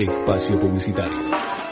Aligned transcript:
Espacio 0.00 0.58
Publicitario. 0.58 1.69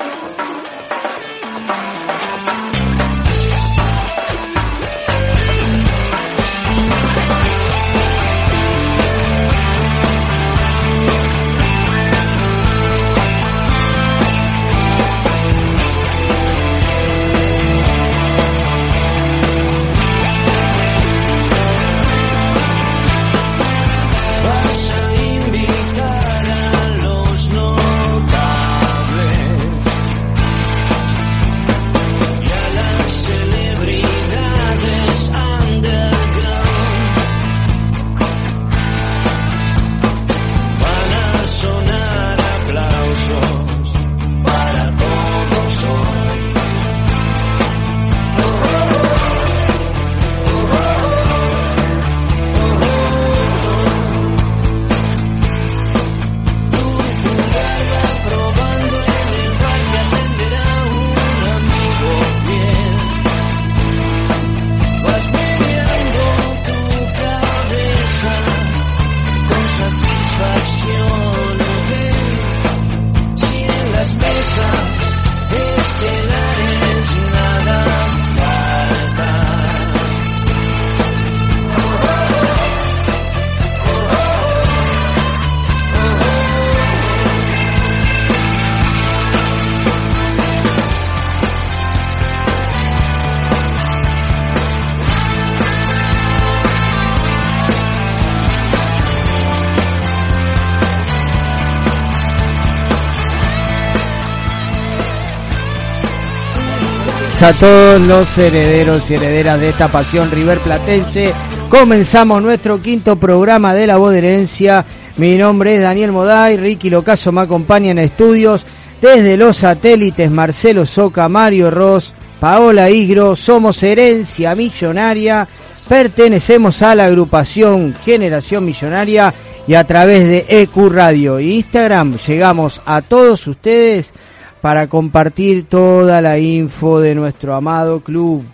A 107.42 107.52
todos 107.52 108.00
los 108.00 108.36
herederos 108.36 109.08
y 109.08 109.14
herederas 109.14 109.60
de 109.60 109.68
esta 109.68 109.86
pasión 109.86 110.28
River 110.30 110.58
Platense. 110.58 111.32
Comenzamos 111.68 112.42
nuestro 112.42 112.80
quinto 112.80 113.14
programa 113.16 113.74
de 113.74 113.86
La 113.86 113.96
Voz 113.96 114.12
de 114.12 114.18
Herencia. 114.18 114.84
Mi 115.18 115.36
nombre 115.36 115.76
es 115.76 115.82
Daniel 115.82 116.10
Moday, 116.10 116.56
Ricky 116.56 116.90
Locaso 116.90 117.30
me 117.30 117.42
acompaña 117.42 117.92
en 117.92 117.98
estudios. 117.98 118.66
Desde 119.00 119.36
los 119.36 119.58
satélites 119.58 120.30
Marcelo 120.32 120.84
Soca, 120.84 121.28
Mario 121.28 121.70
Ross, 121.70 122.12
Paola 122.40 122.90
Igro, 122.90 123.36
somos 123.36 123.82
Herencia 123.84 124.56
Millonaria, 124.56 125.46
pertenecemos 125.88 126.82
a 126.82 126.96
la 126.96 127.04
agrupación 127.04 127.94
Generación 128.04 128.64
Millonaria 128.64 129.32
y 129.68 129.74
a 129.74 129.84
través 129.84 130.24
de 130.24 130.44
EQ 130.48 130.76
Radio 130.90 131.38
e 131.38 131.44
Instagram 131.44 132.18
llegamos 132.18 132.82
a 132.84 133.00
todos 133.02 133.46
ustedes 133.46 134.12
para 134.60 134.88
compartir 134.88 135.66
toda 135.66 136.20
la 136.20 136.38
info 136.38 137.00
de 137.00 137.14
nuestro 137.14 137.54
amado 137.54 138.00
club. 138.00 138.44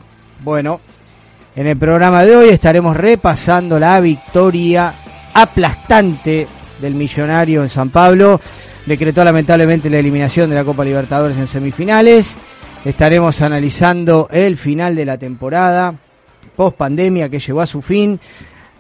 Bueno, 0.43 0.81
en 1.57 1.67
el 1.67 1.77
programa 1.77 2.25
de 2.25 2.37
hoy 2.37 2.49
estaremos 2.51 2.97
repasando 2.97 3.79
la 3.79 4.01
victoria 4.01 4.95
aplastante 5.33 6.47
del 6.81 6.95
millonario 6.95 7.63
en 7.63 7.69
San 7.69 7.91
Pablo. 7.91 8.41
Decretó 8.87 9.25
lamentablemente 9.25 9.89
la 9.89 9.99
eliminación 9.99 10.51
de 10.51 10.57
la 10.57 10.65
Copa 10.65 10.85
Libertadores 10.85 11.39
en 11.39 11.47
semifinales. 11.47 12.37
Estaremos 12.85 13.41
analizando 13.41 14.29
el 14.31 14.59
final 14.59 14.95
de 14.95 15.07
la 15.07 15.17
temporada, 15.17 15.95
post 16.55 16.77
pandemia 16.77 17.31
que 17.31 17.39
llegó 17.39 17.63
a 17.63 17.67
su 17.67 17.81
fin. 17.81 18.21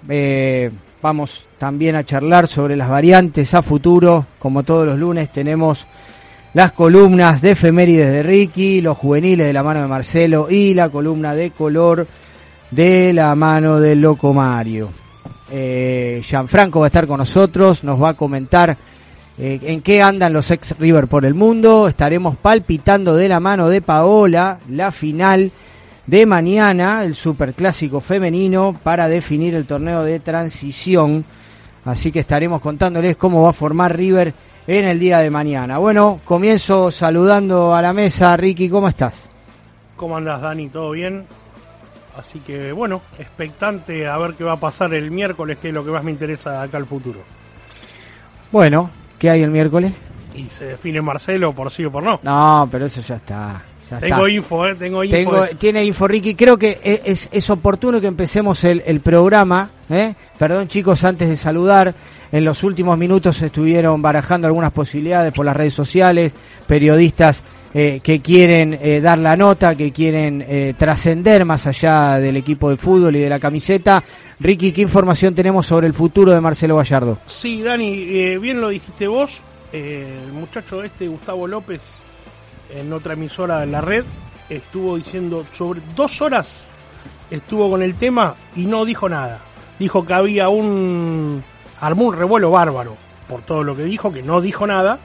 Eh, 0.08 0.70
vamos 1.00 1.46
también 1.56 1.96
a 1.96 2.04
charlar 2.04 2.46
sobre 2.46 2.76
las 2.76 2.90
variantes 2.90 3.54
a 3.54 3.62
futuro. 3.62 4.26
Como 4.38 4.62
todos 4.62 4.86
los 4.86 4.98
lunes 4.98 5.32
tenemos 5.32 5.86
las 6.54 6.70
columnas 6.70 7.42
de 7.42 7.50
efemérides 7.50 8.12
de 8.12 8.22
Ricky, 8.22 8.80
los 8.80 8.96
juveniles 8.96 9.46
de 9.46 9.52
la 9.52 9.64
mano 9.64 9.82
de 9.82 9.88
Marcelo 9.88 10.46
y 10.48 10.72
la 10.72 10.88
columna 10.88 11.34
de 11.34 11.50
color 11.50 12.06
de 12.70 13.12
la 13.12 13.34
mano 13.34 13.80
del 13.80 14.00
Loco 14.00 14.32
Mario. 14.32 14.90
Eh, 15.50 16.22
Gianfranco 16.24 16.78
va 16.78 16.86
a 16.86 16.88
estar 16.88 17.08
con 17.08 17.18
nosotros, 17.18 17.82
nos 17.82 18.00
va 18.00 18.10
a 18.10 18.14
comentar 18.14 18.76
eh, 19.36 19.58
en 19.62 19.82
qué 19.82 20.00
andan 20.00 20.32
los 20.32 20.48
ex 20.52 20.78
River 20.78 21.08
por 21.08 21.24
el 21.24 21.34
mundo. 21.34 21.88
Estaremos 21.88 22.36
palpitando 22.36 23.16
de 23.16 23.28
la 23.28 23.40
mano 23.40 23.68
de 23.68 23.82
Paola 23.82 24.60
la 24.70 24.92
final 24.92 25.50
de 26.06 26.24
mañana, 26.24 27.04
el 27.04 27.16
superclásico 27.16 28.00
femenino, 28.00 28.78
para 28.80 29.08
definir 29.08 29.56
el 29.56 29.66
torneo 29.66 30.04
de 30.04 30.20
transición. 30.20 31.24
Así 31.84 32.12
que 32.12 32.20
estaremos 32.20 32.60
contándoles 32.60 33.16
cómo 33.16 33.42
va 33.42 33.50
a 33.50 33.54
formar 33.54 33.96
River 33.96 34.32
en 34.66 34.84
el 34.86 34.98
día 34.98 35.18
de 35.18 35.30
mañana. 35.30 35.78
Bueno, 35.78 36.20
comienzo 36.24 36.90
saludando 36.90 37.74
a 37.74 37.82
la 37.82 37.92
mesa. 37.92 38.36
Ricky, 38.36 38.68
¿cómo 38.68 38.88
estás? 38.88 39.28
¿Cómo 39.96 40.16
andas, 40.16 40.40
Dani? 40.40 40.68
¿Todo 40.68 40.90
bien? 40.92 41.26
Así 42.18 42.38
que, 42.40 42.72
bueno, 42.72 43.02
expectante 43.18 44.06
a 44.06 44.16
ver 44.18 44.34
qué 44.34 44.44
va 44.44 44.52
a 44.52 44.60
pasar 44.60 44.94
el 44.94 45.10
miércoles, 45.10 45.58
que 45.60 45.68
es 45.68 45.74
lo 45.74 45.84
que 45.84 45.90
más 45.90 46.04
me 46.04 46.12
interesa 46.12 46.62
acá 46.62 46.76
al 46.76 46.86
futuro. 46.86 47.20
Bueno, 48.52 48.88
¿qué 49.18 49.30
hay 49.30 49.42
el 49.42 49.50
miércoles? 49.50 49.92
Y 50.34 50.44
se 50.44 50.66
define 50.66 51.02
Marcelo 51.02 51.52
por 51.52 51.70
sí 51.70 51.84
o 51.84 51.90
por 51.90 52.02
no. 52.02 52.20
No, 52.22 52.68
pero 52.70 52.86
eso 52.86 53.00
ya 53.00 53.16
está. 53.16 53.62
tengo 54.00 54.28
info, 54.28 54.66
¿eh? 54.66 54.74
Tengo 54.76 55.02
info. 55.02 55.46
tiene 55.58 55.84
info, 55.84 56.06
Ricky. 56.06 56.34
Creo 56.34 56.56
que 56.56 57.02
es, 57.04 57.28
es 57.32 57.50
oportuno 57.50 58.00
que 58.00 58.06
empecemos 58.06 58.62
el, 58.64 58.82
el 58.86 59.00
programa. 59.00 59.70
¿eh? 59.90 60.14
Perdón, 60.38 60.68
chicos, 60.68 61.02
antes 61.04 61.28
de 61.28 61.36
saludar. 61.36 61.94
En 62.34 62.44
los 62.44 62.64
últimos 62.64 62.98
minutos 62.98 63.40
estuvieron 63.42 64.02
barajando 64.02 64.48
algunas 64.48 64.72
posibilidades 64.72 65.32
por 65.32 65.46
las 65.46 65.54
redes 65.54 65.72
sociales, 65.72 66.34
periodistas 66.66 67.44
eh, 67.72 68.00
que 68.02 68.18
quieren 68.18 68.76
eh, 68.82 69.00
dar 69.00 69.18
la 69.18 69.36
nota, 69.36 69.76
que 69.76 69.92
quieren 69.92 70.44
eh, 70.44 70.74
trascender 70.76 71.44
más 71.44 71.68
allá 71.68 72.18
del 72.18 72.36
equipo 72.36 72.70
de 72.70 72.76
fútbol 72.76 73.14
y 73.14 73.20
de 73.20 73.28
la 73.28 73.38
camiseta. 73.38 74.02
Ricky, 74.40 74.72
¿qué 74.72 74.82
información 74.82 75.32
tenemos 75.32 75.64
sobre 75.66 75.86
el 75.86 75.94
futuro 75.94 76.32
de 76.32 76.40
Marcelo 76.40 76.74
Gallardo? 76.74 77.18
Sí, 77.28 77.62
Dani, 77.62 78.36
bien 78.38 78.60
lo 78.60 78.70
dijiste 78.70 79.06
vos. 79.06 79.40
el 79.72 80.32
muchacho 80.32 80.82
este, 80.82 81.06
Gustavo 81.06 81.46
López, 81.46 81.82
en 82.74 82.92
otra 82.92 83.12
emisora 83.12 83.60
de 83.60 83.66
la 83.66 83.80
red, 83.80 84.04
estuvo 84.48 84.96
diciendo 84.96 85.46
sobre 85.52 85.80
dos 85.94 86.20
horas, 86.20 86.52
estuvo 87.30 87.70
con 87.70 87.80
el 87.80 87.94
tema 87.94 88.34
y 88.56 88.66
no 88.66 88.84
dijo 88.84 89.08
nada. 89.08 89.40
Dijo 89.78 90.04
que 90.04 90.14
había 90.14 90.48
un 90.48 91.44
armó 91.84 92.06
un 92.06 92.16
revuelo 92.16 92.50
bárbaro 92.50 92.96
por 93.28 93.42
todo 93.42 93.62
lo 93.62 93.76
que 93.76 93.84
dijo, 93.84 94.12
que 94.12 94.22
no 94.22 94.40
dijo 94.40 94.66
nada. 94.66 94.98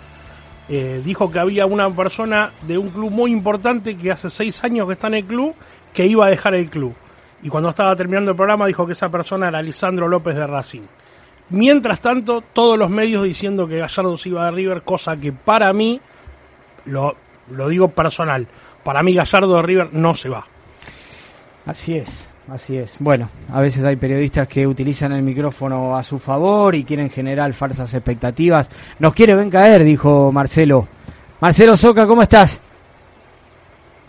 Eh, 0.70 1.02
dijo 1.04 1.32
que 1.32 1.40
había 1.40 1.66
una 1.66 1.90
persona 1.90 2.52
de 2.62 2.78
un 2.78 2.90
club 2.90 3.12
muy 3.12 3.32
importante 3.32 3.98
que 3.98 4.12
hace 4.12 4.30
seis 4.30 4.64
años 4.64 4.86
que 4.88 4.94
está 4.94 5.08
en 5.08 5.16
el 5.16 5.26
club 5.26 5.56
que 5.94 6.06
iba 6.06 6.28
a 6.28 6.30
dejar 6.30 6.54
el 6.54 6.70
club. 6.70 6.94
Y 7.42 7.50
cuando 7.50 7.70
estaba 7.70 7.96
terminando 7.96 8.32
el 8.32 8.38
programa 8.38 8.68
dijo 8.68 8.86
que 8.86 8.94
esa 8.94 9.10
persona 9.10 9.48
era 9.48 9.62
Lisandro 9.62 10.08
López 10.08 10.36
de 10.36 10.46
Racing. 10.46 10.84
Mientras 11.50 12.00
tanto, 12.00 12.44
todos 12.54 12.78
los 12.78 12.90
medios 12.92 13.24
diciendo 13.24 13.68
que 13.68 13.80
Gallardo 13.80 14.16
se 14.16 14.30
iba 14.30 14.46
de 14.46 14.52
River, 14.52 14.84
cosa 14.84 15.18
que 15.18 15.34
para 15.34 15.74
mí, 15.74 16.00
lo, 16.86 17.16
lo 17.50 17.68
digo 17.68 17.88
personal, 17.88 18.48
para 18.84 19.02
mí 19.02 19.16
Gallardo 19.16 19.56
de 19.56 19.62
River 19.64 19.90
no 19.94 20.14
se 20.14 20.30
va. 20.30 20.46
Así 21.66 21.96
es. 21.96 22.29
Así 22.52 22.78
es. 22.78 22.96
Bueno, 23.00 23.30
a 23.54 23.62
veces 23.62 23.84
hay 23.84 23.96
periodistas 23.96 24.48
que 24.48 24.66
utilizan 24.66 25.12
el 25.12 25.22
micrófono 25.22 25.96
a 25.96 26.02
su 26.02 26.18
favor 26.18 26.74
y 26.74 26.84
quieren 26.84 27.10
generar 27.10 27.54
falsas 27.54 27.94
expectativas. 27.94 28.68
Nos 28.98 29.14
quiere 29.14 29.36
ven 29.36 29.50
caer, 29.50 29.84
dijo 29.84 30.32
Marcelo. 30.32 30.88
Marcelo 31.40 31.78
Soca, 31.78 32.08
¿cómo 32.08 32.24
estás? 32.24 32.60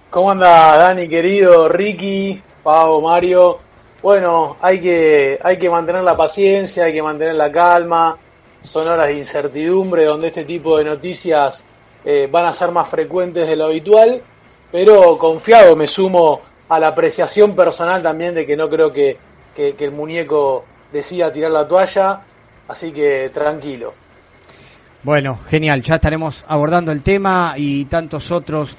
¿Cómo 0.08 0.30
anda 0.30 0.76
Dani, 0.76 1.08
querido? 1.08 1.68
Ricky, 1.68 2.42
Pau, 2.62 3.02
Mario. 3.02 3.58
Bueno, 4.02 4.56
hay 4.60 4.80
que, 4.80 5.38
hay 5.42 5.58
que 5.58 5.68
mantener 5.68 6.02
la 6.02 6.16
paciencia, 6.16 6.84
hay 6.84 6.92
que 6.94 7.02
mantener 7.02 7.34
la 7.34 7.52
calma. 7.52 8.16
son 8.62 8.88
horas 8.88 9.08
de 9.08 9.18
incertidumbre, 9.18 10.04
donde 10.04 10.28
este 10.28 10.44
tipo 10.44 10.78
de 10.78 10.84
noticias 10.84 11.62
eh, 12.04 12.28
van 12.30 12.46
a 12.46 12.54
ser 12.54 12.70
más 12.70 12.88
frecuentes 12.88 13.46
de 13.46 13.56
lo 13.56 13.66
habitual, 13.66 14.22
pero 14.72 15.18
confiado 15.18 15.76
me 15.76 15.86
sumo 15.86 16.40
a 16.70 16.78
la 16.78 16.88
apreciación 16.88 17.56
personal 17.56 18.00
también 18.00 18.34
de 18.34 18.46
que 18.46 18.56
no 18.56 18.70
creo 18.70 18.92
que, 18.92 19.18
que 19.54 19.74
el 19.78 19.90
muñeco 19.90 20.64
decida 20.92 21.32
tirar 21.32 21.50
la 21.50 21.66
toalla, 21.66 22.20
así 22.68 22.92
que 22.92 23.28
tranquilo. 23.34 23.92
Bueno, 25.02 25.40
genial, 25.48 25.82
ya 25.82 25.96
estaremos 25.96 26.44
abordando 26.46 26.92
el 26.92 27.02
tema 27.02 27.54
y 27.56 27.86
tantos 27.86 28.30
otros 28.30 28.76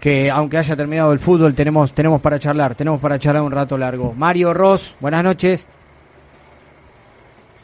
que 0.00 0.30
aunque 0.30 0.56
haya 0.56 0.74
terminado 0.74 1.12
el 1.12 1.18
fútbol 1.18 1.54
tenemos 1.54 1.92
tenemos 1.92 2.20
para 2.22 2.38
charlar, 2.38 2.74
tenemos 2.74 2.98
para 2.98 3.18
charlar 3.18 3.42
un 3.42 3.52
rato 3.52 3.76
largo. 3.76 4.14
Mario 4.14 4.54
Ross, 4.54 4.94
buenas 4.98 5.22
noches. 5.22 5.66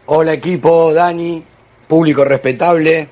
Hola 0.06 0.34
equipo, 0.34 0.92
Dani, 0.92 1.42
público 1.88 2.22
respetable. 2.22 3.08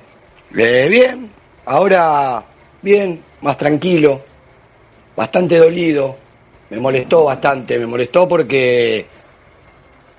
Eh, 0.55 0.87
bien, 0.87 1.31
ahora 1.65 2.43
bien, 2.81 3.21
más 3.41 3.57
tranquilo, 3.57 4.21
bastante 5.15 5.57
dolido. 5.57 6.28
Me 6.69 6.79
molestó 6.79 7.25
bastante, 7.25 7.79
me 7.79 7.85
molestó 7.85 8.27
porque 8.27 9.05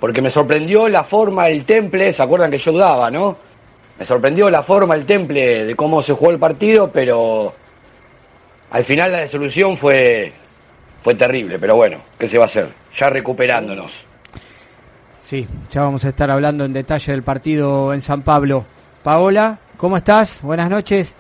porque 0.00 0.23
me 0.23 0.31
sorprendió 0.31 0.88
la 0.88 1.05
forma 1.05 1.44
del 1.44 1.64
temple, 1.64 2.12
¿se 2.12 2.23
acuerdan 2.23 2.50
que 2.50 2.58
yo 2.58 2.73
dudaba, 2.73 3.11
no? 3.11 3.37
Me 3.99 4.06
sorprendió 4.06 4.49
la 4.49 4.62
forma, 4.62 4.94
el 4.94 5.05
temple 5.05 5.67
de 5.67 5.76
cómo 5.76 6.02
se 6.02 6.14
jugó 6.14 6.31
el 6.31 6.38
partido, 6.38 6.91
pero 6.91 7.52
al 8.70 8.85
final 8.85 9.12
la 9.12 9.20
resolución 9.20 9.76
fue 9.76 10.32
fue 11.02 11.14
terrible, 11.14 11.58
pero 11.58 11.76
bueno, 11.76 11.99
¿qué 12.19 12.29
se 12.29 12.38
va 12.38 12.44
a 12.44 12.47
hacer? 12.47 12.69
Ya 12.96 13.08
recuperándonos. 13.08 14.05
Sí, 15.23 15.46
ya 15.70 15.82
vamos 15.82 16.05
a 16.05 16.08
estar 16.08 16.31
hablando 16.31 16.64
en 16.64 16.73
detalle 16.73 17.12
del 17.12 17.23
partido 17.23 17.94
en 17.94 18.00
San 18.00 18.23
Pablo. 18.23 18.64
Paola, 19.03 19.58
¿cómo 19.76 19.96
estás? 19.96 20.43
Buenas 20.43 20.69
noches. 20.69 21.14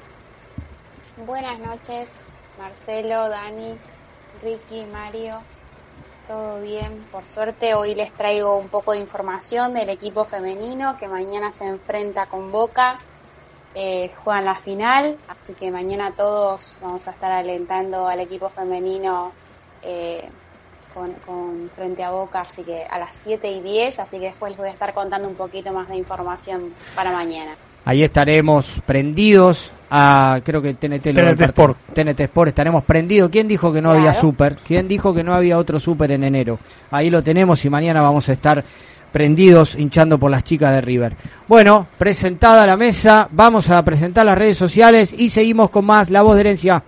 Buenas 1.26 1.58
noches, 1.60 2.26
Marcelo, 2.58 3.28
Dani, 3.28 3.76
Ricky, 4.42 4.86
Mario. 4.92 5.38
Todo 6.26 6.60
bien, 6.60 7.04
por 7.10 7.26
suerte 7.26 7.74
hoy 7.74 7.94
les 7.94 8.12
traigo 8.12 8.56
un 8.56 8.68
poco 8.68 8.92
de 8.92 9.00
información 9.00 9.74
del 9.74 9.88
equipo 9.88 10.24
femenino 10.24 10.96
que 10.96 11.08
mañana 11.08 11.50
se 11.50 11.66
enfrenta 11.66 12.26
con 12.26 12.52
Boca, 12.52 12.98
eh, 13.74 14.10
juegan 14.22 14.44
la 14.44 14.54
final, 14.54 15.16
así 15.26 15.54
que 15.54 15.70
mañana 15.72 16.12
todos 16.12 16.76
vamos 16.80 17.08
a 17.08 17.10
estar 17.10 17.32
alentando 17.32 18.06
al 18.06 18.20
equipo 18.20 18.48
femenino 18.48 19.32
eh, 19.82 20.28
con, 20.94 21.70
frente 21.70 22.04
a 22.04 22.12
Boca, 22.12 22.42
así 22.42 22.62
que 22.62 22.84
a 22.84 22.98
las 22.98 23.16
7 23.16 23.50
y 23.50 23.60
10, 23.60 23.98
así 23.98 24.20
que 24.20 24.26
después 24.26 24.50
les 24.52 24.58
voy 24.58 24.68
a 24.68 24.72
estar 24.72 24.94
contando 24.94 25.26
un 25.26 25.34
poquito 25.34 25.72
más 25.72 25.88
de 25.88 25.96
información 25.96 26.72
para 26.94 27.10
mañana. 27.10 27.56
Ahí 27.84 28.04
estaremos 28.04 28.72
prendidos 28.86 29.72
a, 29.90 30.40
creo 30.44 30.62
que 30.62 30.74
TNT, 30.74 31.12
TNT 31.14 31.40
Sport. 31.42 31.78
TNT 31.94 32.20
Sport, 32.20 32.48
estaremos 32.48 32.84
prendidos. 32.84 33.30
¿Quién 33.30 33.48
dijo 33.48 33.72
que 33.72 33.82
no 33.82 33.90
había 33.90 34.14
super? 34.14 34.56
¿Quién 34.66 34.88
dijo 34.88 35.12
que 35.12 35.24
no 35.24 35.34
había 35.34 35.58
otro 35.58 35.80
super 35.80 36.10
en 36.12 36.24
enero? 36.24 36.58
Ahí 36.90 37.10
lo 37.10 37.22
tenemos 37.22 37.64
y 37.64 37.70
mañana 37.70 38.00
vamos 38.00 38.28
a 38.28 38.32
estar 38.32 38.64
prendidos 39.12 39.74
hinchando 39.74 40.18
por 40.18 40.30
las 40.30 40.44
chicas 40.44 40.72
de 40.72 40.80
River. 40.80 41.16
Bueno, 41.48 41.86
presentada 41.98 42.66
la 42.66 42.76
mesa, 42.76 43.28
vamos 43.32 43.68
a 43.70 43.84
presentar 43.84 44.24
las 44.24 44.38
redes 44.38 44.56
sociales 44.56 45.12
y 45.16 45.30
seguimos 45.30 45.70
con 45.70 45.84
más 45.84 46.10
La 46.10 46.22
Voz 46.22 46.36
de 46.36 46.40
Herencia. 46.40 46.82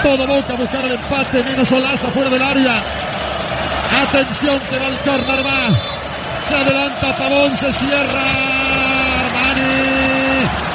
Todo 0.02 0.28
Boca 0.28 0.54
a 0.54 0.56
buscar 0.56 0.86
el 0.86 0.94
empate. 0.94 1.44
Menos 1.44 1.72
Olaza 1.72 2.08
fuera 2.08 2.30
del 2.30 2.42
área. 2.42 2.82
Atención 4.02 4.60
que 4.70 4.80
va 4.80 4.88
el 4.88 4.98
córner 4.98 5.46
va. 5.46 5.70
Se 6.48 6.56
adelanta 6.56 7.18
Pavón. 7.18 7.56
Se 7.56 7.72
cierra. 7.72 8.59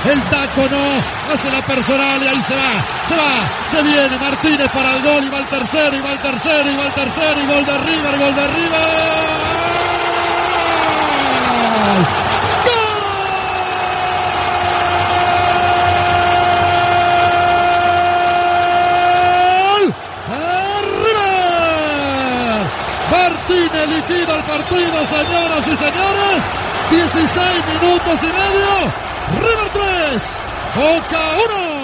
El 0.05 0.23
taco 0.25 0.69
no. 0.71 1.33
Hace 1.33 1.51
la 1.51 1.63
personal 1.63 2.23
y 2.23 2.27
ahí 2.27 2.41
se 2.43 2.55
va. 2.55 2.73
Se 3.09 3.17
va. 3.17 3.49
Se 3.71 3.83
viene 3.83 4.19
Martínez 4.19 4.71
para 4.71 4.93
el 4.95 5.03
gol. 5.03 5.25
Y 5.25 5.29
va 5.31 5.39
el 5.39 5.47
tercero. 5.47 5.97
Y 5.97 6.01
va 6.01 6.13
el 6.13 6.19
tercero. 6.19 6.71
Y 6.71 6.77
va 6.77 6.85
el 6.85 6.93
tercero. 6.93 7.41
Y 7.41 7.47
gol 7.47 7.65
de 7.65 7.79
River. 7.79 8.19
Gol 8.19 8.35
de 8.35 8.47
River. 8.49 9.35
Martínez 23.11 23.89
liquida 23.89 24.37
el 24.37 24.45
partido, 24.45 25.07
señoras 25.07 25.69
y 25.69 25.77
señores. 25.77 26.43
16 26.91 27.67
minutos 27.81 28.19
y 28.23 28.27
medio. 28.27 29.14
River 29.33 29.69
3, 29.73 30.23
Boca 30.77 31.21
1. 31.49 31.75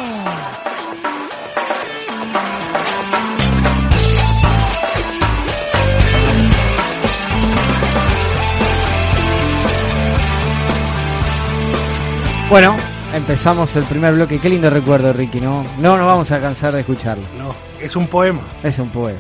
Bueno, 12.51 12.77
empezamos 13.15 13.75
el 13.77 13.85
primer 13.85 14.13
bloque. 14.15 14.39
Qué 14.39 14.49
lindo 14.49 14.69
recuerdo, 14.69 15.13
Ricky, 15.13 15.41
¿no? 15.41 15.65
No 15.79 15.97
nos 15.97 16.07
vamos 16.07 16.31
a 16.33 16.41
cansar 16.41 16.75
de 16.75 16.81
escucharlo. 16.81 17.25
No, 17.39 17.55
es 17.81 17.97
un 17.97 18.07
poema. 18.09 18.43
Es 18.63 18.79
un 18.79 18.91
poema. 18.91 19.19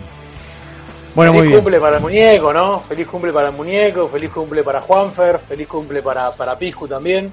Bueno, 1.14 1.32
feliz 1.32 1.42
muy 1.42 1.48
bien. 1.48 1.60
cumple 1.60 1.80
para 1.80 1.96
el 1.96 2.02
muñeco, 2.02 2.52
¿no? 2.52 2.80
Feliz 2.80 3.06
cumple 3.06 3.32
para 3.32 3.48
el 3.48 3.54
muñeco, 3.54 4.08
feliz 4.08 4.30
cumple 4.30 4.62
para 4.62 4.80
Juanfer, 4.80 5.38
feliz 5.38 5.66
cumple 5.66 6.02
para, 6.02 6.30
para 6.32 6.58
Piscu 6.58 6.86
también. 6.86 7.32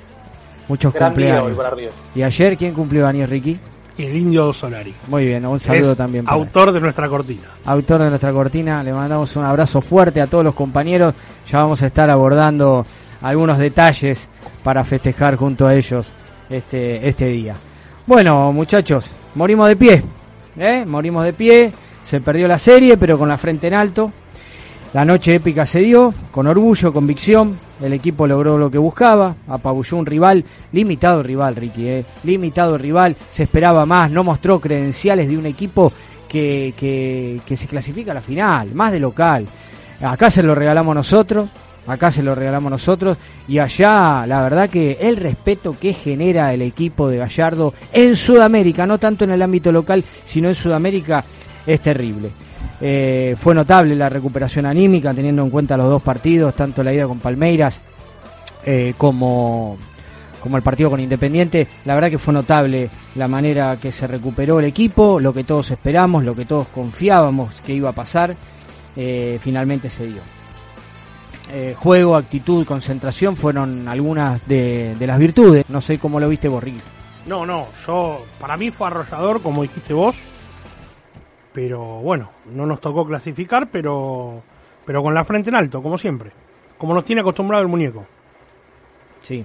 Muchos 0.68 0.94
Gran 0.94 1.16
día 1.16 1.40
cumpleaños. 1.40 1.46
hoy 1.50 1.54
para 1.56 1.70
River. 1.72 1.94
¿Y 2.16 2.24
ayer 2.24 2.58
quién 2.58 2.74
cumplió 2.74 3.08
años, 3.08 3.30
Ricky? 3.30 3.60
Y 3.98 4.06
el 4.06 4.16
indio 4.18 4.54
Solari. 4.54 4.94
Muy 5.08 5.26
bien, 5.26 5.46
un 5.46 5.60
saludo 5.60 5.92
Es 5.94 5.98
también. 5.98 6.26
para 6.26 6.38
él. 6.38 6.44
autor 6.44 6.72
de 6.72 6.80
nuestra 6.82 7.10
cortina. 7.10 7.48
autor 7.66 8.02
de 8.04 8.10
nuestra 8.10 8.32
cortina. 8.32 8.84
Le 8.84 8.94
mandamos 8.94 9.36
un 9.36 9.44
abrazo 9.46 9.82
fuerte 9.82 10.22
a 10.22 10.28
todos 10.28 10.44
los 10.44 10.54
compañeros. 10.54 11.14
Ya 11.50 11.60
vamos 11.60 11.82
a 11.82 11.88
estar 11.88 12.10
abordando 12.10 12.86
algunos 13.22 13.58
detalles 13.58 14.28
para 14.64 14.84
festejar 14.84 15.36
junto 15.36 15.66
a 15.66 15.74
ellos 15.74 16.08
este, 16.50 17.08
este 17.08 17.26
día. 17.26 17.56
Bueno, 18.06 18.52
muchachos, 18.52 19.10
morimos 19.36 19.68
de 19.70 19.76
pie. 19.76 20.04
¿eh? 20.58 20.84
Morimos 20.86 21.26
de 21.26 21.34
pie. 21.34 21.72
Se 22.04 22.22
perdió 22.22 22.48
la 22.48 22.60
serie, 22.60 22.98
pero 22.98 23.18
con 23.18 23.28
la 23.30 23.38
frente 23.38 23.68
en 23.68 23.74
alto. 23.74 24.12
La 24.98 25.06
noche 25.06 25.36
épica 25.36 25.64
se 25.64 25.82
dio, 25.82 26.12
con 26.32 26.48
orgullo, 26.48 26.92
convicción. 26.92 27.60
El 27.80 27.94
equipo 27.94 28.26
logró 28.26 28.58
lo 28.58 28.72
que 28.72 28.80
buscaba, 28.80 29.36
apabulló 29.48 29.96
un 29.96 30.08
rival, 30.08 30.44
limitado 30.72 31.22
rival, 31.22 31.56
Ricky, 31.56 31.88
¿eh? 31.88 32.06
limitado 32.24 32.80
rival. 32.80 33.16
Se 33.30 33.44
esperaba 33.44 33.86
más, 33.86 34.10
no 34.10 34.24
mostró 34.24 34.60
credenciales 34.60 35.30
de 35.30 35.38
un 35.38 35.46
equipo 35.46 35.94
que, 36.28 36.74
que, 36.76 37.40
que 37.46 37.56
se 37.56 37.68
clasifica 37.68 38.10
a 38.10 38.16
la 38.16 38.24
final, 38.24 38.74
más 38.74 38.92
de 38.92 39.00
local. 39.00 39.46
Acá 40.02 40.32
se 40.32 40.42
lo 40.42 40.56
regalamos 40.56 40.96
nosotros, 40.96 41.48
acá 41.86 42.10
se 42.10 42.24
lo 42.24 42.34
regalamos 42.34 42.72
nosotros 42.72 43.20
y 43.48 43.60
allá 43.60 44.26
la 44.26 44.42
verdad 44.42 44.68
que 44.68 44.98
el 45.00 45.18
respeto 45.18 45.76
que 45.80 45.94
genera 45.94 46.52
el 46.56 46.64
equipo 46.64 47.08
de 47.08 47.18
Gallardo 47.18 47.76
en 47.94 48.16
Sudamérica, 48.16 48.88
no 48.88 48.98
tanto 48.98 49.26
en 49.26 49.30
el 49.30 49.44
ámbito 49.44 49.72
local, 49.72 50.04
sino 50.24 50.50
en 50.50 50.56
Sudamérica, 50.56 51.24
es 51.68 51.82
terrible. 51.82 52.32
Eh, 52.80 53.36
fue 53.40 53.56
notable 53.56 53.96
la 53.96 54.10
recuperación 54.10 54.66
anímica 54.66 55.14
teniendo 55.14 55.44
en 55.44 55.50
cuenta 55.50 55.78
los 55.78 55.90
dos 55.90 56.02
partidos, 56.02 56.54
tanto 56.54 56.84
la 56.84 56.94
ida 56.94 57.08
con 57.08 57.20
Palmeiras 57.20 57.80
eh, 58.64 58.94
como, 58.98 59.78
como 60.42 60.58
el 60.58 60.64
partido 60.64 60.90
con 60.90 61.00
Independiente. 61.00 61.68
La 61.86 61.96
verdad 61.96 62.10
que 62.10 62.20
fue 62.20 62.34
notable 62.34 62.90
la 63.16 63.28
manera 63.28 63.78
que 63.78 63.92
se 63.92 64.06
recuperó 64.06 64.60
el 64.60 64.66
equipo, 64.66 65.20
lo 65.20 65.34
que 65.34 65.44
todos 65.44 65.72
esperamos, 65.72 66.24
lo 66.24 66.36
que 66.36 66.46
todos 66.46 66.68
confiábamos 66.68 67.54
que 67.66 67.74
iba 67.74 67.90
a 67.90 67.94
pasar, 67.94 68.36
eh, 68.96 69.40
finalmente 69.42 69.90
se 69.90 70.08
dio. 70.08 70.22
juego, 71.78 72.18
actitud, 72.18 72.66
concentración 72.66 73.38
fueron 73.38 73.88
algunas 73.88 74.46
de, 74.48 74.96
las 75.00 75.18
virtudes. 75.18 75.66
No 75.70 75.82
sé 75.82 75.98
cómo 75.98 76.20
lo 76.20 76.30
viste 76.30 76.48
vos, 76.50 76.64
No, 77.26 77.46
no, 77.46 77.68
yo, 77.86 78.26
para 78.40 78.58
mí 78.58 78.70
fue 78.70 78.88
arrollador, 78.88 79.42
como 79.42 79.64
dijiste 79.64 79.94
vos 79.94 80.16
pero 81.58 81.80
bueno, 82.04 82.30
no 82.54 82.68
nos 82.68 82.80
tocó 82.80 83.04
clasificar, 83.04 83.70
pero, 83.72 84.44
pero 84.86 85.02
con 85.02 85.16
la 85.16 85.24
frente 85.24 85.50
en 85.50 85.56
alto, 85.56 85.82
como 85.82 85.98
siempre, 85.98 86.30
como 86.78 86.94
nos 86.94 87.04
tiene 87.04 87.22
acostumbrado 87.22 87.64
el 87.64 87.68
muñeco. 87.68 88.06
Sí, 89.24 89.44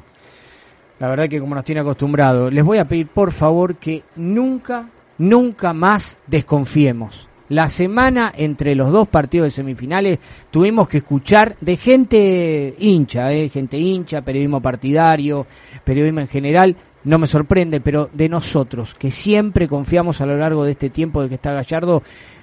la 0.99 1.09
verdad 1.09 1.26
que 1.26 1.40
como 1.40 1.54
nos 1.54 1.64
tiene 1.64 1.81
acostumbrado, 1.81 2.50
les 2.50 2.62
voy 2.62 2.76
a 2.76 2.85
pedir 2.87 3.07
por 3.07 3.33
favor 3.33 3.76
que 3.76 4.02
nunca, 4.16 4.90
nunca 5.16 5.73
más 5.73 6.19
desconfiemos. 6.26 7.31
La 7.49 7.69
semana 7.69 8.31
entre 8.37 8.75
los 8.75 8.92
dos 8.92 9.09
partidos 9.09 9.47
de 9.47 9.50
semifinales 9.52 10.19
tuvimos 10.50 10.88
que 10.88 10.99
escuchar 10.99 11.57
de 11.62 11.78
gente 11.78 12.75
hincha, 12.78 13.33
eh, 13.33 13.49
gente 13.49 13.78
hincha, 13.78 14.21
periodismo 14.21 14.61
partidario, 14.61 15.47
periodismo 15.83 16.21
en 16.21 16.28
general, 16.28 16.76
no 17.04 17.18
me 17.18 17.26
sorprende, 17.26 17.80
pero 17.80 18.09
de 18.12 18.28
nosotros, 18.28 18.94
que 18.94 19.11
siempre 19.11 19.68
confiamos 19.68 20.21
a 20.21 20.26
lo 20.26 20.37
largo 20.37 20.64
de 20.64 20.73
este 20.73 20.90
tiempo 20.90 21.23
de 21.23 21.28
que 21.28 21.35
está 21.35 21.52
Gallardo, 21.52 22.02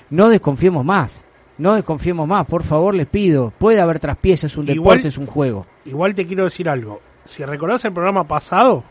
no 0.10 0.30
desconfiemos 0.30 0.84
más. 0.84 1.24
No 1.58 1.76
desconfiemos 1.76 2.26
más, 2.26 2.46
por 2.46 2.64
favor, 2.64 2.96
les 2.96 3.08
pido. 3.08 3.52
Puede 3.58 3.82
haber 3.82 4.00
traspiés, 4.00 4.46
es 4.46 4.56
un 4.56 4.66
deporte, 4.66 5.10
es 5.10 5.18
un 5.18 5.26
juego. 5.26 5.66
Igual 5.86 6.16
te 6.16 6.26
quiero 6.26 6.46
decir 6.46 6.70
algo. 6.70 7.02
Si 7.26 7.44
recordás 7.44 7.84
el 7.84 7.92
programa 7.92 8.24
pasado, 8.24 8.84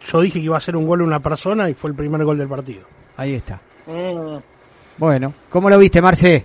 yo 0.00 0.20
dije 0.20 0.38
que 0.38 0.44
iba 0.44 0.56
a 0.56 0.60
ser 0.60 0.76
un 0.76 0.86
gol 0.86 1.00
de 1.00 1.04
una 1.04 1.18
persona 1.18 1.68
y 1.68 1.74
fue 1.74 1.90
el 1.90 1.96
primer 1.96 2.24
gol 2.24 2.38
del 2.38 2.48
partido. 2.48 2.82
Ahí 3.16 3.34
está. 3.34 3.60
Mm. 3.86 4.36
Bueno, 4.98 5.34
¿cómo 5.50 5.68
lo 5.68 5.76
viste, 5.78 6.00
Marce? 6.00 6.44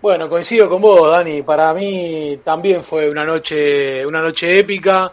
Bueno, 0.00 0.28
coincido 0.28 0.68
con 0.68 0.80
vos, 0.80 1.10
Dani. 1.10 1.42
Para 1.42 1.74
mí 1.74 2.40
también 2.42 2.82
fue 2.82 3.10
una 3.10 3.24
noche, 3.24 4.06
una 4.06 4.22
noche 4.22 4.58
épica 4.58 5.12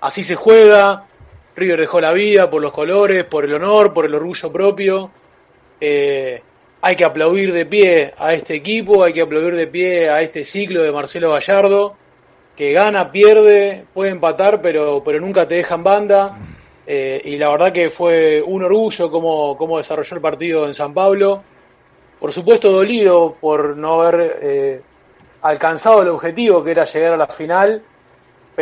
así 0.00 0.22
se 0.22 0.34
juega. 0.34 1.06
River 1.56 1.80
dejó 1.80 2.00
la 2.00 2.12
vida 2.12 2.48
por 2.48 2.62
los 2.62 2.72
colores, 2.72 3.24
por 3.24 3.44
el 3.44 3.54
honor, 3.54 3.92
por 3.92 4.06
el 4.06 4.14
orgullo 4.14 4.52
propio. 4.52 5.10
Eh, 5.80 6.42
hay 6.82 6.96
que 6.96 7.04
aplaudir 7.04 7.52
de 7.52 7.66
pie 7.66 8.14
a 8.16 8.32
este 8.32 8.54
equipo, 8.54 9.04
hay 9.04 9.12
que 9.12 9.20
aplaudir 9.20 9.54
de 9.54 9.66
pie 9.66 10.08
a 10.08 10.22
este 10.22 10.44
ciclo 10.44 10.82
de 10.82 10.92
Marcelo 10.92 11.30
Gallardo, 11.30 11.96
que 12.56 12.72
gana, 12.72 13.12
pierde, 13.12 13.84
puede 13.92 14.10
empatar, 14.10 14.62
pero, 14.62 15.02
pero 15.04 15.20
nunca 15.20 15.46
te 15.46 15.56
dejan 15.56 15.82
banda. 15.82 16.38
Eh, 16.86 17.20
y 17.24 17.36
la 17.36 17.50
verdad 17.50 17.72
que 17.72 17.90
fue 17.90 18.42
un 18.44 18.64
orgullo 18.64 19.10
cómo, 19.10 19.56
cómo 19.56 19.78
desarrolló 19.78 20.16
el 20.16 20.22
partido 20.22 20.66
en 20.66 20.74
San 20.74 20.94
Pablo. 20.94 21.42
Por 22.18 22.32
supuesto 22.32 22.70
dolido 22.70 23.36
por 23.40 23.76
no 23.76 24.02
haber 24.02 24.38
eh, 24.42 24.82
alcanzado 25.42 26.02
el 26.02 26.08
objetivo 26.08 26.64
que 26.64 26.70
era 26.70 26.84
llegar 26.84 27.14
a 27.14 27.16
la 27.16 27.26
final 27.26 27.82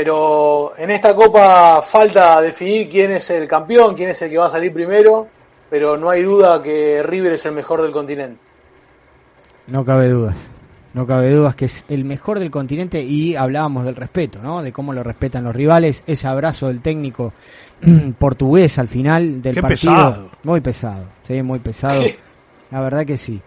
pero 0.00 0.74
en 0.78 0.92
esta 0.92 1.12
copa 1.12 1.82
falta 1.82 2.40
definir 2.40 2.88
quién 2.88 3.10
es 3.10 3.30
el 3.30 3.48
campeón, 3.48 3.96
quién 3.96 4.10
es 4.10 4.22
el 4.22 4.30
que 4.30 4.38
va 4.38 4.46
a 4.46 4.50
salir 4.50 4.72
primero, 4.72 5.26
pero 5.68 5.96
no 5.96 6.08
hay 6.08 6.22
duda 6.22 6.62
que 6.62 7.02
River 7.02 7.32
es 7.32 7.44
el 7.46 7.50
mejor 7.50 7.82
del 7.82 7.90
continente. 7.90 8.38
No 9.66 9.84
cabe 9.84 10.08
dudas, 10.08 10.36
no 10.94 11.04
cabe 11.04 11.32
dudas 11.32 11.56
que 11.56 11.64
es 11.64 11.84
el 11.88 12.04
mejor 12.04 12.38
del 12.38 12.48
continente 12.48 13.02
y 13.02 13.34
hablábamos 13.34 13.86
del 13.86 13.96
respeto, 13.96 14.38
¿no? 14.40 14.62
De 14.62 14.70
cómo 14.70 14.92
lo 14.92 15.02
respetan 15.02 15.42
los 15.42 15.56
rivales, 15.56 16.04
ese 16.06 16.28
abrazo 16.28 16.68
del 16.68 16.80
técnico 16.80 17.32
portugués 18.20 18.78
al 18.78 18.86
final 18.86 19.42
del 19.42 19.60
partido, 19.60 20.30
muy 20.44 20.60
pesado, 20.60 21.06
sí, 21.26 21.42
muy 21.42 21.58
pesado. 21.58 22.04
La 22.70 22.80
verdad 22.80 23.04
que 23.04 23.16
sí. 23.16 23.40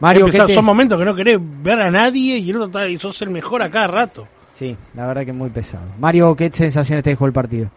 Mario, 0.00 0.26
son 0.48 0.64
momentos 0.64 0.98
que 0.98 1.04
no 1.04 1.14
querés 1.14 1.38
ver 1.40 1.80
a 1.80 1.92
nadie 1.92 2.38
y 2.38 2.50
el 2.50 2.56
otro 2.56 2.66
está, 2.66 2.88
y 2.88 2.98
sos 2.98 3.22
el 3.22 3.30
mejor 3.30 3.62
a 3.62 3.70
cada 3.70 3.86
rato. 3.86 4.26
Sí, 4.56 4.74
la 4.94 5.06
verdad 5.06 5.26
que 5.26 5.34
muy 5.34 5.50
pesado. 5.50 5.84
Mario, 5.98 6.34
¿qué 6.34 6.50
sensaciones 6.50 7.04
te 7.04 7.10
dejó 7.10 7.26
el 7.26 7.32
partido? 7.32 7.68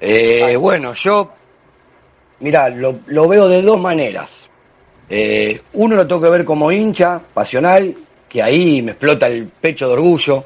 Eh, 0.00 0.56
bueno, 0.56 0.94
yo, 0.94 1.30
mira, 2.40 2.70
lo, 2.70 3.28
veo 3.28 3.48
de 3.48 3.60
dos 3.60 3.78
maneras. 3.78 4.48
Eh, 5.10 5.60
uno 5.74 5.94
lo 5.94 6.06
tengo 6.06 6.22
que 6.22 6.30
ver 6.30 6.42
como 6.42 6.72
hincha, 6.72 7.20
pasional, 7.34 7.94
que 8.26 8.42
ahí 8.42 8.80
me 8.80 8.92
explota 8.92 9.26
el 9.26 9.46
pecho 9.46 9.86
de 9.86 9.92
orgullo 9.92 10.44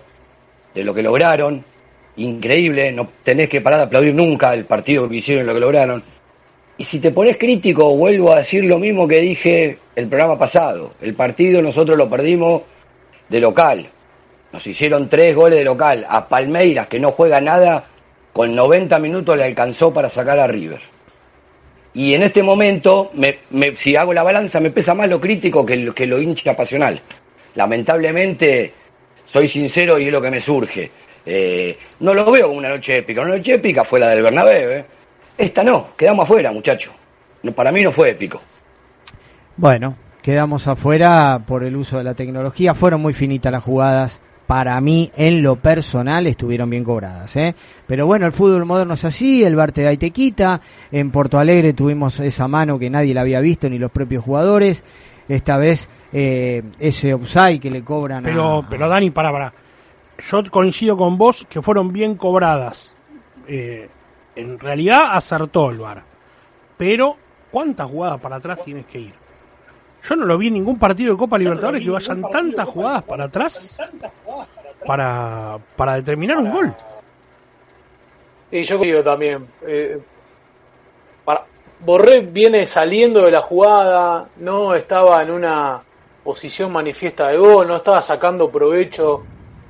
de 0.75 0.83
lo 0.83 0.93
que 0.93 1.05
lograron. 1.05 1.65
Increíble, 2.17 2.91
no 2.91 3.09
tenés 3.23 3.49
que 3.49 3.61
parar 3.61 3.79
de 3.79 3.87
aplaudir 3.87 4.15
nunca 4.15 4.53
el 4.55 4.65
partido 4.65 5.09
que 5.09 5.19
hicieron 5.19 5.47
lo 5.47 5.55
que 5.55 5.61
lograron. 5.61 6.03
Y 6.79 6.85
si 6.85 6.99
te 6.99 7.13
pones 7.13 7.37
crítico, 7.37 7.97
vuelvo 7.97 8.33
a 8.33 8.39
decir 8.39 8.65
lo 8.65 8.81
mismo 8.81 9.07
que 9.07 9.21
dije 9.21 9.79
el 9.95 10.09
programa 10.09 10.37
pasado. 10.37 10.95
El 11.01 11.15
partido 11.15 11.63
nosotros 11.63 11.97
lo 11.97 12.11
perdimos 12.11 12.63
de 13.29 13.39
local. 13.39 13.89
Nos 14.53 14.67
hicieron 14.67 15.09
tres 15.09 15.35
goles 15.35 15.59
de 15.59 15.65
local. 15.65 16.07
A 16.09 16.27
Palmeiras, 16.27 16.87
que 16.87 16.99
no 16.99 17.13
juega 17.13 17.41
nada, 17.41 17.85
con 18.33 18.55
90 18.55 18.99
minutos 18.99 19.37
le 19.37 19.45
alcanzó 19.45 19.93
para 19.93 20.09
sacar 20.09 20.39
a 20.39 20.47
River. 20.47 20.81
Y 21.95 22.15
en 22.15 22.23
este 22.23 22.43
momento, 22.43 23.11
me, 23.15 23.77
si 23.77 23.97
hago 23.97 24.13
la 24.13 24.23
balanza, 24.23 24.61
me 24.61 24.71
pesa 24.71 24.95
más 24.95 25.09
lo 25.09 25.21
crítico 25.21 25.67
que 25.67 25.77
lo, 25.77 25.95
que 25.95 26.07
lo 26.07 26.21
hincha 26.21 26.57
pasional. 26.57 27.01
Lamentablemente, 27.55 28.73
soy 29.27 29.49
sincero 29.49 29.99
y 29.99 30.07
es 30.07 30.13
lo 30.13 30.23
que 30.23 30.31
me 30.31 30.41
surge. 30.41 30.91
Eh, 31.27 31.77
no 32.01 32.15
lo 32.15 32.31
veo 32.31 32.47
como 32.47 32.59
una 32.59 32.69
noche 32.69 32.99
épica. 32.99 33.21
Una 33.21 33.37
noche 33.37 33.55
épica 33.55 33.85
fue 33.85 34.01
la 34.01 34.11
del 34.11 34.23
Bernabéu. 34.23 34.71
¿eh? 34.71 34.85
Esta 35.37 35.63
no, 35.63 35.89
quedamos 35.97 36.25
afuera, 36.25 36.53
muchachos. 36.53 36.93
para 37.55 37.73
mí 37.73 37.83
no 37.83 37.93
fue 37.93 38.11
épico. 38.11 38.41
Bueno, 39.57 39.97
quedamos 40.23 40.69
afuera 40.69 41.43
por 41.47 41.65
el 41.65 41.77
uso 41.77 41.99
de 41.99 42.05
la 42.05 42.15
tecnología. 42.15 42.75
Fueron 42.75 43.01
muy 43.01 43.13
finitas 43.13 43.51
las 43.51 43.65
jugadas 43.65 44.21
para 44.49 44.81
mí, 44.81 45.13
en 45.15 45.43
lo 45.43 45.57
personal, 45.57 46.27
estuvieron 46.27 46.71
bien 46.71 46.83
cobradas. 46.83 47.37
¿eh? 47.37 47.55
Pero 47.87 48.07
bueno, 48.07 48.25
el 48.25 48.33
fútbol 48.33 48.65
moderno 48.65 48.95
es 48.95 49.05
así, 49.05 49.45
el 49.45 49.55
Barte 49.55 49.83
de 49.83 49.99
te 49.99 50.11
quita. 50.11 50.59
En 50.91 51.11
Porto 51.11 51.39
Alegre 51.39 51.75
tuvimos 51.75 52.19
esa 52.21 52.49
mano 52.49 52.79
que 52.79 52.89
nadie 52.89 53.13
la 53.13 53.21
había 53.21 53.41
visto, 53.41 53.69
ni 53.69 53.79
los 53.79 53.91
propios 53.91 54.25
jugadores. 54.25 54.83
Esta 55.29 55.59
vez 55.59 55.91
eh, 56.15 56.63
ese 56.79 57.13
offside 57.13 57.61
que 57.61 57.71
le 57.71 57.85
cobran 57.85 58.25
pero, 58.25 58.65
Pero 58.71 58.89
Dani, 58.89 59.11
para, 59.11 59.31
para. 59.31 59.53
Yo 60.27 60.43
coincido 60.51 60.97
con 60.97 61.19
vos 61.19 61.47
que 61.47 61.61
fueron 61.61 61.93
bien 61.93 62.15
cobradas. 62.15 62.95
Eh, 63.47 63.87
en 64.35 64.59
realidad 64.59 65.11
acertó 65.13 65.69
el 65.69 65.77
VAR. 65.77 66.03
Pero, 66.79 67.17
¿cuántas 67.51 67.91
jugadas 67.91 68.19
para 68.19 68.37
atrás 68.37 68.63
tienes 68.65 68.87
que 68.87 68.99
ir? 68.99 69.28
Yo 70.09 70.17
no 70.17 70.25
lo 70.25 70.39
vi 70.39 70.47
en 70.47 70.55
ningún 70.55 70.79
partido 70.79 71.13
de 71.13 71.19
Copa 71.19 71.37
Libertadores 71.37 71.85
que 71.85 71.91
vayan 71.91 72.23
tantas 72.31 72.67
jugadas 72.67 73.03
para 73.03 73.25
atrás 73.25 73.71
para, 74.87 75.59
para 75.77 75.97
determinar 75.97 76.39
un 76.39 76.51
gol. 76.51 76.75
Y 78.51 78.63
yo 78.63 78.81
creo 78.81 79.05
también. 79.05 79.47
Eh, 79.67 80.01
para, 81.27 81.45
Borré 81.81 82.21
viene 82.21 82.67
saliendo 82.67 83.27
de 83.27 83.31
la 83.31 83.43
jugada, 83.43 84.31
no 84.39 84.75
estaba 84.75 85.23
en 85.23 85.31
una 85.31 85.83
posición 86.25 86.73
manifiesta 86.73 87.29
de 87.29 87.37
gol, 87.37 87.69
no 87.69 87.77
estaba 87.77 88.01
sacando 88.01 88.51
provecho 88.51 89.25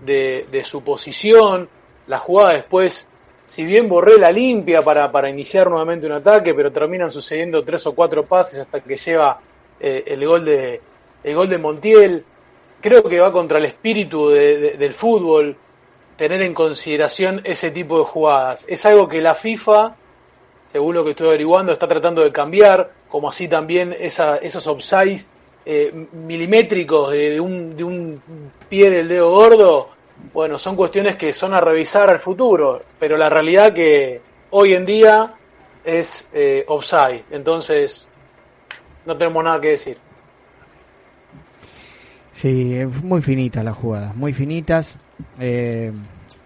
de, 0.04 0.46
de 0.52 0.62
su 0.62 0.84
posición. 0.84 1.68
La 2.06 2.18
jugada 2.18 2.52
después, 2.52 3.08
si 3.44 3.64
bien 3.64 3.88
Borré 3.88 4.16
la 4.18 4.30
limpia 4.30 4.82
para, 4.82 5.10
para 5.10 5.28
iniciar 5.28 5.68
nuevamente 5.68 6.06
un 6.06 6.12
ataque, 6.12 6.54
pero 6.54 6.70
terminan 6.70 7.10
sucediendo 7.10 7.64
tres 7.64 7.84
o 7.88 7.92
cuatro 7.92 8.24
pases 8.24 8.60
hasta 8.60 8.78
que 8.78 8.96
lleva 8.96 9.40
eh, 9.80 10.04
el, 10.06 10.26
gol 10.26 10.44
de, 10.44 10.80
el 11.24 11.34
gol 11.34 11.48
de 11.48 11.58
Montiel. 11.58 12.24
Creo 12.80 13.02
que 13.02 13.20
va 13.20 13.32
contra 13.32 13.58
el 13.58 13.64
espíritu 13.64 14.28
del 14.28 14.94
fútbol 14.94 15.56
tener 16.16 16.42
en 16.42 16.52
consideración 16.52 17.40
ese 17.44 17.70
tipo 17.70 17.98
de 17.98 18.04
jugadas. 18.04 18.64
Es 18.68 18.84
algo 18.86 19.08
que 19.08 19.20
la 19.20 19.34
FIFA, 19.34 19.96
según 20.70 20.94
lo 20.94 21.04
que 21.04 21.10
estoy 21.10 21.28
averiguando, 21.28 21.72
está 21.72 21.88
tratando 21.88 22.22
de 22.22 22.32
cambiar, 22.32 22.92
como 23.08 23.30
así 23.30 23.48
también 23.48 23.96
esa, 23.98 24.36
esos 24.38 24.66
offsides 24.66 25.26
eh, 25.64 25.92
milimétricos 26.12 27.12
de, 27.12 27.40
un, 27.40 27.76
de 27.76 27.84
un 27.84 28.22
pie 28.68 28.90
del 28.90 29.08
dedo 29.08 29.30
gordo. 29.30 29.90
Bueno, 30.32 30.58
son 30.58 30.74
cuestiones 30.74 31.16
que 31.16 31.32
son 31.32 31.54
a 31.54 31.60
revisar 31.60 32.10
al 32.10 32.20
futuro, 32.20 32.82
pero 32.98 33.16
la 33.16 33.28
realidad 33.28 33.72
que 33.72 34.20
hoy 34.50 34.74
en 34.74 34.86
día 34.86 35.34
es 35.84 36.28
eh, 36.32 36.64
offside. 36.66 37.24
Entonces, 37.30 38.07
no 39.08 39.16
tenemos 39.16 39.42
nada 39.42 39.60
que 39.60 39.68
decir. 39.70 39.96
Sí, 42.32 42.74
es 42.76 43.02
muy 43.02 43.20
finitas 43.20 43.64
las 43.64 43.76
jugadas, 43.76 44.14
muy 44.14 44.32
finitas. 44.32 44.96
Eh, 45.40 45.90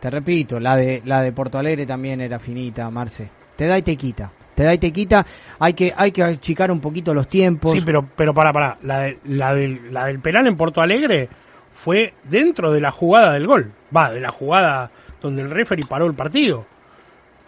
te 0.00 0.11
repito, 0.11 0.59
la 0.59 0.76
de 0.76 1.02
la 1.04 1.21
de 1.21 1.33
Porto 1.33 1.59
Alegre 1.59 1.85
también 1.85 2.21
era 2.21 2.38
finita, 2.38 2.88
Marce. 2.90 3.28
Te 3.57 3.66
da 3.66 3.76
y 3.76 3.83
te 3.83 3.97
quita. 3.97 4.31
Te 4.54 4.62
da 4.64 4.73
y 4.75 4.78
te 4.78 4.92
quita. 4.92 5.25
Hay 5.59 5.75
que 5.75 5.92
hay 5.95 6.11
que 6.12 6.23
achicar 6.23 6.71
un 6.71 6.81
poquito 6.81 7.12
los 7.12 7.28
tiempos. 7.28 7.73
Sí, 7.73 7.83
pero 7.85 8.07
pero 8.16 8.33
para 8.33 8.52
para, 8.52 8.78
la 8.83 9.00
de- 9.00 9.19
la 9.26 9.54
del 9.54 9.92
la 9.92 10.07
del 10.07 10.21
penal 10.21 10.47
en 10.47 10.57
Porto 10.57 10.81
Alegre 10.81 11.28
fue 11.75 12.14
dentro 12.25 12.73
de 12.73 12.81
la 12.81 12.90
jugada 12.90 13.33
del 13.33 13.47
gol. 13.47 13.71
Va, 13.95 14.11
de 14.11 14.21
la 14.21 14.31
jugada 14.31 14.90
donde 15.21 15.42
el 15.42 15.50
referee 15.50 15.85
paró 15.87 16.07
el 16.07 16.14
partido. 16.14 16.64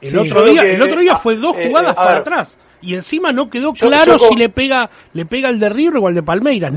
El 0.01 0.11
Sí. 0.11 0.17
otro 0.19 0.45
día, 0.45 0.63
que, 0.63 0.75
el 0.75 0.83
otro 0.83 1.01
día 1.01 1.17
fue 1.17 1.37
dos 1.37 1.57
eh, 1.57 1.69
jugadas 1.69 1.93
eh, 1.93 1.97
para 1.97 2.09
ver. 2.13 2.21
atrás. 2.21 2.59
Y 2.85 2.95
encima 2.95 3.33
no 3.33 3.49
quedó 3.49 3.73
claro 3.73 4.19
yo 4.19 4.29
si 4.29 4.37
le 4.37 4.51
pega 4.51 4.91
le 5.15 5.25
pega 5.25 5.49
el 5.49 5.59
de 5.59 5.71
River 5.71 5.97
o 6.03 6.07
al 6.09 6.15
de 6.15 6.23
Palmeiras. 6.23 6.73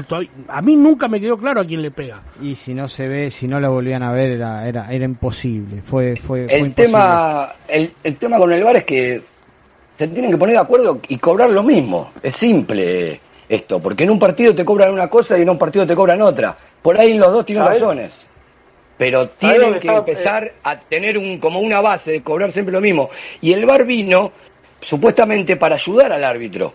A 0.48 0.62
mí 0.62 0.76
nunca 0.76 1.08
me 1.08 1.20
quedó 1.20 1.38
claro 1.38 1.62
a 1.62 1.66
quién 1.66 1.82
le 1.82 1.92
pega. 1.92 2.22
Y 2.42 2.56
si 2.56 2.74
no 2.74 2.88
se 2.88 3.08
ve, 3.08 3.30
si 3.30 3.48
no 3.48 3.60
la 3.60 3.68
volvían 3.70 4.04
a 4.04 4.12
ver, 4.12 4.32
era 4.32 4.68
era, 4.68 4.92
era 4.92 5.06
imposible. 5.06 5.82
Fue 5.82 6.16
fue, 6.16 6.46
El 6.50 6.74
tema, 6.74 7.54
el, 7.68 7.92
el 8.04 8.16
tema 8.16 8.38
con 8.38 8.52
el 8.52 8.64
VAR 8.64 8.78
es 8.78 8.86
que 8.86 9.22
se 9.98 10.08
tienen 10.08 10.32
que 10.32 10.38
poner 10.38 10.56
de 10.56 10.62
acuerdo 10.62 11.02
y 11.08 11.18
cobrar 11.18 11.50
lo 11.50 11.64
mismo. 11.64 12.12
Es 12.24 12.36
simple 12.36 13.20
esto, 13.50 13.80
porque 13.80 14.04
en 14.04 14.12
un 14.12 14.20
partido 14.20 14.54
te 14.54 14.64
cobran 14.64 14.94
una 14.94 15.10
cosa 15.10 15.38
y 15.38 15.42
en 15.42 15.50
un 15.50 15.58
partido 15.58 15.86
te 15.86 15.96
cobran 15.96 16.22
otra. 16.22 16.56
Por 16.82 17.00
ahí 17.00 17.18
los 17.18 17.34
dos 17.34 17.46
tienen 17.46 17.66
¿Sabes? 17.66 17.82
razones. 17.82 18.12
Pero 18.98 19.30
¿Sabes 19.40 19.60
tienen 19.60 19.80
que 19.80 19.88
empezar 19.88 20.54
a 20.64 20.80
tener 20.80 21.18
un 21.18 21.38
como 21.40 21.60
una 21.60 21.82
base 21.82 22.14
de 22.14 22.22
cobrar 22.24 22.52
siempre 22.52 22.74
lo 22.74 22.82
mismo. 22.82 23.10
Y 23.42 23.54
el 23.54 23.66
VAR 23.66 23.86
vino 23.86 24.32
supuestamente 24.88 25.58
para 25.58 25.75
ayudar 25.75 26.13
al 26.13 26.24
árbitro. 26.24 26.74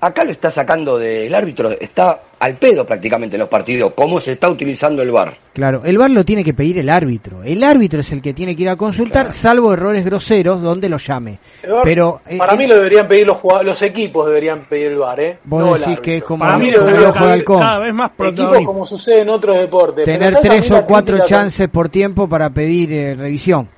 Acá 0.00 0.22
lo 0.24 0.32
está 0.32 0.50
sacando 0.50 0.98
del 0.98 1.34
árbitro, 1.34 1.70
está 1.70 2.20
al 2.40 2.56
pedo 2.56 2.84
prácticamente 2.84 3.36
en 3.36 3.40
los 3.40 3.48
partidos, 3.48 3.94
cómo 3.94 4.20
se 4.20 4.32
está 4.32 4.50
utilizando 4.50 5.00
el 5.00 5.10
VAR. 5.10 5.34
Claro, 5.54 5.82
el 5.84 5.96
VAR 5.96 6.10
lo 6.10 6.24
tiene 6.24 6.44
que 6.44 6.52
pedir 6.52 6.78
el 6.78 6.90
árbitro. 6.90 7.42
El 7.42 7.64
árbitro 7.64 8.00
es 8.00 8.12
el 8.12 8.20
que 8.20 8.34
tiene 8.34 8.54
que 8.54 8.64
ir 8.64 8.68
a 8.68 8.76
consultar, 8.76 9.32
salvo 9.32 9.72
errores 9.72 10.04
groseros 10.04 10.60
donde 10.60 10.90
lo 10.90 10.98
llame. 10.98 11.38
VAR, 11.66 11.84
Pero 11.84 12.20
eh, 12.26 12.36
para 12.36 12.52
eh, 12.52 12.56
mí 12.58 12.66
lo 12.66 12.74
deberían 12.74 13.08
pedir 13.08 13.26
los 13.26 13.38
los 13.62 13.80
equipos 13.80 14.26
deberían 14.26 14.64
pedir 14.64 14.88
el 14.88 14.98
VAR, 14.98 15.20
¿eh? 15.20 15.38
Vos 15.44 15.64
No 15.64 15.76
el 15.76 15.80
decís 15.80 16.00
que 16.00 16.16
es 16.18 16.24
como 16.24 16.44
Para 16.44 16.58
mí 16.58 16.70
lo 16.70 16.78
le 16.80 16.84
debería 16.84 16.98
el 16.98 17.06
ojo 17.06 17.14
de 17.14 17.20
cada, 17.20 17.32
halcón. 17.32 17.60
cada 17.60 17.78
vez 17.78 17.94
más 17.94 18.10
Equipos 18.18 18.60
como 18.62 18.84
sucede 18.84 19.20
en 19.20 19.28
otros 19.30 19.56
deportes. 19.56 20.04
tener 20.04 20.18
Pero 20.18 20.32
¿sabes 20.32 20.50
a 20.50 20.52
tres 20.52 20.70
o 20.72 20.84
cuatro 20.84 21.24
chances 21.24 21.68
por 21.68 21.88
tiempo 21.88 22.28
para 22.28 22.50
pedir 22.50 22.92
eh, 22.92 23.14
revisión. 23.14 23.68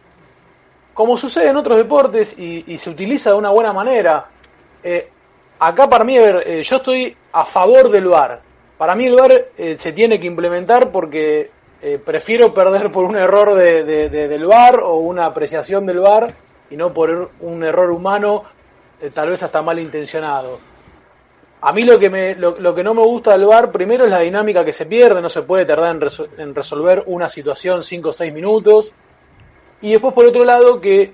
Como 0.96 1.18
sucede 1.18 1.50
en 1.50 1.56
otros 1.58 1.76
deportes 1.76 2.34
y, 2.38 2.78
se 2.78 2.88
utiliza 2.88 3.30
de 3.30 3.36
una 3.36 3.50
buena 3.50 3.72
manera. 3.74 4.28
Eh, 4.82 5.10
acá 5.58 5.88
para 5.90 6.04
mí, 6.04 6.16
a 6.16 6.22
ver, 6.22 6.42
eh, 6.46 6.62
yo 6.62 6.76
estoy 6.76 7.14
a 7.32 7.44
favor 7.44 7.90
del 7.90 8.06
VAR. 8.08 8.40
Para 8.78 8.94
mí 8.94 9.04
el 9.04 9.14
VAR 9.14 9.32
eh, 9.58 9.76
se 9.78 9.92
tiene 9.92 10.18
que 10.18 10.26
implementar 10.26 10.90
porque 10.90 11.50
eh, 11.82 12.00
prefiero 12.02 12.54
perder 12.54 12.90
por 12.90 13.04
un 13.04 13.14
error 13.16 13.54
de, 13.54 13.84
de- 13.84 14.08
de- 14.08 14.26
del 14.28 14.46
VAR 14.46 14.80
o 14.80 14.96
una 14.96 15.26
apreciación 15.26 15.84
del 15.84 15.98
VAR 16.00 16.34
y 16.70 16.76
no 16.78 16.94
por 16.94 17.30
un 17.40 17.62
error 17.62 17.90
humano, 17.90 18.44
tal 19.12 19.28
vez 19.28 19.42
hasta 19.42 19.60
malintencionado. 19.60 20.58
A 21.60 21.72
mí 21.74 21.84
lo 21.84 21.98
que, 21.98 22.08
me, 22.08 22.34
lo, 22.36 22.74
que 22.74 22.82
no 22.82 22.94
me 22.94 23.02
gusta 23.02 23.32
del 23.32 23.44
VAR, 23.44 23.70
primero 23.70 24.04
es 24.06 24.10
la 24.10 24.20
dinámica 24.20 24.64
que 24.64 24.72
se 24.72 24.86
pierde, 24.86 25.20
no 25.20 25.28
se 25.28 25.42
puede 25.42 25.66
tardar 25.66 25.94
en, 25.94 26.00
en 26.40 26.54
resolver 26.54 27.02
una 27.06 27.28
situación 27.28 27.82
5 27.82 28.08
o 28.08 28.12
6 28.14 28.32
minutos. 28.32 28.92
Y 29.86 29.92
después 29.92 30.12
por 30.14 30.24
otro 30.26 30.44
lado 30.44 30.80
que 30.80 31.12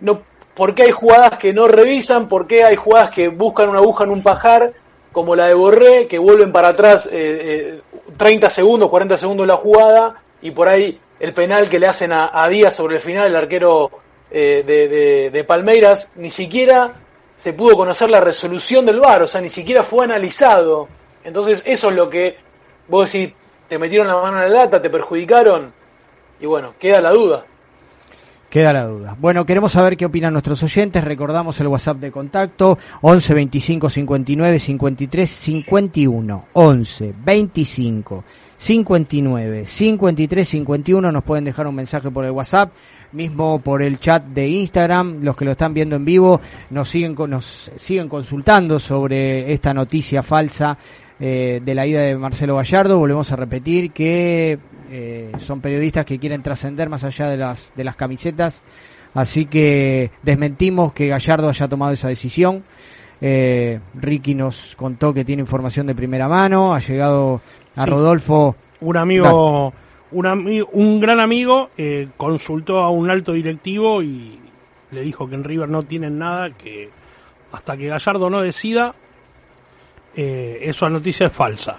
no 0.00 0.22
por 0.54 0.74
qué 0.74 0.84
hay 0.84 0.90
jugadas 0.90 1.38
que 1.38 1.52
no 1.52 1.68
revisan, 1.68 2.28
por 2.28 2.48
qué 2.48 2.64
hay 2.64 2.74
jugadas 2.74 3.10
que 3.10 3.28
buscan 3.28 3.68
una 3.68 3.78
aguja 3.78 4.02
en 4.02 4.10
un 4.10 4.24
pajar, 4.24 4.72
como 5.12 5.36
la 5.36 5.46
de 5.46 5.54
Borré, 5.54 6.08
que 6.08 6.18
vuelven 6.18 6.50
para 6.50 6.68
atrás 6.68 7.06
eh, 7.06 7.78
eh, 7.78 7.80
30 8.16 8.50
segundos, 8.50 8.88
40 8.90 9.16
segundos 9.16 9.46
la 9.46 9.56
jugada, 9.56 10.20
y 10.42 10.50
por 10.50 10.66
ahí 10.66 10.98
el 11.20 11.32
penal 11.32 11.68
que 11.68 11.78
le 11.78 11.86
hacen 11.86 12.10
a, 12.12 12.30
a 12.32 12.48
Díaz 12.48 12.74
sobre 12.74 12.96
el 12.96 13.00
final, 13.00 13.28
el 13.28 13.36
arquero 13.36 13.88
eh, 14.32 14.64
de, 14.66 14.88
de- 14.88 15.30
de 15.30 15.44
Palmeiras, 15.44 16.10
ni 16.16 16.30
siquiera 16.30 16.92
se 17.36 17.52
pudo 17.52 17.76
conocer 17.76 18.10
la 18.10 18.20
resolución 18.20 18.84
del 18.84 18.98
VAR, 18.98 19.22
o 19.22 19.26
sea, 19.28 19.40
ni 19.40 19.48
siquiera 19.48 19.84
fue 19.84 20.04
analizado. 20.04 20.88
Entonces 21.22 21.62
eso 21.66 21.90
es 21.90 21.94
lo 21.94 22.10
que 22.10 22.36
vos 22.88 23.12
decís, 23.12 23.32
te 23.68 23.78
metieron 23.78 24.08
la 24.08 24.16
mano 24.16 24.42
en 24.42 24.52
la 24.52 24.58
lata, 24.64 24.82
te 24.82 24.90
perjudicaron, 24.90 25.72
y 26.40 26.46
bueno, 26.46 26.74
queda 26.78 27.00
la 27.00 27.10
duda. 27.10 27.44
Queda 28.50 28.72
la 28.72 28.86
duda. 28.86 29.14
Bueno, 29.20 29.44
queremos 29.44 29.72
saber 29.72 29.96
qué 29.96 30.06
opinan 30.06 30.32
nuestros 30.32 30.62
oyentes. 30.62 31.04
Recordamos 31.04 31.60
el 31.60 31.66
WhatsApp 31.66 31.98
de 31.98 32.10
contacto 32.10 32.78
11 33.02 33.34
25 33.34 33.90
59 33.90 34.58
53 34.58 35.30
51. 35.30 36.44
11 36.54 37.14
25 37.24 38.24
59 38.56 39.66
53 39.66 40.48
51. 40.48 41.12
Nos 41.12 41.24
pueden 41.24 41.44
dejar 41.44 41.66
un 41.66 41.74
mensaje 41.74 42.10
por 42.10 42.24
el 42.24 42.30
WhatsApp, 42.30 42.72
mismo 43.12 43.58
por 43.58 43.82
el 43.82 44.00
chat 44.00 44.24
de 44.24 44.48
Instagram. 44.48 45.22
Los 45.22 45.36
que 45.36 45.44
lo 45.44 45.50
están 45.50 45.74
viendo 45.74 45.96
en 45.96 46.06
vivo 46.06 46.40
nos 46.70 46.88
siguen, 46.88 47.14
nos 47.28 47.70
siguen 47.76 48.08
consultando 48.08 48.78
sobre 48.78 49.52
esta 49.52 49.74
noticia 49.74 50.22
falsa 50.22 50.78
eh, 51.20 51.60
de 51.62 51.74
la 51.74 51.86
ida 51.86 52.00
de 52.00 52.16
Marcelo 52.16 52.56
Gallardo. 52.56 52.98
Volvemos 52.98 53.30
a 53.30 53.36
repetir 53.36 53.92
que 53.92 54.58
eh, 54.90 55.32
son 55.38 55.60
periodistas 55.60 56.04
que 56.04 56.18
quieren 56.18 56.42
trascender 56.42 56.88
más 56.88 57.04
allá 57.04 57.28
de 57.28 57.36
las, 57.36 57.72
de 57.76 57.84
las 57.84 57.96
camisetas. 57.96 58.62
Así 59.14 59.46
que 59.46 60.10
desmentimos 60.22 60.92
que 60.92 61.08
Gallardo 61.08 61.48
haya 61.48 61.68
tomado 61.68 61.92
esa 61.92 62.08
decisión. 62.08 62.62
Eh, 63.20 63.80
Ricky 63.94 64.34
nos 64.34 64.76
contó 64.76 65.12
que 65.12 65.24
tiene 65.24 65.40
información 65.42 65.86
de 65.86 65.94
primera 65.94 66.28
mano. 66.28 66.74
Ha 66.74 66.78
llegado 66.80 67.40
a 67.76 67.84
Sí. 67.84 67.90
Rodolfo. 67.90 68.54
un 68.80 68.96
amigo, 68.96 69.72
un, 70.12 70.24
ami- 70.26 70.66
un 70.72 71.00
gran 71.00 71.18
amigo 71.20 71.70
eh, 71.76 72.08
consultó 72.16 72.80
a 72.80 72.90
un 72.90 73.10
alto 73.10 73.32
directivo 73.32 74.02
y 74.02 74.38
le 74.92 75.00
dijo 75.02 75.28
que 75.28 75.34
en 75.34 75.44
River 75.44 75.68
no 75.68 75.82
tienen 75.82 76.18
nada, 76.18 76.50
que 76.50 76.88
hasta 77.52 77.76
que 77.76 77.88
Gallardo 77.88 78.30
no 78.30 78.40
decida, 78.40 78.94
eh, 80.16 80.58
esa 80.62 80.88
noticia 80.88 81.26
es 81.26 81.32
falsa. 81.32 81.76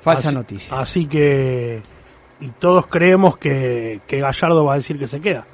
Falsa 0.00 0.28
Así- 0.28 0.36
noticia. 0.36 0.78
Así 0.78 1.06
que, 1.06 1.80
y 2.40 2.48
todos 2.48 2.86
creemos 2.86 3.36
que, 3.36 4.00
que 4.06 4.20
Gallardo 4.20 4.64
va 4.64 4.74
a 4.74 4.76
decir 4.76 4.98
que 4.98 5.08
se 5.08 5.20
queda. 5.20 5.44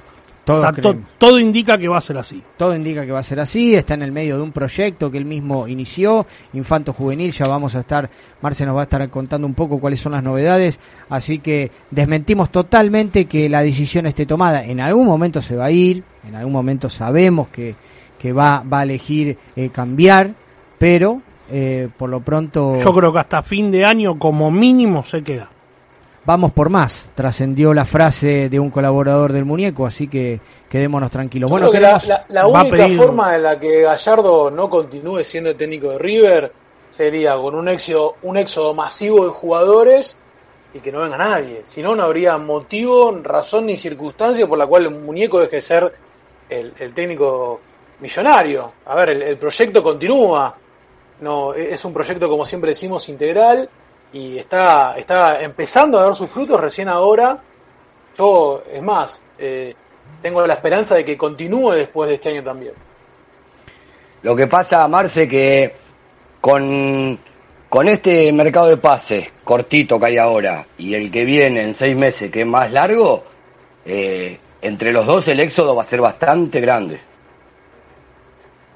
Está 0.59 0.71
to- 0.81 0.93
todo 1.17 1.39
indica 1.39 1.75
que 1.75 1.87
va 1.87 1.97
a 1.97 2.01
ser 2.01 2.19
así. 2.19 2.39
Todo 2.55 2.75
indica 2.75 3.03
que 3.03 3.11
va 3.11 3.17
a 3.17 3.23
ser 3.23 3.39
así, 3.39 3.73
está 3.73 3.95
en 3.95 4.03
el 4.03 4.11
medio 4.11 4.37
de 4.37 4.43
un 4.43 4.51
proyecto 4.51 5.09
que 5.09 5.17
él 5.17 5.25
mismo 5.25 5.67
inició, 5.67 6.27
Infanto 6.53 6.93
Juvenil, 6.93 7.31
ya 7.31 7.47
vamos 7.47 7.75
a 7.75 7.79
estar, 7.79 8.07
Marce 8.41 8.63
nos 8.63 8.75
va 8.75 8.81
a 8.81 8.83
estar 8.83 9.09
contando 9.09 9.47
un 9.47 9.55
poco 9.55 9.79
cuáles 9.79 9.99
son 9.99 10.11
las 10.11 10.21
novedades, 10.21 10.79
así 11.09 11.39
que 11.39 11.71
desmentimos 11.89 12.51
totalmente 12.51 13.25
que 13.25 13.49
la 13.49 13.63
decisión 13.63 14.05
esté 14.05 14.27
tomada, 14.27 14.63
en 14.63 14.79
algún 14.81 15.07
momento 15.07 15.41
se 15.41 15.55
va 15.55 15.65
a 15.65 15.71
ir, 15.71 16.03
en 16.27 16.35
algún 16.35 16.53
momento 16.53 16.89
sabemos 16.91 17.47
que, 17.47 17.73
que 18.19 18.31
va, 18.31 18.61
va 18.71 18.81
a 18.81 18.83
elegir 18.83 19.35
eh, 19.55 19.69
cambiar, 19.69 20.29
pero 20.77 21.23
eh, 21.49 21.89
por 21.97 22.09
lo 22.11 22.19
pronto 22.19 22.77
Yo 22.77 22.93
creo 22.93 23.11
que 23.11 23.17
hasta 23.19 23.41
fin 23.41 23.71
de 23.71 23.83
año 23.83 24.19
como 24.19 24.51
mínimo 24.51 25.03
se 25.03 25.23
queda. 25.23 25.49
Vamos 26.25 26.51
por 26.51 26.69
más, 26.69 27.09
trascendió 27.15 27.73
la 27.73 27.85
frase 27.85 28.49
de 28.49 28.59
un 28.59 28.69
colaborador 28.69 29.31
del 29.33 29.45
muñeco, 29.45 29.85
así 29.85 30.07
que 30.07 30.39
quedémonos 30.69 31.11
tranquilos. 31.11 31.49
Yo 31.49 31.53
Bueno, 31.53 31.69
creo 31.69 31.81
que 31.81 31.87
la, 31.87 31.99
queremos- 31.99 32.07
la- 32.07 32.25
la 32.29 32.47
va 32.47 32.59
a 32.59 32.63
única 32.63 32.77
pedir- 32.85 32.97
forma 32.97 33.35
en 33.35 33.43
la 33.43 33.59
que 33.59 33.81
Gallardo 33.81 34.51
no 34.51 34.69
continúe 34.69 35.23
siendo 35.23 35.49
el 35.51 35.55
técnico 35.55 35.89
de 35.91 35.97
River 35.99 36.51
sería 36.89 37.35
con 37.37 37.55
un 37.55 37.67
éxodo, 37.67 38.15
un 38.23 38.37
éxodo 38.37 38.73
masivo 38.73 39.23
de 39.25 39.31
jugadores 39.31 40.17
y 40.73 40.79
que 40.79 40.91
no 40.91 40.99
venga 40.99 41.17
nadie. 41.17 41.61
Si 41.63 41.81
no, 41.81 41.95
no 41.95 42.03
habría 42.03 42.37
motivo, 42.37 43.17
razón 43.23 43.65
ni 43.67 43.77
circunstancia 43.77 44.47
por 44.47 44.57
la 44.57 44.67
cual 44.67 44.83
el 44.85 44.91
muñeco 44.91 45.39
deje 45.39 45.57
de 45.57 45.61
ser 45.61 45.93
el, 46.49 46.73
el 46.79 46.93
técnico 46.93 47.59
millonario. 48.01 48.73
A 48.85 48.95
ver, 48.95 49.09
el, 49.11 49.21
el 49.21 49.37
proyecto 49.37 49.81
continúa. 49.81 50.55
No, 51.21 51.53
e- 51.53 51.73
es 51.73 51.85
un 51.85 51.93
proyecto, 51.93 52.27
como 52.29 52.45
siempre 52.45 52.71
decimos, 52.71 53.07
integral 53.09 53.69
y 54.15 54.39
está, 54.39 54.95
está 54.97 55.41
empezando 55.41 55.99
a 55.99 56.03
dar 56.03 56.15
sus 56.15 56.29
frutos 56.29 56.57
recién 56.57 56.87
ahora. 56.87 57.37
Yo, 58.17 58.63
es 58.71 58.81
más, 58.81 59.21
eh, 59.37 59.75
tengo 60.21 60.47
la 60.47 60.53
esperanza 60.53 60.95
de 60.95 61.03
que 61.03 61.17
continúe 61.17 61.71
después 61.71 62.07
de 62.07 62.15
este 62.15 62.29
año 62.29 62.41
también. 62.41 62.71
Lo 64.21 64.33
que 64.33 64.47
pasa, 64.47 64.87
Marce, 64.87 65.27
que 65.27 65.75
con, 66.39 67.19
con 67.67 67.89
este 67.89 68.31
mercado 68.31 68.67
de 68.67 68.77
pases 68.77 69.27
cortito 69.43 69.99
que 69.99 70.05
hay 70.05 70.17
ahora 70.17 70.65
y 70.77 70.93
el 70.93 71.11
que 71.11 71.25
viene 71.25 71.63
en 71.63 71.75
seis 71.75 71.97
meses, 71.97 72.31
que 72.31 72.41
es 72.41 72.47
más 72.47 72.71
largo, 72.71 73.21
eh, 73.85 74.39
entre 74.61 74.93
los 74.93 75.05
dos 75.05 75.27
el 75.27 75.41
éxodo 75.41 75.75
va 75.75 75.83
a 75.83 75.85
ser 75.85 75.99
bastante 75.99 76.61
grande. 76.61 77.01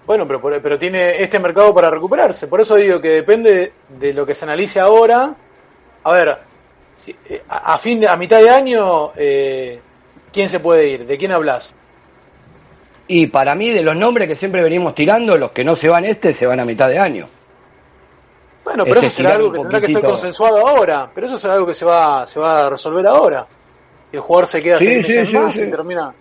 Bueno, 0.10 0.26
pero, 0.28 0.42
pero 0.60 0.80
tiene 0.80 1.22
este 1.22 1.38
mercado 1.38 1.72
para 1.72 1.92
recuperarse. 1.92 2.48
Por 2.48 2.60
eso 2.60 2.76
digo 2.78 3.00
que 3.00 3.10
depende 3.10 3.74
de 3.90 4.12
lo 4.12 4.26
que 4.26 4.34
se 4.34 4.44
analice 4.44 4.80
ahora. 4.80 5.36
A 6.04 6.12
ver, 6.12 6.36
si- 6.96 7.16
a, 7.48 7.78
fin 7.78 8.00
de, 8.00 8.08
a 8.08 8.16
mitad 8.16 8.42
de 8.42 8.50
año, 8.50 9.12
eh, 9.16 9.80
¿quién 10.34 10.50
se 10.50 10.60
puede 10.62 10.88
ir? 10.90 11.06
¿De 11.06 11.16
quién 11.16 11.32
hablas? 11.32 11.76
Y 13.08 13.28
para 13.28 13.54
mí, 13.54 13.70
de 13.70 13.84
los 13.84 13.96
nombres 13.96 14.28
que 14.28 14.36
siempre 14.36 14.64
venimos 14.64 14.96
tirando, 14.96 15.38
los 15.38 15.52
que 15.52 15.64
no 15.64 15.76
se 15.76 15.88
van 15.90 16.06
este 16.06 16.34
se 16.34 16.48
van 16.48 16.60
a 16.60 16.66
mitad 16.66 16.90
de 16.90 16.98
año. 16.98 17.28
Bueno, 18.64 18.86
pero 18.86 19.02
es 19.02 19.06
eso 19.06 19.18
será 19.18 19.36
algo 19.36 19.52
que 19.52 19.60
tendrá 19.60 19.80
que 19.80 19.90
ser 19.90 20.02
consensuado 20.02 20.68
ahora. 20.68 21.08
Pero 21.14 21.28
eso 21.28 21.38
será 21.38 21.54
algo 21.54 21.68
que 21.68 21.76
se 21.76 21.86
va, 21.86 22.26
se 22.26 22.40
va 22.40 22.62
a 22.62 22.70
resolver 22.72 23.06
ahora. 23.06 23.46
Y 24.12 24.16
el 24.16 24.24
jugador 24.24 24.48
se 24.48 24.64
queda 24.64 24.80
Sí, 24.80 24.86
seis 24.86 25.06
sí, 25.06 25.12
meses 25.12 25.30
sí, 25.30 25.36
más 25.36 25.54
sí. 25.56 25.62
y 25.66 25.70
termina. 25.70 26.12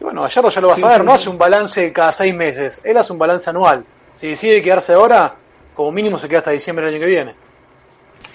Y 0.00 0.04
bueno, 0.04 0.22
Gallardo 0.22 0.48
ya 0.50 0.60
lo 0.60 0.68
va 0.68 0.74
a 0.74 0.76
sí, 0.76 0.82
no 1.04 1.12
hace 1.12 1.28
un 1.30 1.38
balance 1.38 1.92
cada 1.92 2.12
seis 2.12 2.34
meses. 2.34 2.80
Él 2.84 2.96
hace 2.96 3.12
un 3.12 3.18
balance 3.18 3.48
anual. 3.50 3.84
Si 4.14 4.28
decide 4.28 4.62
quedarse 4.62 4.92
ahora, 4.92 5.34
como 5.74 5.90
mínimo 5.92 6.18
se 6.18 6.28
queda 6.28 6.38
hasta 6.38 6.50
diciembre 6.50 6.86
del 6.86 6.94
año 6.94 7.00
que 7.04 7.10
viene. 7.10 7.34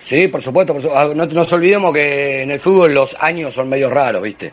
Sí, 0.06 0.28
por 0.28 0.41
supuesto. 0.41 0.74
por 0.74 0.82
su- 0.82 0.91
ah, 0.91 1.12
No 1.15 1.26
nos 1.26 1.54
olvidemos 1.54 1.93
que 1.93 2.41
en 2.43 2.52
el 2.52 2.60
fútbol 2.60 2.93
los 2.93 3.15
años 3.19 3.54
son 3.54 3.69
medio 3.69 3.89
raros, 3.89 4.21
¿viste? 4.21 4.52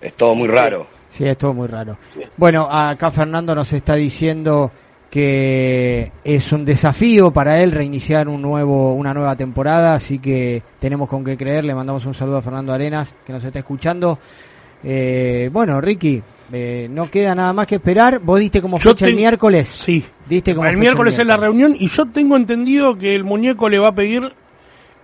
Es 0.00 0.12
todo 0.14 0.34
muy 0.34 0.48
raro. 0.48 0.86
Sí, 1.10 1.26
es 1.26 1.36
todo 1.36 1.52
muy 1.52 1.66
raro. 1.66 1.98
Bueno, 2.36 2.68
acá 2.70 3.10
Fernando 3.10 3.54
nos 3.54 3.72
está 3.72 3.94
diciendo 3.96 4.70
que 5.10 6.12
es 6.22 6.52
un 6.52 6.64
desafío 6.64 7.32
para 7.32 7.60
él 7.60 7.72
reiniciar 7.72 8.28
un 8.28 8.40
nuevo, 8.40 8.94
una 8.94 9.12
nueva 9.12 9.34
temporada, 9.36 9.94
así 9.94 10.20
que 10.20 10.62
tenemos 10.78 11.08
con 11.08 11.24
qué 11.24 11.36
creer. 11.36 11.64
Le 11.64 11.74
mandamos 11.74 12.06
un 12.06 12.14
saludo 12.14 12.36
a 12.38 12.42
Fernando 12.42 12.72
Arenas, 12.72 13.12
que 13.26 13.32
nos 13.32 13.42
está 13.44 13.58
escuchando. 13.58 14.18
Eh, 14.82 15.50
bueno, 15.52 15.80
Ricky, 15.80 16.22
eh, 16.52 16.88
no 16.90 17.10
queda 17.10 17.34
nada 17.34 17.52
más 17.52 17.66
que 17.66 17.76
esperar. 17.76 18.18
Vos 18.20 18.40
diste 18.40 18.60
como 18.60 18.78
Yo 18.78 18.90
fecha 18.90 19.06
el 19.06 19.16
miércoles. 19.16 19.68
Sí. 19.68 20.04
Diste 20.28 20.54
como 20.54 20.66
el 20.66 20.72
fecha 20.72 20.80
miércoles 20.80 21.18
es 21.18 21.26
la 21.26 21.36
reunión 21.36 21.76
y 21.78 21.88
yo 21.88 22.06
tengo 22.06 22.36
entendido 22.36 22.96
que 22.96 23.14
el 23.14 23.24
muñeco 23.24 23.68
le 23.68 23.78
va 23.78 23.88
a 23.88 23.94
pedir 23.94 24.32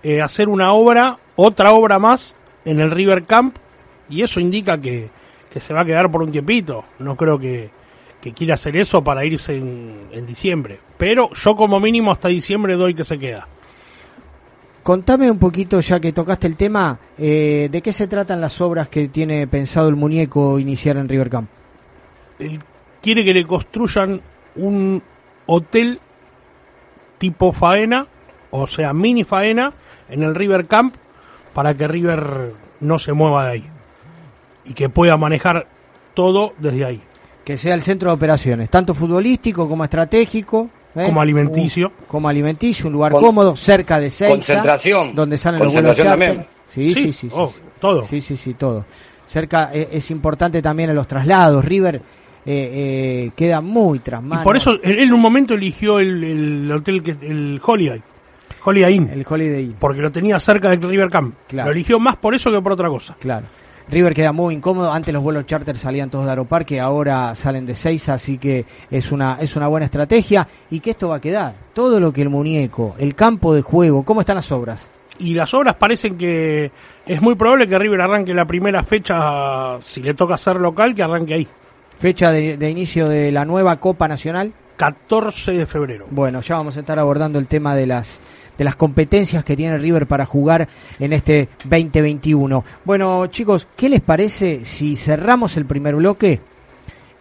eh, 0.02 0.20
hacer 0.20 0.48
una 0.48 0.72
obra, 0.72 1.18
otra 1.36 1.72
obra 1.72 1.98
más 1.98 2.36
en 2.64 2.80
el 2.80 2.90
River 2.90 3.24
Camp 3.24 3.56
y 4.08 4.22
eso 4.22 4.40
indica 4.40 4.80
que, 4.80 5.08
que 5.52 5.60
se 5.60 5.74
va 5.74 5.82
a 5.82 5.84
quedar 5.84 6.10
por 6.10 6.22
un 6.22 6.32
tiempito. 6.32 6.84
No 6.98 7.16
creo 7.16 7.38
que, 7.38 7.70
que 8.20 8.32
quiera 8.32 8.54
hacer 8.54 8.76
eso 8.76 9.02
para 9.02 9.24
irse 9.24 9.56
en, 9.56 10.08
en 10.12 10.26
diciembre. 10.26 10.78
Pero 10.96 11.30
yo 11.34 11.54
como 11.54 11.78
mínimo 11.80 12.12
hasta 12.12 12.28
diciembre 12.28 12.76
doy 12.76 12.94
que 12.94 13.04
se 13.04 13.18
queda. 13.18 13.46
Contame 14.86 15.28
un 15.28 15.40
poquito, 15.40 15.80
ya 15.80 15.98
que 15.98 16.12
tocaste 16.12 16.46
el 16.46 16.54
tema, 16.54 16.96
eh, 17.18 17.68
de 17.72 17.82
qué 17.82 17.90
se 17.90 18.06
tratan 18.06 18.40
las 18.40 18.60
obras 18.60 18.88
que 18.88 19.08
tiene 19.08 19.48
pensado 19.48 19.88
el 19.88 19.96
muñeco 19.96 20.60
iniciar 20.60 20.96
en 20.96 21.08
River 21.08 21.28
Camp. 21.28 21.50
Él 22.38 22.60
quiere 23.02 23.24
que 23.24 23.34
le 23.34 23.44
construyan 23.44 24.20
un 24.54 25.02
hotel 25.46 25.98
tipo 27.18 27.52
faena, 27.52 28.06
o 28.52 28.68
sea, 28.68 28.92
mini 28.92 29.24
faena, 29.24 29.72
en 30.08 30.22
el 30.22 30.36
River 30.36 30.68
Camp 30.68 30.94
para 31.52 31.74
que 31.74 31.88
River 31.88 32.52
no 32.78 33.00
se 33.00 33.12
mueva 33.12 33.46
de 33.46 33.50
ahí 33.50 33.64
y 34.66 34.72
que 34.72 34.88
pueda 34.88 35.16
manejar 35.16 35.66
todo 36.14 36.52
desde 36.58 36.84
ahí. 36.84 37.02
Que 37.44 37.56
sea 37.56 37.74
el 37.74 37.82
centro 37.82 38.10
de 38.10 38.14
operaciones, 38.14 38.70
tanto 38.70 38.94
futbolístico 38.94 39.68
como 39.68 39.82
estratégico. 39.82 40.70
¿Eh? 40.96 41.04
Como 41.06 41.20
alimenticio. 41.20 41.88
Un- 41.88 42.06
como 42.08 42.28
alimenticio, 42.28 42.86
un 42.86 42.92
lugar 42.94 43.12
Con- 43.12 43.20
cómodo, 43.22 43.54
cerca 43.56 44.00
de 44.00 44.10
Seiza. 44.10 44.34
Concentración. 44.34 45.14
Donde 45.14 45.36
salen 45.38 45.62
los 45.62 45.72
vuelos 45.72 45.90
Concentración 45.96 46.18
charter. 46.20 46.44
también. 46.46 46.56
Sí, 46.68 46.90
sí, 46.90 47.02
Sí, 47.02 47.12
sí. 47.12 47.28
sí, 47.28 47.34
oh, 47.36 47.46
sí. 47.48 47.60
todo. 47.80 48.02
Sí, 48.04 48.20
sí, 48.20 48.36
sí, 48.36 48.54
todo. 48.54 48.84
Cerca 49.26 49.70
eh, 49.72 49.88
es 49.92 50.10
importante 50.10 50.60
también 50.62 50.90
en 50.90 50.96
los 50.96 51.06
traslados. 51.08 51.64
River 51.64 51.96
eh, 51.96 52.00
eh, 52.46 53.30
queda 53.34 53.60
muy 53.60 53.98
tras 54.00 54.22
Y 54.24 54.36
por 54.44 54.56
eso 54.56 54.72
él 54.82 54.98
en 55.00 55.12
un 55.12 55.20
momento 55.20 55.54
eligió 55.54 55.98
el, 55.98 56.22
el 56.22 56.72
hotel, 56.72 57.02
que 57.02 57.10
el 57.26 57.60
Holiday, 57.64 58.00
Holiday 58.64 58.94
Inn, 58.94 59.10
El 59.12 59.24
Holiday 59.28 59.62
Inn, 59.64 59.76
porque 59.78 60.00
lo 60.00 60.12
tenía 60.12 60.38
cerca 60.38 60.70
del 60.70 60.80
River 60.80 61.10
Camp. 61.10 61.34
Claro. 61.48 61.70
Lo 61.70 61.74
eligió 61.74 61.98
más 61.98 62.16
por 62.16 62.34
eso 62.36 62.50
que 62.52 62.60
por 62.60 62.72
otra 62.72 62.88
cosa. 62.88 63.16
claro. 63.18 63.46
River 63.88 64.14
queda 64.14 64.32
muy 64.32 64.54
incómodo. 64.54 64.92
Antes 64.92 65.14
los 65.14 65.22
vuelos 65.22 65.46
charter 65.46 65.78
salían 65.78 66.10
todos 66.10 66.24
de 66.24 66.30
Aeroparque, 66.30 66.80
ahora 66.80 67.34
salen 67.34 67.66
de 67.66 67.74
Seiza, 67.74 68.14
así 68.14 68.38
que 68.38 68.64
es 68.90 69.12
una, 69.12 69.38
es 69.40 69.56
una 69.56 69.68
buena 69.68 69.86
estrategia. 69.86 70.46
Y 70.70 70.80
que 70.80 70.90
esto 70.90 71.08
va 71.08 71.16
a 71.16 71.20
quedar. 71.20 71.54
Todo 71.72 72.00
lo 72.00 72.12
que 72.12 72.22
el 72.22 72.30
muñeco, 72.30 72.94
el 72.98 73.14
campo 73.14 73.54
de 73.54 73.62
juego, 73.62 74.04
¿cómo 74.04 74.20
están 74.20 74.36
las 74.36 74.50
obras? 74.52 74.90
y 75.18 75.32
las 75.32 75.54
obras 75.54 75.76
parecen 75.76 76.18
que 76.18 76.70
es 77.06 77.22
muy 77.22 77.34
probable 77.36 77.66
que 77.66 77.78
River 77.78 78.02
arranque 78.02 78.34
la 78.34 78.44
primera 78.44 78.82
fecha, 78.82 79.80
si 79.80 80.02
le 80.02 80.12
toca 80.12 80.36
ser 80.36 80.56
local, 80.56 80.94
que 80.94 81.02
arranque 81.02 81.32
ahí, 81.32 81.48
Fecha 81.98 82.30
de, 82.30 82.58
de 82.58 82.70
inicio 82.70 83.08
de 83.08 83.32
la 83.32 83.44
nueva 83.44 83.76
Copa 83.76 84.06
Nacional. 84.06 84.52
14 84.76 85.52
de 85.52 85.64
febrero. 85.64 86.06
Bueno, 86.10 86.42
ya 86.42 86.56
vamos 86.56 86.76
a 86.76 86.80
estar 86.80 86.98
abordando 86.98 87.38
el 87.38 87.46
tema 87.46 87.74
de 87.74 87.86
las 87.86 88.20
de 88.56 88.64
las 88.64 88.76
competencias 88.76 89.44
que 89.44 89.56
tiene 89.56 89.78
River 89.78 90.06
para 90.06 90.26
jugar 90.26 90.68
en 90.98 91.12
este 91.12 91.48
2021. 91.64 92.64
Bueno, 92.84 93.26
chicos, 93.26 93.66
¿qué 93.76 93.88
les 93.88 94.00
parece 94.00 94.64
si 94.64 94.96
cerramos 94.96 95.56
el 95.56 95.66
primer 95.66 95.96
bloque 95.96 96.40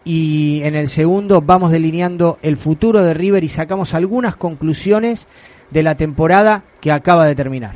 y 0.04 0.62
en 0.63 0.76
el 0.76 0.88
segundo 0.88 1.41
vamos 1.41 1.71
delineando 1.71 2.38
el 2.41 2.58
futuro 2.58 3.02
de 3.02 3.13
River 3.13 3.43
y 3.43 3.50
sacamos 3.50 3.93
algunas 3.93 4.36
conclusiones 4.36 5.28
de 5.71 5.84
la 5.84 5.95
temporada 5.95 6.63
que 6.80 6.91
acaba 6.91 7.26
de 7.26 7.36
terminar? 7.36 7.76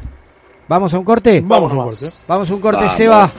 ¿Vamos 0.67 0.93
a 0.93 0.99
un 0.99 1.05
corte? 1.05 1.41
Vamos 1.43 1.71
a 1.71 1.75
un 1.75 1.83
corte. 1.85 2.05
Vamos 2.27 2.51
a 2.51 2.53
un 2.53 2.61
corte, 2.61 2.81
Vamos. 2.81 2.93
Seba. 2.93 3.31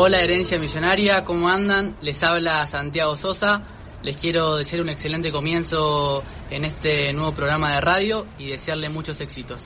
Hola 0.00 0.20
Herencia 0.20 0.60
Millonaria, 0.60 1.24
¿cómo 1.24 1.48
andan? 1.48 1.96
Les 2.02 2.22
habla 2.22 2.64
Santiago 2.68 3.16
Sosa. 3.16 3.64
Les 4.04 4.16
quiero 4.16 4.54
desear 4.54 4.82
un 4.82 4.90
excelente 4.90 5.32
comienzo 5.32 6.22
en 6.50 6.64
este 6.64 7.12
nuevo 7.12 7.32
programa 7.32 7.74
de 7.74 7.80
radio 7.80 8.24
y 8.38 8.50
desearle 8.50 8.90
muchos 8.90 9.20
éxitos. 9.20 9.60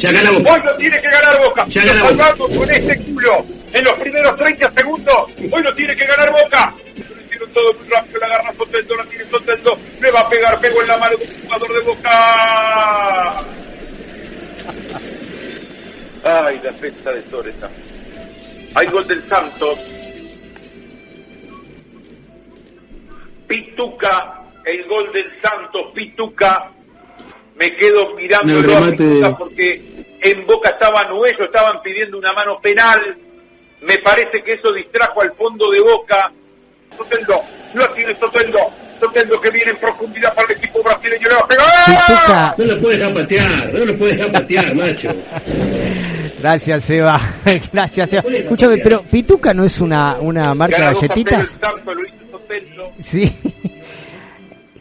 Ya 0.04 0.12
gana 0.12 0.32
Boca. 0.32 0.52
Hoy 0.52 0.62
no 0.66 0.76
tiene 0.76 1.02
que 1.02 1.10
ganar 1.10 1.40
Boca. 1.40 1.66
Ya 1.70 1.86
Lo 1.86 1.94
gana 1.94 2.34
Boca. 2.34 2.58
con 2.58 2.70
este 2.70 2.98
culo 3.04 3.46
en 3.72 3.84
los 3.86 3.94
primeros 3.94 4.36
30 4.36 4.74
segundos. 4.76 5.16
Hoy 5.50 5.64
no 5.64 5.74
tiene 5.74 5.96
que 5.96 6.06
ganar 6.06 6.30
Boca. 6.30 6.76
Lo 6.98 7.22
hicieron 7.26 7.54
todo 7.54 7.74
muy 7.74 7.88
rápido, 7.88 8.20
la 8.20 8.26
agarra 8.26 8.54
Soteldo, 8.58 8.98
la 8.98 9.06
tiene 9.06 9.30
Soteldo, 9.32 9.80
le 10.02 10.12
va 10.12 10.20
a 10.20 10.30
pegar, 10.30 10.60
pegó 10.60 10.82
en 10.82 10.88
la 10.90 10.98
mano 10.98 11.16
de 11.16 11.24
un 11.24 11.42
jugador 11.42 11.74
de 11.74 11.80
Boca. 11.80 13.38
Ay, 16.26 16.60
la 16.62 16.72
defensa 16.72 17.12
de 17.14 17.22
Toreta. 17.22 17.70
Hay 18.76 18.88
gol 18.88 19.08
del 19.08 19.30
Santos. 19.30 19.80
Pituca, 23.48 24.42
el 24.66 24.84
gol 24.84 25.14
del 25.14 25.32
Santos, 25.42 25.86
Pituca. 25.96 26.72
Me 27.56 27.74
quedo 27.78 28.16
mirando 28.16 29.38
porque 29.38 29.93
en 30.24 30.46
Boca 30.48 30.70
estaban 30.70 31.08
ellos, 31.28 31.40
estaban 31.42 31.82
pidiendo 31.82 32.18
una 32.18 32.34
mano 32.34 32.60
penal. 32.60 33.00
Me 33.82 33.98
parece 33.98 34.42
que 34.42 34.54
eso 34.54 34.72
distrajo 34.72 35.22
al 35.22 35.34
fondo 35.34 35.70
de 35.72 35.80
Boca. 35.82 36.32
Soteldo, 36.98 37.42
lo 37.74 37.90
tiene 37.94 38.18
Soteldo. 38.20 38.60
Soteldo 39.02 39.42
que 39.42 39.50
viene 39.50 39.72
en 39.72 39.78
profundidad 39.78 40.34
para 40.34 40.48
el 40.54 40.58
equipo 40.58 40.82
brasileño. 40.82 41.28
Le 41.28 41.36
va 41.36 41.42
a 41.42 41.48
pegar. 41.48 41.66
Pituca. 41.86 42.56
No 42.58 42.66
lo 42.66 42.82
puedes 42.82 43.00
dejar 43.00 43.14
patear, 43.14 43.74
no 43.74 43.86
lo 43.86 43.98
puedes 43.98 44.18
dejar 44.18 44.32
patear, 44.32 44.76
macho. 44.76 45.10
Gracias, 46.40 46.84
Seba. 46.84 47.20
Gracias, 47.74 48.10
Seba. 48.10 48.24
Escúchame, 48.30 48.78
pero 48.78 49.02
Pituca 49.04 49.54
no 49.54 49.66
es 49.66 49.82
una, 49.82 50.16
una 50.20 50.54
marca 50.54 50.78
de 50.78 50.82
Gana 50.84 50.94
2 50.94 51.04
a 51.04 51.08
0 51.08 51.14
galletitas. 51.16 51.60
Sí. 53.02 53.32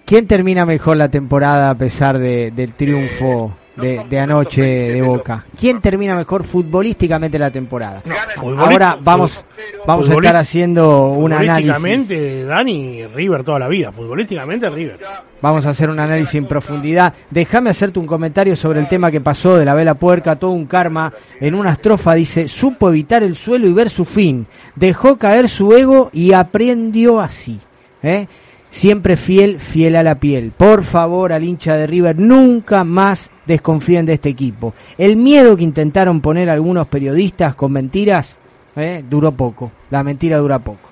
¿Quién 0.05 0.27
termina 0.27 0.67
mejor 0.67 0.97
la 0.97 1.09
temporada 1.09 1.71
a 1.71 1.75
pesar 1.75 2.19
de- 2.19 2.51
del 2.51 2.75
triunfo 2.75 3.57
de, 3.77 4.05
de 4.09 4.19
anoche 4.19 4.63
de 4.63 5.03
Boca? 5.03 5.45
¿Quién 5.59 5.81
termina 5.81 6.15
mejor 6.15 6.45
futbolísticamente 6.45 7.39
la 7.39 7.51
temporada? 7.51 8.03
Ahora 8.37 8.99
vamos, 9.01 9.45
vamos 9.87 10.09
a 10.11 10.15
estar 10.15 10.37
haciendo 10.37 11.09
un 11.09 11.33
análisis. 11.33 11.75
Futbolísticamente, 11.75 12.45
Dani, 12.45 13.07
River 13.07 13.45
toda 13.45 13.59
la 13.59 13.69
vida. 13.69 13.93
Futbolísticamente, 13.93 14.69
River. 14.69 14.99
Vamos 15.41 15.67
a 15.67 15.71
hacer 15.71 15.91
un 15.91 15.99
análisis 15.99 16.35
en 16.37 16.47
profundidad. 16.47 17.13
Déjame 17.31 17.71
hacerte 17.71 17.99
un 17.99 18.07
comentario 18.07 18.55
sobre 18.55 18.81
el 18.81 18.89
tema 18.89 19.11
que 19.11 19.21
pasó 19.21 19.57
de 19.57 19.65
la 19.65 19.75
vela 19.75 19.95
puerca, 19.95 20.37
todo 20.37 20.53
un 20.53 20.67
karma. 20.67 21.13
En 21.41 21.55
una 21.55 21.73
estrofa 21.73 22.15
dice, 22.15 22.49
supo 22.49 22.89
evitar 22.89 23.23
el 23.23 23.35
suelo 23.35 23.67
y 23.67 23.73
ver 23.73 23.91
su 23.91 24.05
fin. 24.05 24.47
Dejó 24.77 25.19
caer 25.19 25.49
su 25.49 25.73
ego 25.75 26.11
y 26.13 26.33
aprendió 26.33 27.21
así. 27.21 27.59
¿eh? 28.03 28.27
Siempre 28.73 29.19
fiel, 29.19 29.61
fiel 29.61 29.97
a 29.97 30.03
la 30.03 30.15
piel. 30.15 30.51
Por 30.51 30.83
favor, 30.83 31.35
al 31.35 31.45
hincha 31.45 31.77
de 31.77 31.87
River, 31.87 32.19
nunca 32.19 32.85
más 32.85 33.31
desconfíen 33.45 34.07
de 34.07 34.15
este 34.15 34.31
equipo. 34.31 34.73
El 34.97 35.17
miedo 35.17 35.59
que 35.59 35.63
intentaron 35.63 36.23
poner 36.23 36.49
algunos 36.49 36.89
periodistas 36.89 37.55
con 37.55 37.71
mentiras, 37.71 38.39
¿eh? 38.75 39.05
duró 39.09 39.31
poco. 39.31 39.71
La 39.91 40.03
mentira 40.03 40.39
dura 40.39 40.59
poco. 40.59 40.89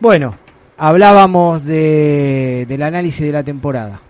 Bueno, 0.00 0.34
hablábamos 0.76 1.64
de, 1.64 2.66
del 2.68 2.82
análisis 2.82 3.24
de 3.24 3.32
la 3.32 3.44
temporada. 3.44 4.00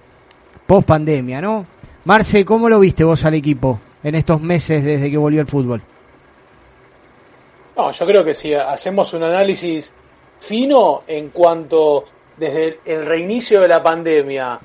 Post 0.67 0.89
pandemia, 0.89 1.43
¿no? 1.43 1.67
Marce, 2.07 2.43
¿cómo 2.43 2.71
lo 2.71 2.81
viste 2.81 3.05
vos 3.05 3.23
al 3.27 3.35
equipo 3.35 3.79
en 4.03 4.15
estos 4.15 4.41
meses 4.41 4.83
desde 4.83 5.11
que 5.11 5.19
volvió 5.19 5.43
el 5.43 5.47
fútbol? 5.47 5.83
No, 7.77 7.91
yo 7.91 8.07
creo 8.07 8.25
que 8.25 8.33
si 8.33 8.55
hacemos 8.55 9.13
un 9.13 9.25
análisis 9.25 9.93
fino 10.41 11.03
en 11.07 11.29
cuanto 11.29 12.07
desde 12.39 12.81
el 12.85 13.07
reinicio 13.07 13.61
de 13.61 13.69
la 13.69 13.83
pandemia 13.83 14.59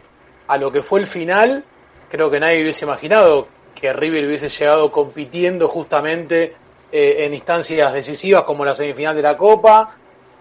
a 0.47 0.57
lo 0.57 0.71
que 0.71 0.83
fue 0.83 0.99
el 0.99 1.07
final, 1.07 1.63
creo 2.09 2.29
que 2.29 2.39
nadie 2.39 2.61
hubiese 2.61 2.85
imaginado 2.85 3.47
que 3.73 3.91
River 3.91 4.25
hubiese 4.25 4.49
llegado 4.49 4.91
compitiendo 4.91 5.67
justamente 5.67 6.55
eh, 6.91 7.25
en 7.25 7.33
instancias 7.33 7.91
decisivas 7.93 8.43
como 8.43 8.63
la 8.63 8.75
semifinal 8.75 9.15
de 9.15 9.21
la 9.21 9.37
Copa 9.37 9.95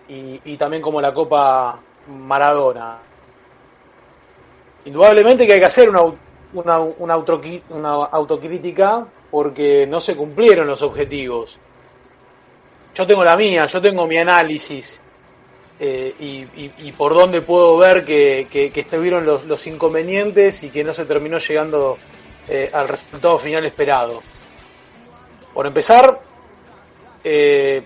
y, 0.08 0.56
también 0.58 0.82
como 0.82 1.00
la 1.00 1.14
Copa 1.14 1.78
Maradona. 2.08 2.98
Indudablemente 4.84 5.46
que 5.46 5.54
hay 5.54 5.60
que 5.60 5.66
hacer 5.66 5.88
una, 5.88 6.02
una, 6.52 6.80
una 6.80 7.14
autocrítica 7.14 9.06
porque 9.30 9.86
no 9.86 10.00
se 10.00 10.14
cumplieron 10.14 10.66
los 10.66 10.82
objetivos 10.82 11.58
yo 12.94 13.06
tengo 13.06 13.24
la 13.24 13.36
mía, 13.36 13.66
yo 13.66 13.80
tengo 13.80 14.06
mi 14.06 14.18
análisis 14.18 15.00
eh, 15.84 16.14
y, 16.78 16.92
por 16.92 17.12
dónde 17.12 17.42
puedo 17.42 17.76
ver 17.76 18.04
que, 18.04 18.46
estuvieron 18.72 19.26
los, 19.26 19.66
inconvenientes 19.66 20.62
y 20.62 20.70
que 20.70 20.84
no 20.84 20.94
se 20.94 21.04
terminó 21.06 21.38
llegando 21.38 21.98
eh, 22.48 22.70
al 22.72 22.86
resultado 22.86 23.36
final 23.36 23.64
esperado. 23.64 24.22
Por 25.52 25.66
empezar, 25.66 26.20
eh, 27.24 27.82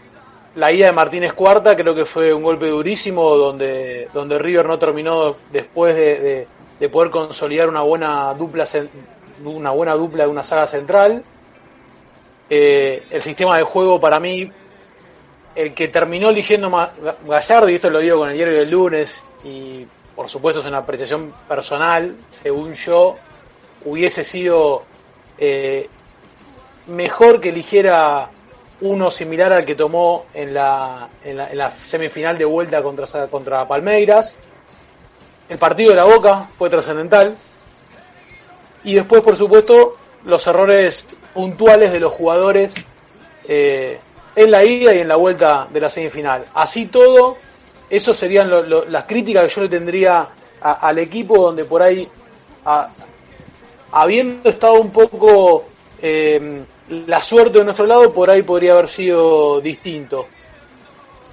la 0.57 0.73
ida 0.73 0.87
de 0.87 0.93
Martínez 0.93 1.33
Cuarta 1.33 1.75
creo 1.75 1.95
que 1.95 2.05
fue 2.05 2.35
un 2.35 2.43
golpe 2.43 2.69
durísimo 2.69 3.35
donde, 3.35 4.11
donde 4.13 4.39
River 4.39 4.67
no 4.67 4.79
terminó 4.79 5.35
después 5.51 5.97
de, 5.97 6.21
de- 6.21 6.49
de 6.79 6.89
poder 6.91 7.11
consolidar 7.11 7.71
una 7.71 7.81
buena 7.81 8.35
dupla 8.35 8.69
una 9.43 9.71
buena 9.71 9.95
dupla 9.95 10.25
de 10.25 10.31
una 10.31 10.45
saga 10.45 10.67
central. 10.67 11.25
El 12.51 13.23
sistema 13.23 13.57
de 13.57 13.63
juego 13.63 13.99
para 13.99 14.21
mí 14.21 14.51
el 15.57 15.75
que 15.75 15.89
terminó 15.89 16.29
eligiendo 16.29 16.71
Gallardo, 17.27 17.69
y 17.69 17.75
esto 17.77 17.91
lo 17.91 17.99
digo 17.99 18.19
con 18.19 18.31
el 18.31 18.37
diario 18.37 18.59
del 18.59 18.71
lunes, 18.71 19.23
y 19.43 19.87
por 20.15 20.29
supuesto 20.29 20.61
es 20.61 20.67
una 20.67 20.79
apreciación 20.79 21.33
personal, 21.49 22.15
según 22.29 22.75
yo, 22.75 23.17
hubiese 23.85 24.23
sido 24.23 24.85
eh, 25.39 25.89
mejor 26.87 27.41
que 27.41 27.49
eligiera 27.49 28.31
uno 28.83 29.11
similar 29.11 29.55
al 29.55 29.65
que 29.65 29.75
tomó 29.75 30.27
en 30.35 30.53
la, 30.53 31.09
en 31.25 31.39
la, 31.39 31.51
en 31.51 31.59
la 31.59 31.71
semifinal 31.71 32.37
de 32.37 32.45
vuelta 32.45 32.83
contra, 32.83 33.27
contra 33.29 33.67
Palmeiras. 33.67 34.37
El 35.49 35.59
partido 35.59 35.91
de 35.91 35.97
la 35.97 36.05
Boca 36.05 36.49
fue 36.59 36.69
trascendental. 36.69 37.35
Y 38.85 38.95
después, 38.95 39.23
por 39.23 39.37
supuesto, 39.37 39.97
los 40.25 40.47
errores 40.47 41.07
puntuales 41.33 41.93
de 41.93 42.01
los 42.01 42.13
jugadores 42.13 42.75
eh, 43.49 43.99
en 44.37 44.51
la 44.51 44.63
ida 44.63 44.95
y 44.95 44.99
en 45.01 45.09
la 45.09 45.17
vuelta 45.17 45.67
de 45.73 45.81
la 45.81 45.89
semifinal. 45.91 46.45
Así 46.55 46.87
todo, 46.87 47.37
eso 47.91 48.15
serían 48.15 48.49
lo- 48.51 48.63
lo- 48.63 48.85
las 48.85 49.05
críticas 49.05 49.45
que 49.45 49.49
yo 49.51 49.63
le 49.63 49.69
tendría 49.69 50.29
a- 50.61 50.73
al 50.89 50.99
equipo 50.99 51.39
donde 51.39 51.65
por 51.65 51.83
ahí, 51.83 52.07
a- 52.65 52.89
habiendo 53.93 54.49
estado 54.49 54.75
un 54.75 54.91
poco 54.91 55.65
eh, 56.03 56.63
la 57.07 57.21
suerte 57.23 57.59
de 57.59 57.65
nuestro 57.65 57.87
lado, 57.87 58.13
por 58.13 58.31
ahí 58.31 58.43
podría 58.43 58.75
haber 58.75 58.87
sido 58.89 59.61
distinto. 59.63 60.29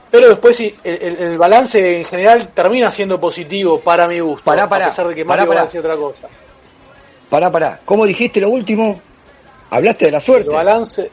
Pero 0.09 0.29
después 0.29 0.59
el, 0.59 0.73
el- 0.83 1.17
el 1.17 1.37
balance 1.37 1.97
en 1.99 2.05
general 2.05 2.47
termina 2.49 2.89
siendo 2.89 3.19
positivo 3.19 3.79
para 3.79 4.07
mi 4.07 4.19
gusto, 4.21 4.43
Pará, 4.45 4.69
pará, 4.69 4.85
a 4.85 4.89
pesar 4.89 5.07
de 5.09 5.15
que 5.15 5.25
pará, 5.25 5.41
Mario 5.41 5.49
pará. 5.49 5.61
decir 5.63 5.79
otra 5.81 5.97
cosa. 5.97 6.27
Pará, 7.29 7.51
pará. 7.51 7.79
¿Cómo 7.83 8.05
dijiste 8.05 8.39
lo 8.39 8.49
último? 8.49 9.01
Hablaste 9.71 10.05
de 10.05 10.11
la 10.11 10.21
suerte. 10.21 10.49
El 10.49 10.55
balance. 10.55 11.11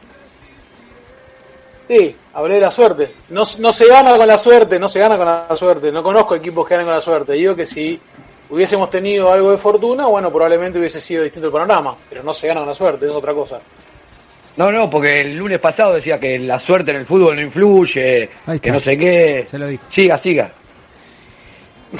Sí, 1.91 2.15
hablé 2.35 2.55
de 2.55 2.61
la 2.61 2.71
suerte. 2.71 3.11
No, 3.31 3.43
no 3.59 3.73
se 3.73 3.85
gana 3.85 4.15
con 4.15 4.25
la 4.25 4.37
suerte, 4.37 4.79
no 4.79 4.87
se 4.87 4.97
gana 4.97 5.17
con 5.17 5.25
la 5.25 5.53
suerte. 5.57 5.91
No 5.91 6.01
conozco 6.01 6.35
equipos 6.35 6.65
que 6.65 6.75
ganen 6.75 6.87
con 6.87 6.95
la 6.95 7.01
suerte. 7.01 7.33
Digo 7.33 7.53
que 7.53 7.65
si 7.65 7.99
hubiésemos 8.49 8.89
tenido 8.89 9.29
algo 9.29 9.51
de 9.51 9.57
fortuna, 9.57 10.05
bueno, 10.05 10.31
probablemente 10.31 10.79
hubiese 10.79 11.01
sido 11.01 11.21
distinto 11.21 11.47
el 11.47 11.51
panorama. 11.51 11.93
Pero 12.09 12.23
no 12.23 12.33
se 12.33 12.47
gana 12.47 12.61
con 12.61 12.69
la 12.69 12.75
suerte, 12.75 13.07
es 13.07 13.11
otra 13.11 13.33
cosa. 13.33 13.59
No, 14.55 14.71
no, 14.71 14.89
porque 14.89 15.19
el 15.19 15.35
lunes 15.35 15.59
pasado 15.59 15.95
decía 15.95 16.17
que 16.17 16.39
la 16.39 16.61
suerte 16.61 16.91
en 16.91 16.97
el 16.97 17.05
fútbol 17.05 17.35
no 17.35 17.41
influye, 17.41 18.29
que 18.61 18.71
no 18.71 18.79
sé 18.79 18.97
qué. 18.97 19.45
Se 19.51 19.59
lo 19.59 19.67
dijo. 19.67 19.83
Siga, 19.89 20.17
siga. 20.17 20.49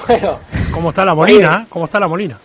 Bueno, 0.07 0.39
¿Cómo 0.71 0.91
está 0.91 1.03
la 1.03 1.13
Molina? 1.13 1.65
¿Cómo 1.67 1.83
está 1.83 1.99
la 1.99 2.07
Molina? 2.07 2.39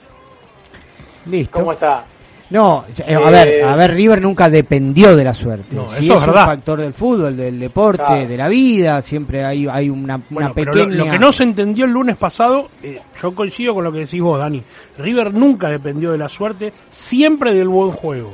Listo. 1.27 1.61
¿cómo 1.61 1.71
está? 1.71 2.05
No, 2.49 2.85
eh, 3.05 3.15
a 3.17 3.29
ver, 3.31 3.65
a 3.65 3.75
ver, 3.75 3.95
River 3.95 4.23
nunca 4.23 4.49
dependió 4.49 5.17
de 5.17 5.25
la 5.25 5.35
suerte. 5.35 5.75
No, 5.75 5.89
Sí 5.89 6.05
eso 6.05 6.15
es 6.15 6.21
un 6.21 6.27
verdad. 6.27 6.45
factor 6.47 6.81
del 6.81 6.95
fútbol, 6.95 7.37
del 7.37 7.59
deporte, 7.59 8.05
Claro. 8.05 8.29
de 8.29 8.37
la 8.37 8.47
vida, 8.49 9.03
siempre 9.03 9.45
hay, 9.45 9.67
hay 9.67 9.91
una, 9.91 10.19
Bueno, 10.31 10.47
una 10.49 10.55
pero 10.55 10.73
pequeña... 10.73 10.95
lo, 10.97 11.05
lo 11.07 11.11
que 11.11 11.19
no 11.19 11.33
se 11.33 11.43
entendió 11.43 11.87
el 11.87 11.91
lunes 11.91 12.17
pasado, 12.17 12.69
eh, 12.85 13.01
yo 13.21 13.35
coincido 13.35 13.75
con 13.75 13.83
lo 13.83 13.91
que 13.91 13.99
decís 14.01 14.21
vos, 14.21 14.39
Dani. 14.39 14.63
River 14.99 15.35
nunca 15.35 15.69
dependió 15.71 16.13
de 16.13 16.19
la 16.19 16.29
suerte, 16.29 16.73
siempre 16.89 17.53
del 17.53 17.67
buen 17.69 17.91
juego. 17.91 18.33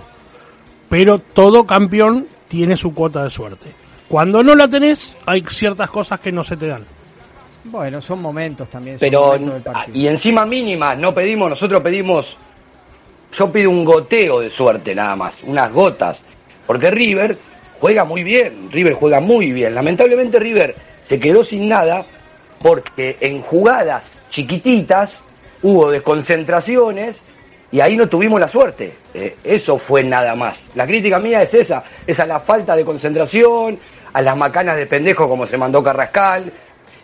Pero 0.90 1.18
todo 1.18 1.64
campeón 1.64 2.26
tiene 2.48 2.76
su 2.76 2.92
cuota 2.92 3.24
de 3.24 3.30
suerte. 3.30 3.68
Cuando 4.08 4.42
no 4.42 4.54
la 4.54 4.68
tenés, 4.68 5.16
hay 5.24 5.42
ciertas 5.48 5.88
cosas 5.88 6.20
que 6.20 6.30
no 6.30 6.44
se 6.44 6.58
te 6.58 6.66
dan. 6.66 6.82
Bueno, 7.64 7.98
son 8.02 8.20
momentos 8.20 8.68
también. 8.68 8.96
son 8.98 9.00
Pero, 9.08 9.22
momentos 9.28 9.54
del 9.54 9.62
partido. 9.62 9.96
y 9.98 10.06
encima 10.06 10.44
mínimas, 10.44 10.98
no 10.98 11.14
pedimos, 11.14 11.48
nosotros 11.48 11.80
pedimos, 11.80 12.36
yo 13.32 13.50
pido 13.50 13.70
un 13.70 13.84
goteo 13.84 14.40
de 14.40 14.50
suerte 14.50 14.94
nada 14.94 15.16
más, 15.16 15.42
unas 15.44 15.72
gotas, 15.72 16.20
porque 16.66 16.90
River 16.90 17.36
juega 17.80 18.04
muy 18.04 18.22
bien, 18.22 18.70
River 18.70 18.94
juega 18.94 19.20
muy 19.20 19.52
bien. 19.52 19.74
Lamentablemente 19.74 20.38
River 20.38 20.74
se 21.08 21.18
quedó 21.18 21.42
sin 21.42 21.68
nada 21.68 22.04
porque 22.60 23.16
en 23.20 23.42
jugadas 23.42 24.04
chiquititas 24.30 25.18
hubo 25.62 25.90
desconcentraciones 25.90 27.16
y 27.70 27.80
ahí 27.80 27.96
no 27.96 28.08
tuvimos 28.08 28.38
la 28.38 28.48
suerte. 28.48 28.92
Eh, 29.14 29.36
eso 29.42 29.78
fue 29.78 30.04
nada 30.04 30.34
más. 30.36 30.60
La 30.74 30.86
crítica 30.86 31.18
mía 31.18 31.42
es 31.42 31.54
esa, 31.54 31.82
es 32.06 32.20
a 32.20 32.26
la 32.26 32.38
falta 32.38 32.76
de 32.76 32.84
concentración, 32.84 33.78
a 34.12 34.22
las 34.22 34.36
macanas 34.36 34.76
de 34.76 34.86
pendejo 34.86 35.28
como 35.28 35.46
se 35.46 35.56
mandó 35.56 35.82
Carrascal, 35.82 36.52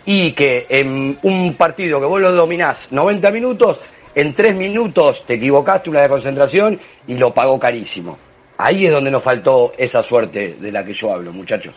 y 0.04 0.32
que 0.32 0.66
en 0.68 1.18
un 1.22 1.54
partido 1.54 2.00
que 2.00 2.06
vos 2.06 2.20
lo 2.20 2.32
dominás 2.32 2.78
90 2.90 3.30
minutos, 3.30 3.78
en 4.14 4.34
3 4.34 4.56
minutos 4.56 5.24
te 5.26 5.34
equivocaste 5.34 5.90
una 5.90 6.02
de 6.02 6.08
concentración 6.08 6.78
y 7.06 7.14
lo 7.14 7.32
pagó 7.32 7.58
carísimo. 7.58 8.18
Ahí 8.58 8.86
es 8.86 8.92
donde 8.92 9.10
nos 9.10 9.22
faltó 9.22 9.72
esa 9.78 10.02
suerte 10.02 10.56
de 10.60 10.72
la 10.72 10.84
que 10.84 10.92
yo 10.92 11.12
hablo, 11.12 11.32
muchachos. 11.32 11.74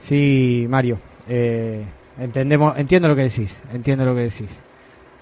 Sí, 0.00 0.66
Mario, 0.68 0.98
eh, 1.28 1.84
entendemos, 2.20 2.76
entiendo 2.76 3.08
lo 3.08 3.16
que 3.16 3.22
decís, 3.22 3.62
entiendo 3.72 4.04
lo 4.04 4.14
que 4.14 4.22
decís. 4.22 4.48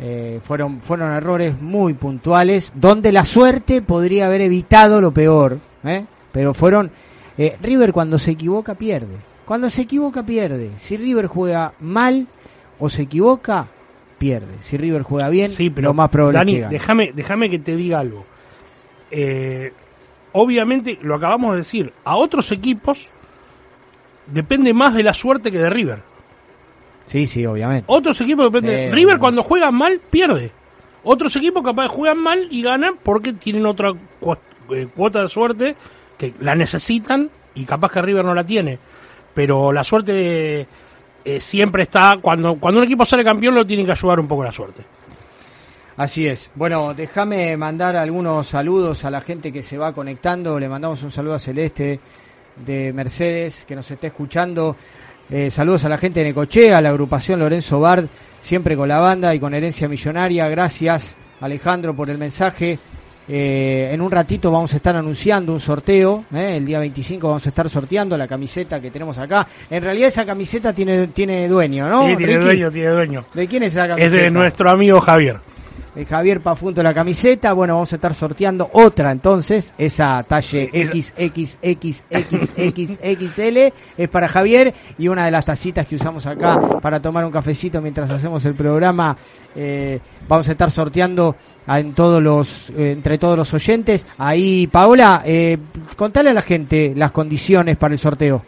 Eh, 0.00 0.40
fueron, 0.42 0.80
fueron 0.80 1.12
errores 1.12 1.60
muy 1.60 1.94
puntuales, 1.94 2.72
donde 2.74 3.12
la 3.12 3.24
suerte 3.24 3.80
podría 3.82 4.26
haber 4.26 4.40
evitado 4.40 5.00
lo 5.00 5.12
peor, 5.12 5.58
¿eh? 5.84 6.04
pero 6.32 6.52
fueron... 6.52 6.90
eh, 7.38 7.56
River 7.62 7.92
cuando 7.92 8.18
se 8.18 8.32
equivoca 8.32 8.74
pierde, 8.74 9.14
cuando 9.44 9.70
se 9.70 9.82
equivoca 9.82 10.24
pierde. 10.24 10.70
Si 10.78 10.96
River 10.96 11.26
juega 11.26 11.72
mal 11.80 12.26
o 12.78 12.88
se 12.88 13.02
equivoca, 13.02 13.68
pierde. 14.24 14.54
Si 14.62 14.76
River 14.76 15.02
juega 15.02 15.28
bien, 15.28 15.50
Sí, 15.50 15.68
pero 15.70 15.88
lo 15.88 15.94
más 15.94 16.08
probable 16.08 16.38
Dani, 16.38 16.52
es 16.52 16.56
que 16.56 16.62
gane. 16.62 16.72
déjame, 16.72 17.12
déjame 17.14 17.50
que 17.50 17.58
te 17.58 17.76
diga 17.76 18.00
algo. 18.00 18.24
Eh, 19.10 19.72
obviamente, 20.32 20.98
lo 21.02 21.14
acabamos 21.16 21.52
de 21.52 21.58
decir, 21.58 21.92
a 22.04 22.16
otros 22.16 22.50
equipos 22.52 23.08
depende 24.26 24.72
más 24.72 24.94
de 24.94 25.02
la 25.02 25.12
suerte 25.12 25.52
que 25.52 25.58
de 25.58 25.68
River. 25.70 25.98
Sí, 27.06 27.26
sí, 27.26 27.44
obviamente. 27.44 27.84
Otros 27.86 28.18
equipos 28.22 28.50
dependen. 28.50 28.88
Sí, 28.90 28.94
River 28.94 29.18
cuando 29.18 29.42
juega 29.42 29.70
mal 29.70 30.00
pierde. 30.10 30.50
Otros 31.02 31.36
equipos 31.36 31.62
capaz 31.62 31.88
juegan 31.88 32.18
mal 32.18 32.48
y 32.50 32.62
ganan 32.62 32.94
porque 33.02 33.34
tienen 33.34 33.66
otra 33.66 33.90
eh, 34.70 34.88
cuota 34.96 35.20
de 35.20 35.28
suerte 35.28 35.76
que 36.16 36.32
la 36.40 36.54
necesitan 36.54 37.28
y 37.54 37.64
capaz 37.66 37.92
que 37.92 38.00
River 38.00 38.24
no 38.24 38.34
la 38.34 38.44
tiene. 38.46 38.78
Pero 39.34 39.70
la 39.70 39.84
suerte 39.84 40.66
eh, 41.24 41.40
siempre 41.40 41.84
está 41.84 42.14
cuando 42.20 42.56
cuando 42.56 42.80
un 42.80 42.84
equipo 42.84 43.06
sale 43.06 43.24
campeón 43.24 43.54
lo 43.54 43.66
tienen 43.66 43.86
que 43.86 43.92
ayudar 43.92 44.20
un 44.20 44.28
poco 44.28 44.44
la 44.44 44.52
suerte. 44.52 44.84
Así 45.96 46.26
es. 46.26 46.50
Bueno, 46.56 46.92
déjame 46.92 47.56
mandar 47.56 47.96
algunos 47.96 48.48
saludos 48.48 49.04
a 49.04 49.10
la 49.10 49.20
gente 49.20 49.52
que 49.52 49.62
se 49.62 49.78
va 49.78 49.92
conectando. 49.92 50.58
Le 50.58 50.68
mandamos 50.68 51.02
un 51.02 51.12
saludo 51.12 51.34
a 51.34 51.38
Celeste 51.38 52.00
de 52.56 52.92
Mercedes 52.92 53.64
que 53.64 53.76
nos 53.76 53.88
está 53.88 54.08
escuchando. 54.08 54.76
Eh, 55.30 55.50
saludos 55.50 55.84
a 55.84 55.88
la 55.88 55.96
gente 55.96 56.20
de 56.20 56.26
Necochea, 56.26 56.78
a 56.78 56.80
la 56.80 56.90
agrupación 56.90 57.38
Lorenzo 57.38 57.80
Bard, 57.80 58.06
siempre 58.42 58.76
con 58.76 58.88
la 58.88 58.98
banda 58.98 59.34
y 59.34 59.40
con 59.40 59.54
herencia 59.54 59.88
millonaria. 59.88 60.48
Gracias, 60.48 61.16
Alejandro, 61.40 61.94
por 61.94 62.10
el 62.10 62.18
mensaje. 62.18 62.78
Eh, 63.26 63.90
en 63.92 64.00
un 64.02 64.10
ratito 64.10 64.50
vamos 64.50 64.72
a 64.74 64.76
estar 64.76 64.94
anunciando 64.96 65.52
un 65.52 65.60
sorteo. 65.60 66.24
eh, 66.34 66.56
El 66.58 66.66
día 66.66 66.78
25 66.78 67.26
vamos 67.28 67.46
a 67.46 67.48
estar 67.48 67.68
sorteando 67.70 68.16
la 68.16 68.26
camiseta 68.28 68.80
que 68.80 68.90
tenemos 68.90 69.16
acá. 69.18 69.46
En 69.70 69.82
realidad 69.82 70.08
esa 70.08 70.26
camiseta 70.26 70.72
tiene, 70.72 71.06
tiene 71.08 71.48
dueño, 71.48 71.88
¿no? 71.88 72.06
sí, 72.08 72.16
tiene 72.16 72.32
Ricky? 72.34 72.44
dueño, 72.44 72.70
tiene 72.70 72.90
dueño. 72.90 73.24
¿De 73.32 73.46
quién 73.46 73.62
es 73.62 73.72
esa 73.72 73.84
Es 73.84 73.88
camiseta? 73.90 74.22
de 74.24 74.30
nuestro 74.30 74.70
amigo 74.70 75.00
Javier. 75.00 75.38
Eh, 75.96 76.04
Javier 76.04 76.40
Pafunto 76.40 76.82
la 76.82 76.92
camiseta. 76.92 77.52
Bueno, 77.52 77.74
vamos 77.74 77.92
a 77.92 77.96
estar 77.96 78.12
sorteando 78.14 78.68
otra 78.72 79.12
entonces. 79.12 79.72
Esa 79.78 80.22
talle 80.24 80.68
XXXXXXL 80.72 83.72
es 83.96 84.08
para 84.08 84.26
Javier 84.28 84.74
y 84.98 85.06
una 85.08 85.24
de 85.26 85.30
las 85.30 85.44
tacitas 85.46 85.86
que 85.86 85.94
usamos 85.96 86.26
acá 86.26 86.58
para 86.80 87.00
tomar 87.00 87.24
un 87.24 87.30
cafecito 87.30 87.80
mientras 87.80 88.10
hacemos 88.10 88.44
el 88.44 88.54
programa. 88.54 89.16
eh, 89.56 90.00
vamos 90.28 90.48
a 90.48 90.52
estar 90.52 90.68
sorteando 90.72 91.36
a- 91.68 91.78
en 91.78 91.94
todos 91.94 92.20
los, 92.20 92.70
eh, 92.70 92.90
entre 92.90 93.18
todos 93.18 93.38
los 93.38 93.54
oyentes. 93.54 94.04
Ahí, 94.18 94.66
Paola, 94.66 95.22
eh, 95.24 95.56
contale 95.96 96.30
a 96.30 96.32
la 96.32 96.42
gente 96.42 96.92
las 96.96 97.12
condiciones 97.12 97.76
para 97.76 97.94
el 97.94 97.98
sorteo. 98.00 98.42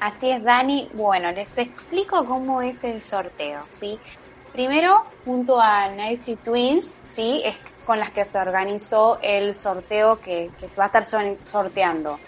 Así 0.00 0.30
es, 0.30 0.42
Dani. 0.42 0.88
Bueno, 0.94 1.30
les 1.32 1.58
explico 1.58 2.24
cómo 2.24 2.62
es 2.62 2.82
el 2.84 3.02
sorteo, 3.02 3.60
¿sí? 3.68 3.98
Primero, 4.58 5.04
junto 5.24 5.60
a 5.60 5.86
Nike 5.86 6.34
Twins, 6.42 6.98
¿sí? 7.04 7.42
Es 7.44 7.54
con 7.86 8.00
las 8.00 8.10
que 8.10 8.24
se 8.24 8.38
organizó 8.38 9.20
el 9.22 9.54
sorteo 9.54 10.18
que, 10.20 10.50
que 10.58 10.68
se 10.68 10.78
va 10.78 10.82
a 10.82 10.86
estar 10.88 11.04
sor- 11.04 11.36
sorteando. 11.46 12.18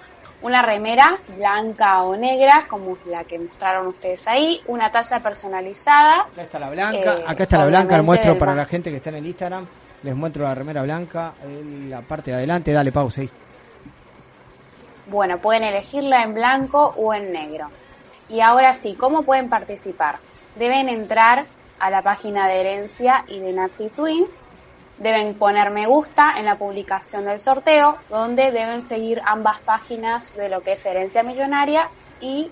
Una 0.43 0.62
remera 0.62 1.18
blanca 1.37 2.05
o 2.05 2.14
negra, 2.14 2.66
como 2.70 2.97
la 3.07 3.24
que 3.24 3.37
mostraron 3.37 3.89
ustedes 3.89 4.28
ahí, 4.28 4.61
una 4.68 4.93
taza 4.93 5.18
personalizada. 5.18 6.20
Acá 6.20 6.43
está 6.43 6.61
la 6.61 6.70
blanca, 6.70 7.18
eh, 7.18 7.24
acá 7.26 7.43
está 7.43 7.59
la 7.59 7.66
blanca, 7.66 7.97
la 7.97 8.03
muestro 8.05 8.39
para 8.39 8.55
la 8.55 8.64
gente 8.64 8.91
que 8.93 8.99
está 8.99 9.09
en 9.11 9.16
el 9.16 9.26
Instagram. 9.26 9.66
Les 10.05 10.14
muestro 10.14 10.45
la 10.45 10.55
remera 10.55 10.83
blanca, 10.83 11.33
en 11.43 11.91
la 11.91 12.01
parte 12.03 12.31
de 12.31 12.37
adelante, 12.37 12.72
dale 12.72 12.93
pausa 12.93 13.22
ahí. 13.22 13.31
Bueno, 15.09 15.39
pueden 15.39 15.64
elegirla 15.64 16.22
en 16.22 16.35
blanco 16.35 16.95
o 16.97 17.12
en 17.12 17.33
negro. 17.33 17.66
Y 18.28 18.41
ahora 18.41 18.72
sí, 18.72 18.95
¿cómo 18.95 19.24
pueden 19.24 19.49
participar? 19.49 20.18
Deben 20.55 20.89
entrar 20.89 21.45
a 21.81 21.91
la 21.91 22.03
página 22.03 22.47
de 22.47 22.61
herencia 22.61 23.24
y 23.26 23.41
de 23.41 23.53
Nazi 23.53 23.89
Twins. 23.89 24.31
Deben 24.99 25.35
poner 25.35 25.70
me 25.70 25.87
gusta 25.87 26.35
en 26.37 26.45
la 26.45 26.57
publicación 26.57 27.24
del 27.24 27.41
sorteo, 27.41 27.97
donde 28.11 28.53
deben 28.53 28.83
seguir 28.83 29.22
ambas 29.24 29.59
páginas 29.61 30.37
de 30.37 30.51
lo 30.51 30.61
que 30.61 30.72
es 30.72 30.85
Herencia 30.85 31.22
Millonaria 31.22 31.89
y 32.20 32.51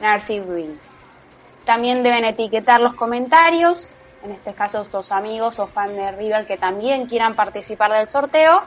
Narcy 0.00 0.40
Twins. 0.40 0.90
También 1.64 2.02
deben 2.02 2.24
etiquetar 2.24 2.80
los 2.80 2.94
comentarios, 2.94 3.94
en 4.24 4.32
este 4.32 4.54
caso 4.54 4.82
estos 4.82 5.12
amigos 5.12 5.58
o 5.60 5.66
fans 5.66 5.96
de 5.96 6.10
River 6.12 6.46
que 6.46 6.56
también 6.56 7.06
quieran 7.06 7.36
participar 7.36 7.92
del 7.92 8.08
sorteo. 8.08 8.62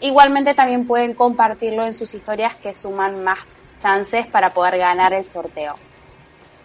Igualmente 0.00 0.54
también 0.54 0.86
pueden 0.86 1.14
compartirlo 1.14 1.84
en 1.84 1.94
sus 1.94 2.14
historias 2.14 2.54
que 2.56 2.72
suman 2.72 3.22
más 3.24 3.40
chances 3.82 4.26
para 4.26 4.52
poder 4.52 4.78
ganar 4.78 5.12
el 5.12 5.24
sorteo. 5.24 5.74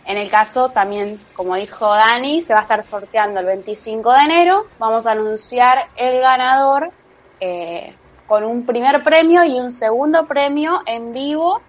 En 0.06 0.18
el 0.18 0.30
caso 0.30 0.70
también, 0.70 1.20
como 1.34 1.56
dijo 1.56 1.88
Dani, 1.88 2.41
se 2.41 2.53
va 2.53 2.60
a 2.60 2.64
estar 2.64 2.84
sorteando 2.84 3.39
el 3.39 3.45
25 3.47 4.14
de 4.14 4.20
enero. 4.20 4.68
Vamos 4.78 5.08
a 5.08 5.12
anunciar 5.12 5.88
el 5.95 6.22
ganador 6.22 6.91
eh, 7.39 7.95
con 8.28 8.43
un 8.43 8.66
primer 8.66 9.03
premio 9.03 9.43
y 9.43 9.60
un 9.60 9.72
segundo 9.72 10.28
premio 10.28 10.82
en 10.86 11.12
vivo 11.12 11.60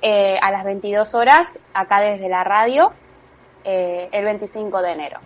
eh, 0.00 0.38
a 0.40 0.52
las 0.52 0.64
22 0.64 1.14
horas, 1.14 1.58
acá 1.72 2.00
desde 2.00 2.28
la 2.28 2.44
radio, 2.44 2.92
eh, 3.64 4.08
el 4.12 4.24
25 4.24 4.80
de 4.80 4.92
enero. 4.92 5.18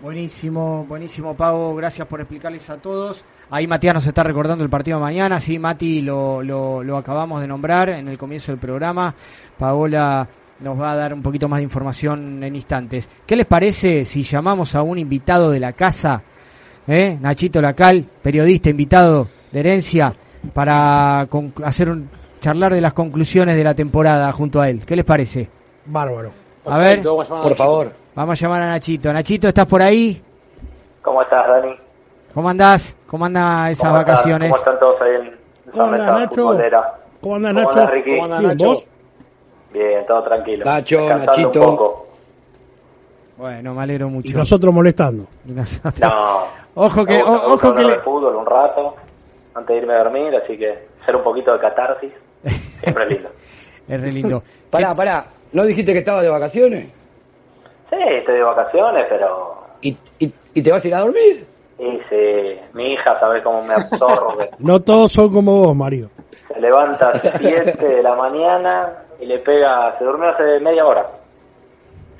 Buenísimo, 0.00 0.84
buenísimo, 0.84 1.34
Pavo. 1.34 1.74
Gracias 1.74 2.06
por 2.06 2.20
explicarles 2.20 2.68
a 2.70 2.76
todos. 2.76 3.24
Ahí 3.50 3.66
Matías 3.66 3.94
nos 3.94 4.06
está 4.06 4.22
recordando 4.22 4.62
el 4.62 4.70
partido 4.70 4.98
de 4.98 5.02
mañana. 5.02 5.40
Sí, 5.40 5.58
Mati 5.58 6.02
lo, 6.02 6.42
lo, 6.42 6.84
lo 6.84 6.96
acabamos 6.96 7.40
de 7.40 7.48
nombrar 7.48 7.88
en 7.88 8.06
el 8.06 8.18
comienzo 8.18 8.52
del 8.52 8.60
programa. 8.60 9.14
Paola 9.58 10.28
nos 10.60 10.80
va 10.80 10.92
a 10.92 10.96
dar 10.96 11.12
un 11.14 11.22
poquito 11.22 11.48
más 11.48 11.58
de 11.58 11.64
información 11.64 12.42
en 12.42 12.54
instantes. 12.56 13.08
¿Qué 13.26 13.36
les 13.36 13.46
parece 13.46 14.04
si 14.04 14.22
llamamos 14.22 14.74
a 14.74 14.82
un 14.82 14.98
invitado 14.98 15.50
de 15.50 15.60
la 15.60 15.72
casa, 15.72 16.22
eh? 16.88 17.18
Nachito 17.20 17.60
Lacal, 17.60 18.04
periodista 18.22 18.70
invitado 18.70 19.28
de 19.52 19.60
herencia, 19.60 20.14
para 20.54 21.26
con- 21.28 21.52
hacer 21.64 21.90
un, 21.90 22.08
charlar 22.40 22.72
de 22.72 22.80
las 22.80 22.92
conclusiones 22.92 23.56
de 23.56 23.64
la 23.64 23.74
temporada 23.74 24.30
junto 24.32 24.60
a 24.60 24.68
él? 24.68 24.82
¿Qué 24.86 24.94
les 24.96 25.04
parece? 25.04 25.48
Bárbaro. 25.86 26.30
A 26.66 26.78
ver, 26.78 26.86
Perfecto, 26.88 27.10
vamos 27.16 27.26
a 27.30 27.34
llamar 27.34 27.44
a 27.44 27.48
Por 27.48 27.56
favor. 27.56 27.92
vamos 28.14 28.38
a 28.38 28.42
llamar 28.42 28.62
a 28.62 28.68
Nachito. 28.70 29.12
Nachito, 29.12 29.48
¿estás 29.48 29.66
por 29.66 29.82
ahí? 29.82 30.20
¿Cómo 31.02 31.22
estás, 31.22 31.46
Dani? 31.48 31.74
¿Cómo 32.34 32.48
andás? 32.48 32.96
¿Cómo 33.06 33.24
andan 33.26 33.68
esas 33.70 33.84
¿Cómo 33.84 33.92
vacaciones? 33.94 34.50
¿Cómo 34.50 34.58
están 34.58 34.78
todos 34.78 35.00
ahí 35.02 35.14
en 35.14 35.26
esa 35.28 35.72
¿Cómo 35.72 35.86
mesa 35.88 36.04
Nacho? 36.12 36.34
futbolera? 36.34 36.80
¿Cómo 37.20 37.34
¿Cómo 37.34 37.38
Nacho? 37.52 37.68
andás, 37.70 37.90
Ricky? 37.90 38.10
¿Cómo 38.18 38.38
Bien, 38.38 38.42
Nacho? 38.50 38.66
¿vos? 38.66 38.86
Bien, 39.76 40.06
todo 40.06 40.22
tranquilo. 40.24 40.64
Nacho, 40.64 40.96
Descansando 40.96 41.32
Nachito. 41.42 41.60
un 41.70 41.76
poco. 41.76 42.06
Bueno, 43.36 43.74
me 43.74 43.82
alegro 43.82 44.06
Y 44.06 44.10
mucho. 44.10 44.38
nosotros 44.38 44.72
molestando. 44.72 45.24
Y 45.46 45.52
nosotros- 45.52 45.98
No. 46.00 46.44
Ojo 46.78 47.04
que, 47.06 47.16
gusta- 47.16 47.30
o- 47.30 47.52
ojo 47.54 47.58
que 47.58 47.66
hablar 47.68 47.86
le- 47.86 47.92
de 47.92 47.98
fútbol 48.00 48.36
un 48.36 48.46
rato 48.46 48.94
antes 49.54 49.74
de 49.74 49.80
irme 49.82 49.94
a 49.94 49.98
dormir, 50.04 50.34
así 50.36 50.56
que 50.58 50.78
hacer 51.02 51.16
un 51.16 51.22
poquito 51.22 51.52
de 51.52 51.58
catarsis 51.58 52.12
siempre 52.80 53.04
es 53.04 53.10
lindo. 53.10 53.28
es 53.88 54.00
re 54.00 54.12
lindo. 54.12 54.42
Pará, 54.70 54.94
pará. 54.94 55.24
¿No 55.52 55.64
dijiste 55.64 55.92
que 55.92 56.00
estabas 56.00 56.22
de 56.22 56.28
vacaciones? 56.28 56.88
Sí, 57.88 57.96
estoy 58.18 58.34
de 58.36 58.42
vacaciones, 58.42 59.06
pero 59.08 59.56
¿Y, 59.80 59.96
y, 60.18 60.32
y 60.54 60.62
te 60.62 60.70
vas 60.72 60.84
a 60.84 60.88
ir 60.88 60.94
a 60.94 61.00
dormir? 61.00 61.46
y 61.78 61.84
sí, 62.08 62.58
mi 62.72 62.94
hija 62.94 63.20
sabe 63.20 63.42
cómo 63.42 63.62
me 63.62 63.74
absorbo. 63.74 64.38
que 64.38 64.50
No 64.58 64.80
todos 64.80 65.12
son 65.12 65.30
como 65.32 65.60
vos, 65.66 65.76
Mario. 65.76 66.08
Se 66.56 66.62
levanta 66.62 67.10
a 67.10 67.12
las 67.12 67.38
7 67.38 67.86
de 67.86 68.02
la 68.02 68.14
mañana 68.14 68.92
y 69.20 69.26
le 69.26 69.38
pega, 69.38 69.96
se 69.98 70.04
durmió 70.04 70.30
hace 70.30 70.58
media 70.60 70.86
hora. 70.86 71.06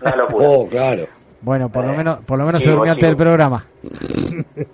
Una 0.03 0.17
locura. 0.17 0.49
Oh, 0.49 0.69
claro. 0.69 1.07
Bueno, 1.47 1.69
por 1.69 1.85
lo 1.87 1.93
menos, 1.93 2.19
por 2.27 2.37
lo 2.41 2.45
menos 2.45 2.61
se 2.61 2.71
durmió 2.73 2.91
antes 2.91 3.07
del 3.07 3.17
programa. 3.17 3.65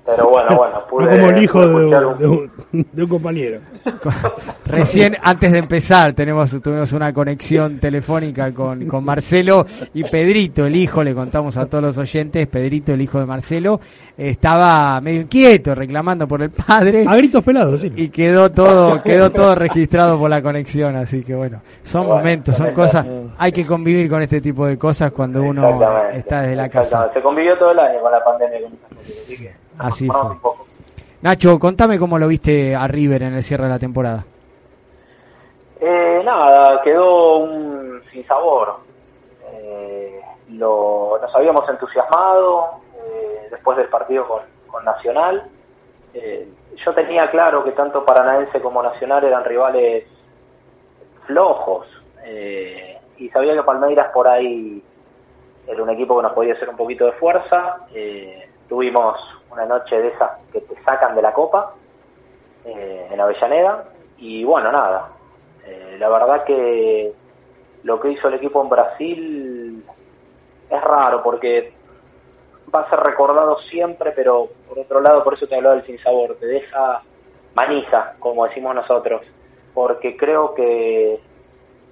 Pero 0.07 0.31
bueno, 0.31 0.57
bueno, 0.57 0.87
pude, 0.89 1.05
No 1.05 1.21
como 1.21 1.31
el 1.37 1.43
hijo 1.45 1.61
de, 1.69 1.75
un, 1.75 1.95
un- 1.95 2.17
de 2.17 2.27
un- 2.27 2.51
de 2.91 3.03
un 3.03 3.09
compañero. 3.11 3.61
Recién 4.67 5.15
antes 5.23 5.53
de 5.53 5.59
empezar 5.59 6.15
tenemos 6.15 6.51
tuvimos 6.63 6.91
una 6.93 7.13
conexión 7.13 7.79
telefónica 7.79 8.53
con, 8.55 8.87
con 8.87 9.05
Marcelo 9.05 9.67
y 9.93 10.03
Pedrito, 10.05 10.65
el 10.65 10.75
hijo, 10.75 11.03
le 11.05 11.15
contamos 11.15 11.59
a 11.59 11.67
todos 11.67 11.85
los 11.85 11.99
oyentes, 11.99 12.47
Pedrito, 12.49 12.95
el 12.95 13.03
hijo 13.03 13.21
de 13.21 13.27
Marcelo, 13.27 13.79
estaba 14.17 14.99
medio 15.03 15.21
inquieto 15.23 15.75
reclamando 15.75 16.27
por 16.27 16.41
el 16.41 16.51
padre 16.51 17.05
A 17.07 17.17
gritos 17.17 17.45
pelados, 17.45 17.83
sí. 17.83 17.93
y 17.95 18.09
quedó 18.09 18.51
todo 18.51 19.03
quedó 19.05 19.31
todo 19.31 19.55
registrado 19.55 20.19
por 20.19 20.31
la 20.31 20.41
conexión, 20.41 20.97
así 20.97 21.23
que 21.23 21.35
bueno, 21.35 21.61
son 21.83 22.07
Bueno, 22.07 22.17
momentos, 22.19 22.57
son 22.57 22.73
cosas, 22.73 23.05
hay 23.37 23.53
que 23.53 23.67
convivir 23.67 24.09
con 24.09 24.23
este 24.23 24.41
tipo 24.41 24.67
de 24.67 24.79
cosas 24.79 25.13
cuando 25.13 25.43
uno 25.43 25.79
está 26.15 26.41
desde 26.43 26.57
la 26.57 26.62
casa. 26.69 27.11
Se 27.13 27.21
convivió 27.23 27.59
todo 27.59 27.71
el 27.73 27.79
año 27.79 28.01
con 28.01 28.13
la 28.13 28.25
pandemia. 28.25 28.61
Con 28.63 28.79
así 28.97 29.45
que 29.45 29.55
Así 29.79 30.07
nos 30.07 30.17
fue. 30.21 30.31
un 30.31 30.41
poco. 30.41 30.67
Nacho, 31.23 31.59
contame 31.59 31.99
cómo 31.99 32.19
lo 32.19 32.27
viste 32.29 32.75
a 32.75 32.87
River 32.89 33.23
en 33.25 33.35
el 33.35 33.43
cierre 33.43 33.65
de 33.65 33.71
la 33.71 33.79
temporada. 33.79 34.25
Eh, 35.81 36.23
nada, 36.25 36.81
quedó 36.83 37.39
un 37.39 38.03
sinsabor. 38.13 38.77
Eh, 39.53 40.21
lo, 40.51 41.19
nos 41.21 41.35
habíamos 41.35 41.69
entusiasmado 41.69 42.81
eh, 42.97 43.49
después 43.51 43.77
del 43.79 43.89
partido 43.89 44.27
con, 44.27 44.43
con 44.69 44.85
Nacional. 44.85 45.45
Eh, 46.15 46.49
yo 46.85 46.95
tenía 46.95 47.31
claro 47.31 47.63
que 47.65 47.73
tanto 47.73 48.05
Paranaense 48.05 48.61
como 48.61 48.83
Nacional 48.83 49.25
eran 49.25 49.45
rivales 49.45 50.05
flojos 51.27 51.87
eh, 52.25 52.99
y 53.19 53.29
sabía 53.31 53.55
que 53.55 53.63
Palmeiras 53.63 54.09
por 54.13 54.27
ahí 54.29 54.83
era 55.67 55.83
un 55.83 55.91
equipo 55.91 56.17
que 56.17 56.23
nos 56.23 56.33
podía 56.33 56.55
hacer 56.55 56.69
un 56.69 56.77
poquito 56.77 57.07
de 57.07 57.13
fuerza. 57.13 57.87
Eh, 57.95 58.49
tuvimos 58.69 59.17
una 59.51 59.67
noche 59.67 60.01
de 60.01 60.09
esas 60.09 60.31
que 60.53 60.61
te 60.61 60.75
sacan 60.83 61.15
de 61.15 61.23
la 61.23 61.33
copa 61.33 61.75
eh, 62.65 63.09
en 63.11 63.21
Avellaneda 63.21 63.85
y 64.19 64.45
bueno, 64.45 64.73
nada, 64.73 65.11
eh, 65.67 65.97
la 65.99 66.09
verdad 66.09 66.45
que 66.45 67.13
lo 67.83 68.01
que 68.01 68.13
hizo 68.13 68.29
el 68.29 68.35
equipo 68.35 68.63
en 68.63 68.69
Brasil 68.69 69.85
es 70.71 70.81
raro 70.81 71.23
porque 71.23 71.75
va 72.75 72.81
a 72.81 72.91
ser 72.91 73.01
recordado 73.01 73.59
siempre, 73.71 74.13
pero 74.13 74.49
por 74.69 74.79
otro 74.79 75.01
lado, 75.01 75.23
por 75.25 75.35
eso 75.35 75.47
te 75.47 75.57
hablaba 75.57 75.75
del 75.77 75.87
sinsabor, 75.87 76.37
te 76.37 76.47
deja 76.47 77.03
manija, 77.55 78.15
como 78.19 78.47
decimos 78.47 78.75
nosotros, 78.75 79.23
porque 79.75 80.17
creo 80.17 80.55
que 80.55 81.21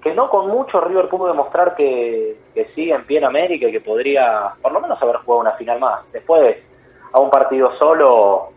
que 0.02 0.14
no 0.14 0.30
con 0.30 0.48
mucho 0.48 0.80
River 0.80 1.08
pudo 1.08 1.28
demostrar 1.28 1.74
que, 1.74 2.36
que 2.54 2.66
sigue 2.74 2.94
en 2.94 3.04
pie 3.04 3.18
en 3.18 3.24
América 3.24 3.68
y 3.68 3.72
que 3.72 3.80
podría 3.80 4.54
por 4.62 4.72
lo 4.72 4.80
menos 4.80 5.00
haber 5.02 5.16
jugado 5.16 5.40
una 5.40 5.52
final 5.52 5.78
más. 5.78 6.10
Después, 6.12 6.56
a 7.12 7.20
un 7.20 7.30
partido 7.30 7.76
solo 7.78 8.50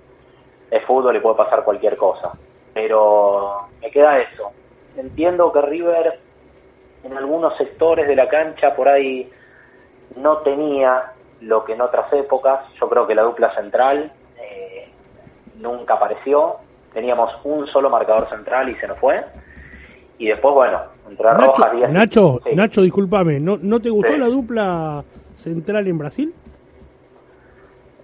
es 0.72 0.84
fútbol 0.86 1.16
y 1.16 1.20
puede 1.20 1.36
pasar 1.36 1.64
cualquier 1.64 1.98
cosa. 1.98 2.32
Pero 2.74 3.68
me 3.82 3.92
queda 3.92 4.20
eso. 4.20 4.52
Entiendo 4.96 5.52
que 5.52 5.62
River 5.62 6.20
en 7.04 7.18
algunos 7.18 7.58
sectores 7.58 8.08
de 8.08 8.16
la 8.16 8.30
cancha 8.30 8.76
por 8.76 8.88
ahí 8.88 9.30
no 10.16 10.38
tenía 10.40 11.12
lo 11.42 11.66
que 11.66 11.74
en 11.74 11.82
otras 11.82 12.12
épocas. 12.14 12.62
Yo 12.80 12.88
creo 12.90 13.06
que 13.06 13.16
la 13.16 13.24
dupla 13.24 13.54
central 13.56 14.12
eh, 14.40 14.90
nunca 15.56 15.96
apareció. 15.96 16.58
Teníamos 16.94 17.34
un 17.44 17.68
solo 17.68 17.90
marcador 17.90 18.30
central 18.30 18.70
y 18.70 18.76
se 18.76 18.88
nos 18.88 18.98
fue. 19.00 19.24
Y 20.18 20.28
después, 20.28 20.54
bueno, 20.54 20.80
entre 21.10 21.26
Nacho, 21.26 21.46
Rojas, 21.48 21.74
y- 21.76 21.92
Nacho, 21.92 22.40
sí. 22.44 22.56
Nacho, 22.56 22.82
discúlpame, 22.82 23.40
¿no, 23.40 23.58
¿no 23.62 23.80
te 23.80 23.90
gustó 23.90 24.12
Sí. 24.14 24.18
la 24.20 24.28
dupla 24.28 25.04
central 25.36 25.88
en 25.88 25.98
Brasil? 25.98 26.34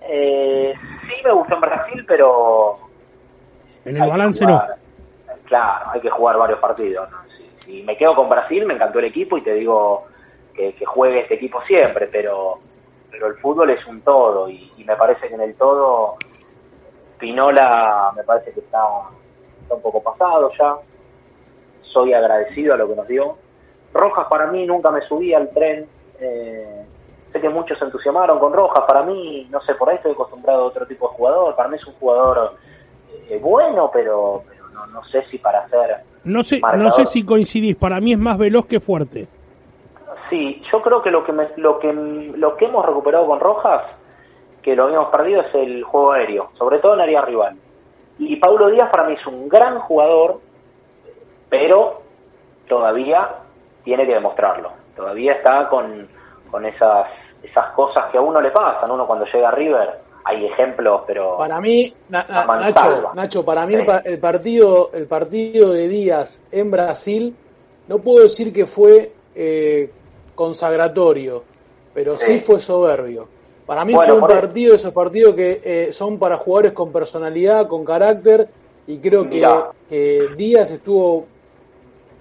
Eh, 0.01 0.73
sí 1.07 1.13
me 1.23 1.31
gustó 1.33 1.55
en 1.55 1.61
Brasil, 1.61 2.05
pero 2.07 2.77
En 3.85 3.95
el 4.01 4.09
balance 4.09 4.45
no. 4.45 4.61
Claro, 5.45 5.89
hay 5.91 6.01
que 6.01 6.09
jugar 6.09 6.37
varios 6.37 6.59
partidos. 6.59 7.09
¿no? 7.09 7.17
Si, 7.37 7.49
si 7.65 7.83
me 7.83 7.95
quedo 7.97 8.15
con 8.15 8.29
Brasil, 8.29 8.65
me 8.65 8.73
encantó 8.75 8.99
el 8.99 9.05
equipo 9.05 9.37
y 9.37 9.41
te 9.43 9.53
digo 9.53 10.05
que, 10.53 10.73
que 10.73 10.85
juegue 10.85 11.21
este 11.21 11.35
equipo 11.35 11.61
siempre, 11.63 12.07
pero 12.11 12.59
pero 13.11 13.25
el 13.27 13.35
fútbol 13.37 13.71
es 13.71 13.83
un 13.87 14.01
todo 14.01 14.47
y, 14.49 14.71
y 14.77 14.83
me 14.83 14.95
parece 14.95 15.27
que 15.27 15.33
en 15.33 15.41
el 15.41 15.55
todo 15.55 16.15
Pinola 17.17 18.11
me 18.15 18.23
parece 18.23 18.51
que 18.53 18.59
está, 18.59 18.79
está 19.63 19.73
un 19.75 19.81
poco 19.81 20.01
pasado 20.03 20.51
ya. 20.57 20.75
Soy 21.93 22.13
agradecido 22.13 22.73
a 22.73 22.77
lo 22.77 22.87
que 22.87 22.95
nos 22.95 23.07
dio. 23.07 23.37
Rojas 23.93 24.27
para 24.29 24.47
mí 24.47 24.65
nunca 24.65 24.91
me 24.91 25.01
subí 25.01 25.33
al 25.33 25.49
tren. 25.51 25.87
eh, 26.19 26.85
sé 27.31 27.39
que 27.39 27.49
muchos 27.49 27.77
se 27.79 27.85
entusiasmaron 27.85 28.39
con 28.39 28.51
Rojas. 28.53 28.83
Para 28.87 29.03
mí, 29.03 29.47
no 29.51 29.61
sé, 29.61 29.75
por 29.75 29.89
ahí 29.89 29.95
estoy 29.97 30.11
acostumbrado 30.13 30.63
a 30.63 30.65
otro 30.65 30.85
tipo 30.87 31.07
de 31.09 31.15
jugador. 31.15 31.55
Para 31.55 31.69
mí 31.69 31.77
es 31.77 31.85
un 31.87 31.93
jugador 31.93 32.53
eh, 33.29 33.39
bueno, 33.41 33.89
pero, 33.93 34.43
pero 34.47 34.67
no, 34.69 34.85
no 34.87 35.03
sé 35.05 35.23
si 35.31 35.37
para 35.37 35.67
ser 35.69 35.97
No 36.23 36.41
sé, 36.43 36.59
no 36.77 36.91
sé 36.91 37.05
si 37.05 37.25
coincidís, 37.25 37.75
para 37.75 37.99
mí 37.99 38.13
es 38.13 38.19
más 38.19 38.37
veloz 38.37 38.65
que 38.65 38.79
fuerte. 38.79 39.27
Sí, 40.29 40.61
yo 40.71 40.81
creo 40.81 41.01
que 41.01 41.09
lo 41.11 41.23
que 41.23 41.31
me- 41.31 41.49
lo 41.57 41.79
que 41.79 41.91
lo 41.93 42.55
que 42.55 42.65
hemos 42.65 42.85
recuperado 42.85 43.25
con 43.25 43.39
Rojas, 43.39 43.83
que 44.61 44.75
lo 44.75 44.83
habíamos 44.85 45.09
perdido, 45.09 45.41
es 45.41 45.53
el 45.55 45.83
juego 45.83 46.11
aéreo, 46.11 46.49
sobre 46.57 46.79
todo 46.79 46.93
en 46.95 47.01
área 47.01 47.21
rival. 47.21 47.55
Y 48.19 48.35
Paulo 48.35 48.69
Díaz 48.69 48.89
para 48.91 49.05
mí 49.05 49.13
es 49.13 49.25
un 49.25 49.47
gran 49.49 49.79
jugador, 49.79 50.39
pero 51.49 52.01
todavía 52.67 53.29
tiene 53.83 54.05
que 54.05 54.13
demostrarlo. 54.13 54.71
Todavía 54.95 55.33
está 55.33 55.67
con, 55.69 56.07
con 56.51 56.65
esas 56.65 57.07
esas 57.41 57.71
cosas 57.73 58.11
que 58.11 58.17
a 58.17 58.21
uno 58.21 58.41
le 58.41 58.51
pasan. 58.51 58.91
Uno 58.91 59.07
cuando 59.07 59.25
llega 59.25 59.47
a 59.47 59.51
River, 59.51 59.89
hay 60.25 60.45
ejemplos, 60.45 61.03
pero 61.07 61.37
Para 61.37 61.61
mí, 61.61 61.93
Na-. 62.09 62.25
Nacho, 62.27 63.11
Nacho, 63.13 63.45
para 63.45 63.65
mí 63.65 63.75
el, 63.75 63.81
Sí. 63.81 63.85
pa- 63.87 64.01
el 64.03 64.19
partido, 64.19 64.89
el 64.93 65.07
partido 65.07 65.71
de 65.71 65.87
Díaz 65.87 66.41
en 66.51 66.69
Brasil, 66.69 67.33
no 67.87 67.99
puedo 67.99 68.23
decir 68.23 68.51
que 68.53 68.65
fue 68.65 69.13
eh, 69.35 69.89
consagratorio, 70.35 71.43
pero 71.93 72.17
sí. 72.17 72.33
Sí. 72.33 72.39
fue 72.41 72.59
soberbio. 72.59 73.27
Para 73.65 73.85
mí 73.85 73.93
Bueno, 73.93 74.15
fue 74.19 74.21
un 74.23 74.27
partido 74.27 74.75
esos 74.75 74.91
partidos 74.91 75.35
que 75.35 75.61
eh, 75.63 75.93
son 75.93 76.17
para 76.19 76.35
jugadores 76.37 76.73
con 76.73 76.91
personalidad, 76.91 77.67
con 77.67 77.85
carácter, 77.85 78.49
y 78.87 78.97
creo 78.99 79.29
que, 79.29 79.47
que 79.87 80.29
Díaz 80.35 80.71
estuvo 80.71 81.25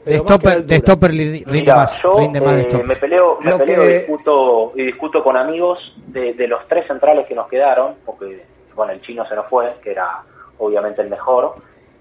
pero 0.09 0.23
stopper, 0.25 0.65
de 0.65 0.77
stopper 0.79 1.11
rinde 1.11 1.45
Mira, 1.47 1.77
más, 1.77 2.03
yo 2.03 2.13
rinde 2.19 2.41
más 2.41 2.57
de 2.57 2.61
eh, 2.63 2.65
stopper. 2.65 2.87
me 2.87 2.97
peleo, 2.97 3.39
me 3.41 3.57
peleo 3.57 3.81
que- 3.83 3.91
y 3.91 3.99
discuto 3.99 4.73
y 4.75 4.83
discuto 4.85 5.23
con 5.25 5.37
amigos 5.37 5.79
de, 6.07 6.35
de 6.35 6.47
los 6.49 6.67
tres 6.69 6.87
centrales 6.87 7.27
que 7.27 7.35
nos 7.35 7.49
quedaron, 7.49 7.97
porque 8.05 8.45
bueno 8.75 8.93
el 8.93 9.01
chino 9.03 9.27
se 9.27 9.35
nos 9.35 9.47
fue, 9.47 9.75
que 9.83 9.91
era 9.93 10.23
obviamente 10.59 11.03
el 11.03 11.09
mejor. 11.11 11.55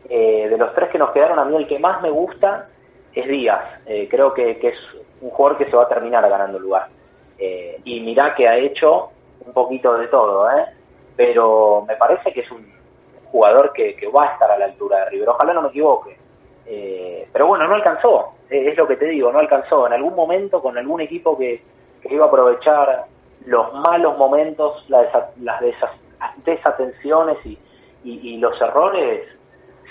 Eh, 0.10 0.48
de 0.50 0.58
los 0.58 0.74
tres 0.74 0.90
que 0.90 0.98
nos 0.98 1.12
quedaron, 1.12 1.38
a 1.40 1.46
mí 1.46 1.56
el 1.58 1.68
que 1.68 1.80
más 1.80 2.02
me 2.02 2.10
gusta 2.10 2.70
es 3.14 3.28
Díaz. 3.28 3.64
Eh, 3.86 4.08
creo 4.10 4.34
que, 4.34 4.58
que 4.58 4.70
es 4.70 4.78
un 5.22 5.30
jugador 5.32 5.58
que 5.58 5.66
se 5.70 5.76
va 5.76 5.84
a 5.84 5.88
terminar 5.90 6.28
ganando 6.30 6.58
el 6.58 6.64
lugar. 6.64 6.88
Eh, 7.40 7.80
y 7.84 8.00
mirá 8.02 8.34
que 8.36 8.48
ha 8.48 8.58
hecho 8.58 9.10
un 9.46 9.54
poquito 9.54 9.96
de 9.98 10.08
todo, 10.08 10.50
¿eh? 10.52 10.66
pero 11.16 11.84
me 11.88 11.96
parece 11.96 12.32
que 12.32 12.42
es 12.42 12.52
un 12.52 12.66
jugador 13.32 13.74
que, 13.74 13.96
que 13.96 14.08
va 14.08 14.24
a 14.30 14.34
estar 14.34 14.50
a 14.52 14.58
la 14.58 14.66
altura 14.66 15.00
de 15.06 15.10
River. 15.12 15.30
Ojalá 15.30 15.54
no 15.54 15.62
me 15.64 15.70
equivoque. 15.70 16.17
Eh, 16.68 17.28
pero 17.32 17.48
bueno, 17.48 17.68
no 17.68 17.76
alcanzó, 17.76 18.34
eh, 18.50 18.70
es 18.70 18.78
lo 18.78 18.88
que 18.88 18.98
te 18.98 19.06
digo, 19.06 19.32
no 19.32 19.40
alcanzó. 19.40 19.88
En 19.88 19.94
algún 19.94 20.16
momento 20.16 20.62
con 20.62 20.78
algún 20.78 21.02
equipo 21.02 21.38
que, 21.38 21.62
que 22.02 22.14
iba 22.14 22.26
a 22.26 22.28
aprovechar 22.28 23.06
los 23.46 23.74
malos 23.74 24.18
momentos, 24.18 24.84
la 24.90 25.04
las 25.42 25.62
desa- 25.62 25.92
desatenciones 26.44 27.38
y, 27.46 27.58
y- 28.04 28.38
los 28.38 28.60
errores, 28.62 29.28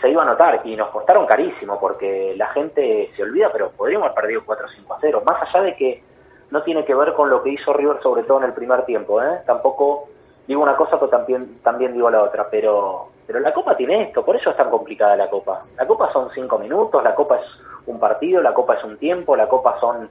se 0.00 0.10
iba 0.10 0.22
a 0.22 0.26
notar 0.26 0.60
y 0.64 0.76
nos 0.76 0.88
costaron 0.90 1.24
carísimo 1.26 1.78
porque 1.80 2.34
la 2.36 2.48
gente 2.48 3.10
se 3.16 3.22
olvida, 3.22 3.50
pero 3.50 3.70
podríamos 3.70 4.06
haber 4.10 4.20
perdido 4.20 4.42
4-5 4.44 4.94
a 4.94 4.98
0. 5.00 5.22
Más 5.24 5.42
allá 5.42 5.62
de 5.64 5.76
que 5.76 6.02
no 6.50 6.62
tiene 6.62 6.84
que 6.84 6.94
ver 6.94 7.14
con 7.14 7.30
lo 7.30 7.42
que 7.42 7.50
hizo 7.50 7.72
River, 7.72 7.96
sobre 8.02 8.22
todo 8.24 8.38
en 8.38 8.44
el 8.44 8.52
primer 8.52 8.84
tiempo. 8.84 9.22
¿eh? 9.22 9.40
Tampoco 9.46 10.08
digo 10.46 10.62
una 10.62 10.76
cosa, 10.76 10.98
pero 10.98 11.08
también, 11.08 11.58
también 11.62 11.92
digo 11.92 12.10
la 12.10 12.22
otra. 12.22 12.48
Pero, 12.50 13.08
pero 13.26 13.40
la 13.40 13.52
Copa 13.52 13.76
tiene 13.76 14.02
esto, 14.02 14.24
por 14.24 14.36
eso 14.36 14.50
es 14.50 14.56
tan 14.56 14.70
complicada 14.70 15.16
la 15.16 15.28
Copa. 15.28 15.64
La 15.76 15.86
Copa 15.86 16.12
son 16.12 16.28
cinco 16.34 16.58
minutos, 16.58 17.02
la 17.02 17.14
Copa 17.14 17.36
es 17.36 17.46
un 17.86 17.98
partido, 17.98 18.42
la 18.42 18.54
Copa 18.54 18.74
es 18.74 18.84
un 18.84 18.96
tiempo, 18.98 19.36
la 19.36 19.48
Copa 19.48 19.78
son 19.80 20.08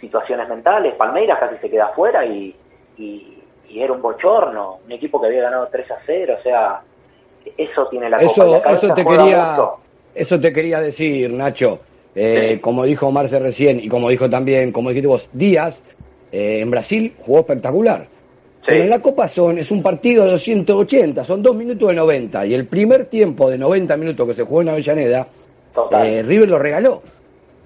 situaciones 0.00 0.48
mentales. 0.48 0.94
Palmeiras 0.94 1.38
casi 1.38 1.56
se 1.58 1.70
queda 1.70 1.86
afuera 1.86 2.24
y, 2.24 2.54
y, 2.98 3.42
y 3.68 3.80
era 3.82 3.92
un 3.92 4.02
bochorno, 4.02 4.78
un 4.84 4.92
equipo 4.92 5.20
que 5.20 5.26
había 5.28 5.42
ganado 5.42 5.68
3 5.70 5.90
a 5.90 5.98
0, 6.06 6.36
o 6.38 6.42
sea, 6.42 6.80
eso 7.56 7.86
tiene 7.88 8.10
la 8.10 8.18
Copa. 8.18 8.30
Eso, 8.30 8.46
La 8.46 8.62
cabeza 8.62 8.86
eso 8.86 8.94
te 8.94 9.04
quería, 9.04 9.58
eso 10.14 10.40
te 10.40 10.52
quería 10.52 10.80
decir, 10.80 11.32
Nacho. 11.32 11.80
Eh, 12.16 12.60
Como 12.60 12.84
dijo 12.84 13.10
Marce 13.10 13.40
recién 13.40 13.80
y 13.80 13.88
como 13.88 14.08
dijo 14.08 14.30
también, 14.30 14.70
como 14.70 14.90
dijiste 14.90 15.08
vos, 15.08 15.28
Díaz, 15.32 15.82
eh, 16.30 16.60
en 16.60 16.70
Brasil 16.70 17.14
jugó 17.18 17.40
espectacular. 17.40 18.06
Pero 18.66 18.82
en 18.84 18.90
la 18.90 18.98
Copa 19.00 19.28
son, 19.28 19.58
es 19.58 19.70
un 19.70 19.82
partido 19.82 20.24
de 20.24 20.32
280, 20.32 21.24
son 21.24 21.42
dos 21.42 21.54
minutos 21.54 21.88
de 21.88 21.94
90. 21.94 22.46
Y 22.46 22.54
el 22.54 22.66
primer 22.66 23.06
tiempo 23.06 23.50
de 23.50 23.58
90 23.58 23.96
minutos 23.96 24.26
que 24.28 24.34
se 24.34 24.42
jugó 24.44 24.62
en 24.62 24.70
Avellaneda, 24.70 25.26
eh, 26.02 26.22
River 26.22 26.48
lo 26.48 26.58
regaló. 26.58 27.02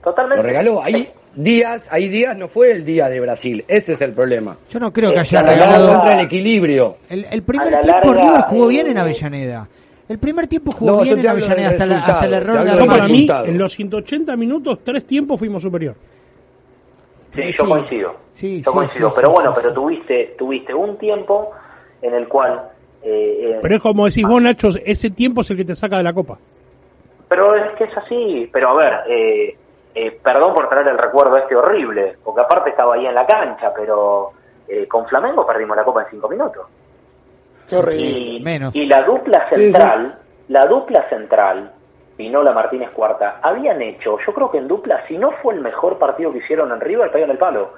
Totalmente. 0.02 0.42
Lo 0.42 0.48
regaló. 0.48 0.82
Ahí 0.82 1.08
Díaz, 1.34 1.82
ahí 1.90 2.08
Díaz 2.08 2.36
no 2.36 2.48
fue 2.48 2.72
el 2.72 2.84
día 2.84 3.08
de 3.08 3.20
Brasil. 3.20 3.64
Ese 3.68 3.92
es 3.92 4.00
el 4.00 4.12
problema. 4.12 4.56
Yo 4.70 4.80
no 4.80 4.92
creo 4.92 5.12
que 5.12 5.20
haya 5.20 5.40
a 5.40 5.42
la 5.44 5.52
regalado. 5.52 5.92
contra 5.94 6.14
el 6.18 6.26
equilibrio. 6.26 6.96
El, 7.08 7.26
el 7.30 7.42
primer 7.42 7.70
la 7.70 7.80
tiempo 7.80 8.12
larga, 8.14 8.22
River 8.30 8.40
jugó 8.48 8.64
eh, 8.64 8.68
bien 8.70 8.86
en 8.88 8.98
Avellaneda. 8.98 9.68
El 10.08 10.18
primer 10.18 10.46
tiempo 10.46 10.72
jugó 10.72 10.92
No, 10.96 11.02
bien 11.02 11.18
en 11.20 11.28
Avellaneda 11.28 11.68
hasta, 11.68 11.86
la- 11.86 11.98
hasta 12.04 12.24
el 12.26 12.32
error 12.34 12.54
de 12.64 12.70
hablo 12.70 12.80
Yo 12.84 12.86
para 12.86 13.06
mí, 13.08 13.28
en 13.44 13.58
los 13.58 13.72
180 13.72 14.36
minutos, 14.36 14.78
tres 14.82 15.04
tiempos 15.04 15.38
fuimos 15.38 15.62
superior. 15.62 15.94
Sí, 17.34 17.50
yo 17.52 17.64
coincido. 17.66 18.14
Sí, 18.32 18.62
yo 18.62 18.70
sí, 18.70 18.76
coincido. 18.76 19.08
sí, 19.10 19.16
pero 19.16 19.28
sí, 19.28 19.34
bueno, 19.34 19.54
sí, 19.54 19.60
pero 19.62 19.74
tuviste 19.74 20.34
tuviste 20.38 20.74
un 20.74 20.96
tiempo 20.98 21.50
en 22.02 22.14
el 22.14 22.28
cual. 22.28 22.62
eh, 23.02 23.50
eh, 23.54 23.58
Pero 23.62 23.76
es 23.76 23.82
como 23.82 24.06
decís 24.06 24.24
vos, 24.26 24.40
Nacho, 24.42 24.68
ese 24.84 25.10
tiempo 25.10 25.40
es 25.42 25.50
el 25.50 25.56
que 25.56 25.64
te 25.64 25.74
saca 25.76 25.98
de 25.98 26.02
la 26.04 26.12
copa. 26.12 26.38
Pero 27.28 27.54
es 27.54 27.72
que 27.76 27.84
es 27.84 27.96
así. 27.96 28.48
Pero 28.52 28.70
a 28.70 28.74
ver, 28.74 28.92
eh, 29.08 29.56
eh, 29.94 30.18
perdón 30.22 30.54
por 30.54 30.68
traer 30.68 30.88
el 30.88 30.98
recuerdo 30.98 31.36
este 31.36 31.54
horrible, 31.56 32.16
porque 32.24 32.40
aparte 32.40 32.70
estaba 32.70 32.94
ahí 32.94 33.06
en 33.06 33.14
la 33.14 33.26
cancha, 33.26 33.72
pero 33.74 34.30
eh, 34.66 34.86
con 34.86 35.06
Flamengo 35.06 35.46
perdimos 35.46 35.76
la 35.76 35.84
copa 35.84 36.02
en 36.04 36.10
cinco 36.10 36.28
minutos. 36.28 36.66
Qué 37.68 37.76
horrible. 37.76 38.06
Y, 38.06 38.40
Menos. 38.40 38.74
y 38.74 38.86
la 38.86 39.02
dupla 39.02 39.46
central, 39.50 40.18
la 40.48 40.64
dupla 40.66 41.06
central, 41.10 41.72
Pinola 42.18 42.52
Martínez 42.52 42.90
Cuarta, 42.90 43.38
habían 43.42 43.80
hecho, 43.80 44.18
yo 44.26 44.34
creo 44.34 44.50
que 44.50 44.58
en 44.58 44.68
dupla, 44.68 45.06
si 45.08 45.16
no 45.16 45.30
fue 45.40 45.54
el 45.54 45.60
mejor 45.60 45.98
partido 45.98 46.30
que 46.32 46.38
hicieron 46.40 46.70
en 46.72 46.80
River, 46.80 47.10
pegan 47.10 47.30
el 47.30 47.38
palo. 47.38 47.70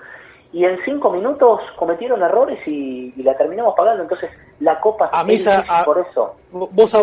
Y 0.53 0.64
en 0.64 0.78
cinco 0.84 1.12
minutos 1.12 1.61
cometieron 1.76 2.22
errores 2.22 2.59
y, 2.66 3.12
y 3.16 3.22
la 3.22 3.36
terminamos 3.36 3.74
pagando. 3.76 4.03
Entonces, 4.03 4.30
la 4.59 4.80
copa 4.80 5.09
A 5.12 5.22
difícil 5.22 5.53
a- 5.68 5.84
por 5.84 5.99
eso. 5.99 6.34
Vos, 6.51 6.97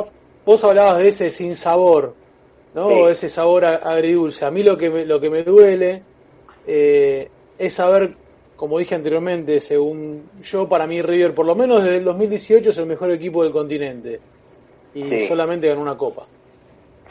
vos 0.46 0.64
hablabas 0.66 0.98
de 0.98 1.08
ese 1.08 1.30
sin 1.30 1.56
sabor, 1.56 2.14
¿no? 2.74 2.90
Sí. 2.90 3.00
Ese 3.12 3.30
sabor 3.30 3.64
agridulce. 3.64 4.44
A 4.44 4.52
mí 4.52 4.64
lo 4.64 4.78
que 4.78 4.90
me, 4.90 5.06
lo 5.06 5.22
que 5.22 5.30
me 5.30 5.44
duele 5.44 6.02
eh, 6.66 7.30
es 7.58 7.74
saber, 7.74 8.16
como 8.58 8.80
dije 8.80 8.96
anteriormente, 8.96 9.60
según 9.62 10.30
yo, 10.42 10.68
para 10.68 10.86
mí 10.88 11.02
River, 11.02 11.34
por 11.34 11.46
lo 11.46 11.56
menos 11.56 11.84
desde 11.84 11.98
el 11.98 12.04
2018, 12.04 12.72
es 12.72 12.78
el 12.80 12.86
mejor 12.88 13.12
equipo 13.12 13.44
del 13.44 13.54
continente. 13.54 14.20
Y 14.94 15.04
Sí. 15.04 15.28
solamente 15.28 15.68
ganó 15.70 15.82
una 15.82 15.96
copa. 15.98 16.26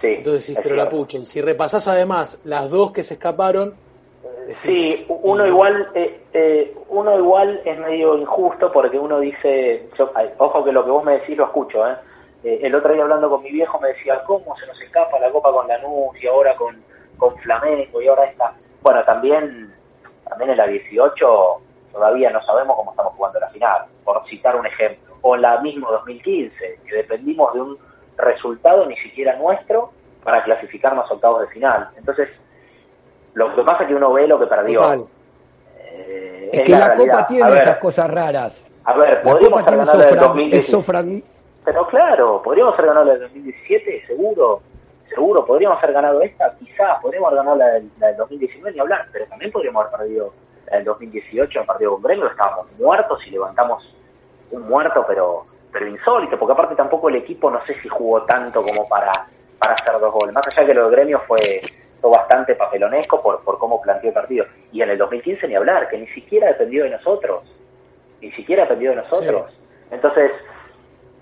Sí, 0.01 0.09
Entonces, 0.19 0.59
pero 0.63 0.75
la 0.77 0.89
pucha. 0.89 1.19
Y 1.19 1.25
si 1.25 1.41
repasás 1.41 1.89
además 1.89 2.41
las 2.45 2.71
dos 2.71 2.93
que 2.93 3.03
se 3.03 3.15
escaparon, 3.15 3.75
Sí, 4.63 5.05
uno 5.09 5.45
igual, 5.45 5.89
eh, 5.95 6.21
eh, 6.33 6.75
uno 6.89 7.19
igual 7.19 7.61
es 7.65 7.79
medio 7.81 8.17
injusto 8.17 8.71
porque 8.71 8.97
uno 8.99 9.19
dice, 9.19 9.89
yo- 9.99 10.13
ay, 10.15 10.31
ojo 10.39 10.65
que 10.65 10.71
lo 10.71 10.85
que 10.85 10.91
vos 10.93 11.03
me 11.05 11.19
decís 11.19 11.37
lo 11.37 11.47
escucho, 11.47 11.87
¿eh? 11.89 11.97
Eh, 12.45 12.61
el 12.63 12.75
otro 12.77 12.93
día 12.93 13.03
hablando 13.03 13.29
con 13.29 13.43
mi 13.43 13.51
viejo 13.51 13.81
me 13.81 13.89
decía, 13.89 14.23
¿cómo 14.25 14.57
se 14.57 14.67
nos 14.67 14.81
escapa 14.81 15.19
la 15.19 15.31
copa 15.33 15.51
con 15.53 15.67
Lanús 15.67 16.23
y 16.23 16.29
ahora 16.29 16.55
con, 16.55 16.77
con 17.17 17.37
Flamengo 17.39 18.01
y 18.01 18.07
ahora 18.07 18.25
esta? 18.27 18.53
Bueno, 18.83 19.03
también, 19.05 19.75
también 20.29 20.51
en 20.51 20.57
la 20.59 20.67
18 20.69 21.27
todavía 21.93 22.31
no 22.31 22.41
sabemos 22.45 22.77
cómo 22.77 22.91
estamos 22.93 23.15
jugando 23.15 23.41
la 23.41 23.49
final, 23.49 23.83
por 24.05 24.25
citar 24.29 24.55
un 24.55 24.67
ejemplo. 24.67 25.17
O 25.23 25.37
la 25.37 25.61
misma 25.61 25.91
2015, 25.91 26.79
que 26.87 26.95
dependimos 26.95 27.53
de 27.53 27.63
un 27.63 27.79
resultado 28.17 28.87
ni 28.87 28.97
siquiera 28.99 29.37
nuestro 29.37 29.91
para 30.25 30.43
clasificarnos 30.45 31.11
a 31.11 31.15
octavos 31.15 31.41
de 31.43 31.47
final. 31.49 31.89
Entonces, 31.97 32.29
lo 33.35 33.55
que 33.55 33.63
pasa 33.63 33.83
es 33.83 33.89
que 33.89 33.95
uno 33.95 34.13
ve 34.13 34.27
lo 34.27 34.39
que 34.39 34.47
perdió. 34.47 34.81
Eh, 35.79 36.51
Es 36.53 36.63
que 36.63 36.73
la. 36.73 36.95
Copa 36.95 37.27
tiene 37.27 37.51
ver, 37.51 37.63
esas 37.63 37.77
cosas 37.79 38.11
raras. 38.11 38.71
A 38.85 38.95
ver, 38.97 39.23
podríamos 39.23 39.63
haber 39.63 39.79
ganado 39.79 40.01
fra- 40.03 40.23
2017. 40.23 40.57
esos 40.59 40.87
frag- 40.87 41.23
Pero 41.65 41.87
claro, 41.89 42.43
podríamos 42.43 42.75
haber 42.75 42.87
ganado 42.87 43.07
la 43.07 43.13
del 43.15 43.23
2017, 43.23 44.07
seguro. 44.07 44.61
Seguro, 45.09 45.47
podríamos 45.47 45.79
haber 45.83 45.93
ganado 45.95 46.21
esta, 46.21 46.53
quizás, 46.59 46.99
podríamos 47.01 47.29
haber 47.29 47.39
ganado 47.45 47.57
la 47.57 47.67
del, 47.67 47.91
la 48.01 48.09
del 48.09 48.17
2019 48.17 48.73
ni 48.75 48.81
hablar, 48.81 49.07
pero 49.13 49.25
también 49.27 49.53
podríamos 49.53 49.87
haber 49.87 49.99
perdido 50.01 50.33
la 50.69 50.77
del 50.77 50.85
2018 50.85 51.59
en 51.59 51.61
el 51.63 51.67
partido 51.67 51.93
con 51.93 52.03
Gremio, 52.03 52.27
estábamos 52.29 52.67
muertos 52.79 53.21
y 53.27 53.31
levantamos 53.31 53.95
un 54.51 54.63
muerto, 54.63 55.05
pero 55.07 55.47
pero 55.73 55.87
insólito, 55.89 56.39
porque 56.39 56.53
aparte 56.53 56.75
tampoco 56.75 57.09
el 57.09 57.17
equipo 57.17 57.51
no 57.51 57.65
sé 57.67 57.75
si 57.83 57.89
jugó 57.89 58.23
tanto 58.23 58.63
como 58.63 58.89
para, 58.89 59.13
para 59.59 59.75
hacer 59.75 59.99
dos 60.01 60.13
goles. 60.13 60.35
Más 60.35 60.47
allá 60.47 60.67
que 60.67 60.75
lo 60.75 60.89
de 60.89 60.97
Gremio 60.97 61.21
fue, 61.27 61.61
fue 62.01 62.11
bastante 62.11 62.55
papelonesco 62.55 63.23
por, 63.23 63.43
por 63.43 63.59
cómo 63.59 63.81
planteó 63.81 64.09
el 64.11 64.15
partido. 64.15 64.47
Y 64.73 64.83
en 64.83 64.91
el 64.91 64.99
2015 64.99 65.49
ni 65.49 65.55
hablar, 65.55 65.89
que 65.89 65.99
ni 65.99 66.07
siquiera 66.09 66.49
dependió 66.49 66.85
de 66.85 66.91
nosotros. 66.91 67.43
Ni 68.21 68.31
siquiera 68.33 68.63
dependió 68.63 68.91
de 68.91 68.97
nosotros. 68.97 69.53
Entonces, 69.91 70.33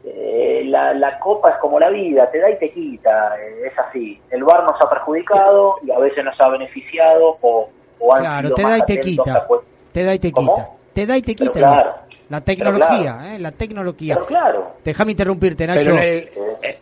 eh, 0.05 0.63
la, 0.67 0.93
la 0.95 1.19
copa 1.19 1.51
es 1.51 1.57
como 1.59 1.81
la 1.81 1.91
vida, 1.91 2.31
te 2.31 2.39
da 2.39 2.51
y 2.51 2.59
te 2.59 2.71
quita, 2.71 3.37
eh, 3.41 3.67
es 3.67 3.79
así. 3.79 4.21
El 4.31 4.45
VAR 4.45 4.63
nos 4.65 4.81
ha 4.81 4.89
perjudicado 4.91 5.77
y 5.83 5.91
a 5.91 5.99
veces 5.99 6.25
nos 6.25 6.39
ha 6.41 6.49
beneficiado 6.51 7.39
o, 7.41 7.69
o 7.99 8.15
han 8.15 8.21
Claro, 8.21 8.49
sido 8.49 8.55
te 8.57 8.63
más 8.63 8.73
da 8.73 8.79
y 8.79 8.83
te 8.83 9.01
quita. 9.01 9.47
Te 9.93 10.05
da 10.05 10.15
y 10.15 10.19
te 10.19 10.33
quita. 10.33 10.69
Te 10.93 11.07
da 11.07 11.17
y 11.17 11.23
te 11.23 11.35
quita. 11.35 11.53
claro, 11.53 11.95
La 12.35 12.45
tecnología, 12.45 13.17
claro. 13.19 13.35
¿eh? 13.35 13.39
La 13.39 13.53
tecnología. 13.53 14.15
Pero 14.15 14.27
claro. 14.27 14.73
Déjame 14.85 15.11
interrumpirte, 15.13 15.67
Nacho. 15.67 15.81
Pero 15.95 16.03
en 16.03 16.03
el, 16.09 16.29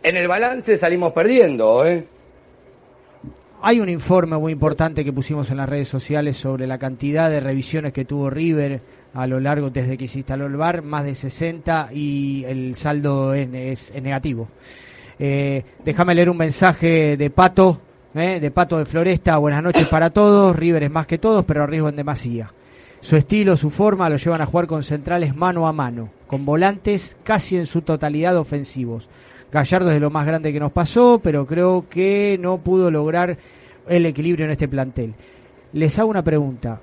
en 0.03 0.17
el 0.17 0.27
balance 0.27 0.77
salimos 0.77 1.13
perdiendo, 1.13 1.85
¿eh? 1.85 2.05
Hay 3.61 3.79
un 3.79 3.87
informe 3.89 4.37
muy 4.37 4.51
importante 4.51 5.05
que 5.05 5.13
pusimos 5.13 5.49
en 5.49 5.57
las 5.57 5.69
redes 5.69 5.87
sociales 5.87 6.35
sobre 6.37 6.67
la 6.67 6.77
cantidad 6.77 7.29
de 7.29 7.39
revisiones 7.39 7.93
que 7.93 8.03
tuvo 8.03 8.29
River 8.29 8.81
a 9.13 9.25
lo 9.25 9.39
largo 9.39 9.69
desde 9.69 9.97
que 9.97 10.07
se 10.07 10.17
instaló 10.19 10.47
el 10.47 10.57
VAR, 10.57 10.81
más 10.81 11.05
de 11.05 11.15
60 11.15 11.89
y 11.93 12.43
el 12.45 12.75
saldo 12.75 13.33
es, 13.33 13.47
es- 13.53 13.91
es 13.95 14.03
negativo. 14.03 14.49
Eh, 15.17 15.63
déjame 15.85 16.13
leer 16.15 16.29
un 16.29 16.37
mensaje 16.37 17.15
de 17.15 17.29
Pato, 17.29 17.79
eh, 18.15 18.39
de 18.41 18.51
Pato 18.51 18.79
de 18.79 18.85
Floresta. 18.85 19.37
Buenas 19.37 19.63
noches 19.63 19.87
para 19.87 20.09
todos. 20.09 20.53
River 20.55 20.83
es 20.83 20.91
más 20.91 21.07
que 21.07 21.17
todos, 21.19 21.45
pero 21.45 21.63
arriesgo 21.63 21.87
en 21.87 21.95
demasía. 21.95 22.51
Su 23.03 23.17
estilo, 23.17 23.57
su 23.57 23.69
forma 23.69 24.09
lo 24.09 24.15
llevan 24.15 24.41
a 24.41 24.45
jugar 24.45 24.65
con 24.65 24.81
centrales 24.81 25.35
mano 25.35 25.67
a 25.67 25.73
mano, 25.73 26.07
con 26.25 26.45
volantes 26.45 27.17
casi 27.25 27.57
en 27.57 27.65
su 27.65 27.81
totalidad 27.81 28.37
ofensivos. 28.37 29.09
Gallardo 29.51 29.89
es 29.89 29.95
de 29.95 29.99
lo 29.99 30.09
más 30.09 30.25
grande 30.25 30.53
que 30.53 30.59
nos 30.61 30.71
pasó, 30.71 31.19
pero 31.21 31.45
creo 31.45 31.83
que 31.89 32.37
no 32.39 32.59
pudo 32.59 32.89
lograr 32.89 33.37
el 33.89 34.05
equilibrio 34.05 34.45
en 34.45 34.51
este 34.51 34.69
plantel. 34.69 35.15
Les 35.73 35.99
hago 35.99 36.09
una 36.09 36.23
pregunta. 36.23 36.79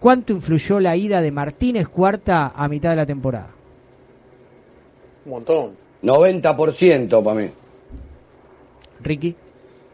¿Cuánto 0.00 0.32
influyó 0.32 0.80
la 0.80 0.96
ida 0.96 1.20
de 1.20 1.30
Martínez 1.30 1.88
Cuarta 1.88 2.54
a 2.56 2.66
mitad 2.66 2.88
de 2.90 2.96
la 2.96 3.06
temporada? 3.06 3.50
un 5.26 5.32
montón. 5.32 5.72
90% 6.02 7.22
para 7.22 7.38
mí. 7.38 7.50
Ricky. 9.02 9.36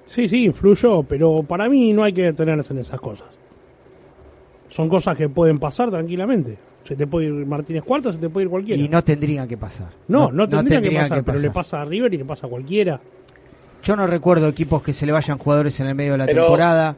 Sí, 0.07 0.29
sí, 0.29 0.45
influyó, 0.45 1.03
pero 1.03 1.43
para 1.43 1.69
mí 1.69 1.93
no 1.93 2.05
hay 2.05 2.12
que 2.12 2.23
detenerse 2.23 2.73
en 2.73 2.79
esas 2.79 3.01
cosas. 3.01 3.36
Son 4.77 4.89
cosas 4.89 5.16
que 5.16 5.29
pueden 5.31 5.59
pasar 5.59 5.91
tranquilamente. 5.91 6.57
Se 6.85 6.95
te 6.95 7.07
puede 7.07 7.27
ir 7.27 7.33
Martínez 7.47 7.83
Cuarta, 7.83 8.12
se 8.12 8.18
te 8.18 8.29
puede 8.29 8.45
ir 8.45 8.51
cualquiera. 8.51 8.81
Y 8.83 8.89
no 8.89 9.03
tendrían 9.03 9.49
que 9.49 9.57
pasar. 9.57 9.89
no, 10.09 10.31
no, 10.31 10.47
tendría 10.49 10.79
que 10.79 10.83
tendrían 10.83 11.09
pasar, 11.09 11.24
pero 11.24 11.39
le 11.39 11.51
pasa 11.51 11.81
a 11.81 11.85
River 11.85 12.12
y 12.14 12.18
le 12.18 12.24
pasa 12.24 12.47
a 12.47 12.51
cualquiera. 12.51 13.01
Yo 13.83 13.97
no 13.97 14.07
recuerdo 14.07 14.49
equipos 14.49 14.83
que 14.83 14.93
se 14.93 15.07
le 15.07 15.12
vayan 15.12 15.39
jugadores 15.39 15.79
en 15.81 15.87
el 15.87 15.95
medio 15.95 16.12
de 16.12 16.18
la 16.18 16.27
Pero- 16.27 16.43
temporada, 16.43 16.95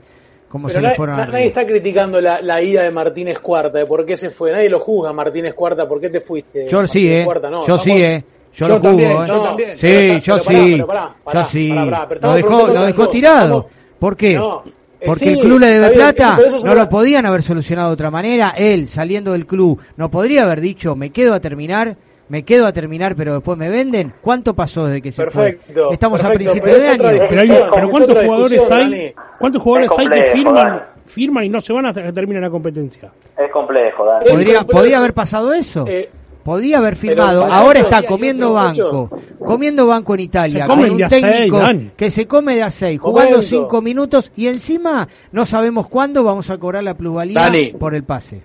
como 0.49 0.67
Pero 0.67 0.75
se 0.77 0.81
le 0.81 0.87
nadie, 0.89 0.97
fueron 0.97 1.17
na- 1.17 1.23
a 1.23 1.27
nadie 1.27 1.47
está 1.47 1.67
criticando 1.67 2.21
la, 2.21 2.41
la 2.43 2.61
ida 2.63 2.83
de 2.83 2.91
Martínez 2.91 3.39
Cuarta, 3.39 3.79
de 3.79 3.87
por 3.87 4.05
qué 4.05 4.17
se 4.17 4.31
fue. 4.31 4.51
Nadie 4.53 4.69
lo 4.69 4.81
juzga, 4.81 5.13
Martínez 5.13 5.55
Cuarta, 5.55 5.87
¿por 5.89 6.01
qué 6.01 6.11
te 6.11 6.21
fuiste? 6.21 6.67
Yo 6.69 6.87
sí, 6.87 6.99
Martínez 7.05 7.23
eh. 7.23 7.25
Cuarta, 7.25 7.51
no, 7.51 7.57
yo 7.67 7.77
estamos- 7.77 7.83
sí, 7.83 8.03
eh. 8.03 8.25
Yo, 8.55 8.67
Yo 8.67 8.75
lo 8.75 8.81
también, 8.81 9.11
juzgo, 9.11 9.25
eh. 9.25 9.29
yo 9.29 9.41
también. 9.43 9.77
Sí, 9.77 9.87
Pero- 9.87 10.19
yo 10.19 10.35
pero 10.35 10.39
sí. 10.61 10.73
pero 10.73 10.87
pará, 10.87 11.15
pará, 11.23 11.41
yo 11.43 11.47
sí. 11.49 11.69
lo 11.69 12.35
dejó, 12.35 12.67
lo 12.69 12.83
dejó 12.83 13.09
tirado. 13.09 13.45
estamos- 13.59 13.67
¿Por 13.99 14.17
qué? 14.17 14.35
No, 14.35 14.63
eh, 14.67 14.73
Porque 15.05 15.27
sí, 15.27 15.33
el 15.35 15.41
club 15.41 15.61
le 15.61 15.67
debe 15.69 15.87
bien, 15.91 15.99
plata, 15.99 16.25
eso- 16.25 16.37
pero 16.37 16.57
eso 16.57 16.67
no 16.67 16.75
lo 16.75 16.89
podían 16.89 17.25
haber 17.27 17.43
solucionado 17.43 17.89
de 17.89 17.95
otra 17.95 18.11
manera. 18.11 18.55
Él, 18.57 18.89
saliendo 18.89 19.33
del 19.33 19.47
club, 19.47 19.81
no 19.97 20.11
podría 20.11 20.43
haber 20.45 20.61
dicho, 20.61 20.97
me 20.97 21.11
quedo 21.11 21.35
a 21.35 21.41
terminar, 21.41 21.97
me 22.29 22.43
quedo 22.45 22.67
a 22.67 22.73
terminar, 22.73 23.15
pero 23.15 23.35
después 23.35 23.57
me 23.57 23.69
venden. 23.69 24.13
¿Cuánto 24.21 24.55
pasó 24.55 24.87
desde 24.87 25.01
que 25.01 25.13
se 25.13 25.23
Perfecto, 25.23 25.73
fue? 25.85 25.95
Estamos 25.95 26.23
a 26.25 26.29
perfecto, 26.29 26.53
principio 26.53 26.73
pero 26.73 26.83
de 26.83 26.89
año. 26.89 27.27
Pero, 27.29 27.41
hay- 27.41 27.49
pero 27.75 27.91
¿cuántos 27.91 28.19
jugadores 28.25 28.71
hay? 28.71 29.15
¿Cuántos 29.39 29.63
jugadores 29.63 29.91
Es 29.93 29.99
hay 29.99 30.09
que 30.09 30.25
firman, 30.33 30.55
Dani. 30.55 30.81
firman 31.07 31.45
y 31.45 31.49
no 31.49 31.61
se 31.61 31.73
van 31.73 31.87
hasta 31.87 32.03
que 32.03 32.13
termine 32.13 32.41
la 32.41 32.51
competencia? 32.51 33.11
Es 33.39 33.51
complejo, 33.53 34.05
Dani. 34.05 34.27
Eh, 34.27 34.31
¿Podría, 34.31 34.65
podía 34.65 34.99
haber 34.99 35.15
pasado 35.15 35.53
eso? 35.55 35.85
Eh, 35.89 36.11
Podía 36.49 36.79
haber 36.79 36.97
firmado. 36.97 37.45
Ahora 37.45 37.81
está 37.81 38.03
comiendo 38.05 38.55
otro 38.55 38.55
banco. 38.55 39.21
Comiendo 39.39 39.87
banco 39.87 40.15
en 40.15 40.21
Italia. 40.21 40.65
Con 40.65 40.79
un 40.79 40.99
seis, 40.99 41.11
técnico 41.11 41.61
que 41.95 42.11
se 42.11 42.27
come 42.27 42.55
de 42.55 42.63
a 42.63 42.71
seis, 42.71 42.99
jugando 42.99 43.33
Momento. 43.33 43.47
cinco 43.47 43.83
minutos 43.83 44.33
y 44.35 44.47
encima 44.47 45.07
no 45.31 45.45
sabemos 45.45 45.89
cuándo 45.89 46.25
vamos 46.25 46.49
a 46.49 46.57
cobrar 46.57 46.83
la 46.83 46.95
plusvalía 46.97 47.39
Dani. 47.39 47.73
por 47.73 47.95
el 47.95 48.03
pase. 48.05 48.41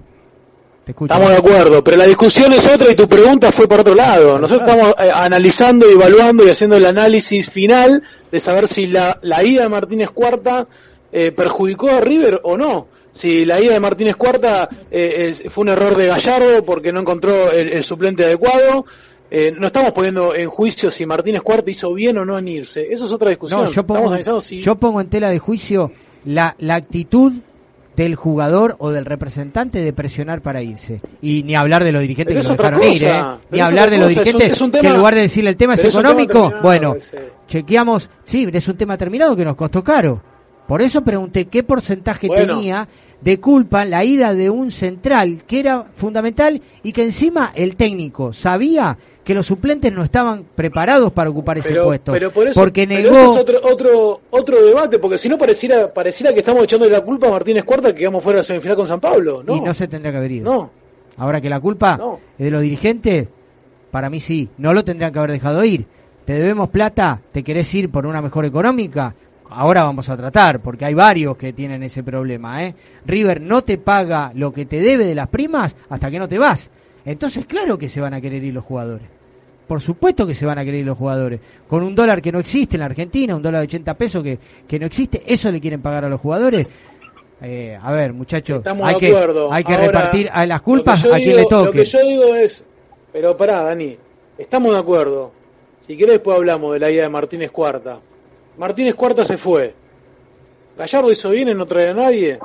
Te 0.83 0.91
escucho. 0.91 1.13
Estamos 1.13 1.31
de 1.31 1.37
acuerdo, 1.37 1.81
pero 1.81 1.95
la 1.95 2.03
discusión 2.05 2.51
es 2.51 2.67
otra 2.67 2.91
y 2.91 2.95
tu 2.95 3.07
pregunta 3.07 3.53
fue 3.53 3.69
por 3.69 3.79
otro 3.79 3.95
lado. 3.95 4.37
Nosotros 4.37 4.67
estamos 4.67 4.95
eh, 4.99 5.09
analizando, 5.09 5.89
evaluando 5.89 6.45
y 6.45 6.49
haciendo 6.49 6.75
el 6.75 6.85
análisis 6.85 7.49
final 7.49 8.03
de 8.29 8.39
saber 8.41 8.67
si 8.67 8.87
la, 8.87 9.17
la 9.21 9.45
ida 9.45 9.63
de 9.63 9.69
Martínez 9.69 10.09
Cuarta 10.11 10.67
eh, 11.13 11.31
perjudicó 11.31 11.89
a 11.89 12.01
River 12.01 12.41
o 12.43 12.57
no. 12.57 12.87
Si 13.11 13.45
la 13.45 13.61
ida 13.61 13.73
de 13.73 13.79
Martínez 13.79 14.15
Cuarta 14.15 14.67
eh, 14.91 15.27
es- 15.29 15.43
fue 15.51 15.61
un 15.61 15.69
error 15.69 15.95
de 15.95 16.07
Gallardo 16.07 16.65
porque 16.65 16.91
no 16.91 16.99
encontró 17.01 17.51
el, 17.51 17.69
el 17.73 17.83
suplente 17.83 18.25
adecuado. 18.25 18.85
Eh, 19.35 19.51
no 19.57 19.67
estamos 19.67 19.91
poniendo 19.93 20.35
en 20.35 20.47
juicio 20.49 20.91
si 20.91 21.05
Martínez 21.05 21.41
Cuarta 21.41 21.69
hizo 21.71 21.93
bien 21.93 22.17
o 22.17 22.25
no 22.25 22.37
en 22.37 22.47
irse. 22.47 22.87
Eso 22.91 23.05
es 23.05 23.11
otra 23.11 23.29
discusión. 23.29 23.63
No, 23.65 23.71
yo 23.71 23.83
pongo, 23.85 24.41
si 24.41 24.59
yo 24.61 24.75
pongo 24.75 24.99
en 25.01 25.07
tela 25.09 25.29
de 25.29 25.39
juicio 25.39 25.91
la, 26.25 26.55
la 26.59 26.75
actitud 26.75 27.33
del 27.95 28.15
jugador 28.15 28.75
o 28.79 28.89
del 28.89 29.05
representante 29.05 29.79
de 29.83 29.93
presionar 29.93 30.41
para 30.41 30.63
irse. 30.63 30.99
Y 31.21 31.43
ni 31.43 31.55
hablar 31.55 31.83
de 31.83 31.91
los 31.91 32.01
dirigentes 32.01 32.33
Pero 32.33 32.41
que 32.41 32.47
lo 32.47 32.55
dejaron 32.57 32.93
ir, 32.95 33.03
¿eh? 33.03 33.23
Ni 33.51 33.59
hablar 33.59 33.89
de 33.91 33.97
los 33.99 34.07
cosa, 34.09 34.21
es 34.21 34.27
un- 34.27 34.39
dirigentes 34.39 34.51
es 34.57 34.61
un 34.61 34.71
que 34.71 34.77
en 34.79 34.83
lugar 34.97 35.13
de 35.15 35.21
decirle 35.21 35.49
el 35.51 35.57
tema 35.57 35.73
es 35.75 35.85
económico, 35.85 36.51
bueno, 36.63 36.95
chequeamos, 37.47 38.09
sí, 38.25 38.47
es 38.51 38.67
un 38.67 38.77
tema 38.77 38.97
terminado 38.97 39.35
que 39.35 39.45
nos 39.45 39.55
costó 39.55 39.83
caro. 39.83 40.21
Por 40.67 40.81
eso 40.81 41.01
pregunté 41.03 41.45
qué 41.45 41.63
porcentaje 41.63 42.27
Bueno. 42.27 42.55
tenía 42.57 42.87
de 43.21 43.39
culpa 43.39 43.85
la 43.85 44.03
ida 44.03 44.33
de 44.33 44.49
un 44.49 44.71
central 44.71 45.43
que 45.47 45.59
era 45.59 45.85
fundamental 45.95 46.61
y 46.83 46.91
que 46.91 47.03
encima 47.03 47.51
el 47.55 47.75
técnico 47.75 48.33
sabía 48.33 48.97
que 49.23 49.33
los 49.33 49.45
suplentes 49.45 49.93
no 49.93 50.03
estaban 50.03 50.43
preparados 50.55 51.13
para 51.13 51.29
ocupar 51.29 51.57
ese 51.57 51.69
pero, 51.69 51.85
puesto. 51.85 52.11
pero 52.11 52.31
por 52.31 52.47
eso, 52.47 52.59
porque 52.59 52.85
pero 52.85 53.01
negó 53.01 53.15
eso 53.15 53.33
es 53.35 53.39
otro, 53.41 53.59
otro, 53.63 54.21
otro 54.31 54.61
debate, 54.65 54.99
porque 54.99 55.17
si 55.17 55.29
no 55.29 55.37
pareciera, 55.37 55.93
pareciera 55.93 56.33
que 56.33 56.39
estamos 56.39 56.63
echándole 56.65 56.91
la 56.91 56.99
culpa 57.01 57.27
a 57.27 57.31
Martínez 57.31 57.63
Cuarta 57.63 57.93
que 57.93 57.99
quedamos 57.99 58.21
fuera 58.21 58.37
de 58.37 58.39
la 58.41 58.43
semifinal 58.43 58.75
con 58.75 58.87
San 58.87 58.99
Pablo, 58.99 59.41
¿no? 59.45 59.55
y 59.55 59.61
no 59.61 59.73
se 59.73 59.87
tendría 59.87 60.11
que 60.11 60.17
haber 60.17 60.31
ido. 60.33 60.51
No. 60.51 60.71
Ahora 61.15 61.39
que 61.39 61.49
la 61.49 61.61
culpa 61.61 61.95
No. 61.95 62.19
es 62.37 62.43
de 62.43 62.51
los 62.51 62.61
dirigentes, 62.61 63.27
para 63.91 64.09
mí 64.09 64.19
sí, 64.19 64.49
no 64.57 64.73
lo 64.73 64.83
tendrían 64.83 65.13
que 65.13 65.19
haber 65.19 65.31
dejado 65.31 65.63
ir. 65.63 65.85
Te 66.25 66.33
debemos 66.33 66.69
plata, 66.69 67.21
te 67.31 67.43
querés 67.43 67.73
ir 67.75 67.89
por 67.91 68.05
una 68.05 68.21
mejor 68.21 68.43
económica, 68.45 69.15
ahora 69.53 69.83
vamos 69.83 70.09
a 70.09 70.17
tratar, 70.17 70.59
porque 70.61 70.85
hay 70.85 70.93
varios 70.93 71.37
que 71.37 71.53
tienen 71.53 71.83
ese 71.83 72.03
problema. 72.03 72.63
¿eh? 72.63 72.75
River 73.05 73.41
no 73.41 73.63
te 73.63 73.77
paga 73.77 74.31
lo 74.35 74.51
que 74.51 74.65
te 74.65 74.81
debe 74.81 75.05
de 75.05 75.15
las 75.15 75.27
primas 75.27 75.75
hasta 75.89 76.09
que 76.11 76.19
no 76.19 76.27
te 76.27 76.37
vas. 76.39 76.69
Entonces, 77.05 77.45
claro 77.45 77.77
que 77.77 77.89
se 77.89 78.01
van 78.01 78.13
a 78.13 78.21
querer 78.21 78.43
ir 78.43 78.53
los 78.53 78.63
jugadores. 78.63 79.07
Por 79.67 79.81
supuesto 79.81 80.27
que 80.27 80.35
se 80.35 80.45
van 80.45 80.59
a 80.59 80.65
querer 80.65 80.81
ir 80.81 80.85
los 80.85 80.97
jugadores. 80.97 81.39
Con 81.67 81.83
un 81.83 81.95
dólar 81.95 82.21
que 82.21 82.31
no 82.31 82.39
existe 82.39 82.75
en 82.75 82.81
la 82.81 82.85
Argentina, 82.87 83.35
un 83.35 83.41
dólar 83.41 83.61
de 83.61 83.67
80 83.67 83.93
pesos 83.95 84.23
que, 84.23 84.37
que 84.67 84.79
no 84.79 84.85
existe, 84.85 85.23
¿eso 85.25 85.51
le 85.51 85.59
quieren 85.61 85.81
pagar 85.81 86.05
a 86.05 86.09
los 86.09 86.19
jugadores? 86.19 86.67
Eh, 87.41 87.77
a 87.81 87.91
ver, 87.91 88.13
muchachos, 88.13 88.59
Estamos 88.59 88.87
hay 88.87 88.93
de 88.95 88.99
que, 89.01 89.07
acuerdo. 89.09 89.51
hay 89.51 89.63
que 89.63 89.73
Ahora, 89.73 89.85
repartir 89.87 90.29
a 90.31 90.45
las 90.45 90.61
culpas 90.61 91.03
a 91.05 91.17
quien 91.17 91.35
le 91.35 91.45
toque. 91.45 91.65
Lo 91.65 91.71
que 91.71 91.85
yo 91.85 91.99
digo 92.05 92.35
es, 92.35 92.63
pero 93.11 93.35
pará, 93.35 93.63
Dani, 93.63 93.97
estamos 94.37 94.71
de 94.73 94.79
acuerdo. 94.79 95.31
Si 95.81 95.97
querés 95.97 96.13
después 96.13 96.37
hablamos 96.37 96.71
de 96.73 96.79
la 96.79 96.89
ida 96.89 97.03
de 97.03 97.09
Martínez 97.09 97.51
Cuarta. 97.51 97.99
Martínez 98.57 98.95
Cuarta 98.95 99.25
se 99.25 99.37
fue. 99.37 99.73
Gallardo 100.77 101.11
hizo 101.11 101.29
bien 101.31 101.49
en 101.49 101.57
no 101.57 101.65
traer 101.65 101.89
a 101.89 101.93
nadie. 101.93 102.39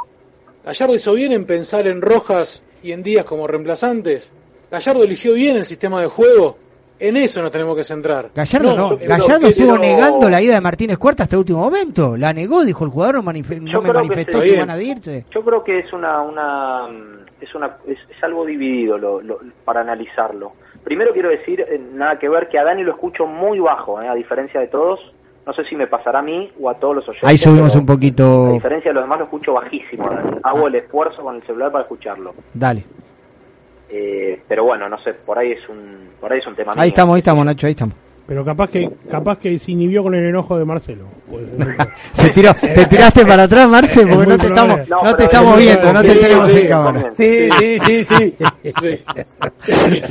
Gallardo 0.64 0.94
hizo 0.94 1.12
bien 1.14 1.32
en 1.32 1.46
pensar 1.46 1.86
en 1.86 2.02
Rojas 2.02 2.64
y 2.82 2.92
en 2.92 3.02
Díaz 3.02 3.24
como 3.24 3.46
reemplazantes. 3.46 4.32
Gallardo 4.70 5.02
eligió 5.04 5.32
bien 5.34 5.56
el 5.56 5.64
sistema 5.64 6.00
de 6.00 6.06
juego. 6.08 6.58
En 7.00 7.16
eso 7.16 7.40
nos 7.40 7.52
tenemos 7.52 7.76
que 7.76 7.84
centrar. 7.84 8.30
Gallardo 8.34 8.76
no, 8.76 8.96
Gallardo 8.98 9.46
estuvo 9.46 9.74
no- 9.76 9.78
negando 9.78 10.28
la 10.28 10.42
ida 10.42 10.54
de 10.54 10.60
Martínez 10.60 10.98
Cuarta 10.98 11.22
hasta 11.22 11.36
el 11.36 11.40
último 11.40 11.60
momento. 11.60 12.16
La 12.16 12.32
negó, 12.32 12.64
dijo 12.64 12.84
el 12.84 12.90
jugador, 12.90 13.14
no, 13.16 13.22
manife- 13.22 13.60
no 13.60 13.70
Yo 13.70 13.80
me 13.80 13.88
creo 13.90 14.02
que 14.02 14.08
manifestó 14.08 14.40
que 14.40 14.48
iban 14.54 14.70
a 14.70 14.82
irse. 14.82 15.24
Yo 15.32 15.44
creo 15.44 15.62
que 15.62 15.78
es 15.78 15.92
una, 15.92 16.20
una 16.22 16.88
es 17.40 17.54
una 17.54 17.76
es, 17.86 17.98
es 18.14 18.22
algo 18.24 18.44
dividido 18.44 18.98
lo- 18.98 19.20
lo- 19.22 19.38
para 19.64 19.80
analizarlo. 19.82 20.52
Primero 20.82 21.12
quiero 21.12 21.28
decir 21.28 21.60
eh, 21.60 21.80
nada 21.92 22.18
que 22.18 22.28
ver 22.28 22.48
que 22.48 22.58
a 22.58 22.64
Dani 22.64 22.82
lo 22.82 22.90
escucho 22.92 23.26
muy 23.26 23.60
bajo, 23.60 24.02
eh, 24.02 24.08
a 24.08 24.14
diferencia 24.14 24.58
de 24.60 24.66
todos. 24.66 24.98
No 25.48 25.54
sé 25.54 25.64
si 25.64 25.76
me 25.76 25.86
pasará 25.86 26.18
a 26.18 26.22
mí 26.22 26.52
o 26.60 26.68
a 26.68 26.74
todos 26.74 26.96
los 26.96 27.08
oyentes. 27.08 27.26
Ahí 27.26 27.38
subimos 27.38 27.74
un 27.74 27.86
poquito. 27.86 28.48
A 28.48 28.52
diferencia 28.52 28.90
de 28.90 28.94
los 28.96 29.04
demás 29.04 29.18
lo 29.20 29.24
escucho 29.24 29.54
bajísimo. 29.54 30.06
a 30.06 30.14
Dani. 30.16 30.36
Hago 30.42 30.68
el 30.68 30.74
esfuerzo 30.74 31.22
con 31.22 31.36
el 31.36 31.42
celular 31.44 31.72
para 31.72 31.84
escucharlo. 31.84 32.34
Dale. 32.52 32.84
Eh, 33.88 34.42
pero 34.46 34.64
bueno, 34.64 34.90
no 34.90 34.98
sé, 34.98 35.14
por 35.14 35.38
ahí 35.38 35.52
es 35.52 35.66
un 35.70 36.10
por 36.20 36.30
ahí 36.30 36.40
es 36.40 36.46
un 36.46 36.54
tema 36.54 36.74
mío. 36.74 36.82
Ahí 36.82 36.88
estamos, 36.88 37.14
ahí 37.14 37.20
estamos, 37.20 37.46
Nacho, 37.46 37.66
ahí 37.66 37.70
estamos. 37.70 37.94
Pero 38.26 38.44
capaz 38.44 38.68
que 38.68 38.90
capaz 39.10 39.38
que 39.38 39.58
se 39.58 39.72
inhibió 39.72 40.02
con 40.02 40.14
el 40.14 40.26
enojo 40.26 40.58
de 40.58 40.66
Marcelo. 40.66 41.04
Pues, 41.30 41.46
Se 42.12 42.28
tiró, 42.28 42.52
te 42.52 42.84
tiraste 42.84 43.24
para 43.24 43.44
atrás, 43.44 43.66
Marce, 43.70 44.06
porque 44.06 44.26
no 44.26 44.36
te 44.36 44.48
estamos, 44.48 44.86
No, 44.86 45.02
no 45.02 45.16
te 45.16 45.22
estamos 45.24 45.56
viendo, 45.56 45.92
no 45.94 46.02
te 46.02 46.14
tenemos 46.14 46.50
Sí, 46.50 46.56
en 46.58 46.62
sí, 46.62 46.68
cámara. 46.68 47.12
Sí, 47.16 47.48
sí, 47.58 48.04
sí, 48.04 48.72
sí. 48.82 49.00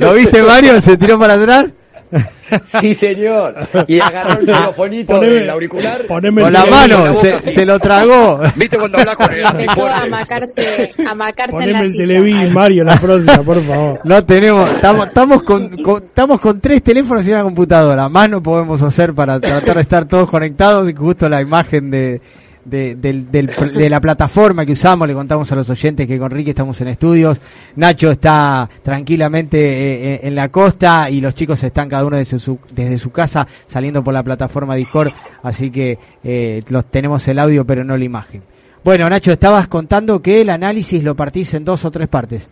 ¿Lo 0.00 0.14
viste, 0.14 0.42
Mario? 0.42 0.80
¿Se 0.80 0.98
tiró 0.98 1.16
para 1.16 1.34
atrás? 1.34 1.72
Sí, 2.80 2.94
señor. 2.94 3.54
Y 3.86 4.00
agarró 4.00 4.40
el 4.40 4.46
microfonito 4.46 5.12
Poneme- 5.14 5.30
del 5.40 5.50
auricular. 5.50 6.00
poneme 6.08 6.42
Con 6.42 6.52
la 6.52 6.64
mano, 6.66 7.06
la 7.06 7.14
se, 7.14 7.52
se 7.52 7.66
lo 7.66 7.78
tragó. 7.78 8.40
¿Viste 8.56 8.78
cuando 8.78 8.98
hablas 8.98 9.16
con 9.16 9.32
el 9.32 9.44
Empezó 9.44 9.86
a 9.86 10.06
macarse, 10.06 10.92
a 11.06 11.14
macarse 11.14 11.50
en 11.56 11.60
Poneme 11.60 11.72
la 11.72 11.80
el 11.80 11.92
silla. 11.92 12.06
Televis, 12.06 12.50
Mario, 12.52 12.84
la 12.84 12.98
próxima, 12.98 13.42
por 13.42 13.62
favor. 13.62 14.00
No 14.04 14.24
tenemos, 14.24 14.70
estamos, 14.70 15.06
estamos 15.08 15.42
con, 15.42 15.68
con- 15.82 16.02
estamos 16.04 16.40
con 16.40 16.60
tres 16.60 16.82
teléfonos 16.82 17.26
y 17.26 17.30
una 17.32 17.42
computadora. 17.42 18.08
Más 18.08 18.30
no 18.30 18.42
podemos 18.42 18.80
hacer 18.82 19.12
para 19.14 19.38
tratar 19.40 19.74
de 19.76 19.82
estar 19.82 20.04
todos 20.06 20.28
conectados 20.30 20.88
y 20.88 20.94
justo 20.94 21.28
la 21.28 21.42
imagen 21.42 21.90
de, 21.90 22.20
de, 22.68 22.94
del- 22.96 23.30
del- 23.30 23.46
de 23.48 23.90
la 23.90 24.00
plataforma 24.00 24.64
que 24.66 24.72
usamos. 24.72 25.06
Le 25.08 25.14
contamos 25.14 25.50
a 25.52 25.54
los 25.56 25.68
oyentes 25.70 26.06
que 26.06 26.18
con 26.18 26.30
Ricky 26.30 26.50
estamos 26.50 26.80
en 26.80 26.88
estudios. 26.88 27.40
Nacho 27.76 28.10
está 28.10 28.68
tranquilamente 28.82 29.58
eh, 29.58 30.14
eh, 30.14 30.20
en 30.24 30.34
la 30.34 30.48
costa 30.50 31.10
y 31.10 31.20
los 31.20 31.34
chicos 31.34 31.62
están 31.62 31.88
cada 31.88 32.04
uno 32.04 32.16
desde 32.16 32.38
su, 32.38 32.58
desde 32.72 32.98
su 32.98 33.10
casa 33.10 33.46
saliendo 33.66 34.02
por 34.04 34.14
la 34.14 34.22
plataforma 34.22 34.74
Discord. 34.74 35.12
Así 35.42 35.70
que 35.70 35.98
eh, 36.24 36.62
los 36.68 36.84
tenemos 36.86 37.26
el 37.28 37.38
audio 37.38 37.64
pero 37.64 37.84
no 37.84 37.96
la 37.96 38.04
imagen. 38.04 38.42
Bueno, 38.84 39.08
Nacho, 39.10 39.32
estabas 39.32 39.68
contando 39.68 40.22
que 40.22 40.40
el 40.40 40.50
análisis 40.50 41.02
lo 41.02 41.14
partís 41.16 41.52
en 41.54 41.64
dos 41.64 41.84
o 41.84 41.90
tres 41.90 42.08
partes. 42.08 42.48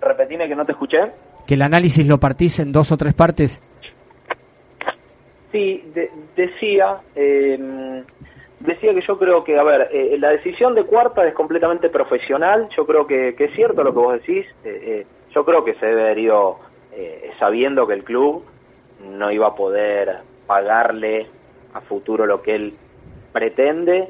Repetime 0.00 0.48
que 0.48 0.54
no 0.56 0.64
te 0.64 0.72
escuché. 0.72 0.98
que 1.46 1.54
el 1.54 1.62
análisis 1.62 2.06
lo 2.06 2.18
partís 2.18 2.58
en 2.60 2.72
dos 2.72 2.90
o 2.92 2.96
tres 2.96 3.12
partes. 3.12 3.60
Sí, 5.52 5.82
de- 5.94 6.10
decía, 6.36 6.98
eh, 7.16 8.04
decía 8.60 8.94
que 8.94 9.02
yo 9.02 9.18
creo 9.18 9.42
que, 9.44 9.58
a 9.58 9.62
ver, 9.62 9.88
eh, 9.92 10.16
la 10.18 10.30
decisión 10.30 10.74
de 10.74 10.84
cuarta 10.84 11.26
es 11.26 11.34
completamente 11.34 11.88
profesional. 11.88 12.68
Yo 12.76 12.86
creo 12.86 13.06
que, 13.06 13.34
es 13.36 13.54
cierto 13.54 13.82
lo 13.82 13.92
que 13.92 13.98
vos 13.98 14.12
decís. 14.14 14.46
eh, 14.64 14.80
eh, 14.82 15.06
yo 15.34 15.44
creo 15.44 15.64
que 15.64 15.74
se 15.74 15.86
debe 15.86 16.02
haber 16.02 16.18
ido 16.18 16.58
eh, 16.92 17.30
sabiendo 17.38 17.86
que 17.86 17.94
el 17.94 18.02
club 18.04 18.44
no 19.04 19.30
iba 19.30 19.46
a 19.48 19.54
poder 19.54 20.18
pagarle 20.46 21.28
a 21.72 21.80
futuro 21.80 22.26
lo 22.26 22.42
que 22.42 22.54
él 22.54 22.74
pretende. 23.32 24.08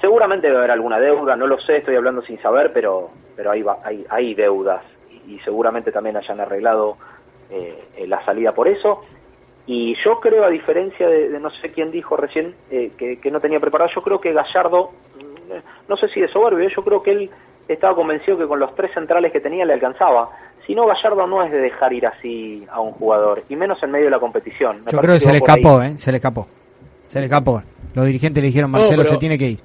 Seguramente 0.00 0.46
debe 0.46 0.58
haber 0.60 0.70
alguna 0.70 0.98
deuda, 0.98 1.36
no 1.36 1.46
lo 1.46 1.60
sé, 1.60 1.76
estoy 1.76 1.96
hablando 1.96 2.22
sin 2.22 2.40
saber, 2.40 2.72
pero 2.72 3.10
pero 3.36 3.50
hay, 3.50 3.64
hay, 3.84 4.06
hay 4.08 4.34
deudas 4.34 4.82
y, 5.10 5.34
y 5.34 5.38
seguramente 5.40 5.92
también 5.92 6.16
hayan 6.16 6.40
arreglado 6.40 6.96
eh, 7.50 8.06
la 8.06 8.24
salida 8.24 8.52
por 8.52 8.68
eso. 8.68 9.02
Y 9.72 9.94
yo 10.04 10.18
creo, 10.18 10.42
a 10.44 10.50
diferencia 10.50 11.08
de, 11.08 11.28
de 11.28 11.38
no 11.38 11.48
sé 11.48 11.70
quién 11.70 11.92
dijo 11.92 12.16
recién 12.16 12.56
eh, 12.72 12.90
que, 12.98 13.20
que 13.20 13.30
no 13.30 13.38
tenía 13.38 13.60
preparado, 13.60 13.88
yo 13.94 14.02
creo 14.02 14.20
que 14.20 14.32
Gallardo, 14.32 14.90
mm, 15.16 15.52
eh, 15.52 15.62
no 15.88 15.96
sé 15.96 16.08
si 16.08 16.20
de 16.20 16.26
soberbio, 16.26 16.68
yo 16.68 16.82
creo 16.82 17.00
que 17.00 17.12
él 17.12 17.30
estaba 17.68 17.94
convencido 17.94 18.36
que 18.36 18.48
con 18.48 18.58
los 18.58 18.74
tres 18.74 18.90
centrales 18.92 19.30
que 19.30 19.38
tenía 19.38 19.64
le 19.64 19.74
alcanzaba. 19.74 20.28
Si 20.66 20.74
no, 20.74 20.86
Gallardo 20.86 21.24
no 21.28 21.44
es 21.44 21.52
de 21.52 21.58
dejar 21.58 21.92
ir 21.92 22.04
así 22.04 22.66
a 22.68 22.80
un 22.80 22.90
jugador, 22.90 23.44
y 23.48 23.54
menos 23.54 23.80
en 23.84 23.92
medio 23.92 24.06
de 24.06 24.10
la 24.10 24.18
competición. 24.18 24.82
Me 24.86 24.90
Yo 24.90 24.98
creo 24.98 25.14
que 25.14 25.20
se 25.20 25.26
le 25.30 25.34
ahí. 25.34 25.42
escapó, 25.46 25.80
¿eh? 25.82 25.96
Se 25.98 26.10
le 26.10 26.16
escapó. 26.16 26.48
Se 27.06 27.20
le 27.20 27.26
escapó. 27.26 27.62
Los 27.94 28.06
dirigentes 28.06 28.42
le 28.42 28.48
dijeron, 28.48 28.72
Marcelo 28.72 29.04
se 29.04 29.18
tiene 29.18 29.38
que 29.38 29.50
ir. 29.50 29.60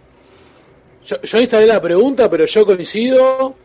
Yo, 1.03 1.19
yo 1.19 1.39
instalé 1.39 1.65
la 1.65 1.81
pregunta, 1.81 2.29
pero 2.29 2.45
yo 2.45 2.63
coincido 2.63 3.55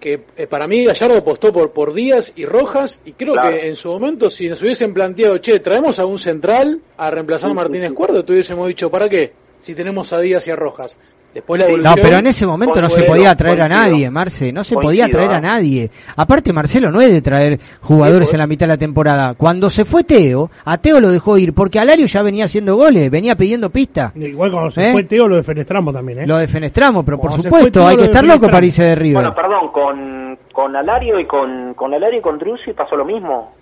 que 0.00 0.20
eh, 0.36 0.46
para 0.46 0.66
mí 0.66 0.84
Gallardo 0.84 1.18
apostó 1.18 1.52
por, 1.52 1.70
por 1.72 1.92
Díaz 1.94 2.32
y 2.34 2.44
Rojas 2.46 3.00
y 3.04 3.12
creo 3.12 3.34
Claro. 3.34 3.50
que 3.56 3.68
en 3.68 3.76
su 3.76 3.88
momento 3.92 4.28
si 4.30 4.48
nos 4.48 4.60
hubiesen 4.62 4.92
planteado, 4.94 5.38
che, 5.38 5.60
traemos 5.60 5.98
a 5.98 6.06
un 6.06 6.18
central 6.18 6.80
a 6.96 7.10
reemplazar 7.10 7.50
a 7.50 7.54
Martínez 7.54 7.92
Cuerdo, 7.92 8.24
tuviésemos 8.24 8.66
dicho, 8.66 8.90
¿para 8.90 9.08
qué? 9.08 9.32
Si 9.60 9.74
tenemos 9.74 10.12
a 10.12 10.18
Díaz 10.20 10.48
y 10.48 10.50
a 10.50 10.56
Rojas. 10.56 10.96
Después 11.34 11.60
la 11.60 11.90
No, 11.90 11.94
pero 11.94 12.18
en 12.18 12.26
ese 12.26 12.46
momento 12.46 12.80
no 12.80 12.88
se 12.88 13.04
podía 13.04 13.36
traer 13.36 13.62
a 13.62 13.68
nadie, 13.68 14.10
Marce. 14.10 14.52
No 14.52 14.64
se 14.64 14.74
podía 14.74 15.08
traer 15.08 15.30
a 15.30 15.38
¿eh? 15.38 15.40
nadie. 15.40 15.90
Aparte, 16.16 16.52
Marcelo 16.52 16.90
no 16.90 17.00
es 17.00 17.12
de 17.12 17.22
traer 17.22 17.60
jugadores 17.80 18.32
en 18.32 18.40
la 18.40 18.46
mitad 18.46 18.66
de 18.66 18.72
la 18.72 18.78
temporada. 18.78 19.34
Cuando 19.34 19.70
se 19.70 19.84
fue 19.84 20.02
Teo, 20.02 20.50
a 20.64 20.78
Teo 20.78 21.00
lo 21.00 21.10
dejó 21.10 21.38
ir 21.38 21.54
porque 21.54 21.78
Alario 21.78 22.06
ya 22.06 22.22
venía 22.22 22.46
haciendo 22.46 22.74
goles, 22.76 23.10
venía 23.10 23.36
pidiendo 23.36 23.70
pista. 23.70 24.12
Igual 24.16 24.50
cuando 24.50 24.70
se 24.70 24.88
¿Eh? 24.88 24.92
fue 24.92 25.04
Teo 25.04 25.28
lo 25.28 25.36
defenestramos 25.36 25.94
también, 25.94 26.20
¿eh? 26.20 26.26
Lo 26.26 26.36
defenestramos, 26.36 27.04
pero 27.04 27.18
por 27.18 27.30
Cuando 27.30 27.44
supuesto, 27.44 27.70
Teo, 27.70 27.86
hay 27.86 27.96
que 27.96 28.04
estar 28.04 28.24
loco 28.24 28.48
para 28.50 28.66
irse 28.66 28.82
de 28.82 28.94
River. 28.96 29.22
Bueno, 29.22 29.34
perdón, 29.34 29.68
con, 29.72 30.38
con 30.52 30.74
Alario 30.74 31.20
y 31.20 31.26
con, 31.26 31.74
con 31.74 31.94
Alario 31.94 32.18
y 32.18 32.22
con 32.22 32.38
Drussi 32.38 32.72
pasó 32.72 32.96
lo 32.96 33.04
mismo. 33.04 33.52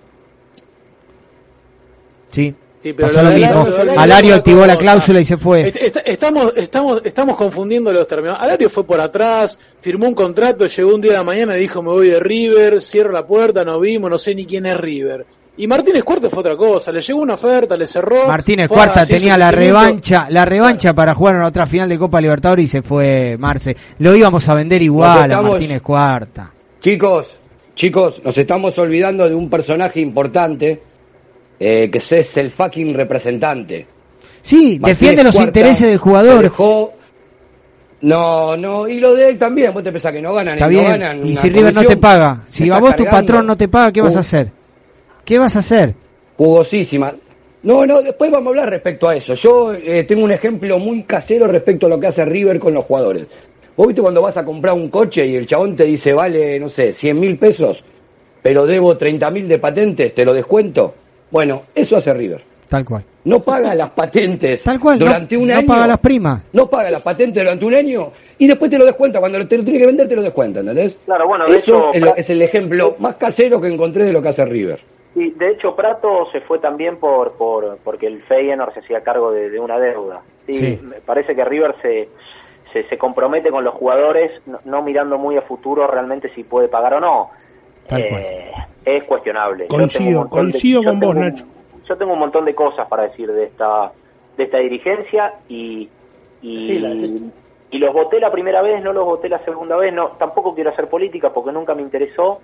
Sí. 2.31 2.55
Sí, 2.83 2.93
pero 2.93 3.09
Pasó 3.09 3.22
lo 3.24 3.31
mismo. 3.33 3.66
Alario- 3.97 4.35
activó 4.37 4.64
la 4.64 4.76
cláusula 4.76 5.20
y 5.20 5.24
se 5.24 5.37
fue. 5.37 5.62
Est- 5.68 5.76
est- 5.76 5.97
Estamos, 6.05 6.53
estamos, 6.57 7.03
estamos 7.05 7.37
confundiendo 7.37 7.93
los 7.93 8.07
términos. 8.07 8.39
Alario 8.41 8.70
fue 8.70 8.85
por 8.85 9.01
atrás, 9.01 9.59
firmó 9.81 10.07
un 10.07 10.14
contrato, 10.14 10.66
llegó 10.66 10.95
un 10.95 11.01
día 11.01 11.12
de 11.12 11.18
la 11.18 11.24
mañana 11.24 11.57
y 11.57 11.61
dijo 11.61 11.83
me 11.83 11.89
voy 11.91 12.09
de 12.11 12.20
River, 12.20 12.81
cierro 12.81 13.11
la 13.11 13.26
puerta, 13.26 13.64
nos 13.64 13.81
vimos, 13.81 14.09
no 14.11 14.16
sé 14.18 14.35
ni 14.35 14.47
quién 14.47 14.66
es 14.66 14.76
River. 14.76 15.26
Y 15.57 15.66
Martínez 15.66 16.05
Cuarto 16.05 16.31
fue 16.31 16.39
otra 16.39 16.57
cosa, 16.57 16.93
le 16.93 17.01
llegó 17.01 17.18
una 17.20 17.35
oferta, 17.35 17.76
le 17.76 17.85
cerró. 17.85 18.29
Martínez 18.29 18.68
Cuarta 18.68 19.05
tenía 19.05 19.37
la 19.37 19.51
revancha, 19.51 20.29
la 20.31 20.45
revancha 20.45 20.95
para 20.95 21.14
jugar 21.16 21.35
en 21.35 21.43
otra 21.43 21.66
final 21.66 21.89
de 21.89 21.99
Copa 21.99 22.20
Libertadores 22.20 22.64
y 22.64 22.68
se 22.68 22.83
fue 22.83 23.35
Marce. 23.41 23.76
Lo 23.99 24.14
íbamos 24.14 24.49
a 24.49 24.55
vender 24.55 24.83
igual 24.83 25.33
a 25.33 25.43
Martínez 25.43 25.83
Cuarta. 25.83 26.53
Chicos, 26.81 27.26
chicos, 27.74 28.20
nos 28.24 28.39
estamos 28.39 28.79
olvidando 28.79 29.29
de 29.29 29.35
un 29.35 29.51
personaje 29.51 29.99
importante 30.01 30.81
eh, 31.59 31.89
que 31.91 31.99
es 31.99 32.37
el 32.37 32.51
fucking 32.51 32.95
representante. 32.95 33.87
Sí, 34.43 34.79
Martínez 34.81 34.99
defiende 34.99 35.25
los 35.25 35.35
Cuarta 35.35 35.49
intereses 35.49 35.89
del 35.89 35.99
jugador. 35.99 36.43
dejó- 36.43 36.93
No, 38.01 38.57
no, 38.57 38.87
y 38.89 39.01
lo 39.01 39.15
de 39.15 39.31
él 39.31 39.39
también. 39.39 39.73
Vos 39.75 39.83
te 39.83 39.91
pensás 39.91 40.13
que 40.13 40.23
no 40.23 40.33
ganan, 40.33 40.55
Está 40.55 40.69
no 40.71 40.83
ganan 40.83 41.27
Y 41.27 41.35
si 41.35 41.51
River 41.51 41.75
no 41.75 41.83
te 41.85 41.97
paga, 41.97 42.43
si 42.49 42.71
a 42.71 42.79
vos 42.79 42.95
tu 42.95 43.05
patrón 43.05 43.47
no 43.47 43.57
te 43.57 43.69
paga, 43.69 43.93
¿qué 43.93 44.01
vas 44.01 44.17
a 44.17 44.21
hacer? 44.21 44.51
¿Qué 45.25 45.39
vas 45.39 45.57
a 45.57 45.59
hacer? 45.59 45.95
Jugosísima. 46.37 47.13
No, 47.65 47.85
no, 47.85 48.01
después 48.01 48.31
vamos 48.31 48.47
a 48.47 48.51
hablar 48.51 48.71
respecto 48.71 49.09
a 49.09 49.17
eso. 49.17 49.35
Yo 49.35 49.75
eh, 49.75 50.05
tengo 50.05 50.25
un 50.25 50.31
ejemplo 50.31 50.79
muy 50.79 51.03
casero 51.03 51.49
respecto 51.49 51.87
a 51.87 51.89
lo 51.89 51.99
que 51.99 52.07
hace 52.07 52.25
River 52.25 52.61
con 52.61 52.73
los 52.73 52.85
jugadores. 52.85 53.27
Vos 53.77 53.89
viste 53.89 54.01
cuando 54.01 54.23
vas 54.23 54.37
a 54.37 54.45
comprar 54.45 54.75
un 54.75 54.89
coche 54.89 55.27
y 55.27 55.35
el 55.37 55.47
chabón 55.47 55.75
te 55.75 55.85
dice, 55.85 56.13
vale, 56.13 56.59
no 56.61 56.69
sé, 56.69 56.93
100 56.93 57.19
mil 57.19 57.37
pesos, 57.37 57.83
pero 58.43 58.65
debo 58.65 58.97
30 58.97 59.31
mil 59.33 59.49
de 59.49 59.59
patentes, 59.59 60.15
te 60.15 60.25
lo 60.25 60.33
descuento. 60.33 60.95
Bueno, 61.31 61.62
eso 61.74 61.97
hace 61.97 62.12
River. 62.14 62.43
Tal 62.68 62.85
cual. 62.85 63.03
No 63.24 63.41
paga 63.41 63.74
las 63.74 63.91
patentes 63.91 64.62
Tal 64.62 64.79
cual, 64.79 64.99
no- 64.99 65.07
durante 65.07 65.37
un 65.37 65.49
no 65.49 65.55
año. 65.57 65.66
paga 65.66 65.87
las 65.87 65.99
primas. 65.99 66.43
No 66.53 66.68
paga 66.68 66.91
las 66.91 67.01
patentes 67.03 67.43
durante 67.43 67.64
un 67.64 67.74
año 67.74 68.12
y 68.39 68.47
después 68.47 68.70
te 68.70 68.79
lo 68.79 68.85
descuenta. 68.85 69.20
Cuando 69.20 69.47
te 69.47 69.57
lo 69.59 69.64
tiene 69.64 69.79
que 69.79 69.87
vender, 69.87 70.07
te 70.09 70.16
lo 70.16 70.22
descuenta, 70.22 70.61
¿entendés? 70.61 70.97
Claro, 71.07 71.26
bueno, 71.26 71.47
de 71.47 71.57
Eso 71.59 71.79
hecho, 71.79 71.93
es, 71.95 72.01
lo- 72.03 72.16
es 72.16 72.29
el 72.31 72.43
ejemplo 72.43 72.97
más 72.99 73.16
casero 73.16 73.61
que 73.61 73.68
encontré 73.72 74.05
de 74.05 74.12
lo 74.12 74.20
que 74.22 74.29
hace 74.29 74.45
River. 74.45 74.81
Sí, 75.14 75.35
de 75.37 75.51
hecho 75.51 75.74
Prato 75.74 76.29
se 76.31 76.41
fue 76.43 76.59
también 76.59 76.99
por, 76.99 77.33
por 77.39 77.79
porque 77.83 78.07
el 78.07 78.22
Feyenoord 78.24 78.74
se 78.74 78.81
hacía 78.81 79.01
cargo 79.03 79.33
de, 79.33 79.49
de 79.51 79.59
una 79.59 79.79
deuda. 79.79 80.20
Sí, 80.47 80.55
Sí. 80.55 80.81
me 80.83 80.97
parece 81.01 81.35
que 81.35 81.45
River 81.45 81.74
se, 81.83 82.09
se, 82.72 82.87
se 82.89 82.99
compromete 82.99 83.51
con 83.51 83.64
los 83.64 83.74
jugadores, 83.74 84.31
no, 84.47 84.61
no 84.66 84.83
mirando 84.83 85.16
muy 85.18 85.37
a 85.39 85.43
futuro 85.43 85.87
realmente 85.87 86.29
si 86.35 86.45
puede 86.45 86.68
pagar 86.68 86.95
o 86.95 87.01
no. 87.01 87.31
Tal 87.89 88.01
Eh, 88.03 88.53
es 88.85 89.05
cuestionable. 89.05 89.64
Yo 89.64 89.76
Coincido, 89.76 90.05
tengo 90.05 90.09
un 90.09 90.14
montón 90.18 90.47
de- 90.47 90.53
coincido 90.53 90.83
con 90.83 91.01
vos, 91.01 91.14
tengo 91.14 91.24
Nacho. 91.24 91.45
Yo 91.89 91.97
tengo 91.97 92.12
un 92.12 92.18
montón 92.18 92.45
de 92.45 92.55
cosas 92.55 92.89
para 92.89 93.05
decir 93.05 93.33
de 93.33 93.45
esta 93.45 93.93
de 94.37 94.45
esta 94.45 94.59
dirigencia 94.59 95.35
y 95.49 95.89
y, 96.41 97.79
los 97.79 97.93
voté 97.93 98.20
la 98.20 98.31
primera 98.31 98.62
vez, 98.62 98.83
no 98.83 98.93
los 98.93 99.05
voté 99.05 99.29
la 99.29 99.41
segunda 99.45 99.76
vez, 99.76 99.93
no 99.93 100.11
tampoco 100.18 100.55
quiero 100.55 100.70
hacer 100.70 100.89
política 100.89 101.31
porque 101.33 101.53
nunca 101.53 101.74
me 101.74 101.83
interesó, 101.83 102.41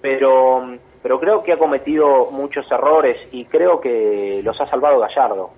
pero 0.00 0.76
pero 1.02 1.20
creo 1.20 1.42
que 1.42 1.52
ha 1.52 1.58
cometido 1.58 2.30
muchos 2.32 2.70
errores 2.70 3.16
y 3.30 3.44
creo 3.44 3.80
que 3.80 4.40
los 4.42 4.60
ha 4.60 4.66
salvado 4.66 4.98
Gallardo. 4.98 5.50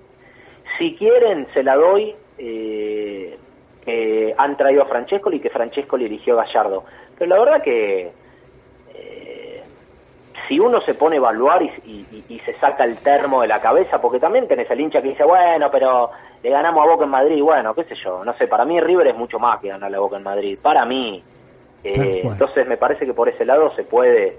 Si 0.77 0.95
quieren, 0.95 1.47
se 1.53 1.63
la 1.63 1.75
doy 1.75 2.13
eh, 2.37 3.37
que 3.83 4.33
han 4.37 4.55
traído 4.55 4.83
a 4.83 4.85
Francescoli 4.85 5.37
y 5.37 5.39
que 5.39 5.49
Francescoli 5.49 6.05
eligió 6.05 6.39
a 6.39 6.45
Gallardo. 6.45 6.83
Pero 7.17 7.29
la 7.35 7.39
verdad 7.39 7.63
que 7.63 8.11
si 10.49 10.59
uno 10.59 10.81
se 10.81 10.95
pone 10.95 11.15
a 11.15 11.19
evaluar 11.19 11.61
y, 11.63 11.71
y- 11.85 12.23
y 12.27 12.39
se 12.39 12.53
saca 12.59 12.83
el 12.83 12.97
termo 12.97 13.41
de 13.41 13.47
la 13.47 13.61
cabeza, 13.61 14.01
porque 14.01 14.19
también 14.19 14.47
tenés 14.49 14.69
el 14.71 14.81
hincha 14.81 15.01
que 15.01 15.09
dice, 15.09 15.23
bueno, 15.23 15.69
pero 15.71 16.09
le 16.43 16.49
ganamos 16.49 16.83
a 16.85 16.89
Boca 16.89 17.05
en 17.05 17.11
Madrid, 17.11 17.41
bueno, 17.41 17.73
qué 17.73 17.85
sé 17.85 17.95
yo, 18.03 18.25
no 18.25 18.33
sé, 18.33 18.47
para 18.47 18.65
mí 18.65 18.81
River 18.81 19.07
es 19.07 19.15
mucho 19.15 19.39
más 19.39 19.61
que 19.61 19.69
ganarle 19.69 19.95
a 19.97 20.01
Boca 20.01 20.17
en 20.17 20.23
Madrid, 20.23 20.59
para 20.61 20.83
mí. 20.85 21.23
Eh, 21.83 22.21
entonces 22.33 22.67
me 22.67 22.75
parece 22.75 23.05
que 23.05 23.13
por 23.13 23.29
ese 23.29 23.45
lado 23.45 23.71
se 23.75 23.83
puede 23.83 24.37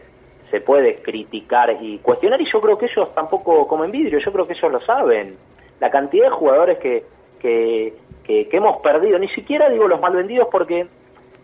se 0.51 0.61
puede 0.61 0.97
criticar 0.97 1.75
y 1.81 1.99
cuestionar 2.01 2.41
y 2.41 2.51
yo 2.53 2.61
creo 2.61 2.77
que 2.77 2.87
ellos 2.87 3.15
tampoco 3.15 3.69
comen 3.69 3.93
vidrio, 3.93 4.19
yo 4.19 4.33
creo 4.33 4.45
que 4.47 4.55
ellos 4.55 4.73
lo 4.73 4.81
saben. 4.81 5.37
La 5.79 5.91
cantidad 5.93 6.25
de 6.25 6.31
jugadores 6.31 6.79
que, 6.79 7.05
que, 7.41 7.95
que, 8.25 8.49
que 8.49 8.57
hemos 8.57 8.79
perdido, 8.83 9.17
ni 9.19 9.29
siquiera 9.29 9.69
digo 9.71 9.87
los 9.87 10.01
mal 10.01 10.13
vendidos 10.13 10.49
porque 10.51 10.89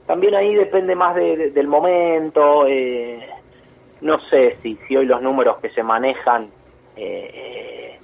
también 0.06 0.34
ahí 0.34 0.52
depende 0.56 0.96
más 0.96 1.14
de- 1.14 1.36
de- 1.36 1.50
del 1.52 1.68
momento, 1.68 2.66
eh, 2.66 3.26
no 4.00 4.20
sé 4.28 4.56
si, 4.62 4.76
si 4.86 4.96
hoy 4.96 5.06
los 5.06 5.22
números 5.22 5.58
que 5.58 5.70
se 5.70 5.82
manejan 5.82 6.50
eh, 6.96 7.30
eh, 7.34 7.98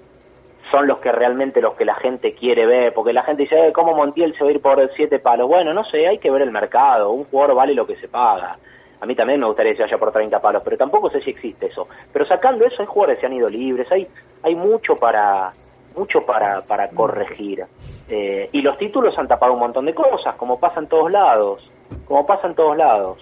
son 0.70 0.86
los 0.86 0.98
que 0.98 1.12
realmente 1.12 1.60
los 1.60 1.74
que 1.74 1.84
la 1.84 1.94
gente 1.96 2.34
quiere 2.34 2.66
ver, 2.66 2.94
porque 2.94 3.12
la 3.12 3.22
gente 3.22 3.42
dice, 3.42 3.68
"Eh, 3.68 3.72
¿cómo 3.72 3.94
Montiel 3.94 4.34
se 4.36 4.44
va 4.44 4.50
a 4.50 4.52
ir 4.52 4.60
por 4.60 4.90
siete 4.94 5.18
palos? 5.18 5.48
Bueno, 5.48 5.74
no 5.74 5.84
sé, 5.84 6.06
hay 6.06 6.18
que 6.18 6.30
ver 6.30 6.42
el 6.42 6.50
mercado, 6.50 7.10
un 7.10 7.24
jugador 7.24 7.56
vale 7.56 7.74
lo 7.74 7.86
que 7.86 7.96
se 7.96 8.08
paga. 8.08 8.56
A 9.00 9.06
mí 9.06 9.14
también 9.16 9.40
me 9.40 9.46
gustaría 9.46 9.72
que 9.72 9.78
se 9.78 9.82
vaya 9.82 9.98
por 9.98 10.12
30 10.12 10.40
palos, 10.40 10.62
pero 10.64 10.76
tampoco 10.76 11.10
sé 11.10 11.20
si 11.22 11.30
existe 11.30 11.66
eso. 11.66 11.88
Pero 12.12 12.24
sacando 12.24 12.64
eso, 12.64 12.76
hay 12.80 12.86
jugadores 12.86 13.16
que 13.16 13.22
se 13.22 13.26
han 13.26 13.32
ido 13.32 13.48
libres, 13.48 13.90
hay, 13.90 14.06
hay 14.42 14.54
mucho 14.54 14.96
para 14.96 15.52
mucho 15.96 16.24
para, 16.24 16.62
para 16.62 16.88
corregir. 16.88 17.64
Eh, 18.08 18.48
y 18.52 18.62
los 18.62 18.78
títulos 18.78 19.18
han 19.18 19.28
tapado 19.28 19.52
un 19.52 19.58
montón 19.58 19.86
de 19.86 19.94
cosas, 19.94 20.36
como 20.36 20.58
pasa 20.58 20.80
en 20.80 20.86
todos 20.86 21.10
lados, 21.10 21.70
como 22.06 22.26
pasa 22.26 22.46
en 22.46 22.54
todos 22.54 22.76
lados. 22.76 23.18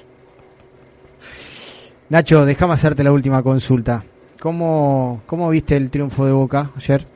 Nacho, 2.10 2.44
déjame 2.44 2.74
hacerte 2.74 3.04
la 3.04 3.12
última 3.12 3.42
consulta. 3.42 4.02
¿Cómo, 4.40 5.22
¿Cómo 5.26 5.48
viste 5.50 5.76
el 5.76 5.90
triunfo 5.90 6.26
de 6.26 6.32
Boca 6.32 6.70
ayer? 6.76 7.06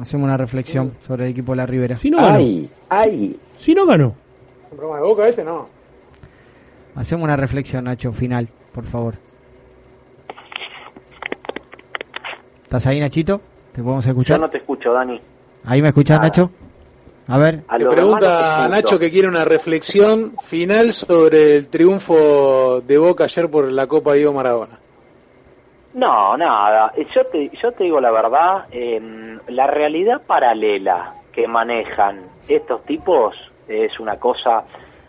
Hacemos 0.00 0.24
una 0.24 0.36
reflexión 0.36 0.94
sobre 1.00 1.24
el 1.24 1.30
equipo 1.30 1.52
de 1.52 1.56
la 1.56 1.66
Ribera. 1.66 1.96
Si 1.96 2.10
no 2.10 2.18
ganó. 2.18 2.34
Ay, 2.36 2.70
ay. 2.88 3.38
Si 3.58 3.74
no 3.74 3.86
ganó. 3.86 4.14
¿Un 4.70 4.76
programa 4.76 4.96
de 5.00 5.02
boca 5.06 5.28
este? 5.28 5.44
No. 5.44 5.66
Hacemos 6.94 7.24
una 7.24 7.36
reflexión, 7.36 7.84
Nacho, 7.84 8.12
final, 8.12 8.48
por 8.72 8.84
favor. 8.84 9.14
¿Estás 12.62 12.86
ahí, 12.86 13.00
Nachito? 13.00 13.40
¿Te 13.72 13.82
podemos 13.82 14.04
Yo 14.04 14.10
escuchar? 14.12 14.40
no 14.40 14.48
te 14.48 14.58
escucho, 14.58 14.92
Dani. 14.92 15.20
¿Ahí 15.64 15.82
me 15.82 15.88
escuchás, 15.88 16.18
Nada. 16.18 16.28
Nacho? 16.28 16.50
A 17.30 17.38
ver. 17.38 17.60
A 17.68 17.76
pregunta 17.76 18.18
te 18.18 18.26
a 18.26 18.56
escucho. 18.56 18.68
Nacho 18.70 18.98
que 18.98 19.10
quiere 19.10 19.28
una 19.28 19.44
reflexión 19.44 20.32
final 20.42 20.92
sobre 20.92 21.56
el 21.56 21.68
triunfo 21.68 22.80
de 22.80 22.98
Boca 22.98 23.24
ayer 23.24 23.48
por 23.48 23.70
la 23.70 23.86
Copa 23.86 24.14
Diego 24.14 24.32
Maradona. 24.32 24.78
No, 25.94 26.36
nada. 26.36 26.92
Eh, 26.96 27.06
Yo 27.14 27.24
te, 27.26 27.50
yo 27.62 27.72
te 27.72 27.84
digo 27.84 28.00
la 28.00 28.10
verdad, 28.10 28.64
em, 28.70 29.38
la 29.48 29.66
realidad 29.66 30.22
paralela 30.26 31.14
que 31.32 31.46
manejan 31.46 32.20
estos 32.48 32.84
tipos 32.84 33.34
es 33.68 33.98
una 34.00 34.16
cosa... 34.18 34.64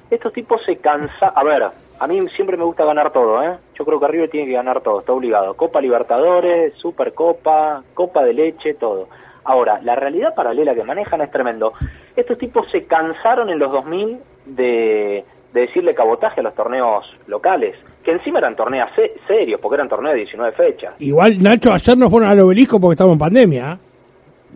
Estos 0.09 0.33
tipos 0.33 0.61
se 0.65 0.77
cansan... 0.77 1.31
A 1.33 1.43
ver, 1.43 1.63
a 1.99 2.07
mí 2.07 2.19
siempre 2.35 2.57
me 2.57 2.63
gusta 2.65 2.83
ganar 2.85 3.11
todo, 3.11 3.41
¿eh? 3.41 3.57
Yo 3.77 3.85
creo 3.85 3.99
que 3.99 4.07
River 4.07 4.29
tiene 4.29 4.47
que 4.47 4.53
ganar 4.53 4.81
todo, 4.81 4.99
está 4.99 5.13
obligado. 5.13 5.55
Copa 5.55 5.81
Libertadores, 5.81 6.73
Supercopa, 6.75 7.81
Copa 7.93 8.23
de 8.23 8.33
Leche, 8.33 8.73
todo. 8.75 9.07
Ahora, 9.43 9.79
la 9.83 9.95
realidad 9.95 10.35
paralela 10.35 10.75
que 10.75 10.83
manejan 10.83 11.21
es 11.21 11.31
tremendo. 11.31 11.73
Estos 12.15 12.37
tipos 12.37 12.69
se 12.71 12.85
cansaron 12.85 13.49
en 13.49 13.57
los 13.59 13.71
2000 13.71 14.19
de, 14.45 15.25
de 15.53 15.61
decirle 15.61 15.93
cabotaje 15.95 16.39
a 16.41 16.43
los 16.43 16.53
torneos 16.55 17.05
locales, 17.27 17.75
que 18.03 18.11
encima 18.11 18.39
eran 18.39 18.55
torneos 18.55 18.89
se- 18.95 19.13
serios, 19.27 19.59
porque 19.59 19.75
eran 19.75 19.89
torneos 19.89 20.13
de 20.13 20.19
19 20.19 20.51
fechas. 20.53 20.93
Igual, 20.99 21.41
Nacho, 21.41 21.73
ayer 21.73 21.97
no 21.97 22.09
fueron 22.09 22.29
al 22.29 22.39
obelisco 22.39 22.79
porque 22.79 22.93
estamos 22.93 23.13
en 23.13 23.19
pandemia. 23.19 23.71
¿eh? 23.73 23.77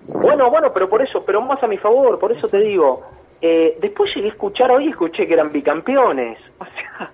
Bueno, 0.07 0.49
bueno, 0.51 0.71
pero 0.73 0.87
por 0.89 1.01
eso, 1.01 1.23
pero 1.25 1.41
más 1.41 1.61
a 1.63 1.67
mi 1.67 1.77
favor, 1.77 2.19
por 2.19 2.31
eso 2.31 2.47
te 2.47 2.59
digo. 2.59 3.01
Eh, 3.41 3.77
después 3.81 4.09
llegué 4.15 4.27
a 4.27 4.31
escuchar 4.31 4.71
hoy, 4.71 4.87
escuché 4.89 5.27
que 5.27 5.33
eran 5.33 5.51
bicampeones. 5.51 6.37
O 6.59 6.65
sea, 6.65 7.11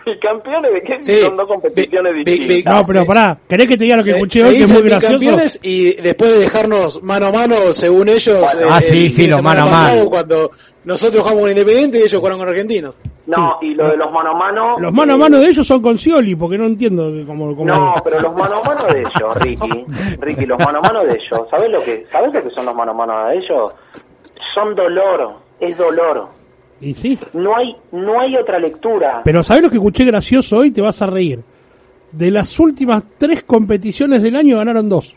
bicampeones 0.06 0.72
de 0.72 0.82
qué? 0.82 1.02
Sí, 1.02 1.14
Son 1.22 1.36
dos 1.36 1.48
competiciones 1.48 2.14
bi-. 2.24 2.62
No, 2.64 2.84
pero 2.86 3.04
pará, 3.06 3.38
¿querés 3.48 3.68
que 3.68 3.76
te 3.76 3.84
diga 3.84 3.96
lo 3.96 4.02
que 4.04 4.10
Se- 4.10 4.16
escuché 4.16 4.40
se 4.40 4.46
hoy 4.46 4.56
que 4.56 4.62
es 4.62 4.72
muy 4.72 4.82
gracioso? 4.82 5.58
y 5.62 5.94
después 5.94 6.32
de 6.32 6.38
dejarnos 6.38 7.02
mano 7.02 7.26
a 7.26 7.32
mano, 7.32 7.54
según 7.72 8.08
ellos, 8.08 8.38
Ah, 8.68 8.78
eh, 8.78 8.82
sí, 8.82 9.04
el 9.06 9.10
sí, 9.10 9.22
de 9.22 9.28
los 9.28 9.42
mano 9.42 9.62
a 9.62 9.66
mano. 9.66 10.10
cuando 10.10 10.50
nosotros 10.84 11.20
jugamos 11.22 11.42
con 11.42 11.50
Independiente 11.50 11.98
y 11.98 12.02
ellos 12.02 12.14
jugaron 12.18 12.38
con 12.38 12.48
Argentinos. 12.48 12.94
No, 13.26 13.58
y 13.60 13.74
lo 13.74 13.88
de 13.90 13.96
los 13.96 14.10
mano 14.10 14.30
a 14.30 14.34
mano. 14.34 14.78
Los 14.80 14.92
mano 14.92 15.12
a 15.12 15.16
eh, 15.16 15.18
mano 15.18 15.38
de 15.38 15.48
ellos 15.48 15.64
son 15.66 15.80
con 15.82 15.96
Scioli, 15.96 16.34
porque 16.34 16.58
no 16.58 16.66
entiendo 16.66 17.12
cómo... 17.26 17.54
cómo 17.54 17.64
No, 17.72 17.94
pero 18.02 18.18
los 18.20 18.34
mano 18.34 18.56
a 18.56 18.62
mano 18.64 18.82
de 18.88 19.00
ellos, 19.00 19.34
Ricky, 19.36 19.84
Ricky, 20.20 20.46
los 20.46 20.58
mano 20.58 20.78
a 20.78 20.82
mano 20.82 21.02
de 21.04 21.12
ellos, 21.12 21.46
¿sabes 21.50 21.70
lo 21.70 21.82
que, 21.84 22.06
sabes 22.10 22.32
lo 22.34 22.42
que 22.42 22.50
son 22.50 22.66
los 22.66 22.74
mano 22.74 22.90
a 22.90 22.94
mano 22.94 23.28
de 23.28 23.36
ellos? 23.36 23.72
Son 24.54 24.74
dolor, 24.74 25.34
es 25.60 25.76
dolor. 25.78 26.28
Y 26.80 26.94
sí. 26.94 27.18
No 27.34 27.54
hay, 27.56 27.76
no 27.92 28.20
hay 28.20 28.36
otra 28.36 28.58
lectura. 28.58 29.20
Pero 29.24 29.42
¿sabés 29.42 29.62
lo 29.64 29.70
que 29.70 29.76
escuché 29.76 30.04
gracioso 30.04 30.58
hoy? 30.58 30.70
Te 30.70 30.80
vas 30.80 31.00
a 31.02 31.06
reír. 31.06 31.40
De 32.12 32.30
las 32.30 32.58
últimas 32.58 33.02
tres 33.18 33.42
competiciones 33.44 34.22
del 34.22 34.34
año 34.36 34.56
ganaron 34.58 34.88
dos. 34.88 35.14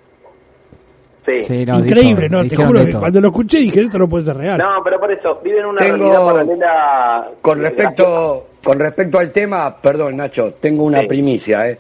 Sí. 1.25 1.41
Sí, 1.41 1.65
no, 1.65 1.79
Increíble, 1.79 2.27
dijo- 2.27 2.43
¿no? 2.43 2.47
Te 2.49 2.55
juro 2.57 2.79
que 2.85 2.91
todo. 2.91 2.99
cuando 2.99 3.21
lo 3.21 3.27
escuché 3.29 3.57
dije, 3.59 3.81
esto 3.81 3.97
no 3.97 4.09
puede 4.09 4.25
ser 4.25 4.35
real. 4.35 4.57
No, 4.57 4.83
pero 4.83 4.99
por 4.99 5.09
eso, 5.11 5.39
viven 5.41 5.65
una 5.65 5.79
Tengo- 5.81 5.97
realidad 5.97 6.25
paralela. 6.25 7.27
Con 7.41 7.59
eh, 7.59 7.63
respecto, 7.63 8.47
con 8.61 8.77
respecto 8.79 9.19
al 9.19 9.31
tema, 9.31 9.73
perdón 9.81 10.17
Nacho, 10.17 10.55
tengo 10.59 10.83
una 10.83 10.99
Sí. 10.99 11.07
primicia. 11.07 11.69
¿eh? 11.69 11.77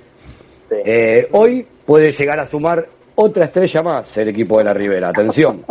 Sí. 0.69 0.75
Eh, 0.85 1.27
hoy 1.33 1.65
puede 1.85 2.13
llegar 2.13 2.39
a 2.39 2.45
sumar 2.45 2.85
otra 3.15 3.45
estrella 3.45 3.83
más 3.83 4.17
el 4.17 4.29
equipo 4.29 4.59
de 4.59 4.63
la 4.63 4.73
Ribera, 4.73 5.09
atención. 5.09 5.61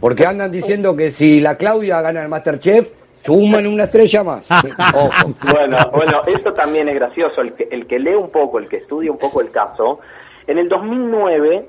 Porque 0.00 0.26
andan 0.26 0.50
diciendo 0.50 0.96
que 0.96 1.12
si 1.12 1.38
la 1.38 1.54
Claudia 1.56 2.00
gana 2.02 2.20
el 2.22 2.28
Masterchef, 2.28 2.88
suman 3.28 3.66
una 3.66 3.84
estrella 3.84 4.24
más. 4.24 4.48
Ojo. 4.94 5.34
Bueno, 5.52 5.76
bueno, 5.92 6.20
esto 6.26 6.54
también 6.54 6.88
es 6.88 6.94
gracioso. 6.94 7.42
El 7.42 7.52
que, 7.52 7.68
el 7.70 7.86
que 7.86 7.98
lee 7.98 8.14
un 8.14 8.30
poco, 8.30 8.58
el 8.58 8.68
que 8.68 8.78
estudia 8.78 9.10
un 9.10 9.18
poco 9.18 9.42
el 9.42 9.50
caso, 9.50 10.00
en 10.46 10.56
el 10.58 10.68
2009 10.68 11.68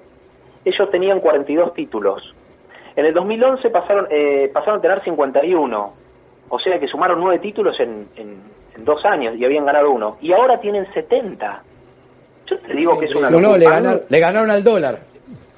ellos 0.66 0.92
tenían 0.92 1.20
42 1.20 1.74
títulos. 1.74 2.34
En 2.96 3.06
el 3.06 3.14
2011 3.14 3.70
pasaron, 3.70 4.08
eh, 4.10 4.50
pasaron 4.54 4.80
a 4.80 4.82
tener 4.82 5.00
51. 5.02 5.94
O 6.52 6.60
sea 6.60 6.80
que 6.80 6.88
sumaron 6.88 7.20
nueve 7.20 7.40
títulos 7.40 7.80
en, 7.80 8.08
en, 8.16 8.38
en 8.76 8.86
dos 8.86 9.04
años 9.06 9.36
y 9.38 9.46
habían 9.46 9.66
ganado 9.66 9.92
uno. 9.92 10.18
Y 10.22 10.32
ahora 10.32 10.60
tienen 10.60 10.92
70. 10.94 11.64
Yo 12.48 12.58
te 12.58 12.74
digo 12.74 12.98
que 12.98 13.06
es 13.06 13.16
una 13.16 13.30
No, 13.30 13.40
no, 13.40 13.58
le 13.58 13.66
ganaron, 13.66 14.02
le 14.08 14.20
ganaron 14.20 14.50
al 14.50 14.64
dólar. 14.64 15.00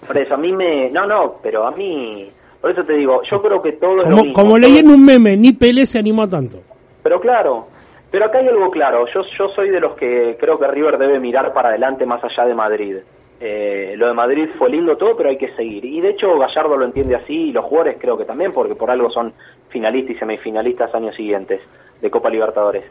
Por 0.06 0.18
eso, 0.18 0.34
a 0.34 0.38
mí 0.38 0.52
me... 0.52 0.90
No, 0.90 1.06
no, 1.06 1.36
pero 1.42 1.66
a 1.68 1.72
mí... 1.72 2.32
Por 2.62 2.72
eso 2.72 2.84
te 2.84 2.94
digo, 2.94 3.22
yo 3.24 3.42
creo 3.42 3.62
que 3.62 3.74
todo 3.74 4.02
es 4.02 4.10
lo 4.10 4.18
mismo. 4.18 4.34
como 4.34 4.58
leí 4.58 4.78
en 4.78 4.90
un 4.90 5.04
meme, 5.04 5.36
ni 5.36 5.52
Pelé 5.52 5.86
se 5.86 5.98
animó 5.98 6.24
a 6.24 6.30
tanto. 6.30 6.60
Pero 7.02 7.20
claro, 7.20 7.68
pero 8.12 8.26
acá 8.26 8.38
hay 8.38 8.48
algo 8.48 8.70
claro. 8.70 9.06
Yo, 9.14 9.22
yo 9.38 9.50
soy 9.50 9.70
de 9.70 9.80
los 9.80 9.96
que 9.96 10.38
creo 10.40 10.60
que 10.60 10.68
River 10.68 10.98
debe 10.98 11.20
mirar 11.20 11.54
para 11.54 11.70
adelante 11.70 12.06
más 12.06 12.24
allá 12.24 12.46
de 12.46 12.54
Madrid. 12.54 12.98
Eh, 13.40 13.96
lo 13.98 14.08
de 14.08 14.14
Madrid 14.14 14.50
fue 14.60 14.70
lindo 14.70 14.98
todo, 14.98 15.18
pero 15.18 15.30
hay 15.30 15.38
que 15.38 15.50
seguir. 15.56 15.84
Y 15.84 16.00
de 16.00 16.10
hecho 16.10 16.38
Gallardo 16.38 16.78
lo 16.78 16.86
entiende 16.86 17.16
así 17.16 17.50
y 17.50 17.52
los 17.52 17.66
jugadores 17.66 17.98
creo 18.00 18.16
que 18.16 18.26
también, 18.26 18.54
porque 18.54 18.76
por 18.76 18.92
algo 18.92 19.10
son 19.10 19.34
finalistas 19.70 20.16
y 20.16 20.20
semifinalistas 20.20 20.94
años 20.94 21.16
siguientes 21.16 21.60
de 22.00 22.12
Copa 22.12 22.30
Libertadores. 22.30 22.84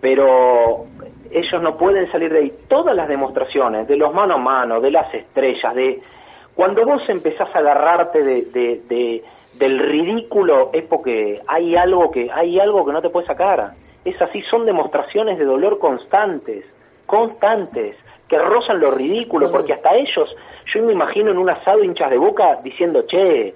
Pero 0.00 0.86
ellos 1.30 1.62
no 1.62 1.76
pueden 1.76 2.10
salir 2.10 2.32
de 2.32 2.38
ahí. 2.38 2.52
Todas 2.68 2.96
las 2.96 3.08
demostraciones, 3.08 3.86
de 3.86 3.96
los 3.96 4.14
mano 4.14 4.34
a 4.34 4.38
mano, 4.38 4.80
de 4.80 4.90
las 4.90 5.12
estrellas, 5.12 5.74
de 5.74 6.00
cuando 6.58 6.84
vos 6.84 7.00
empezás 7.08 7.48
a 7.54 7.60
agarrarte 7.60 8.20
de, 8.20 8.42
de- 8.46 8.80
de- 8.88 9.22
del 9.60 9.78
ridículo 9.78 10.70
es 10.72 10.82
porque 10.86 11.40
hay 11.46 11.76
algo 11.76 12.10
que 12.10 12.28
hay 12.32 12.58
algo 12.58 12.84
que 12.84 12.90
no 12.92 13.00
te 13.00 13.10
puede 13.10 13.28
sacar. 13.28 13.74
Es 14.04 14.20
así, 14.20 14.42
son 14.50 14.66
demostraciones 14.66 15.38
de 15.38 15.44
dolor 15.44 15.78
constantes, 15.78 16.64
constantes, 17.06 17.94
que 18.28 18.36
rozan 18.40 18.80
lo 18.80 18.90
ridículo, 18.90 19.52
porque 19.52 19.72
hasta 19.72 19.94
ellos, 19.94 20.34
yo 20.74 20.82
me 20.82 20.92
imagino 20.94 21.30
en 21.30 21.38
un 21.38 21.48
asado 21.48 21.84
hinchas 21.84 22.10
de 22.10 22.18
boca 22.18 22.58
diciendo, 22.64 23.02
che, 23.06 23.54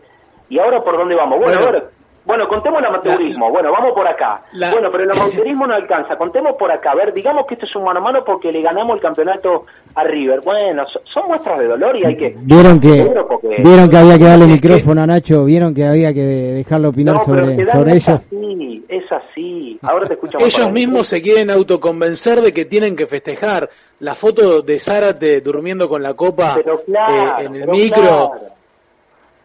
¿y 0.48 0.58
ahora 0.60 0.78
por 0.80 0.96
dónde 0.96 1.16
vamos? 1.16 1.40
Bueno, 1.40 1.58
Bueno. 1.60 1.66
ahora, 1.78 1.84
bueno, 2.24 2.46
contemos 2.48 2.78
el 2.80 2.86
amateurismo, 2.86 3.50
bueno, 3.50 3.72
vamos 3.72 3.92
por 3.94 4.06
acá. 4.06 4.42
La- 4.52 4.70
Bueno, 4.72 4.88
pero 4.92 5.04
el 5.04 5.10
amateurismo 5.18 5.66
no 5.66 5.74
alcanza, 5.74 6.16
contemos 6.16 6.54
por 6.58 6.70
acá, 6.70 6.92
a 6.92 6.94
ver, 6.94 7.12
digamos 7.12 7.46
que 7.46 7.54
esto 7.54 7.66
es 7.66 7.76
un 7.76 7.84
mano 7.84 8.00
a 8.00 8.02
mano 8.02 8.24
porque 8.24 8.52
le 8.52 8.62
ganamos 8.62 8.96
el 8.96 9.02
campeonato 9.02 9.66
a 9.94 10.04
River. 10.04 10.40
Bueno, 10.44 10.84
so- 10.86 11.00
son 11.12 11.26
muestras 11.28 11.58
de 11.58 11.66
dolor 11.66 11.96
y 11.96 12.04
hay 12.04 12.16
que... 12.16 12.34
Vieron 12.38 12.78
que 12.80 13.04
porque- 13.28 13.56
vieron 13.62 13.90
que 13.90 13.96
había 13.96 14.18
que 14.18 14.24
darle 14.24 14.46
micrófono 14.46 15.02
a 15.02 15.06
Nacho, 15.06 15.44
vieron 15.44 15.74
que 15.74 15.84
había 15.84 16.12
que 16.14 16.20
dejarlo 16.22 16.88
opinar 16.90 17.14
No, 17.16 17.22
pero 17.26 17.46
sobre, 17.46 17.66
sobre 17.66 17.96
es 17.96 18.08
ellos. 18.08 18.20
así, 18.26 18.84
es 18.88 19.12
así. 19.12 19.78
Ahora 19.82 20.06
te 20.06 20.14
escuchamos. 20.14 20.46
Ellos 20.46 20.70
mismos 20.72 21.06
se 21.08 21.20
quieren 21.22 21.50
autoconvencer 21.50 22.40
de 22.40 22.52
que 22.52 22.64
tienen 22.64 22.94
que 22.96 23.06
festejar. 23.06 23.68
La 24.00 24.14
foto 24.14 24.62
de 24.62 24.78
Zárate 24.80 25.40
durmiendo 25.42 25.88
con 25.88 26.02
la 26.02 26.14
copa 26.14 26.56
claro, 26.86 27.38
eh, 27.38 27.44
en 27.46 27.54
el 27.56 27.68
micro, 27.68 28.00
claro. 28.02 28.32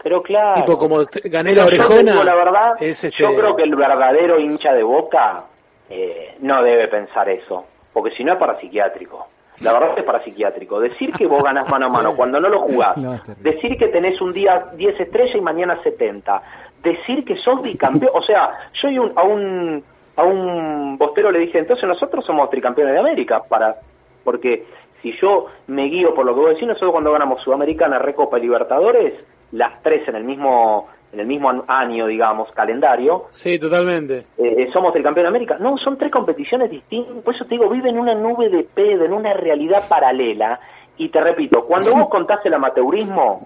Pero 0.07 0.23
claro. 0.23 0.53
tipo 0.63 0.77
como 0.77 0.99
gané 1.25 1.53
yo 1.53 1.65
orejona. 1.65 2.11
digo 2.13 2.23
la 2.23 2.35
verdad, 2.35 2.73
es 2.79 3.03
este, 3.03 3.21
yo 3.21 3.35
creo 3.35 3.57
que 3.57 3.63
el 3.63 3.75
verdadero 3.75 4.39
hincha 4.39 4.71
de 4.73 4.81
Boca 4.81 5.43
eh, 5.89 6.35
no 6.39 6.63
debe 6.63 6.87
pensar 6.87 7.27
eso, 7.27 7.65
porque 7.91 8.11
si 8.15 8.23
no 8.23 8.31
es 8.31 8.39
parapsiquiátrico. 8.39 9.27
La 9.59 9.73
verdad 9.73 9.89
es 9.89 9.95
que 9.95 9.99
es 10.01 10.05
parapsiquiátrico. 10.05 10.79
Decir 10.79 11.11
que 11.11 11.27
vos 11.27 11.43
ganás 11.43 11.67
mano 11.67 11.87
a 11.87 11.89
mano 11.89 12.13
cuando 12.15 12.39
no 12.39 12.47
lo 12.47 12.61
jugás, 12.61 12.95
No, 12.95 13.19
decir 13.41 13.77
que 13.77 13.89
tenés 13.89 14.21
un 14.21 14.31
día 14.31 14.67
10 14.75 14.97
estrellas 14.97 15.35
y 15.35 15.41
mañana 15.41 15.77
70, 15.83 16.41
decir 16.81 17.25
que 17.25 17.35
sos 17.37 17.61
bicampeón, 17.61 18.11
o 18.13 18.21
sea, 18.21 18.51
yo 18.81 18.89
y 18.89 18.99
un- 18.99 19.11
a 19.13 19.23
un 19.23 19.83
a 20.15 20.23
un 20.23 20.97
bostero 20.97 21.31
le 21.31 21.39
dije, 21.39 21.59
entonces 21.59 21.85
nosotros 21.85 22.25
somos 22.25 22.49
tricampeones 22.49 22.93
de 22.93 22.99
América, 23.01 23.43
para 23.43 23.75
porque 24.23 24.63
si 25.01 25.11
yo 25.21 25.47
me 25.67 25.83
guío 25.89 26.15
por 26.15 26.25
lo 26.25 26.33
que 26.33 26.39
vos 26.39 26.49
decís, 26.51 26.65
nosotros 26.67 26.91
cuando 26.91 27.11
ganamos 27.11 27.41
Sudamericana, 27.43 27.99
Recopa 27.99 28.39
y 28.39 28.43
Libertadores, 28.43 29.13
las 29.51 29.81
tres 29.83 30.07
en 30.07 30.15
el 30.15 30.23
mismo 30.23 30.87
en 31.13 31.21
el 31.21 31.25
mismo 31.25 31.63
año, 31.69 32.05
digamos, 32.05 32.51
calendario, 32.51 33.27
Sí, 33.29 33.57
totalmente. 33.57 34.25
eh, 34.37 34.69
somos 34.73 34.93
el 34.93 35.03
campeón 35.03 35.23
de 35.23 35.29
América. 35.29 35.55
No, 35.57 35.77
son 35.77 35.97
tres 35.97 36.11
competiciones 36.11 36.69
distintas. 36.69 37.23
Por 37.23 37.33
eso 37.33 37.45
te 37.45 37.51
digo, 37.55 37.69
vive 37.69 37.89
en 37.89 37.97
una 37.97 38.13
nube 38.13 38.49
de 38.49 38.63
pedo, 38.65 39.05
en 39.05 39.13
una 39.13 39.33
realidad 39.33 39.83
paralela. 39.87 40.59
Y 40.97 41.07
te 41.07 41.21
repito, 41.21 41.63
cuando 41.63 41.95
vos 41.95 42.09
contás 42.09 42.45
el 42.45 42.53
amateurismo, 42.55 43.39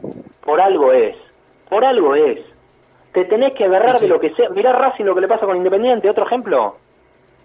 por 0.43 0.59
algo 0.59 0.91
es. 0.91 1.15
Por 1.69 1.85
algo 1.85 2.15
es. 2.15 2.39
Te 3.13 3.25
tenés 3.25 3.53
que 3.53 3.65
agarrar 3.65 3.95
de 3.99 4.07
lo 4.07 4.19
que 4.19 4.31
sea. 4.33 4.49
Mirá 4.49 4.73
Racing 4.73 5.03
lo 5.05 5.13
que 5.13 5.21
le 5.21 5.27
pasa 5.27 5.45
con 5.45 5.55
Independiente. 5.55 6.09
Otro 6.09 6.25
ejemplo. 6.25 6.77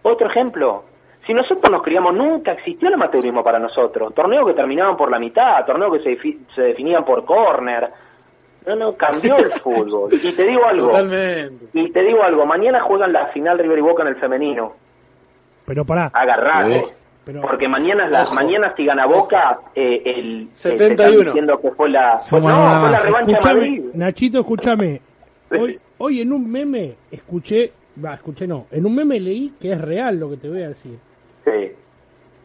Otro 0.03 0.29
ejemplo. 0.31 0.85
Si 1.27 1.35
nosotros 1.35 1.71
nos 1.71 1.83
criamos, 1.83 2.15
nunca 2.15 2.53
existió 2.53 2.89
el 2.89 2.95
amateurismo 2.95 3.45
para 3.45 3.59
nosotros. 3.59 4.15
Torneos 4.15 4.47
que 4.47 4.55
terminaban 4.55 4.97
por 4.97 5.11
la 5.11 5.19
mitad, 5.19 5.65
torneos 5.67 5.93
que 5.99 6.17
se, 6.17 6.39
se 6.55 6.63
definían 6.63 7.05
por 7.05 7.25
córner. 7.27 7.91
No, 8.67 8.75
no, 8.77 8.97
cambió 8.97 9.37
el 9.39 9.51
fútbol. 9.63 10.11
Y 10.13 10.33
te 10.33 10.45
digo 10.47 10.65
algo. 10.65 10.87
Totalmente. 10.89 11.67
Y 11.73 11.91
te 11.93 12.03
digo 12.03 12.23
algo, 12.23 12.45
mañana 12.47 12.81
juegan 12.83 13.13
la 13.13 13.27
final 13.29 13.59
River 13.59 13.79
y 13.79 13.83
Boca 13.83 14.03
en 14.03 14.09
el 14.09 14.17
femenino. 14.17 14.73
Pero 15.65 15.85
pará. 15.85 16.11
Agarrate. 16.13 16.85
Pero- 17.25 17.41
Porque 17.43 17.67
mañana, 17.69 18.07
es 18.07 18.13
la, 18.13 18.23
Ojo. 18.23 18.35
mañana 18.35 18.73
si 18.77 18.85
gana 18.85 19.05
Boca, 19.07 19.59
eh, 19.75 20.01
el, 20.05 20.43
eh, 20.43 20.49
se 20.53 20.71
71. 20.79 20.91
están 21.11 21.25
diciendo 21.27 21.61
que 21.61 21.71
fue 21.73 21.89
la, 21.91 22.13
no, 22.15 22.21
fue 22.21 22.41
la 22.41 22.99
revancha 23.01 23.27
de 23.27 23.33
Escuchame, 23.33 23.55
Madrid. 23.61 23.85
Nachito, 23.95 24.39
escúchame. 24.41 25.01
Hoy, 25.51 25.81
hoy 25.99 26.21
en 26.21 26.33
un 26.33 26.49
meme 26.51 26.95
escuché, 27.11 27.73
va, 28.05 28.15
escuché 28.15 28.47
no, 28.47 28.67
en 28.71 28.87
un 28.87 28.95
meme 28.95 29.19
leí 29.19 29.55
que 29.61 29.73
es 29.73 29.81
real 29.81 30.21
lo 30.21 30.31
que 30.31 30.37
te 30.37 30.49
voy 30.49 30.63
a 30.63 30.69
decir. 30.69 30.97
Sí. 31.45 31.73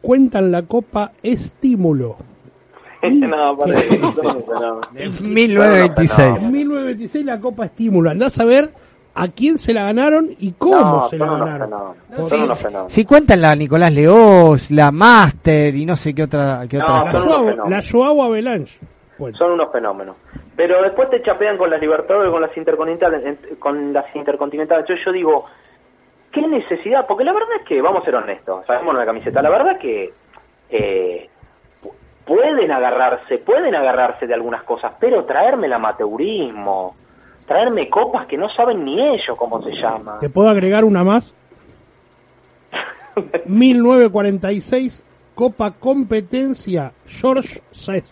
Cuentan 0.00 0.50
la 0.50 0.62
copa 0.62 1.12
estímulo. 1.22 2.16
no, 3.26 3.56
para 3.58 3.78
eso, 3.78 4.22
no. 4.60 4.80
En 4.94 5.34
1926. 5.34 6.42
En 6.42 6.52
1926 6.52 7.24
la 7.24 7.40
copa 7.40 7.64
estímulo. 7.66 8.10
Andás 8.10 8.38
a 8.40 8.44
ver 8.44 8.70
a 9.14 9.28
quién 9.28 9.58
se 9.58 9.74
la 9.74 9.82
ganaron 9.84 10.30
y 10.38 10.52
cómo 10.52 10.80
No, 10.80 11.02
se 11.02 11.18
la 11.18 11.26
ganaron. 11.26 11.94
Son. 12.28 12.88
Si 12.90 13.04
cuentan 13.04 13.42
la 13.42 13.54
Nicolás 13.54 13.92
Leoz, 13.92 14.70
la 14.70 14.90
Master 14.90 15.74
y 15.74 15.84
no 15.84 15.96
sé 15.96 16.14
qué 16.14 16.22
otra 16.22 16.62
qué 16.68 16.78
No, 16.78 16.84
otra. 16.84 17.04
La 17.04 17.12
son 17.12 17.22
unos 17.22 17.36
Joao, 17.36 17.44
fenómenos. 17.50 17.70
la 17.70 17.82
Joao 17.90 18.22
Avalanche. 18.22 18.78
Bueno, 19.18 19.36
Son 19.38 19.52
unos 19.52 19.70
fenómenos. 19.70 20.16
Pero 20.56 20.82
después 20.82 21.10
te 21.10 21.22
chapean 21.22 21.56
con 21.58 21.70
las 21.70 21.80
Libertadores, 21.80 22.30
con 22.30 22.40
las 22.42 22.56
intercontinentales, 22.56 23.24
en- 23.24 23.56
con 23.56 23.92
las 23.92 24.04
intercontinentales. 24.16 24.86
Yo, 24.88 24.94
yo 25.04 25.12
digo, 25.12 25.44
¿qué 26.32 26.42
necesidad? 26.46 27.06
Porque 27.06 27.24
la 27.24 27.32
verdad 27.32 27.48
es 27.60 27.66
que, 27.68 27.80
vamos 27.82 28.02
a 28.02 28.04
ser 28.04 28.14
honestos, 28.16 28.64
sabemos 28.66 28.94
la 28.94 29.04
camiseta, 29.06 29.40
la 29.42 29.50
verdad 29.50 29.78
que 29.78 30.12
eh, 30.70 31.28
pueden 32.34 32.70
agarrarse, 32.72 33.36
pueden 33.38 33.74
agarrarse 33.74 34.26
de 34.26 34.32
algunas 34.32 34.62
cosas, 34.62 34.92
pero 34.98 35.24
traerme 35.26 35.66
el 35.66 35.74
amateurismo, 35.74 36.96
traerme 37.46 37.90
copas 37.90 38.26
que 38.26 38.38
no 38.38 38.48
saben 38.48 38.82
ni 38.84 38.98
ellos 39.14 39.36
cómo 39.36 39.60
se 39.62 39.72
llama. 39.74 40.18
¿te 40.18 40.30
puedo 40.30 40.48
agregar 40.48 40.82
una 40.84 41.04
más? 41.04 41.34
1946 43.44 45.04
Copa 45.34 45.72
Competencia 45.72 46.92
George 47.06 47.60
VI. 47.72 48.02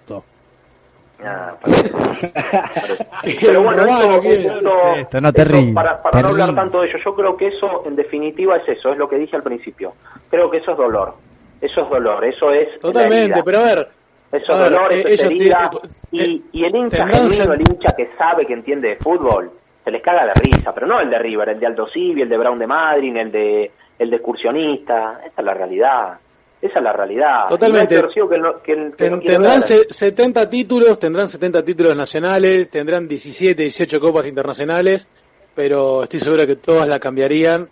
Ah, 1.24 1.54
parece- 1.62 1.90
parece. 1.92 3.06
Pero 3.46 3.62
bueno, 3.62 3.82
Romano, 3.84 4.00
eso- 4.12 4.20
¿quién? 4.20 4.32
eso- 4.32 4.94
Esto, 4.96 5.20
no, 5.20 5.28
eso, 5.28 5.32
terrible, 5.34 5.72
para, 5.74 6.02
para 6.02 6.22
no 6.22 6.28
hablar 6.28 6.54
tanto 6.54 6.80
de 6.82 6.88
ello, 6.88 6.98
yo 7.04 7.14
creo 7.14 7.36
que 7.36 7.48
eso, 7.48 7.82
en 7.86 7.96
definitiva, 7.96 8.56
es 8.58 8.68
eso, 8.68 8.90
es 8.90 8.98
lo 8.98 9.08
que 9.08 9.16
dije 9.16 9.36
al 9.36 9.42
principio. 9.42 9.94
Creo 10.30 10.50
que 10.50 10.58
eso 10.58 10.72
es 10.72 10.76
dolor. 10.78 11.14
Eso 11.60 11.82
es 11.82 11.90
dolor, 11.90 12.24
eso 12.24 12.52
es. 12.52 12.80
Totalmente, 12.80 13.42
pero 13.44 13.58
a 13.60 13.64
ver, 13.64 13.88
Eso 14.32 14.52
a 14.52 14.56
es 14.56 14.60
ver, 14.62 14.72
dolor, 14.72 14.92
eh, 14.92 14.98
eso 15.00 15.08
es 15.08 15.20
ellos 15.22 15.28
te- 15.28 15.34
herida. 15.34 15.70
te- 15.70 15.88
y, 16.12 16.44
y 16.52 16.64
el 16.64 16.76
hincha 16.76 17.06
genuino, 17.06 17.52
el 17.54 17.60
hincha 17.60 17.94
que 17.96 18.10
sabe, 18.16 18.46
que 18.46 18.52
entiende 18.54 18.88
de 18.90 18.96
fútbol, 18.96 19.50
se 19.84 19.90
les 19.90 20.02
caga 20.02 20.26
de 20.26 20.32
risa, 20.34 20.72
pero 20.72 20.86
no 20.86 21.00
el 21.00 21.10
de 21.10 21.18
River, 21.18 21.48
el 21.50 21.60
de 21.60 21.66
Aldo 21.66 21.86
Civi, 21.92 22.22
el 22.22 22.28
de 22.28 22.38
Brown 22.38 22.58
de 22.58 22.66
Madrid, 22.66 23.16
el 23.16 23.32
de, 23.32 23.70
el 23.98 24.10
de 24.10 24.16
excursionista. 24.16 25.20
Esa 25.24 25.40
es 25.40 25.44
la 25.44 25.54
realidad. 25.54 26.18
Esa 26.62 26.78
es 26.78 26.84
la 26.84 26.92
realidad. 26.92 27.46
Totalmente. 27.48 27.96
Que 27.96 28.02
no- 28.38 28.60
que 28.62 28.72
el- 28.72 28.90
que 28.92 28.96
ten- 28.96 29.12
no 29.14 29.18
tendrán 29.20 29.62
se- 29.62 29.92
70 29.92 30.48
títulos, 30.50 30.98
tendrán 30.98 31.26
70 31.26 31.64
títulos 31.64 31.96
nacionales, 31.96 32.68
tendrán 32.70 33.08
17, 33.08 33.62
18 33.62 33.98
copas 34.00 34.26
internacionales, 34.26 35.08
pero 35.54 36.02
estoy 36.04 36.20
seguro 36.20 36.46
que 36.46 36.56
todas 36.56 36.86
la 36.86 36.98
cambiarían 37.00 37.66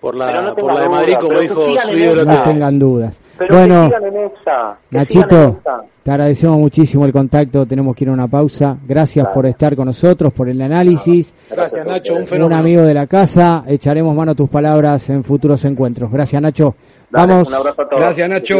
por 0.00 0.14
la, 0.14 0.42
no 0.42 0.54
por 0.54 0.74
la 0.74 0.80
de 0.82 0.86
duda, 0.86 0.96
Madrid, 0.98 1.14
como 1.18 1.40
dijo 1.40 1.66
su 1.78 1.94
ídolo. 1.96 2.20
esa. 2.22 2.32
No 2.34 2.42
tengan 2.44 2.78
dudas. 2.78 3.18
Pero 3.38 3.50
que 3.50 3.56
Bueno, 3.56 3.84
sigan 3.86 4.04
en 4.04 4.14
esa. 4.16 4.24
que 4.24 4.30
sigan 4.44 4.76
en 4.90 4.98
Nachito, 4.98 5.58
esa. 5.60 5.82
te 6.02 6.10
agradecemos 6.10 6.58
muchísimo 6.58 7.04
el 7.04 7.12
contacto, 7.12 7.66
tenemos 7.66 7.94
que 7.96 8.04
ir 8.04 8.10
a 8.10 8.12
una 8.12 8.28
pausa. 8.28 8.76
Gracias 8.86 9.26
por 9.28 9.46
estar 9.46 9.74
con 9.74 9.86
nosotros, 9.86 10.32
por 10.32 10.48
el 10.48 10.60
análisis. 10.62 11.32
Gracias, 11.50 11.84
Nacho, 11.86 12.14
un 12.14 12.20
Un 12.22 12.26
fenómeno. 12.26 12.60
amigo 12.60 12.82
de 12.82 12.94
la 12.94 13.06
casa, 13.06 13.64
echaremos 13.66 14.14
mano 14.14 14.32
a 14.32 14.34
tus 14.34 14.48
palabras 14.48 15.08
en 15.10 15.24
futuros 15.24 15.64
encuentros. 15.64 16.10
Gracias, 16.12 16.40
Nacho. 16.40 16.74
Dale, 17.10 17.32
Vamos, 17.32 17.48
un 17.48 17.54
abrazo 17.54 17.82
a 17.82 17.88
todos. 17.88 18.00
Gracias, 18.04 18.28
Nacho. 18.28 18.58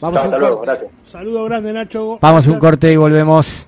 Vamos 0.00 0.20
a 0.20 0.26
un 0.26 0.34
Hasta 0.34 0.38
luego, 0.38 0.56
corte. 0.58 0.66
gracias. 0.72 0.90
Saludo 1.06 1.44
grande, 1.44 1.72
Nacho. 1.72 2.18
Vamos 2.20 2.48
a 2.48 2.50
un 2.50 2.58
corte 2.58 2.92
y 2.92 2.96
volvemos. 2.96 3.66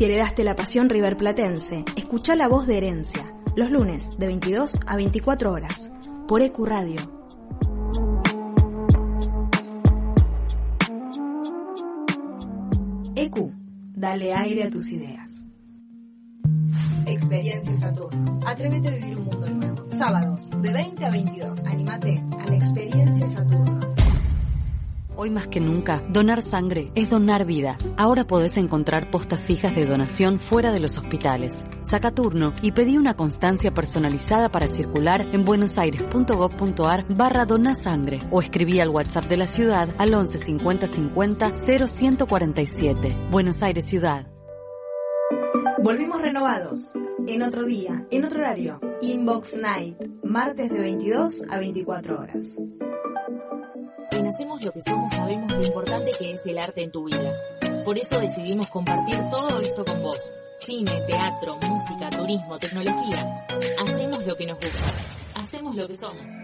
Si 0.02 0.06
heredaste 0.06 0.44
la 0.44 0.56
pasión 0.56 0.90
riverplatense, 0.90 1.86
escucha 1.96 2.36
la 2.36 2.48
voz 2.48 2.66
de 2.66 2.76
herencia, 2.76 3.22
los 3.56 3.70
lunes 3.70 4.18
de 4.18 4.26
22 4.26 4.80
a 4.88 4.96
24 4.96 5.52
horas, 5.52 5.92
por 6.28 6.42
EQ 6.42 6.58
Radio. 6.66 7.02
EQ, 13.14 13.52
dale 13.94 14.34
aire 14.34 14.64
a 14.64 14.70
tus 14.72 14.92
ideas. 14.92 15.44
Experiencia 17.06 17.76
Saturno. 17.76 18.40
Atrévete 18.44 18.88
a 18.88 18.92
vivir 18.96 19.18
un 19.20 19.26
mundo 19.26 19.48
nuevo. 19.52 19.88
Sábados, 20.00 20.50
de 20.64 20.74
20 20.74 21.06
a 21.06 21.12
22. 21.12 21.66
Anímate 21.66 22.24
a 22.40 22.48
la 22.48 22.56
Experiencia 22.56 23.28
Saturno. 23.28 23.80
Hoy 25.24 25.30
más 25.30 25.48
que 25.48 25.60
nunca, 25.60 26.02
donar 26.10 26.42
sangre 26.42 26.92
es 26.96 27.12
donar 27.12 27.46
vida. 27.46 27.78
Ahora 27.96 28.26
podés 28.26 28.58
encontrar 28.58 29.12
postas 29.12 29.40
fijas 29.40 29.76
de 29.76 29.86
donación 29.86 30.40
fuera 30.40 30.72
de 30.72 30.80
los 30.80 30.98
hospitales. 30.98 31.64
Saca 31.84 32.10
turno 32.10 32.56
y 32.64 32.72
pedí 32.72 32.98
una 32.98 33.16
constancia 33.16 33.72
personalizada 33.72 34.50
para 34.50 34.66
circular 34.66 35.28
en 35.32 35.46
buenosaires.gov.ar 35.46 37.06
barra 37.08 37.46
donasangre 37.46 38.20
o 38.32 38.42
escribí 38.42 38.80
al 38.80 38.90
WhatsApp 38.90 39.26
de 39.26 39.38
la 39.38 39.46
ciudad 39.46 39.90
al 40.00 40.12
11 40.12 40.40
50 40.40 40.88
50 40.88 41.52
0147. 41.52 43.16
Buenos 43.30 43.62
Aires 43.62 43.88
Ciudad. 43.88 44.26
Volvimos 45.84 46.20
renovados. 46.20 46.94
En 47.28 47.44
otro 47.44 47.66
día, 47.66 48.08
en 48.10 48.26
otro 48.26 48.40
horario. 48.40 48.80
Inbox 49.04 49.56
Night. 49.56 49.98
Martes 50.24 50.72
de 50.72 50.80
22 50.80 51.44
a 51.48 51.60
24 51.60 52.20
horas. 52.20 52.58
En 54.12 54.28
Hacemos 54.28 54.64
lo 54.64 54.72
que 54.72 54.82
somos 54.82 55.14
sabemos 55.14 55.52
lo 55.52 55.64
importante 55.64 56.12
que 56.18 56.32
es 56.32 56.46
el 56.46 56.58
arte 56.58 56.84
en 56.84 56.92
tu 56.92 57.06
vida. 57.06 57.34
Por 57.86 57.98
eso 57.98 58.20
decidimos 58.20 58.68
compartir 58.68 59.18
todo 59.30 59.60
esto 59.60 59.86
con 59.86 60.02
vos. 60.04 60.20
Cine, 60.60 61.02
teatro, 61.08 61.58
música, 61.58 62.10
turismo, 62.10 62.58
tecnología. 62.60 63.46
Hacemos 63.80 64.26
lo 64.26 64.36
que 64.36 64.46
nos 64.46 64.56
gusta. 64.56 64.88
Hacemos 65.36 65.76
lo 65.76 65.88
que 65.88 65.96
somos. 65.96 66.41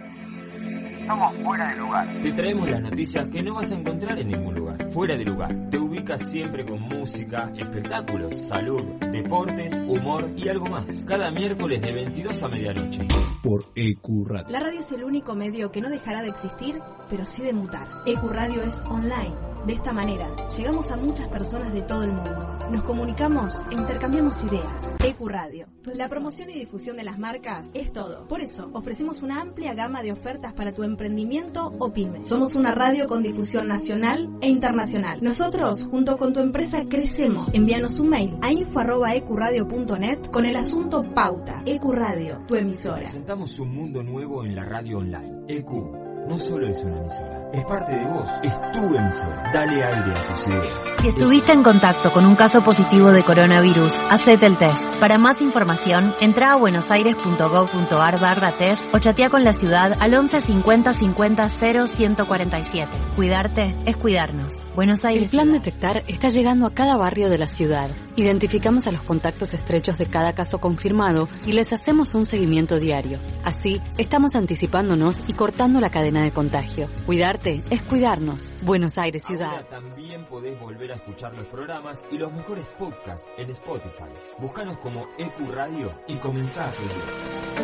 Somos 1.07 1.33
fuera 1.37 1.69
de 1.69 1.75
lugar. 1.77 2.21
Te 2.21 2.31
traemos 2.33 2.69
las 2.69 2.81
noticias 2.81 3.27
que 3.27 3.41
no 3.41 3.55
vas 3.55 3.71
a 3.71 3.75
encontrar 3.75 4.19
en 4.19 4.27
ningún 4.27 4.55
lugar. 4.55 4.89
Fuera 4.89 5.15
de 5.15 5.23
lugar. 5.23 5.69
Te 5.69 5.77
ubicas 5.77 6.21
siempre 6.29 6.65
con 6.65 6.81
música, 6.81 7.49
espectáculos, 7.55 8.35
salud, 8.45 8.83
deportes, 9.11 9.71
humor 9.87 10.29
y 10.35 10.49
algo 10.49 10.65
más. 10.65 11.05
Cada 11.05 11.31
miércoles 11.31 11.81
de 11.81 11.93
22 11.93 12.43
a 12.43 12.47
medianoche. 12.49 13.07
Por 13.41 13.71
EQ 13.73 14.27
Radio. 14.27 14.49
La 14.49 14.59
radio 14.59 14.81
es 14.81 14.91
el 14.91 15.05
único 15.05 15.33
medio 15.33 15.71
que 15.71 15.79
no 15.79 15.89
dejará 15.89 16.21
de 16.21 16.29
existir, 16.29 16.75
pero 17.09 17.23
sí 17.23 17.41
de 17.41 17.53
mutar. 17.53 17.87
EQ 18.05 18.23
Radio 18.29 18.63
es 18.63 18.75
online. 18.89 19.56
De 19.67 19.73
esta 19.73 19.91
manera, 19.91 20.33
llegamos 20.55 20.89
a 20.91 20.95
muchas 20.95 21.27
personas 21.27 21.73
de 21.73 21.81
todo 21.81 22.03
el 22.03 22.13
mundo. 22.13 22.57
Nos 22.71 22.83
comunicamos 22.83 23.53
e 23.69 23.73
intercambiamos 23.73 24.41
ideas. 24.45 24.95
EQ 25.03 25.27
Radio. 25.27 25.67
La 25.93 26.07
promoción 26.07 26.49
y 26.49 26.53
difusión 26.53 26.95
de 26.95 27.03
las 27.03 27.19
marcas 27.19 27.67
es 27.73 27.91
todo. 27.91 28.29
Por 28.29 28.39
eso, 28.39 28.69
ofrecemos 28.71 29.21
una 29.21 29.41
amplia 29.41 29.73
gama 29.73 30.01
de 30.01 30.13
ofertas 30.13 30.53
para 30.53 30.71
tu 30.71 30.83
emprendimiento 30.83 31.73
o 31.79 31.91
pyme. 31.91 32.25
Somos 32.25 32.55
una 32.55 32.73
radio 32.73 33.09
con 33.09 33.23
difusión 33.23 33.67
nacional 33.67 34.29
e 34.39 34.47
internacional. 34.47 35.19
Nosotros, 35.21 35.85
junto 35.91 36.17
con 36.17 36.31
tu 36.31 36.39
empresa, 36.39 36.85
crecemos. 36.87 37.53
Envíanos 37.53 37.99
un 37.99 38.07
mail 38.07 38.37
a 38.41 38.53
info.ecuradio.net 38.53 40.31
con 40.31 40.45
el 40.45 40.55
asunto 40.55 41.03
Pauta. 41.13 41.63
EQ 41.65 41.83
Radio, 41.91 42.41
tu 42.47 42.55
emisora. 42.55 43.01
Presentamos 43.01 43.59
un 43.59 43.75
mundo 43.75 44.01
nuevo 44.01 44.45
en 44.45 44.55
la 44.55 44.63
radio 44.63 44.99
online. 44.99 45.43
EQ, 45.49 46.06
no 46.27 46.37
solo 46.37 46.67
es 46.67 46.83
una 46.83 46.97
emisora, 46.97 47.49
es 47.53 47.63
parte 47.63 47.95
de 47.95 48.05
vos, 48.05 48.27
es 48.43 48.53
tu 48.71 48.95
emisora. 48.95 49.51
Dale 49.53 49.83
aire 49.83 50.11
a 50.11 50.13
tus 50.13 50.47
ideas. 50.47 50.81
Si 50.99 51.07
estuviste 51.07 51.53
en 51.53 51.63
contacto 51.63 52.11
con 52.11 52.25
un 52.25 52.35
caso 52.35 52.61
positivo 52.61 53.11
de 53.11 53.23
coronavirus, 53.23 53.99
hacete 54.09 54.45
el 54.45 54.57
test. 54.57 54.83
Para 54.99 55.19
más 55.19 55.43
información, 55.43 56.15
entra 56.19 56.53
a 56.53 56.55
buenosaires.gov.ar 56.55 58.19
barra 58.19 58.57
test 58.57 58.83
o 58.95 58.97
chatea 58.97 59.29
con 59.29 59.43
la 59.43 59.53
ciudad 59.53 59.95
al 59.99 60.15
11 60.15 60.41
50 60.41 60.91
50 60.91 61.49
0 61.49 61.85
147. 61.85 62.97
Cuidarte 63.15 63.75
es 63.85 63.95
cuidarnos. 63.95 64.65
Buenos 64.75 65.05
Aires. 65.05 65.25
El 65.25 65.29
plan 65.29 65.51
Detectar 65.51 66.03
está 66.07 66.29
llegando 66.29 66.65
a 66.65 66.73
cada 66.73 66.97
barrio 66.97 67.29
de 67.29 67.37
la 67.37 67.45
ciudad. 67.45 67.91
Identificamos 68.15 68.87
a 68.87 68.91
los 68.91 69.03
contactos 69.03 69.53
estrechos 69.53 69.99
de 69.99 70.07
cada 70.07 70.33
caso 70.33 70.57
confirmado 70.57 71.29
y 71.45 71.51
les 71.51 71.73
hacemos 71.73 72.15
un 72.15 72.25
seguimiento 72.25 72.79
diario. 72.79 73.19
Así, 73.43 73.79
estamos 73.99 74.33
anticipándonos 74.33 75.23
y 75.27 75.33
cortando 75.33 75.79
la 75.79 75.91
cadena 75.91 76.23
de 76.23 76.31
contagio. 76.31 76.89
Cuidarte 77.05 77.63
es 77.69 77.83
cuidarnos. 77.83 78.51
Buenos 78.63 78.97
Aires 78.97 79.23
Ciudad. 79.23 79.51
Ahora 79.51 79.63
también 79.69 80.25
podés 80.25 80.59
volver 80.59 80.91
a 80.91 80.95
escuchar 80.95 81.35
los 81.37 81.45
programas 81.45 82.03
y 82.11 82.17
los 82.17 82.33
mejores 82.33 82.65
podcasts 82.79 83.29
en 83.37 83.51
Spotify. 83.51 84.09
Búscanos 84.39 84.77
como 84.87 85.05
EQ 85.17 85.53
Radio 85.53 85.91
y 86.07 86.15
comenzá. 86.15 86.71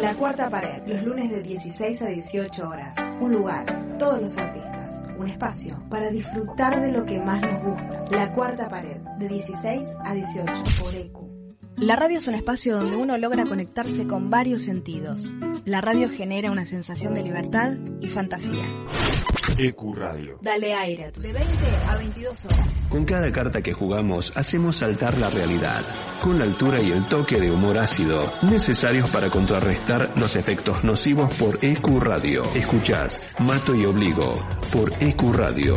La 0.02 0.14
Cuarta 0.14 0.50
Pared, 0.50 0.84
los 0.86 1.04
lunes 1.04 1.32
de 1.32 1.42
16 1.42 2.02
a 2.02 2.08
18 2.08 2.68
horas. 2.68 2.96
Un 3.22 3.32
lugar, 3.32 3.98
todos 3.98 4.22
los 4.22 4.38
artistas. 4.38 5.02
Un 5.18 5.30
espacio 5.30 5.82
para 5.90 6.10
disfrutar 6.10 6.82
de 6.82 6.92
lo 6.92 7.06
que 7.06 7.22
más 7.22 7.40
nos 7.40 7.64
gusta. 7.64 8.06
La 8.12 8.34
Cuarta 8.34 8.68
Pared, 8.68 9.00
de 9.20 9.30
16 9.30 9.88
a 10.04 10.14
18 10.14 10.64
por 10.82 10.94
EQ. 10.94 11.33
La 11.78 11.96
radio 11.96 12.20
es 12.20 12.28
un 12.28 12.36
espacio 12.36 12.78
donde 12.78 12.96
uno 12.96 13.18
logra 13.18 13.44
conectarse 13.44 14.08
con 14.08 14.30
varios 14.30 14.62
sentidos. 14.62 15.34
La 15.66 15.82
radio 15.82 16.10
genera 16.10 16.52
una 16.52 16.66
sensación 16.66 17.14
de 17.14 17.24
libertad 17.24 17.74
y 18.00 18.08
fantasía. 18.08 18.64
EQ 19.58 19.96
Radio. 19.96 20.40
Dale 20.42 20.74
aire 20.74 21.06
a 21.06 21.12
tus... 21.12 21.24
De 21.24 21.34
20 21.34 21.52
a 21.90 21.96
22 21.98 22.46
horas. 22.46 22.68
Con 22.90 23.06
cada 23.06 23.32
carta 23.32 23.62
que 23.62 23.74
jugamos 23.74 24.32
hacemos 24.36 24.78
saltar 24.78 25.18
la 25.18 25.30
realidad, 25.30 25.82
con 26.22 26.40
la 26.40 26.46
altura 26.46 26.82
y 26.82 26.92
el 26.92 27.06
toque 27.06 27.40
de 27.40 27.52
humor 27.52 27.78
ácido 27.78 28.32
necesarios 28.44 29.10
para 29.10 29.30
contrarrestar 29.30 30.12
los 30.18 30.36
efectos 30.36 30.84
nocivos 30.84 31.34
por 31.36 31.60
EQ 31.64 32.00
Radio. 32.00 32.44
Escuchás 32.56 33.22
Mato 33.40 33.76
y 33.76 33.86
Obligo 33.86 34.34
por 34.72 34.92
EQ 35.02 35.34
Radio. 35.34 35.76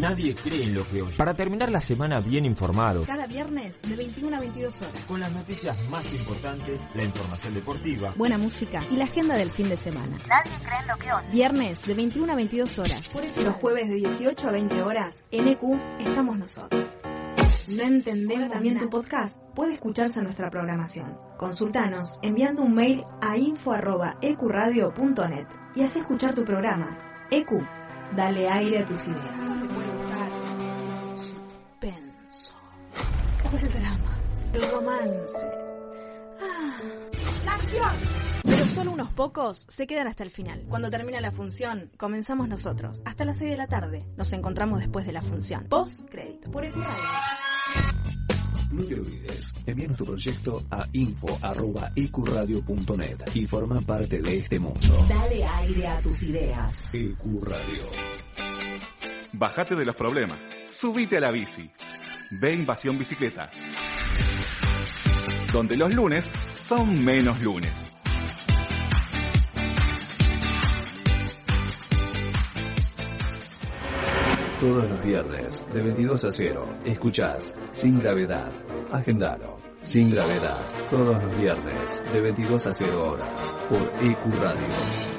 Nadie 0.00 0.34
cree 0.34 0.62
en 0.64 0.74
lo 0.74 0.86
que 0.88 1.02
oye. 1.02 1.16
Para 1.16 1.32
terminar 1.34 1.70
la 1.72 1.80
semana 1.80 2.20
bien 2.20 2.44
informado, 2.44 3.04
Cada 3.04 3.26
viernes 3.26 3.80
de 3.82 3.96
21 3.96 4.36
a 4.36 4.40
22 4.40 4.82
horas. 4.82 4.92
con 5.08 5.18
las 5.20 5.32
noticias 5.32 5.74
más 5.88 6.12
importantes, 6.12 6.80
la 6.94 7.02
información 7.04 7.54
deportiva, 7.54 8.12
Buena 8.16 8.36
música 8.36 8.80
y 8.90 8.96
la 8.96 9.04
agenda 9.04 9.36
del 9.36 9.50
fin 9.50 9.68
de 9.70 9.76
semana. 9.76 10.18
Nadie 10.28 10.52
cree 10.62 10.78
en 10.80 10.88
lo 10.88 10.96
que 10.98 11.12
oye. 11.12 11.26
Viernes 11.32 11.82
de 11.86 11.94
21 11.94 12.32
a 12.32 12.36
22 12.36 12.78
horas. 12.78 13.08
Por 13.08 13.24
eso 13.24 13.42
los 13.42 13.54
jueves 13.56 13.88
de 13.88 13.94
18 13.94 14.48
a 14.48 14.52
20 14.52 14.82
horas, 14.82 15.24
en 15.30 15.48
EQ 15.48 15.62
estamos 16.00 16.36
nosotros. 16.38 16.84
¿No 17.68 17.82
entendés 17.82 18.50
también 18.50 18.78
tu 18.78 18.88
podcast? 18.90 19.34
Puede 19.54 19.74
escucharse 19.74 20.20
nuestra 20.22 20.50
programación. 20.50 21.16
Consultanos 21.38 22.18
enviando 22.22 22.62
un 22.62 22.74
mail 22.74 23.02
a 23.22 23.36
info.ecuradio.net 23.38 25.46
y 25.74 25.82
haz 25.82 25.96
escuchar 25.96 26.34
tu 26.34 26.44
programa. 26.44 26.98
EQ, 27.30 27.50
dale 28.14 28.48
aire 28.48 28.78
a 28.80 28.86
tus 28.86 29.06
ideas. 29.06 29.44
Suspenso. 31.16 32.52
El 33.60 33.72
drama. 33.72 34.18
El 34.52 34.70
romance. 34.70 35.50
Ah. 36.40 36.78
¡La 37.44 37.54
acción! 37.54 37.90
Pero 38.42 38.66
solo 38.66 38.92
unos 38.92 39.10
pocos 39.10 39.66
se 39.68 39.86
quedan 39.86 40.06
hasta 40.06 40.22
el 40.22 40.30
final. 40.30 40.64
Cuando 40.68 40.90
termina 40.90 41.20
la 41.20 41.32
función, 41.32 41.90
comenzamos 41.96 42.48
nosotros. 42.48 43.02
Hasta 43.04 43.24
las 43.24 43.38
6 43.38 43.50
de 43.50 43.56
la 43.56 43.66
tarde. 43.66 44.04
Nos 44.16 44.32
encontramos 44.32 44.80
después 44.80 45.06
de 45.06 45.12
la 45.12 45.22
función. 45.22 45.64
Post 45.64 46.08
crédito. 46.08 46.50
Por 46.50 46.64
el 46.64 46.72
No 48.70 48.84
te 48.84 48.94
olvides, 48.94 49.52
envíanos 49.64 49.96
tu 49.96 50.04
proyecto 50.04 50.62
a 50.70 50.86
info.ecuradio.net 50.92 53.16
y 53.34 53.46
forma 53.46 53.80
parte 53.80 54.20
de 54.20 54.38
este 54.38 54.58
mundo. 54.58 55.06
Dale 55.08 55.44
aire 55.44 55.86
a 55.86 56.00
tus 56.00 56.24
ideas. 56.24 56.92
EQ 56.92 57.44
Radio. 57.44 57.84
Bájate 59.32 59.76
de 59.76 59.84
los 59.84 59.94
problemas. 59.94 60.42
Subite 60.70 61.18
a 61.18 61.20
la 61.20 61.30
bici. 61.30 61.70
Ve 62.40 62.54
Invasión 62.54 62.98
Bicicleta. 62.98 63.48
Donde 65.52 65.76
los 65.76 65.94
lunes 65.94 66.32
son 66.56 67.04
menos 67.04 67.40
lunes. 67.42 67.72
Todos 74.66 74.90
los 74.90 75.04
viernes, 75.04 75.64
de 75.72 75.80
22 75.80 76.24
a 76.24 76.32
0, 76.32 76.66
escuchás 76.84 77.54
Sin 77.70 78.00
Gravedad. 78.00 78.50
Agendalo. 78.90 79.58
Sin 79.80 80.10
Gravedad. 80.10 80.58
Todos 80.90 81.22
los 81.22 81.38
viernes, 81.38 82.02
de 82.12 82.20
22 82.20 82.66
a 82.66 82.74
0 82.74 83.12
horas, 83.12 83.54
por 83.70 83.78
EQ 84.04 84.40
Radio. 84.40 85.15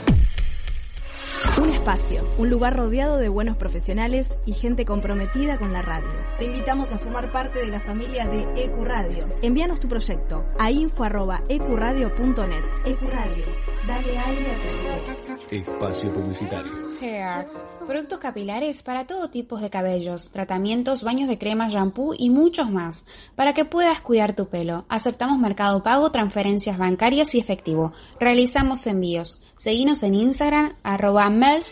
Un 1.59 1.69
espacio, 1.69 2.23
un 2.37 2.51
lugar 2.51 2.75
rodeado 2.75 3.17
de 3.17 3.29
buenos 3.29 3.57
profesionales 3.57 4.37
y 4.45 4.53
gente 4.53 4.85
comprometida 4.85 5.57
con 5.57 5.73
la 5.73 5.81
radio. 5.81 6.07
Te 6.37 6.45
invitamos 6.45 6.91
a 6.91 6.99
formar 6.99 7.31
parte 7.31 7.57
de 7.57 7.67
la 7.67 7.79
familia 7.79 8.27
de 8.27 8.43
EQ 8.63 8.83
Radio. 8.83 9.27
Envíanos 9.41 9.79
tu 9.79 9.87
proyecto 9.87 10.45
a 10.59 10.69
info.ecuradio.net. 10.69 12.63
EQ 12.85 13.01
Radio, 13.01 13.45
dale 13.87 14.17
aire 14.19 14.51
a 14.51 14.59
tus 14.59 14.79
ideas. 14.79 15.19
Espacio 15.49 16.13
publicitario. 16.13 16.71
Hair. 17.01 17.47
Productos 17.87 18.19
capilares 18.19 18.83
para 18.83 19.07
todo 19.07 19.29
tipo 19.29 19.57
de 19.57 19.69
cabellos, 19.69 20.29
tratamientos, 20.29 21.03
baños 21.03 21.27
de 21.27 21.37
crema, 21.39 21.69
shampoo 21.69 22.13
y 22.15 22.29
muchos 22.29 22.69
más. 22.69 23.05
Para 23.35 23.53
que 23.53 23.65
puedas 23.65 24.01
cuidar 24.01 24.35
tu 24.35 24.47
pelo. 24.47 24.85
Aceptamos 24.89 25.39
mercado 25.39 25.81
pago, 25.81 26.11
transferencias 26.11 26.77
bancarias 26.77 27.33
y 27.33 27.39
efectivo. 27.39 27.93
Realizamos 28.19 28.85
envíos. 28.85 29.41
Seguinos 29.57 30.03
en 30.03 30.13
Instagram, 30.13 30.73
arroba 30.83 31.31
melhair. 31.31 31.63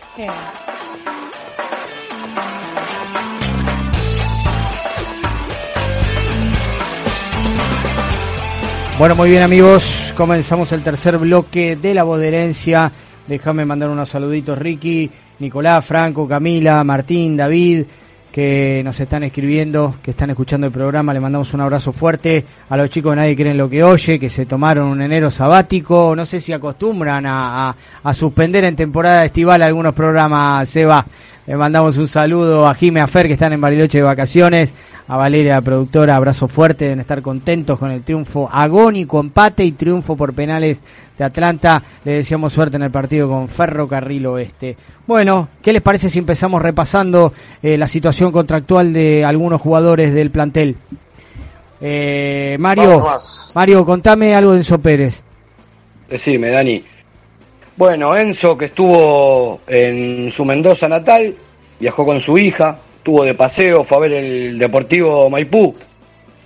Bueno, 8.98 9.16
muy 9.16 9.30
bien 9.30 9.44
amigos, 9.44 10.12
comenzamos 10.18 10.72
el 10.72 10.82
tercer 10.82 11.20
bloque 11.20 11.76
de 11.76 11.94
la 11.94 12.02
voz 12.04 12.20
de 12.20 12.30
herencia. 12.30 12.92
Déjame 13.28 13.66
mandar 13.66 13.92
unos 13.92 14.10
saluditos, 14.10 14.58
Ricky, 14.58 15.12
Nicolás, 15.38 15.86
Franco, 15.86 16.28
Camila, 16.28 16.84
Martín, 16.84 17.38
David, 17.38 17.86
que 18.36 18.82
nos 18.84 19.00
están 19.00 19.24
escribiendo, 19.24 19.96
que 20.04 20.12
están 20.12 20.30
escuchando 20.30 20.68
el 20.68 20.74
programa. 20.74 21.14
Le 21.14 21.22
mandamos 21.22 21.54
un 21.54 21.62
abrazo 21.62 21.94
fuerte 21.94 22.44
a 22.68 22.76
los 22.76 22.90
chicos 22.90 23.14
de 23.14 23.16
Nadie 23.22 23.34
Cree 23.34 23.52
en 23.52 23.58
lo 23.58 23.70
que 23.70 23.82
oye, 23.82 24.20
que 24.20 24.30
se 24.30 24.46
tomaron 24.46 24.90
un 24.90 25.02
enero 25.02 25.32
sabático. 25.32 26.14
No 26.18 26.26
sé 26.26 26.42
si 26.42 26.52
acostumbran 26.52 27.26
a, 27.26 27.70
a- 27.70 27.76
a 28.04 28.14
suspender 28.14 28.66
en 28.66 28.76
temporada 28.76 29.24
estival 29.24 29.62
algunos 29.62 29.94
programas, 29.94 30.68
Seba. 30.68 31.06
Le 31.48 31.56
mandamos 31.56 31.98
un 31.98 32.08
saludo 32.08 32.68
a 32.68 32.74
Jime, 32.74 33.02
a 33.02 33.08
Fer, 33.08 33.28
que 33.28 33.34
están 33.34 33.54
en 33.54 33.62
Bariloche 33.62 34.00
de 34.00 34.04
vacaciones. 34.04 34.74
A 35.08 35.16
Valeria, 35.16 35.62
productora, 35.62 36.16
abrazo 36.16 36.48
fuerte, 36.48 36.86
deben 36.86 37.02
estar 37.02 37.22
contentos 37.22 37.78
con 37.78 37.92
el 37.92 38.02
triunfo 38.02 38.50
agónico, 38.52 39.20
empate 39.20 39.64
y 39.64 39.74
triunfo 39.74 40.16
por 40.16 40.34
penales 40.34 40.80
de 41.16 41.24
Atlanta. 41.24 41.84
Le 42.04 42.14
deseamos 42.14 42.52
suerte 42.52 42.78
en 42.78 42.84
el 42.84 42.90
partido 42.90 43.30
con 43.30 43.48
Ferrocarril 43.48 44.26
Oeste. 44.26 44.76
Bueno, 45.06 45.50
¿qué 45.62 45.72
les 45.72 45.84
parece 45.84 46.10
si 46.10 46.18
empezamos 46.18 46.60
repasando 46.60 47.32
eh, 47.62 47.78
la 47.78 47.88
situación 47.88 48.32
contractual 48.32 48.92
de 48.92 49.24
algunos 49.24 49.62
jugadores 49.62 50.16
del 50.16 50.32
plantel? 50.32 50.76
Eh, 51.80 52.58
Mario. 52.60 53.06
Mario, 53.54 53.86
contame 53.86 54.34
algo 54.34 54.54
de 54.54 54.58
Enzo 54.58 54.80
Pérez. 54.80 55.22
Decime, 56.10 56.50
Dani. 56.50 56.84
Bueno, 57.78 58.16
Enzo, 58.16 58.58
que 58.58 58.66
estuvo 58.66 59.60
en 59.68 60.32
su 60.32 60.46
Mendoza 60.46 60.88
natal, 60.88 61.36
viajó 61.78 62.06
con 62.06 62.22
su 62.22 62.38
hija, 62.38 62.80
estuvo 62.98 63.26
de 63.26 63.34
paseo, 63.34 63.84
fue 63.84 63.98
a 63.98 64.00
ver 64.00 64.14
el 64.14 64.58
Deportivo 64.58 65.30
Maipú, 65.30 65.76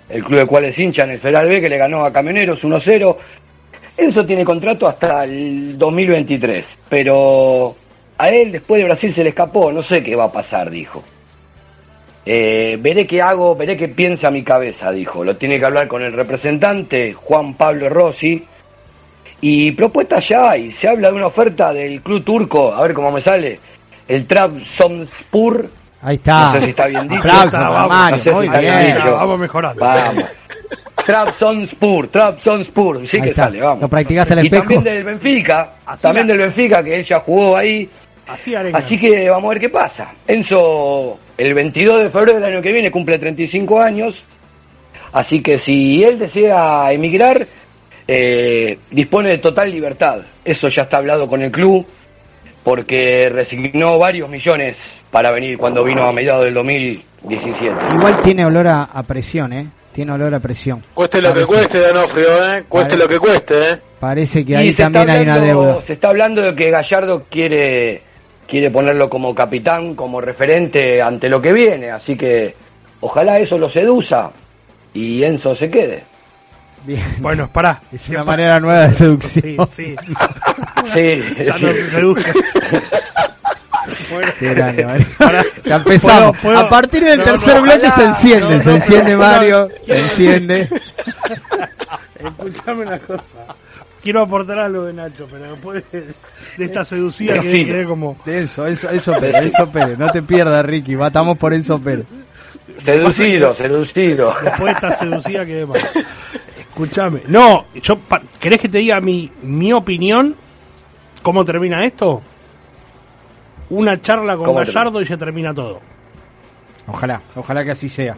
el 0.09 0.23
club 0.23 0.39
de 0.39 0.45
cual 0.47 0.65
es 0.65 0.79
hincha 0.79 1.03
en 1.03 1.11
el 1.11 1.19
Federal 1.19 1.47
B, 1.47 1.61
que 1.61 1.69
le 1.69 1.77
ganó 1.77 2.03
a 2.03 2.11
Camioneros 2.11 2.63
1-0. 2.63 3.15
Enzo 3.97 4.25
tiene 4.25 4.43
contrato 4.43 4.87
hasta 4.87 5.23
el 5.23 5.77
2023, 5.77 6.77
pero 6.89 7.75
a 8.17 8.29
él 8.29 8.51
después 8.51 8.79
de 8.79 8.85
Brasil 8.85 9.13
se 9.13 9.23
le 9.23 9.29
escapó, 9.29 9.71
no 9.71 9.83
sé 9.83 10.01
qué 10.01 10.15
va 10.15 10.23
a 10.23 10.31
pasar, 10.31 10.71
dijo. 10.71 11.03
Eh, 12.25 12.75
veré 12.81 13.05
qué 13.05 13.21
hago, 13.21 13.55
veré 13.55 13.77
qué 13.77 13.87
piensa 13.87 14.31
mi 14.31 14.41
cabeza, 14.41 14.91
dijo. 14.91 15.23
Lo 15.23 15.37
tiene 15.37 15.59
que 15.59 15.65
hablar 15.65 15.87
con 15.87 16.01
el 16.01 16.13
representante, 16.13 17.13
Juan 17.13 17.53
Pablo 17.53 17.87
Rossi. 17.87 18.43
Y 19.41 19.71
propuesta 19.71 20.19
ya 20.19 20.51
hay, 20.51 20.71
se 20.71 20.87
habla 20.87 21.09
de 21.09 21.15
una 21.15 21.27
oferta 21.27 21.71
del 21.71 22.01
club 22.01 22.23
turco, 22.23 22.73
a 22.73 22.81
ver 22.81 22.93
cómo 22.93 23.11
me 23.11 23.21
sale, 23.21 23.59
el 24.07 24.25
Trabzonspor. 24.27 25.69
Ahí 26.01 26.15
está. 26.15 26.45
No 26.45 26.51
sé 26.53 26.61
si 26.61 26.69
está 26.71 26.87
bien 26.87 27.03
dicho. 27.07 27.19
Aplausos 27.19 27.45
Está, 27.53 27.69
vamos, 27.69 27.89
Mario, 27.89 28.17
no 28.17 28.23
sé 28.23 28.29
si 28.33 28.45
está 28.45 28.59
bien 28.59 28.79
bien. 28.79 28.95
dicho. 28.95 29.11
Vamos 29.15 29.39
mejorando. 29.39 29.85
Vamos. 29.85 30.23
Trabzonspor, 31.05 32.07
Trabzonspor, 32.09 33.07
sí 33.07 33.17
Ahí 33.17 33.23
que 33.23 33.29
está. 33.29 33.45
sale, 33.45 33.61
vamos. 33.61 33.81
¿Lo 33.81 33.89
practicaste 33.89 34.33
al 34.33 34.39
y 34.39 34.41
espejo? 34.43 34.63
también 34.63 34.83
del 34.83 35.03
Benfica, 35.03 35.71
Así 35.85 36.01
también 36.01 36.27
la- 36.27 36.33
del 36.33 36.41
Benfica, 36.43 36.83
que 36.83 36.95
él 36.97 37.03
ya 37.03 37.19
jugó 37.19 37.57
ahí. 37.57 37.89
Así. 38.27 38.53
Así 38.55 38.99
que 38.99 39.27
vamos 39.29 39.45
a 39.47 39.49
ver 39.49 39.59
qué 39.59 39.69
pasa. 39.69 40.11
Enzo, 40.27 41.17
el 41.35 41.53
22 41.55 42.03
de 42.03 42.09
febrero 42.11 42.33
del 42.39 42.43
año 42.53 42.61
que 42.61 42.71
viene, 42.71 42.91
cumple 42.91 43.17
35 43.17 43.81
años. 43.81 44.21
Así 45.13 45.41
que 45.41 45.57
si 45.57 46.03
él 46.03 46.19
desea 46.19 46.91
emigrar, 46.91 47.47
eh, 48.11 48.79
dispone 48.89 49.29
de 49.29 49.37
total 49.37 49.71
libertad. 49.71 50.21
Eso 50.43 50.67
ya 50.69 50.83
está 50.83 50.97
hablado 50.97 51.27
con 51.27 51.41
el 51.43 51.51
club, 51.51 51.85
porque 52.63 53.29
resignó 53.29 53.99
varios 53.99 54.29
millones 54.29 54.77
para 55.11 55.31
venir 55.31 55.57
cuando 55.57 55.83
vino 55.83 56.03
a 56.05 56.11
mediados 56.11 56.45
del 56.45 56.53
2017. 56.55 57.75
Igual 57.93 58.21
tiene 58.21 58.45
olor 58.45 58.67
a, 58.67 58.83
a 58.83 59.03
presión, 59.03 59.53
¿eh? 59.53 59.67
Tiene 59.91 60.11
olor 60.11 60.33
a 60.33 60.39
presión. 60.39 60.83
Cueste 60.93 61.21
lo 61.21 61.33
que 61.33 61.45
cueste, 61.45 61.79
Danofrio, 61.79 62.53
¿eh? 62.53 62.63
Cueste 62.67 62.97
lo 62.97 63.07
que 63.07 63.19
cueste, 63.19 63.71
¿eh? 63.73 63.77
Parece 63.99 64.45
que 64.45 64.55
ahí 64.55 64.65
se 64.67 64.71
está 64.71 64.83
también 64.83 65.09
hay 65.09 65.23
una 65.23 65.35
hablando- 65.35 65.61
deuda. 65.65 65.81
Se 65.81 65.93
está 65.93 66.09
hablando 66.09 66.41
de 66.41 66.55
que 66.55 66.69
Gallardo 66.71 67.25
quiere, 67.29 68.01
quiere 68.47 68.71
ponerlo 68.71 69.09
como 69.09 69.35
capitán, 69.35 69.95
como 69.95 70.21
referente 70.21 71.01
ante 71.01 71.27
lo 71.27 71.41
que 71.41 71.53
viene, 71.53 71.89
así 71.91 72.15
que 72.15 72.55
ojalá 73.01 73.39
eso 73.39 73.57
lo 73.57 73.67
seduza 73.67 74.31
y 74.93 75.23
Enzo 75.23 75.55
se 75.55 75.69
quede. 75.69 76.03
Bien. 76.85 77.03
Bueno, 77.19 77.49
pará. 77.51 77.81
Es 77.91 78.07
una 78.09 78.23
manera 78.23 78.59
nueva 78.59 78.87
de 78.87 78.93
seducción. 78.93 79.67
Sí, 79.71 79.95
sí. 79.95 79.95
Sí, 80.93 81.23
Ya 81.45 81.53
sí. 81.53 81.65
no 81.65 81.71
se 81.73 81.89
seduce. 81.91 82.33
Bueno. 84.11 84.31
Grande, 84.39 84.85
Mario. 84.85 85.05
Ya 85.65 85.75
empezamos. 85.75 86.31
¿Puedo- 86.37 86.41
puedo? 86.41 86.57
A 86.59 86.69
partir 86.69 87.03
del 87.03 87.17
No, 87.19 87.23
tercer 87.25 87.55
no, 87.55 87.61
bloque 87.61 87.91
se 87.91 88.03
enciende, 88.05 88.55
No, 88.55 88.63
se 88.63 88.71
enciende 88.75 89.11
no, 89.13 89.17
Mario, 89.19 89.67
no. 89.69 89.85
se 89.85 89.99
enciende. 89.99 90.61
Escuchame 92.19 92.83
una 92.85 92.99
cosa. 92.99 93.23
Quiero 94.01 94.21
aportar 94.21 94.59
algo 94.59 94.85
de 94.85 94.93
Nacho, 94.93 95.27
pero 95.29 95.51
después 95.51 95.83
de 95.91 96.07
de 96.57 96.65
esta 96.65 96.85
seducida 96.85 97.39
que 97.39 97.51
Sí. 97.51 97.65
quedé 97.65 97.85
como. 97.85 98.17
Enzo, 98.25 98.65
Enzo, 98.67 98.89
Enzo 98.89 99.13
Pérez, 99.19 99.45
Enzo 99.45 99.69
Pérez, 99.69 99.97
no 99.97 100.09
te 100.11 100.21
pierdas, 100.21 100.65
Ricky, 100.65 100.95
matamos 100.95 101.37
por 101.37 101.53
Enzo 101.53 101.79
Pérez. 101.79 102.05
Seducido, 102.83 103.53
seducido. 103.55 104.33
Después 104.41 104.65
de 104.67 104.71
esta 104.87 104.95
seducida 104.97 105.45
quedé 105.45 105.65
mal. 105.65 105.79
Escuchame. 106.79 107.23
No, 107.27 107.65
yo 107.81 107.99
¿querés 108.39 108.61
que 108.61 108.69
te 108.69 108.77
diga 108.77 109.01
mi, 109.01 109.29
mi 109.43 109.73
opinión? 109.73 110.33
¿Cómo 111.21 111.43
termina 111.43 111.83
esto? 111.83 112.21
Una 113.69 114.01
charla 114.01 114.37
con 114.37 114.45
¿Cómo 114.45 114.59
Gallardo 114.59 115.01
y 115.01 115.05
se 115.05 115.17
termina 115.17 115.53
todo. 115.53 115.81
Ojalá, 116.87 117.21
ojalá 117.35 117.65
que 117.65 117.71
así 117.71 117.89
sea. 117.89 118.15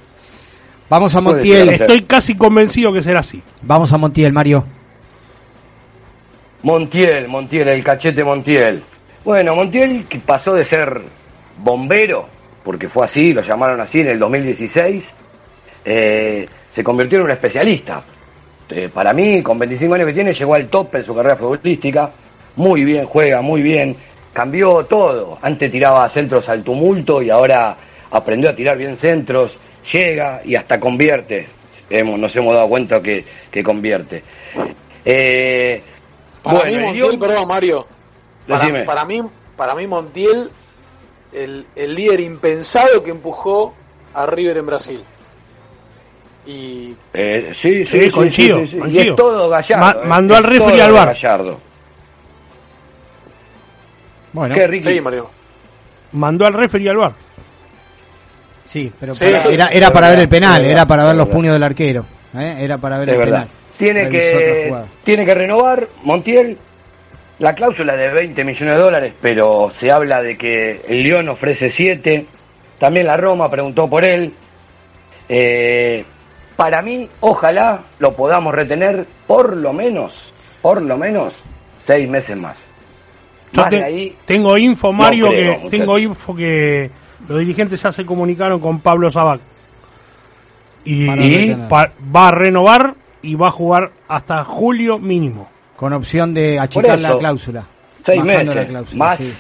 Vamos 0.89 1.15
a 1.15 1.21
Montiel. 1.21 1.69
Estoy 1.69 2.03
casi 2.03 2.35
convencido 2.35 2.93
que 2.93 3.01
será 3.01 3.21
así. 3.21 3.41
Vamos 3.63 3.91
a 3.93 3.97
Montiel, 3.97 4.31
Mario. 4.31 4.63
Montiel, 6.61 7.27
Montiel, 7.27 7.67
el 7.67 7.83
cachete 7.83 8.23
Montiel. 8.23 8.83
Bueno, 9.25 9.55
Montiel 9.55 10.05
que 10.05 10.19
pasó 10.19 10.53
de 10.53 10.65
ser 10.65 11.01
bombero, 11.57 12.27
porque 12.63 12.87
fue 12.87 13.05
así, 13.05 13.33
lo 13.33 13.41
llamaron 13.41 13.81
así 13.81 14.01
en 14.01 14.09
el 14.09 14.19
2016, 14.19 15.03
eh, 15.83 16.47
se 16.71 16.83
convirtió 16.83 17.17
en 17.17 17.25
un 17.25 17.31
especialista. 17.31 18.03
Eh, 18.71 18.89
para 18.93 19.11
mí, 19.13 19.41
con 19.43 19.59
25 19.59 19.95
años 19.95 20.07
que 20.07 20.13
tiene, 20.13 20.33
llegó 20.33 20.53
al 20.53 20.67
top 20.67 20.95
en 20.95 21.03
su 21.03 21.13
carrera 21.13 21.35
futbolística. 21.35 22.09
Muy 22.55 22.85
bien, 22.85 23.05
juega 23.05 23.41
muy 23.41 23.61
bien. 23.61 23.95
Cambió 24.33 24.85
todo. 24.85 25.37
Antes 25.41 25.71
tiraba 25.71 26.07
centros 26.09 26.47
al 26.47 26.63
tumulto 26.63 27.21
y 27.21 27.29
ahora 27.29 27.75
aprendió 28.11 28.49
a 28.49 28.55
tirar 28.55 28.77
bien 28.77 28.95
centros. 28.95 29.57
Llega 29.91 30.41
y 30.45 30.55
hasta 30.55 30.79
convierte. 30.79 31.47
Hemos, 31.89 32.17
nos 32.17 32.33
hemos 32.35 32.55
dado 32.55 32.69
cuenta 32.69 33.01
que, 33.01 33.25
que 33.51 33.61
convierte. 33.61 34.23
Eh, 35.03 35.81
Para 36.41 36.59
bueno, 36.59 36.71
mí 36.71 36.85
Montiel, 36.85 37.19
perdón 37.19 37.47
Mario, 37.47 37.87
para, 38.47 38.85
para 38.85 39.05
mí, 39.05 39.21
para 39.57 39.75
mí 39.75 39.87
Montiel, 39.87 40.49
el, 41.33 41.65
el 41.75 41.95
líder 41.95 42.21
impensado 42.21 43.03
que 43.03 43.11
empujó 43.11 43.73
a 44.13 44.25
River 44.25 44.57
en 44.57 44.65
Brasil. 44.65 45.03
Y 46.45 46.95
Eh, 47.13 47.51
sí, 47.53 47.85
Sí, 47.85 47.85
sí, 47.85 48.01
sí, 48.05 48.09
coincido, 48.11 48.59
sí, 48.61 48.67
sí, 48.67 48.79
sí. 48.83 48.89
Y 48.91 48.99
es 48.99 49.15
todo 49.15 49.47
Gallardo. 49.49 49.85
Ma- 49.85 49.91
eh, 50.03 50.07
mandó 50.07 50.35
al 50.35 50.43
referee 50.43 50.71
todo 50.77 50.83
al 50.85 50.91
bar. 50.91 51.07
Gallardo. 51.09 51.59
Bueno, 54.33 54.55
¿Qué? 54.55 54.81
Sí, 54.83 55.01
Mario. 55.01 55.29
Mandó 56.13 56.45
al 56.45 56.53
referee 56.53 56.89
al 56.89 56.97
bar. 56.97 57.11
Sí, 58.65 58.91
pero 58.99 59.13
Sí, 59.13 59.25
para- 59.25 59.43
era, 59.53 59.67
era 59.67 59.87
para 59.91 60.07
verdad, 60.07 60.09
ver 60.11 60.19
el 60.19 60.29
penal, 60.29 60.65
era 60.65 60.85
para 60.85 61.03
ver 61.03 61.15
los 61.15 61.25
verdad. 61.25 61.37
puños 61.37 61.53
del 61.53 61.63
arquero. 61.63 62.05
¿eh? 62.37 62.55
Era 62.59 62.77
para 62.77 62.97
ver 62.97 63.09
Es 63.09 63.13
el 63.15 63.19
verdad. 63.19 63.37
penal. 63.43 63.49
Tiene 63.77 64.09
que, 64.09 64.73
tiene 65.03 65.25
que 65.25 65.33
renovar 65.35 65.87
Montiel. 66.03 66.57
La 67.39 67.55
cláusula 67.55 67.95
de 67.95 68.09
20 68.09 68.43
millones 68.43 68.75
de 68.75 68.81
dólares, 68.81 69.13
pero 69.19 69.71
se 69.75 69.91
habla 69.91 70.21
de 70.21 70.37
que 70.37 70.81
el 70.87 71.01
León 71.01 71.27
ofrece 71.27 71.71
7. 71.71 72.25
También 72.77 73.07
la 73.07 73.17
Roma 73.17 73.49
preguntó 73.49 73.89
por 73.89 74.05
él. 74.05 74.31
Eh, 75.27 76.05
para 76.61 76.83
mí, 76.83 77.09
ojalá 77.21 77.79
lo 77.97 78.13
podamos 78.13 78.53
retener 78.53 79.07
por 79.25 79.57
lo 79.57 79.73
menos, 79.73 80.31
por 80.61 80.79
lo 80.79 80.95
menos, 80.95 81.33
seis 81.83 82.07
meses 82.07 82.37
más. 82.37 82.55
Yo 83.51 83.61
Más 83.61 83.69
te- 83.71 83.77
de 83.77 83.83
ahí, 83.83 84.15
tengo 84.25 84.55
info, 84.59 84.87
no 84.89 84.93
Mario, 84.93 85.29
creo, 85.29 85.61
que 85.63 85.69
tengo 85.71 85.97
info 85.97 86.35
que 86.35 86.91
los 87.27 87.39
dirigentes 87.39 87.81
ya 87.81 87.91
se 87.91 88.05
comunicaron 88.05 88.59
con 88.59 88.79
Pablo 88.79 89.09
Sabac. 89.09 89.41
Y, 90.85 91.51
pa- 91.67 91.91
va 92.15 92.27
a 92.27 92.31
renovar 92.31 92.93
y 93.23 93.33
va 93.33 93.47
a 93.47 93.51
jugar 93.51 93.89
hasta 94.07 94.43
julio 94.43 94.99
mínimo. 94.99 95.49
Con 95.75 95.93
opción 95.93 96.31
de 96.31 96.59
achicar 96.59 96.99
eso, 96.99 97.13
la 97.13 97.17
cláusula. 97.17 97.63
seis 98.05 98.23
meses, 98.23 98.55
la 98.55 98.65
cláusula, 98.65 99.03
más. 99.05 99.17
sí. 99.17 99.33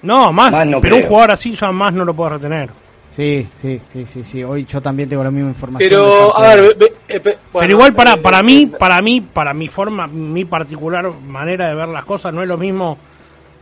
No, 0.00 0.32
más, 0.32 0.52
Más 0.52 0.66
no 0.66 0.80
pero 0.80 0.96
un 0.96 1.02
jugador 1.04 1.32
así 1.32 1.54
ya 1.54 1.70
más 1.70 1.92
no 1.92 2.04
lo 2.06 2.14
puedo 2.14 2.30
retener. 2.30 2.70
Sí, 3.14 3.46
sí, 3.60 3.80
sí, 3.92 4.06
sí, 4.06 4.24
sí. 4.24 4.42
Hoy 4.42 4.64
yo 4.64 4.80
también 4.80 5.08
tengo 5.08 5.22
la 5.22 5.30
misma 5.30 5.50
información. 5.50 5.90
Pero, 5.90 6.34
a 6.36 6.40
ver, 6.54 6.62
ve- 6.62 6.74
ve- 6.78 6.92
eh, 7.08 7.20
bueno, 7.22 7.38
pero 7.52 7.70
igual 7.72 7.94
para, 7.94 8.14
eh, 8.14 8.16
para 8.18 8.42
mí, 8.42 8.66
para 8.66 9.02
mí, 9.02 9.20
para 9.20 9.52
mi 9.52 9.68
forma, 9.68 10.06
mi 10.06 10.44
particular 10.46 11.10
manera 11.26 11.68
de 11.68 11.74
ver 11.74 11.88
las 11.88 12.04
cosas, 12.06 12.32
no 12.32 12.40
es 12.42 12.48
lo 12.48 12.56
mismo 12.56 12.96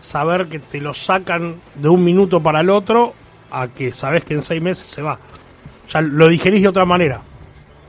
saber 0.01 0.47
que 0.47 0.61
te 0.61 0.81
lo 0.81 0.95
sacan 0.95 1.57
de 1.75 1.89
un 1.89 2.05
minuto 2.05 2.41
para 2.41 2.61
el 2.61 2.71
otro 2.71 3.13
a 3.51 3.67
que 3.69 3.91
sabes 3.91 4.23
que 4.25 4.35
en 4.35 4.43
seis 4.43 4.63
meses 4.63 4.87
se 4.87 5.03
va. 5.03 5.19
Ya 5.93 6.01
lo 6.01 6.29
digerís 6.29 6.63
de 6.63 6.69
otra 6.69 6.85
manera. 6.85 7.21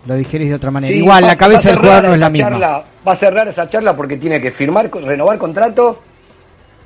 Lo 0.07 0.15
digerís 0.15 0.49
de 0.49 0.55
otra 0.55 0.71
manera. 0.71 0.91
Sí, 0.91 0.97
Igual, 0.97 1.23
va- 1.23 1.27
la 1.27 1.35
cabeza 1.37 1.69
del 1.69 1.77
jugador 1.77 2.05
no 2.05 2.13
es 2.15 2.19
la 2.19 2.25
esa 2.25 2.31
misma. 2.31 2.49
charla- 2.49 2.83
va 3.07 3.11
a 3.11 3.15
cerrar 3.15 3.47
esa 3.47 3.69
charla 3.69 3.95
porque 3.95 4.17
tiene 4.17 4.41
que 4.41 4.49
firmar, 4.49 4.89
renovar 4.91 5.37
contrato 5.37 6.01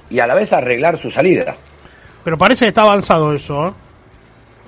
y 0.10 0.19
a 0.19 0.27
la 0.27 0.34
vez 0.35 0.52
arreglar 0.52 0.97
su 0.97 1.10
salida. 1.10 1.56
Pero 2.26 2.38
parece 2.38 2.65
que 2.65 2.69
está 2.69 2.81
avanzado 2.81 3.34
eso, 3.34 3.68
¿eh? 3.69 3.72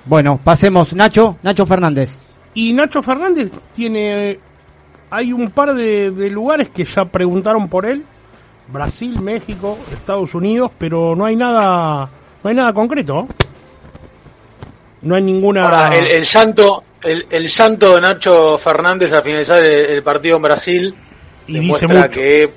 Bueno, 0.08 0.40
pasemos. 0.42 0.94
Nacho, 0.94 1.36
Nacho 1.42 1.66
Fernández. 1.66 2.10
Y 2.54 2.72
Nacho 2.72 3.02
Fernández 3.02 3.50
tiene. 3.74 4.38
Hay 5.10 5.32
un 5.32 5.50
par 5.50 5.74
de, 5.74 6.10
de 6.10 6.30
lugares 6.30 6.68
que 6.70 6.84
ya 6.84 7.04
preguntaron 7.04 7.68
por 7.68 7.86
él: 7.86 8.02
Brasil, 8.72 9.20
México, 9.20 9.78
Estados 9.92 10.34
Unidos, 10.34 10.70
pero 10.78 11.14
no 11.14 11.24
hay 11.24 11.36
nada. 11.36 12.08
No 12.42 12.50
hay 12.50 12.56
nada 12.56 12.72
concreto. 12.72 13.26
No 15.02 15.14
hay 15.14 15.22
ninguna. 15.22 15.64
Ahora, 15.64 15.96
el, 15.96 16.06
el 16.06 16.24
llanto, 16.24 16.82
el, 17.02 17.26
el 17.30 17.46
llanto 17.48 17.94
de 17.94 18.00
Nacho 18.00 18.58
Fernández 18.58 19.12
al 19.12 19.22
finalizar 19.22 19.58
el, 19.62 19.66
el 19.90 20.02
partido 20.02 20.36
en 20.36 20.42
Brasil 20.42 20.94
Y 21.46 21.52
dice 21.60 21.86
demuestra 21.86 21.88
mucho. 22.00 22.10
que 22.10 22.50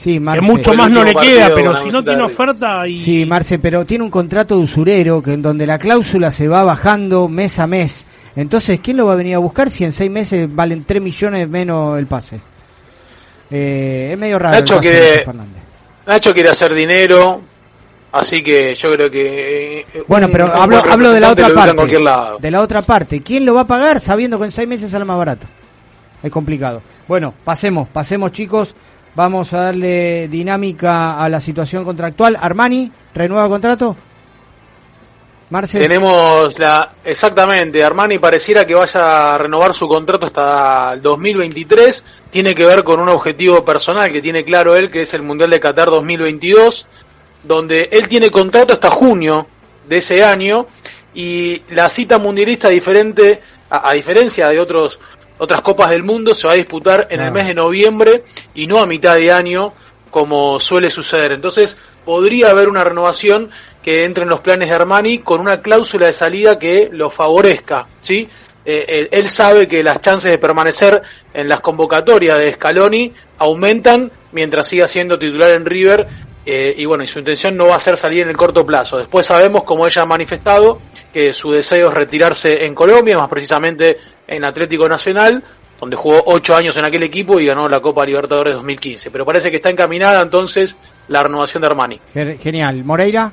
Sí, 0.00 0.14
que 0.14 0.20
Marce. 0.20 0.42
mucho 0.46 0.62
Fue 0.64 0.72
el 0.72 0.78
más 0.78 0.90
no 0.90 1.04
le 1.04 1.14
queda, 1.14 1.50
pero 1.54 1.76
si 1.76 1.88
no 1.88 2.04
tiene 2.04 2.22
oferta 2.22 2.86
y. 2.86 2.98
Sí, 3.00 3.26
Marce, 3.26 3.58
pero 3.58 3.84
tiene 3.84 4.04
un 4.04 4.10
contrato 4.10 4.56
de 4.56 4.62
usurero 4.62 5.20
que 5.22 5.32
en 5.32 5.42
donde 5.42 5.66
la 5.66 5.78
cláusula 5.78 6.30
se 6.30 6.46
va 6.48 6.62
bajando 6.62 7.28
mes 7.28 7.58
a 7.58 7.66
mes. 7.66 8.04
Entonces, 8.36 8.78
¿quién 8.80 8.96
lo 8.96 9.06
va 9.06 9.14
a 9.14 9.16
venir 9.16 9.34
a 9.34 9.38
buscar 9.38 9.70
si 9.70 9.82
en 9.84 9.90
seis 9.92 10.10
meses 10.10 10.48
valen 10.54 10.84
3 10.84 11.02
millones 11.02 11.48
menos 11.48 11.98
el 11.98 12.06
pase? 12.06 12.38
Eh, 13.50 14.10
es 14.12 14.18
medio 14.18 14.38
raro. 14.38 14.56
Nacho 14.56 14.78
quiere- 14.80 15.10
Nacho 15.16 15.24
Fernández. 15.24 15.62
Nacho 16.06 16.34
quiere 16.34 16.48
hacer 16.50 16.74
dinero, 16.74 17.40
así 18.12 18.42
que 18.42 18.74
yo 18.74 18.92
creo 18.92 19.10
que... 19.10 19.80
eh, 19.80 20.02
Bueno, 20.06 20.28
pero 20.30 20.54
hablo, 20.54 20.82
hablo 20.88 21.10
de 21.12 21.20
la 21.20 21.32
otra 21.32 21.48
parte. 21.50 21.70
en 21.70 21.76
cualquier 21.76 22.00
lado. 22.02 22.38
De 22.38 22.50
la 22.50 22.62
otra 22.62 22.82
parte. 22.82 23.20
¿Quién 23.20 23.44
lo 23.44 23.54
va 23.54 23.62
a 23.62 23.66
pagar 23.66 24.00
sabiendo 24.00 24.38
que 24.38 24.44
en 24.46 24.52
seis 24.52 24.68
meses 24.68 24.90
sale 24.90 25.04
más 25.04 25.18
barato? 25.18 25.46
Es 26.22 26.30
complicado. 26.30 26.82
Bueno, 27.06 27.34
pasemos, 27.44 27.88
pasemos 27.88 28.32
chicos. 28.32 28.74
Vamos 29.18 29.52
a 29.52 29.62
darle 29.62 30.28
dinámica 30.28 31.20
a 31.20 31.28
la 31.28 31.40
situación 31.40 31.84
contractual. 31.84 32.38
Armani, 32.40 32.88
¿renueva 33.12 33.48
contrato? 33.48 33.96
Marce. 35.50 35.80
Tenemos 35.80 36.56
la 36.60 36.92
exactamente, 37.02 37.82
Armani 37.82 38.20
pareciera 38.20 38.64
que 38.64 38.76
vaya 38.76 39.34
a 39.34 39.38
renovar 39.38 39.74
su 39.74 39.88
contrato 39.88 40.26
hasta 40.26 40.92
el 40.92 41.02
2023, 41.02 42.04
tiene 42.30 42.54
que 42.54 42.64
ver 42.64 42.84
con 42.84 43.00
un 43.00 43.08
objetivo 43.08 43.64
personal 43.64 44.12
que 44.12 44.22
tiene 44.22 44.44
claro 44.44 44.76
él, 44.76 44.88
que 44.88 45.02
es 45.02 45.12
el 45.14 45.22
Mundial 45.22 45.50
de 45.50 45.58
Qatar 45.58 45.90
2022, 45.90 46.86
donde 47.42 47.88
él 47.90 48.06
tiene 48.06 48.30
contrato 48.30 48.74
hasta 48.74 48.88
junio 48.88 49.48
de 49.88 49.96
ese 49.96 50.22
año 50.22 50.68
y 51.12 51.60
la 51.70 51.90
cita 51.90 52.18
mundialista 52.18 52.68
diferente 52.68 53.42
a 53.68 53.92
diferencia 53.94 54.48
de 54.48 54.60
otros 54.60 55.00
otras 55.38 55.62
copas 55.62 55.90
del 55.90 56.02
mundo 56.02 56.34
se 56.34 56.46
va 56.46 56.52
a 56.52 56.56
disputar 56.56 57.06
en 57.10 57.20
el 57.20 57.28
Ah. 57.28 57.30
mes 57.32 57.46
de 57.46 57.54
noviembre 57.54 58.24
y 58.54 58.66
no 58.66 58.78
a 58.80 58.86
mitad 58.86 59.14
de 59.16 59.32
año 59.32 59.72
como 60.10 60.58
suele 60.60 60.90
suceder. 60.90 61.32
Entonces 61.32 61.76
podría 62.04 62.50
haber 62.50 62.68
una 62.68 62.84
renovación 62.84 63.50
que 63.82 64.04
entre 64.04 64.24
en 64.24 64.28
los 64.30 64.40
planes 64.40 64.68
de 64.68 64.74
Armani 64.74 65.18
con 65.18 65.40
una 65.40 65.60
cláusula 65.62 66.06
de 66.06 66.12
salida 66.12 66.58
que 66.58 66.88
lo 66.92 67.10
favorezca, 67.10 67.86
¿sí? 68.00 68.28
Eh, 68.64 68.84
él, 68.88 69.08
él 69.12 69.28
sabe 69.28 69.66
que 69.66 69.82
las 69.82 70.00
chances 70.00 70.30
de 70.30 70.38
permanecer 70.38 71.00
en 71.32 71.48
las 71.48 71.60
convocatorias 71.60 72.38
de 72.38 72.52
Scaloni 72.52 73.12
aumentan 73.38 74.10
mientras 74.32 74.68
siga 74.68 74.86
siendo 74.88 75.18
titular 75.18 75.52
en 75.52 75.64
River 75.64 76.06
eh, 76.44 76.74
y 76.76 76.84
bueno, 76.86 77.04
y 77.04 77.06
su 77.06 77.18
intención 77.18 77.56
no 77.56 77.66
va 77.68 77.76
a 77.76 77.80
ser 77.80 77.96
salir 77.96 78.22
en 78.22 78.30
el 78.30 78.36
corto 78.36 78.64
plazo. 78.66 78.96
Después 78.98 79.26
sabemos, 79.26 79.64
como 79.64 79.86
ella 79.86 80.02
ha 80.02 80.06
manifestado, 80.06 80.80
que 81.12 81.32
su 81.34 81.52
deseo 81.52 81.88
es 81.88 81.94
retirarse 81.94 82.64
en 82.64 82.74
Colombia, 82.74 83.18
más 83.18 83.28
precisamente 83.28 83.98
en 84.28 84.44
Atlético 84.44 84.88
Nacional, 84.88 85.42
donde 85.80 85.96
jugó 85.96 86.22
ocho 86.26 86.54
años 86.54 86.76
en 86.76 86.84
aquel 86.84 87.02
equipo 87.02 87.40
y 87.40 87.46
ganó 87.46 87.68
la 87.68 87.80
Copa 87.80 88.04
Libertadores 88.06 88.54
2015. 88.54 89.10
Pero 89.10 89.24
parece 89.26 89.50
que 89.50 89.56
está 89.56 89.70
encaminada 89.70 90.22
entonces 90.22 90.76
la 91.08 91.22
renovación 91.22 91.60
de 91.62 91.66
Armani. 91.66 92.00
Ge- 92.14 92.38
Genial. 92.40 92.84
Moreira. 92.84 93.32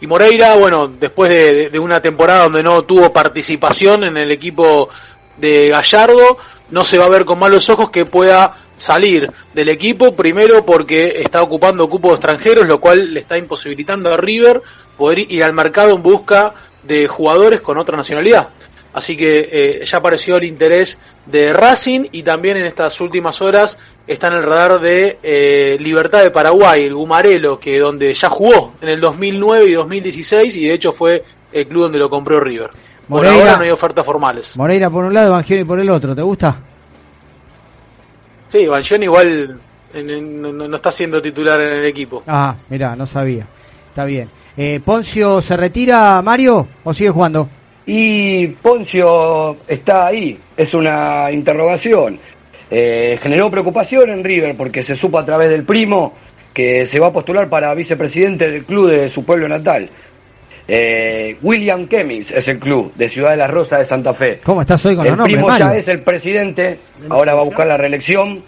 Y 0.00 0.06
Moreira, 0.06 0.54
bueno, 0.56 0.88
después 0.88 1.30
de, 1.30 1.54
de- 1.54 1.70
de 1.70 1.78
una 1.78 2.00
temporada 2.02 2.44
donde 2.44 2.62
no 2.62 2.82
tuvo 2.82 3.12
participación 3.12 4.04
en 4.04 4.16
el 4.16 4.30
equipo 4.30 4.90
de 5.38 5.68
Gallardo, 5.70 6.36
no 6.70 6.84
se 6.84 6.98
va 6.98 7.06
a 7.06 7.10
ver 7.10 7.24
con 7.24 7.38
malos 7.38 7.68
ojos 7.70 7.90
que 7.90 8.04
pueda 8.04 8.56
salir 8.76 9.30
del 9.54 9.70
equipo, 9.70 10.14
primero 10.14 10.66
porque 10.66 11.22
está 11.22 11.42
ocupando 11.42 11.88
cupos 11.88 12.12
extranjeros, 12.12 12.66
lo 12.66 12.78
cual 12.78 13.14
le 13.14 13.20
está 13.20 13.38
imposibilitando 13.38 14.12
a 14.12 14.18
River 14.18 14.60
poder 14.98 15.20
ir 15.32 15.42
al 15.44 15.54
mercado 15.54 15.94
en 15.94 16.02
busca 16.02 16.52
de 16.82 17.06
jugadores 17.08 17.62
con 17.62 17.78
otra 17.78 17.96
nacionalidad. 17.96 18.48
Así 18.96 19.14
que 19.14 19.48
eh, 19.52 19.84
ya 19.84 19.98
apareció 19.98 20.36
el 20.38 20.44
interés 20.44 20.98
de 21.26 21.52
Racing 21.52 22.06
y 22.12 22.22
también 22.22 22.56
en 22.56 22.64
estas 22.64 22.98
últimas 23.02 23.42
horas 23.42 23.76
está 24.06 24.28
en 24.28 24.32
el 24.32 24.42
radar 24.42 24.80
de 24.80 25.18
eh, 25.22 25.76
Libertad 25.80 26.22
de 26.22 26.30
Paraguay, 26.30 26.84
el 26.84 26.94
Gumarelo, 26.94 27.60
que 27.60 27.78
donde 27.78 28.14
ya 28.14 28.30
jugó 28.30 28.72
en 28.80 28.88
el 28.88 28.98
2009 29.00 29.66
y 29.66 29.72
2016 29.72 30.56
y 30.56 30.64
de 30.68 30.72
hecho 30.72 30.92
fue 30.92 31.22
el 31.52 31.66
club 31.66 31.82
donde 31.82 31.98
lo 31.98 32.08
compró 32.08 32.40
River. 32.40 32.70
Por 33.06 33.18
Moreira. 33.22 33.38
ahora 33.38 33.56
no 33.58 33.62
hay 33.64 33.70
ofertas 33.70 34.04
formales. 34.04 34.56
Moreira 34.56 34.88
por 34.88 35.04
un 35.04 35.12
lado, 35.12 35.28
Evangeli 35.28 35.64
por 35.64 35.78
el 35.78 35.90
otro. 35.90 36.14
¿Te 36.16 36.22
gusta? 36.22 36.56
Sí, 38.48 38.66
Banchón 38.66 39.02
igual 39.02 39.60
no, 39.94 40.52
no- 40.52 40.68
no 40.68 40.76
está 40.76 40.90
siendo 40.90 41.20
titular 41.20 41.60
en 41.60 41.72
el 41.74 41.84
equipo. 41.84 42.22
Ah, 42.26 42.56
mirá, 42.70 42.96
no 42.96 43.06
sabía. 43.06 43.46
Está 43.90 44.04
bien. 44.04 44.28
Eh, 44.56 44.80
¿Poncio 44.84 45.42
se 45.42 45.56
retira, 45.56 46.20
Mario, 46.22 46.66
o 46.84 46.94
sigue 46.94 47.10
jugando? 47.10 47.48
Y 47.86 48.48
Poncio 48.48 49.58
está 49.68 50.06
ahí, 50.06 50.38
es 50.56 50.74
una 50.74 51.30
interrogación. 51.30 52.18
Eh, 52.68 53.18
generó 53.22 53.48
preocupación 53.48 54.10
en 54.10 54.24
River 54.24 54.56
porque 54.56 54.82
se 54.82 54.96
supo 54.96 55.18
a 55.18 55.24
través 55.24 55.48
del 55.48 55.62
primo 55.62 56.12
que 56.52 56.84
se 56.86 56.98
va 56.98 57.08
a 57.08 57.12
postular 57.12 57.48
para 57.48 57.72
vicepresidente 57.74 58.50
del 58.50 58.64
club 58.64 58.90
de 58.90 59.08
su 59.08 59.24
pueblo 59.24 59.48
natal. 59.48 59.88
Eh, 60.68 61.36
William 61.42 61.86
Kemmings 61.86 62.32
es 62.32 62.48
el 62.48 62.58
club 62.58 62.92
de 62.96 63.08
Ciudad 63.08 63.30
de 63.30 63.36
la 63.36 63.46
Rosa 63.46 63.78
de 63.78 63.86
Santa 63.86 64.14
Fe. 64.14 64.40
¿Cómo 64.42 64.62
estás 64.62 64.84
hoy 64.84 64.96
con 64.96 65.06
el 65.06 65.10
los 65.10 65.18
nombres, 65.18 65.36
primo 65.36 65.56
ya 65.56 65.76
es 65.76 65.86
el 65.86 66.00
presidente, 66.00 66.78
ahora 67.08 67.34
va 67.34 67.42
a 67.42 67.44
buscar 67.44 67.68
la 67.68 67.76
reelección, 67.76 68.42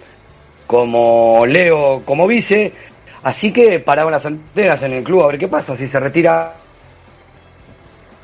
como 0.66 1.44
Leo 1.47 2.02
como 2.05 2.27
vice, 2.27 2.73
así 3.23 3.52
que 3.52 3.78
paraban 3.78 4.12
las 4.12 4.27
antenas 4.27 4.82
en 4.82 4.94
el 4.94 5.05
club 5.05 5.23
a 5.23 5.27
ver 5.28 5.39
qué 5.39 5.47
pasa, 5.47 5.77
si 5.77 5.86
se 5.86 6.01
retira 6.01 6.55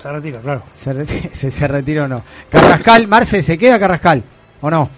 Se 0.04 0.10
retira, 0.12 0.38
claro. 0.40 0.62
¿Se, 0.84 0.92
reti- 0.92 1.30
se, 1.32 1.50
se 1.50 1.66
retira 1.66 2.04
o 2.04 2.08
no? 2.08 2.22
Carrascal, 2.50 3.06
Marce, 3.08 3.42
¿se 3.42 3.56
queda 3.56 3.78
Carrascal 3.78 4.22
o 4.60 4.70
no? 4.70 4.90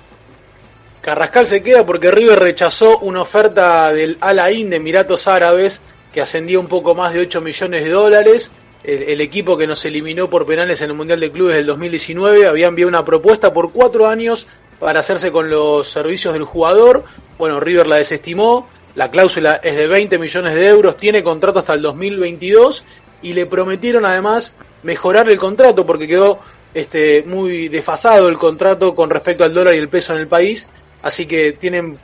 Carrascal 1.00 1.46
se 1.46 1.62
queda 1.62 1.86
porque 1.86 2.10
River 2.10 2.40
rechazó 2.40 2.98
una 2.98 3.22
oferta 3.22 3.92
del 3.92 4.18
Al 4.20 4.40
Ain 4.40 4.68
de 4.70 4.76
Emiratos 4.76 5.28
Árabes 5.28 5.80
que 6.12 6.20
ascendía 6.20 6.58
un 6.58 6.66
poco 6.66 6.96
más 6.96 7.12
de 7.14 7.20
8 7.20 7.40
millones 7.40 7.84
de 7.84 7.90
dólares. 7.90 8.50
El, 8.82 9.04
el 9.04 9.20
equipo 9.20 9.56
que 9.56 9.68
nos 9.68 9.84
eliminó 9.84 10.28
por 10.28 10.44
penales 10.44 10.80
en 10.82 10.90
el 10.90 10.96
Mundial 10.96 11.20
de 11.20 11.30
Clubes 11.30 11.54
del 11.54 11.66
2019 11.66 12.48
había 12.48 12.66
enviado 12.66 12.88
una 12.88 13.04
propuesta 13.04 13.52
por 13.52 13.70
cuatro 13.70 14.08
años 14.08 14.48
para 14.80 14.98
hacerse 14.98 15.30
con 15.30 15.48
los 15.48 15.88
servicios 15.88 16.32
del 16.34 16.42
jugador. 16.44 17.04
Bueno, 17.38 17.60
River 17.60 17.86
la 17.86 17.96
desestimó. 17.96 18.68
La 18.96 19.10
cláusula 19.12 19.60
es 19.62 19.76
de 19.76 19.86
20 19.86 20.18
millones 20.18 20.54
de 20.54 20.66
euros, 20.68 20.96
tiene 20.96 21.22
contrato 21.22 21.60
hasta 21.60 21.74
el 21.74 21.82
2022 21.82 22.82
y 23.22 23.34
le 23.34 23.46
prometieron 23.46 24.04
además 24.06 24.54
mejorar 24.82 25.28
el 25.28 25.38
contrato 25.38 25.84
porque 25.86 26.06
quedó 26.06 26.40
este, 26.74 27.24
muy 27.26 27.68
desfasado 27.68 28.28
el 28.28 28.36
contrato 28.36 28.94
con 28.94 29.08
respecto 29.08 29.44
al 29.44 29.54
dólar 29.54 29.74
y 29.74 29.78
el 29.78 29.88
peso 29.88 30.12
en 30.12 30.20
el 30.20 30.28
país. 30.28 30.68
Así 31.02 31.26
que 31.26 31.52
tienen 31.52 31.98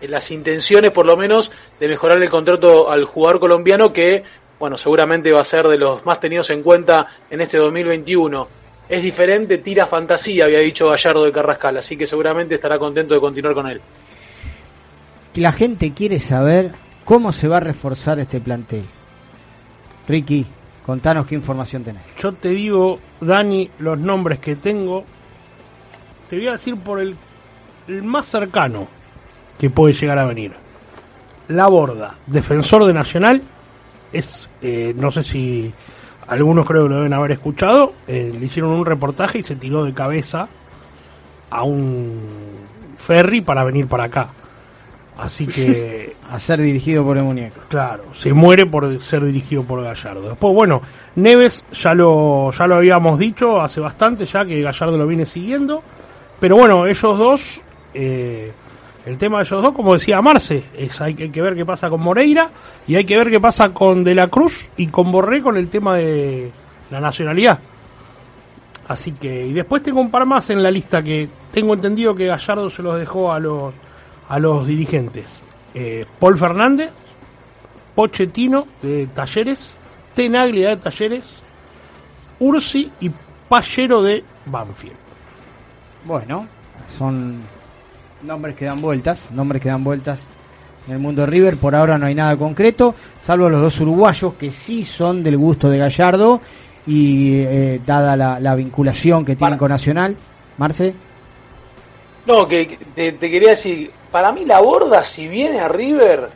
eh, 0.00 0.08
las 0.08 0.30
intenciones, 0.30 0.90
por 0.90 1.06
lo 1.06 1.16
menos, 1.16 1.50
de 1.78 1.88
mejorar 1.88 2.20
el 2.20 2.28
contrato 2.30 2.90
al 2.90 3.04
jugador 3.04 3.40
colombiano 3.40 3.92
que, 3.92 4.24
bueno, 4.58 4.76
seguramente 4.76 5.30
va 5.30 5.42
a 5.42 5.44
ser 5.44 5.68
de 5.68 5.78
los 5.78 6.04
más 6.04 6.20
tenidos 6.20 6.50
en 6.50 6.62
cuenta 6.62 7.06
en 7.30 7.40
este 7.40 7.58
2021. 7.58 8.48
Es 8.88 9.02
diferente, 9.02 9.58
tira 9.58 9.86
fantasía, 9.86 10.46
había 10.46 10.60
dicho 10.60 10.88
Gallardo 10.88 11.24
de 11.24 11.32
Carrascal, 11.32 11.76
así 11.76 11.96
que 11.96 12.06
seguramente 12.06 12.54
estará 12.54 12.78
contento 12.78 13.14
de 13.14 13.20
continuar 13.20 13.54
con 13.54 13.68
él. 13.68 13.80
La 15.34 15.52
gente 15.52 15.92
quiere 15.92 16.18
saber 16.18 16.72
cómo 17.04 17.32
se 17.32 17.46
va 17.46 17.58
a 17.58 17.60
reforzar 17.60 18.18
este 18.18 18.40
plantel. 18.40 18.84
Ricky, 20.08 20.46
contanos 20.88 21.26
qué 21.26 21.34
información 21.34 21.84
tenés. 21.84 22.00
Yo 22.18 22.32
te 22.32 22.48
digo, 22.48 22.98
Dani, 23.20 23.68
los 23.80 23.98
nombres 23.98 24.38
que 24.38 24.56
tengo. 24.56 25.04
Te 26.30 26.36
voy 26.36 26.48
a 26.48 26.52
decir 26.52 26.78
por 26.78 26.98
el, 26.98 27.14
el 27.88 28.02
más 28.02 28.24
cercano 28.24 28.88
que 29.58 29.68
puede 29.68 29.92
llegar 29.92 30.18
a 30.18 30.24
venir. 30.24 30.54
La 31.48 31.66
Borda, 31.66 32.14
defensor 32.26 32.86
de 32.86 32.94
Nacional, 32.94 33.42
es, 34.14 34.48
eh, 34.62 34.94
no 34.96 35.10
sé 35.10 35.22
si 35.24 35.70
algunos 36.26 36.66
creo 36.66 36.84
que 36.84 36.88
lo 36.88 36.96
deben 36.96 37.12
haber 37.12 37.32
escuchado, 37.32 37.92
eh, 38.06 38.34
le 38.40 38.46
hicieron 38.46 38.70
un 38.72 38.86
reportaje 38.86 39.40
y 39.40 39.42
se 39.42 39.56
tiró 39.56 39.84
de 39.84 39.92
cabeza 39.92 40.48
a 41.50 41.64
un 41.64 42.18
ferry 42.96 43.42
para 43.42 43.62
venir 43.62 43.88
para 43.88 44.04
acá. 44.04 44.30
Así 45.18 45.46
que 45.46 46.14
A 46.30 46.38
ser 46.38 46.60
dirigido 46.60 47.04
por 47.04 47.16
el 47.16 47.24
muñeco. 47.24 47.60
Claro, 47.68 48.04
se 48.12 48.34
muere 48.34 48.66
por 48.66 49.02
ser 49.02 49.24
dirigido 49.24 49.62
por 49.62 49.82
Gallardo. 49.82 50.28
Después, 50.28 50.54
bueno, 50.54 50.82
Neves 51.16 51.64
ya 51.72 51.94
lo, 51.94 52.50
ya 52.52 52.66
lo 52.66 52.76
habíamos 52.76 53.18
dicho 53.18 53.62
hace 53.62 53.80
bastante 53.80 54.26
ya 54.26 54.44
que 54.44 54.60
Gallardo 54.60 54.98
lo 54.98 55.06
viene 55.06 55.24
siguiendo. 55.24 55.82
Pero 56.38 56.56
bueno, 56.56 56.86
ellos 56.86 57.18
dos, 57.18 57.62
eh, 57.94 58.52
el 59.06 59.16
tema 59.16 59.38
de 59.38 59.44
ellos 59.44 59.62
dos, 59.62 59.72
como 59.72 59.94
decía 59.94 60.20
Marce, 60.20 60.64
es 60.76 61.00
hay 61.00 61.14
que, 61.14 61.24
hay 61.24 61.30
que 61.30 61.40
ver 61.40 61.54
qué 61.54 61.64
pasa 61.64 61.88
con 61.88 62.02
Moreira 62.02 62.50
y 62.86 62.96
hay 62.96 63.06
que 63.06 63.16
ver 63.16 63.30
qué 63.30 63.40
pasa 63.40 63.70
con 63.70 64.04
De 64.04 64.14
la 64.14 64.28
Cruz 64.28 64.68
y 64.76 64.88
con 64.88 65.10
Borré 65.10 65.40
con 65.40 65.56
el 65.56 65.68
tema 65.68 65.96
de 65.96 66.50
la 66.90 67.00
nacionalidad. 67.00 67.58
Así 68.86 69.12
que, 69.12 69.46
y 69.46 69.54
después 69.54 69.82
tengo 69.82 70.00
un 70.02 70.10
par 70.10 70.26
más 70.26 70.50
en 70.50 70.62
la 70.62 70.70
lista 70.70 71.02
que 71.02 71.26
tengo 71.52 71.72
entendido 71.72 72.14
que 72.14 72.26
Gallardo 72.26 72.68
se 72.68 72.82
los 72.82 72.98
dejó 72.98 73.32
a 73.32 73.38
los, 73.38 73.72
a 74.28 74.38
los 74.38 74.66
dirigentes. 74.66 75.24
Eh, 75.74 76.04
Paul 76.18 76.38
Fernández, 76.38 76.90
Pochettino 77.94 78.66
de 78.82 79.06
Talleres, 79.14 79.72
Tenaglia 80.14 80.70
de 80.70 80.76
Talleres, 80.76 81.42
Ursi 82.40 82.90
y 83.00 83.10
Pallero 83.48 84.02
de 84.02 84.22
Banfield. 84.46 84.96
Bueno, 86.04 86.46
son 86.96 87.40
nombres 88.22 88.54
que 88.56 88.64
dan 88.66 88.80
vueltas, 88.80 89.30
nombres 89.32 89.60
que 89.62 89.68
dan 89.68 89.82
vueltas 89.84 90.20
en 90.86 90.94
el 90.94 90.98
mundo 91.00 91.22
de 91.22 91.26
River. 91.26 91.56
Por 91.56 91.74
ahora 91.74 91.98
no 91.98 92.06
hay 92.06 92.14
nada 92.14 92.36
concreto, 92.36 92.94
salvo 93.22 93.48
los 93.48 93.60
dos 93.60 93.80
uruguayos 93.80 94.34
que 94.34 94.50
sí 94.50 94.84
son 94.84 95.22
del 95.22 95.36
gusto 95.36 95.68
de 95.68 95.78
Gallardo 95.78 96.40
y 96.86 97.34
eh, 97.34 97.80
dada 97.84 98.16
la, 98.16 98.40
la 98.40 98.54
vinculación 98.54 99.24
que 99.24 99.36
tienen 99.36 99.58
con 99.58 99.68
Nacional. 99.70 100.16
Marce, 100.56 100.94
No, 102.26 102.46
que 102.48 102.66
que 102.66 102.76
te, 102.94 103.12
te 103.12 103.30
quería 103.30 103.50
decir, 103.50 103.90
para 104.10 104.32
mí 104.32 104.44
la 104.44 104.60
borda, 104.60 105.04
si 105.04 105.28
viene 105.28 105.60
a 105.60 105.68
River, 105.68 106.28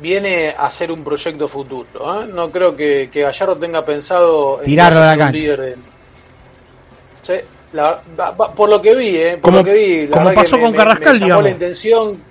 viene 0.00 0.54
a 0.56 0.70
ser 0.70 0.90
un 0.92 1.02
proyecto 1.04 1.46
futuro. 1.48 2.22
¿eh? 2.22 2.26
No 2.32 2.50
creo 2.50 2.74
que, 2.74 3.08
que 3.12 3.22
Gallardo 3.22 3.56
tenga 3.56 3.84
pensado 3.84 4.60
en 4.60 4.66
Tirarlo 4.66 5.00
la 5.00 5.30
líder 5.30 5.60
de- 5.60 5.76
Sí, 7.22 7.34
la- 7.72 8.00
va- 8.18 8.30
va- 8.30 8.52
por 8.52 8.68
lo 8.70 8.80
que 8.80 8.94
vi, 8.94 9.16
¿eh? 9.16 9.32
por 9.32 9.42
Como- 9.50 9.58
lo 9.58 9.64
que 9.64 9.72
vi, 9.74 10.06
la 10.06 10.12
como 10.12 10.24
verdad 10.26 10.30
que 10.30 10.44
pasó 10.44 10.56
me- 10.56 10.62
con 10.62 10.72
Carrascal, 10.74 11.12
me 11.14 11.18
digamos. 11.24 11.44
la 11.44 11.50
intención. 11.50 12.22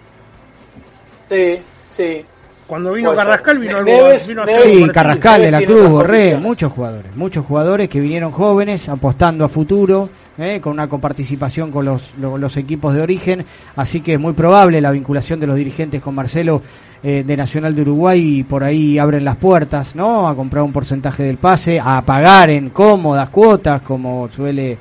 Sí, 1.29 1.61
sí. 1.89 2.25
Cuando 2.69 2.93
vino 2.93 3.09
Puede 3.09 3.17
ser. 3.19 3.25
Carrascal 3.27 3.57
vino 3.59 3.77
algo- 3.77 3.85
vino 3.85 4.01
a 4.41 4.45
Neves- 4.45 4.57
hacer 4.59 4.71
Sí. 4.75 4.87
Carrascal, 4.89 5.41
de 5.41 5.51
la 5.51 5.61
Cruz, 5.63 5.89
Borré, 5.89 6.37
muchos 6.37 6.71
jugadores, 6.71 7.15
muchos 7.15 7.45
jugadores 7.45 7.89
que 7.89 7.99
vinieron 7.99 8.31
jóvenes 8.31 8.87
apostando 8.87 9.43
a 9.43 9.49
futuro, 9.49 10.07
eh, 10.37 10.59
con 10.61 10.73
una 10.73 10.87
coparticipación 10.87 11.71
con 11.71 11.83
los, 11.85 12.13
lo- 12.21 12.37
los 12.37 12.55
equipos 12.57 12.93
de 12.93 13.01
origen, 13.01 13.43
así 13.75 14.01
que 14.01 14.13
es 14.13 14.19
muy 14.19 14.33
probable 14.33 14.79
la 14.81 14.91
vinculación 14.91 15.39
de 15.39 15.47
los 15.47 15.55
dirigentes 15.55 16.01
con 16.01 16.13
Marcelo 16.15 16.61
eh, 17.01 17.23
de 17.25 17.35
Nacional 17.37 17.73
de 17.75 17.81
Uruguay 17.81 18.39
y 18.39 18.43
por 18.43 18.63
ahí 18.63 18.99
abren 18.99 19.25
las 19.25 19.37
puertas, 19.37 19.95
¿no? 19.95 20.27
A 20.27 20.35
comprar 20.35 20.63
un 20.63 20.71
porcentaje 20.71 21.23
del 21.23 21.37
pase, 21.37 21.79
a 21.79 22.01
pagar 22.01 22.49
en 22.51 22.69
cómodas 22.69 23.29
cuotas, 23.29 23.81
como 23.81 24.29
suele 24.31 24.77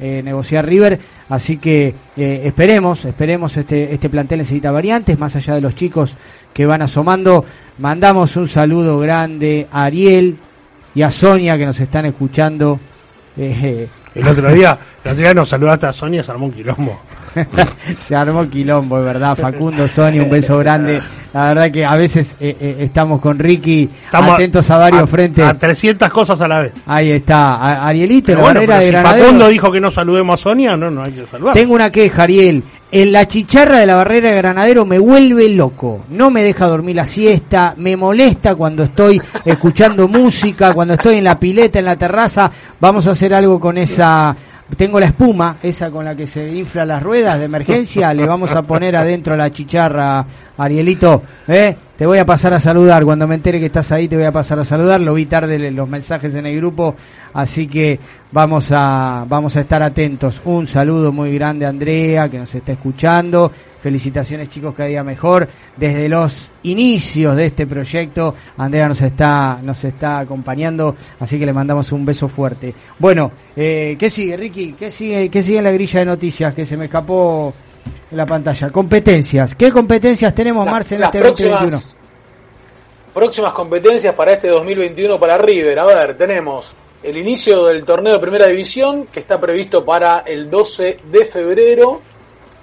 eh, 0.00 0.20
negociar 0.22 0.66
River, 0.66 0.98
así 1.28 1.58
que 1.58 1.94
eh, 2.16 2.42
esperemos, 2.44 3.04
esperemos 3.04 3.56
este, 3.56 3.92
este 3.94 4.08
plantel 4.08 4.38
necesita 4.38 4.70
variantes, 4.70 5.18
más 5.18 5.34
allá 5.36 5.54
de 5.54 5.60
los 5.60 5.74
chicos 5.74 6.16
que 6.52 6.66
van 6.66 6.82
asomando, 6.82 7.44
mandamos 7.78 8.36
un 8.36 8.48
saludo 8.48 8.98
grande 8.98 9.66
a 9.72 9.84
Ariel 9.84 10.36
y 10.94 11.02
a 11.02 11.10
Sonia 11.10 11.56
que 11.56 11.66
nos 11.66 11.80
están 11.80 12.06
escuchando. 12.06 12.78
Eh, 13.36 13.88
el 14.14 14.28
otro 14.28 14.52
día, 14.52 14.78
el 15.04 15.12
otro 15.12 15.22
día 15.22 15.34
nos 15.34 15.48
saludaste 15.48 15.86
a 15.86 15.92
Sonia, 15.92 16.22
se 16.22 16.30
armó 16.30 16.46
un 16.46 16.52
quilombo. 16.52 17.00
se 18.06 18.14
armó 18.14 18.48
quilombo, 18.48 18.98
es 18.98 19.04
verdad. 19.04 19.36
Facundo, 19.36 19.88
Sonia, 19.88 20.22
un 20.22 20.30
beso 20.30 20.58
grande. 20.58 21.00
La 21.32 21.48
verdad 21.48 21.70
que 21.70 21.84
a 21.84 21.96
veces 21.96 22.36
eh, 22.38 22.54
eh, 22.60 22.76
estamos 22.80 23.20
con 23.20 23.38
Ricky 23.38 23.88
atentos 24.10 24.68
a 24.70 24.76
varios 24.76 25.08
frentes. 25.08 25.44
A 25.44 25.54
300 25.54 26.10
cosas 26.10 26.40
a 26.42 26.48
la 26.48 26.60
vez. 26.60 26.72
Ahí 26.86 27.10
está. 27.12 27.86
Arielito, 27.86 28.34
la 28.34 28.42
barrera 28.42 28.78
de 28.80 28.90
si 28.90 28.92
Facundo 28.92 29.48
dijo 29.48 29.72
que 29.72 29.80
no 29.80 29.90
saludemos 29.90 30.34
a 30.34 30.42
Sonia, 30.42 30.76
no, 30.76 30.90
no 30.90 31.02
hay 31.02 31.12
que 31.12 31.26
saludar. 31.26 31.54
Tengo 31.54 31.74
una 31.74 31.90
queja, 31.90 32.24
Ariel. 32.24 32.62
En 32.94 33.10
la 33.10 33.26
chicharra 33.26 33.78
de 33.78 33.86
la 33.86 33.94
barrera 33.94 34.30
de 34.30 34.36
Granadero 34.36 34.84
me 34.84 34.98
vuelve 34.98 35.48
loco. 35.48 36.04
No 36.10 36.30
me 36.30 36.42
deja 36.42 36.66
dormir 36.66 36.96
la 36.96 37.06
siesta, 37.06 37.72
me 37.78 37.96
molesta 37.96 38.54
cuando 38.54 38.82
estoy 38.82 39.18
escuchando 39.46 40.08
música, 40.08 40.74
cuando 40.74 40.92
estoy 40.92 41.16
en 41.16 41.24
la 41.24 41.40
pileta, 41.40 41.78
en 41.78 41.86
la 41.86 41.96
terraza. 41.96 42.52
Vamos 42.78 43.06
a 43.06 43.12
hacer 43.12 43.32
algo 43.32 43.58
con 43.58 43.78
esa 43.78 44.36
tengo 44.76 45.00
la 45.00 45.06
espuma, 45.06 45.56
esa 45.62 45.90
con 45.90 46.04
la 46.04 46.14
que 46.14 46.26
se 46.26 46.48
infla 46.54 46.84
las 46.84 47.02
ruedas 47.02 47.38
de 47.38 47.44
emergencia, 47.46 48.12
le 48.14 48.26
vamos 48.26 48.54
a 48.54 48.62
poner 48.62 48.96
adentro 48.96 49.36
la 49.36 49.50
chicharra, 49.52 50.24
Arielito, 50.56 51.22
¿eh? 51.48 51.76
Te 52.02 52.06
voy 52.06 52.18
a 52.18 52.26
pasar 52.26 52.52
a 52.52 52.58
saludar, 52.58 53.04
cuando 53.04 53.28
me 53.28 53.36
entere 53.36 53.60
que 53.60 53.66
estás 53.66 53.92
ahí 53.92 54.08
te 54.08 54.16
voy 54.16 54.24
a 54.24 54.32
pasar 54.32 54.58
a 54.58 54.64
saludar, 54.64 55.00
lo 55.00 55.14
vi 55.14 55.26
tarde 55.26 55.70
los 55.70 55.88
mensajes 55.88 56.34
en 56.34 56.46
el 56.46 56.56
grupo, 56.56 56.96
así 57.32 57.68
que 57.68 57.96
vamos 58.32 58.72
a, 58.72 59.24
vamos 59.28 59.56
a 59.56 59.60
estar 59.60 59.84
atentos. 59.84 60.42
Un 60.44 60.66
saludo 60.66 61.12
muy 61.12 61.32
grande 61.32 61.64
a 61.64 61.68
Andrea, 61.68 62.28
que 62.28 62.40
nos 62.40 62.52
está 62.52 62.72
escuchando, 62.72 63.52
Felicitaciones 63.80 64.48
chicos, 64.48 64.74
cada 64.74 64.88
día 64.88 65.04
mejor. 65.04 65.48
Desde 65.76 66.08
los 66.08 66.50
inicios 66.64 67.36
de 67.36 67.46
este 67.46 67.68
proyecto, 67.68 68.34
Andrea 68.56 68.88
nos 68.88 69.00
está, 69.00 69.60
nos 69.62 69.84
está 69.84 70.18
acompañando, 70.18 70.96
así 71.20 71.38
que 71.38 71.46
le 71.46 71.52
mandamos 71.52 71.92
un 71.92 72.04
beso 72.04 72.26
fuerte. 72.26 72.74
Bueno, 72.98 73.30
eh, 73.54 73.94
¿qué 73.96 74.10
sigue, 74.10 74.36
Ricky? 74.36 74.72
¿Qué 74.72 74.90
sigue, 74.90 75.28
¿Qué 75.28 75.40
sigue 75.40 75.58
en 75.58 75.64
la 75.64 75.70
grilla 75.70 76.00
de 76.00 76.06
noticias 76.06 76.52
que 76.52 76.64
se 76.64 76.76
me 76.76 76.86
escapó 76.86 77.54
en 78.12 78.18
la 78.18 78.26
pantalla? 78.26 78.70
Competencias. 78.70 79.54
¿Qué 79.54 79.72
competencias 79.72 80.34
tenemos, 80.34 80.64
Marce, 80.64 80.94
en 80.94 81.02
este 81.04 81.18
próximas, 81.18 81.60
2021? 81.62 82.02
Próximas 83.12 83.52
competencias 83.52 84.14
para 84.14 84.32
este 84.32 84.48
2021 84.48 85.18
para 85.18 85.38
River. 85.38 85.78
A 85.78 85.86
ver, 85.86 86.16
tenemos 86.16 86.74
el 87.02 87.16
inicio 87.16 87.64
del 87.66 87.84
torneo 87.84 88.12
de 88.12 88.18
Primera 88.20 88.46
División, 88.46 89.06
que 89.06 89.20
está 89.20 89.40
previsto 89.40 89.84
para 89.84 90.20
el 90.20 90.48
12 90.48 90.98
de 91.04 91.24
febrero. 91.24 92.00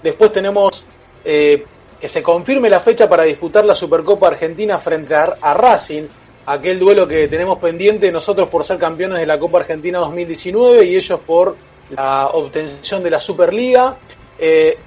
Después 0.01 0.31
tenemos 0.31 0.85
eh, 1.25 1.65
que 1.99 2.07
se 2.07 2.23
confirme 2.23 2.69
la 2.69 2.79
fecha 2.79 3.09
para 3.09 3.23
disputar 3.23 3.65
la 3.65 3.75
Supercopa 3.75 4.27
Argentina 4.27 4.77
frente 4.77 5.13
a, 5.15 5.53
Racing, 5.53 6.03
aquel 6.45 6.79
duelo 6.79 7.07
que 7.07 7.27
tenemos 7.27 7.59
pendiente 7.59 8.11
nosotros 8.11 8.47
por 8.47 8.63
ser 8.63 8.77
campeones 8.77 9.19
de 9.19 9.25
la 9.25 9.37
Copa 9.37 9.59
Argentina 9.59 9.99
2019 9.99 10.85
y 10.85 10.95
ellos 10.95 11.19
por 11.25 11.55
la 11.89 12.27
obtención 12.27 13.03
de 13.03 13.09
la 13.09 13.19
Superliga. 13.19 13.97
Eh, 14.37 14.77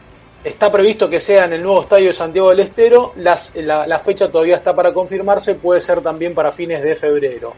está 0.44 0.70
previsto 0.70 1.08
que 1.08 1.20
sea 1.20 1.44
en 1.44 1.54
el 1.54 1.62
nuevo 1.62 1.82
estadio 1.82 2.08
de 2.08 2.12
Santiago 2.12 2.50
del 2.50 2.60
Estero. 2.60 3.12
la, 3.16 3.98
fecha 4.04 4.30
todavía 4.30 4.56
está 4.56 4.74
para 4.74 4.92
confirmarse, 4.92 5.54
puede 5.54 5.80
ser 5.80 6.00
también 6.00 6.34
para 6.34 6.52
fines 6.52 6.82
de 6.82 6.96
febrero. 6.96 7.54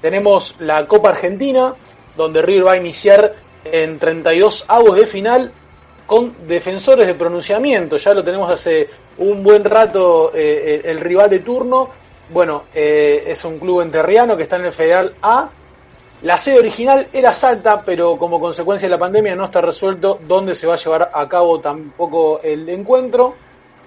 Tenemos 0.00 0.56
la 0.58 0.86
Copa 0.86 1.10
Argentina, 1.10 1.74
donde 2.16 2.42
River 2.42 2.66
va 2.66 2.72
a 2.72 2.76
iniciar 2.76 3.34
en 3.64 3.98
32 3.98 4.64
avos 4.68 4.96
de 4.96 5.06
final 5.06 5.52
con 6.06 6.46
defensores 6.46 7.06
de 7.06 7.14
pronunciamiento. 7.14 7.96
Ya 7.96 8.14
lo 8.14 8.24
tenemos 8.24 8.52
hace 8.52 8.88
un 9.18 9.42
buen 9.42 9.64
rato 9.64 10.32
eh, 10.34 10.82
eh, 10.84 10.90
el 10.90 11.00
rival 11.00 11.30
de 11.30 11.40
turno. 11.40 11.90
Bueno, 12.30 12.64
eh, 12.74 13.24
es 13.26 13.44
un 13.44 13.58
club 13.58 13.82
enterriano 13.82 14.36
que 14.36 14.44
está 14.44 14.56
en 14.56 14.66
el 14.66 14.72
Federal 14.72 15.14
A. 15.22 15.48
La 16.22 16.36
sede 16.36 16.60
original 16.60 17.08
era 17.12 17.32
Salta, 17.32 17.82
pero 17.82 18.16
como 18.16 18.38
consecuencia 18.38 18.86
de 18.86 18.90
la 18.90 18.98
pandemia 18.98 19.34
no 19.34 19.46
está 19.46 19.60
resuelto 19.60 20.20
dónde 20.24 20.54
se 20.54 20.68
va 20.68 20.74
a 20.74 20.76
llevar 20.76 21.10
a 21.12 21.28
cabo 21.28 21.58
tampoco 21.58 22.40
el 22.44 22.68
encuentro. 22.68 23.34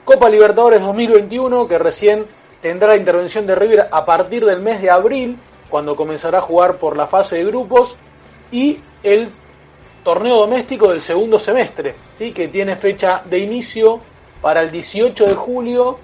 Copa 0.03 0.27
Libertadores 0.27 0.81
2021, 0.81 1.65
que 1.65 1.79
recién 1.79 2.25
tendrá 2.61 2.89
la 2.89 2.97
intervención 2.97 3.47
de 3.47 3.55
River 3.55 3.87
a 3.89 4.05
partir 4.05 4.43
del 4.43 4.59
mes 4.59 4.81
de 4.81 4.89
abril, 4.89 5.37
cuando 5.69 5.95
comenzará 5.95 6.39
a 6.39 6.41
jugar 6.41 6.75
por 6.75 6.97
la 6.97 7.07
fase 7.07 7.37
de 7.37 7.45
grupos. 7.45 7.95
Y 8.51 8.79
el 9.01 9.29
torneo 10.03 10.35
doméstico 10.35 10.89
del 10.89 10.99
segundo 10.99 11.39
semestre, 11.39 11.95
¿sí? 12.17 12.33
que 12.33 12.49
tiene 12.49 12.75
fecha 12.75 13.23
de 13.23 13.39
inicio 13.39 14.01
para 14.41 14.61
el 14.61 14.71
18 14.71 15.25
de 15.25 15.35
julio 15.35 15.99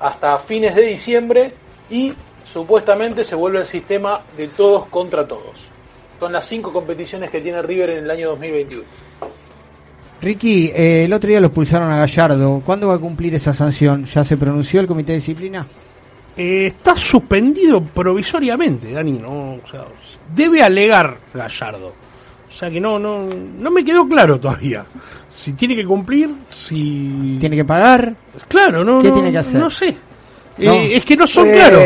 hasta 0.00 0.36
fines 0.40 0.74
de 0.74 0.82
diciembre 0.82 1.54
y 1.88 2.12
supuestamente 2.44 3.22
se 3.22 3.36
vuelve 3.36 3.60
el 3.60 3.66
sistema 3.66 4.20
de 4.36 4.48
todos 4.48 4.86
contra 4.86 5.28
todos. 5.28 5.75
Son 6.18 6.32
las 6.32 6.46
cinco 6.46 6.72
competiciones 6.72 7.30
que 7.30 7.40
tiene 7.40 7.62
River 7.62 7.90
en 7.90 8.04
el 8.04 8.10
año 8.10 8.28
2021. 8.30 8.84
Ricky, 10.22 10.72
eh, 10.74 11.04
el 11.04 11.12
otro 11.12 11.28
día 11.28 11.40
los 11.40 11.50
pulsaron 11.50 11.92
a 11.92 11.98
Gallardo. 11.98 12.62
¿Cuándo 12.64 12.88
va 12.88 12.94
a 12.94 12.98
cumplir 12.98 13.34
esa 13.34 13.52
sanción? 13.52 14.06
¿Ya 14.06 14.24
se 14.24 14.36
pronunció 14.36 14.80
el 14.80 14.86
comité 14.86 15.12
de 15.12 15.18
disciplina? 15.18 15.66
Eh, 16.36 16.66
está 16.66 16.94
suspendido 16.94 17.82
provisoriamente, 17.82 18.92
Dani. 18.92 19.12
¿no? 19.12 19.54
O 19.54 19.66
sea, 19.66 19.84
debe 20.34 20.62
alegar 20.62 21.18
Gallardo 21.34 22.06
o 22.56 22.58
sea 22.58 22.70
que 22.70 22.80
no, 22.80 22.98
no, 22.98 23.26
no 23.58 23.70
me 23.70 23.84
quedó 23.84 24.08
claro 24.08 24.40
todavía. 24.40 24.82
Si 25.34 25.52
tiene 25.52 25.76
que 25.76 25.84
cumplir, 25.84 26.30
si... 26.48 27.36
¿Tiene 27.38 27.54
que 27.54 27.66
pagar? 27.66 28.14
Claro, 28.48 28.82
no, 28.82 29.02
¿Qué 29.02 29.10
tiene 29.10 29.30
que 29.30 29.36
hacer? 29.36 29.60
No 29.60 29.68
sé. 29.68 29.94
Eh, 30.56 30.96
es 30.96 31.04
que 31.04 31.16
no 31.16 31.26
son 31.26 31.50
claros. 31.50 31.84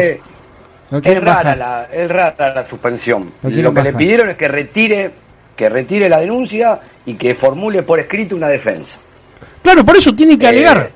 Es, 0.91 1.23
rara 1.23 1.55
la, 1.55 1.89
es 1.93 2.11
rara 2.11 2.55
la 2.55 2.65
suspensión. 2.65 3.33
Lo, 3.43 3.73
que 3.73 3.83
le 3.83 3.93
pidieron 3.93 4.31
es 4.31 4.37
que 4.37 4.49
retire, 4.49 5.11
que 5.57 5.69
retire 5.69 6.09
la 6.09 6.19
denuncia 6.19 6.81
y 7.07 7.15
que 7.15 7.35
formule 7.35 7.83
por 7.83 8.01
escrito 8.01 8.35
una 8.37 8.49
defensa. 8.49 8.97
Claro, 9.63 9.85
por 9.85 9.97
eso 9.97 10.15
tiene 10.15 10.39
que 10.39 10.47
eh, 10.47 10.49
alegar. 10.49 10.91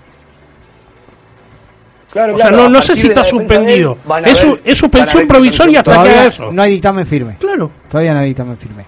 Claro, 2.11 2.35
o 2.35 2.39
sea, 2.39 2.51
no, 2.51 2.69
no 2.69 2.81
sé 2.81 2.95
si 2.95 3.09
está 3.09 3.25
suspendido. 3.25 3.99
es, 4.25 4.47
es, 4.65 4.79
suspensión 4.79 5.27
provisoria 5.27 5.81
hasta 5.81 6.03
que 6.03 6.27
eso. 6.27 6.53
No 6.53 6.63
hay 6.63 6.73
dictamen 6.73 7.07
firme. 7.07 7.37
Claro. 7.41 7.71
Todavía 7.89 8.15
no 8.15 8.21
hay 8.21 8.29
dictamen 8.29 8.57
firme. 8.57 8.85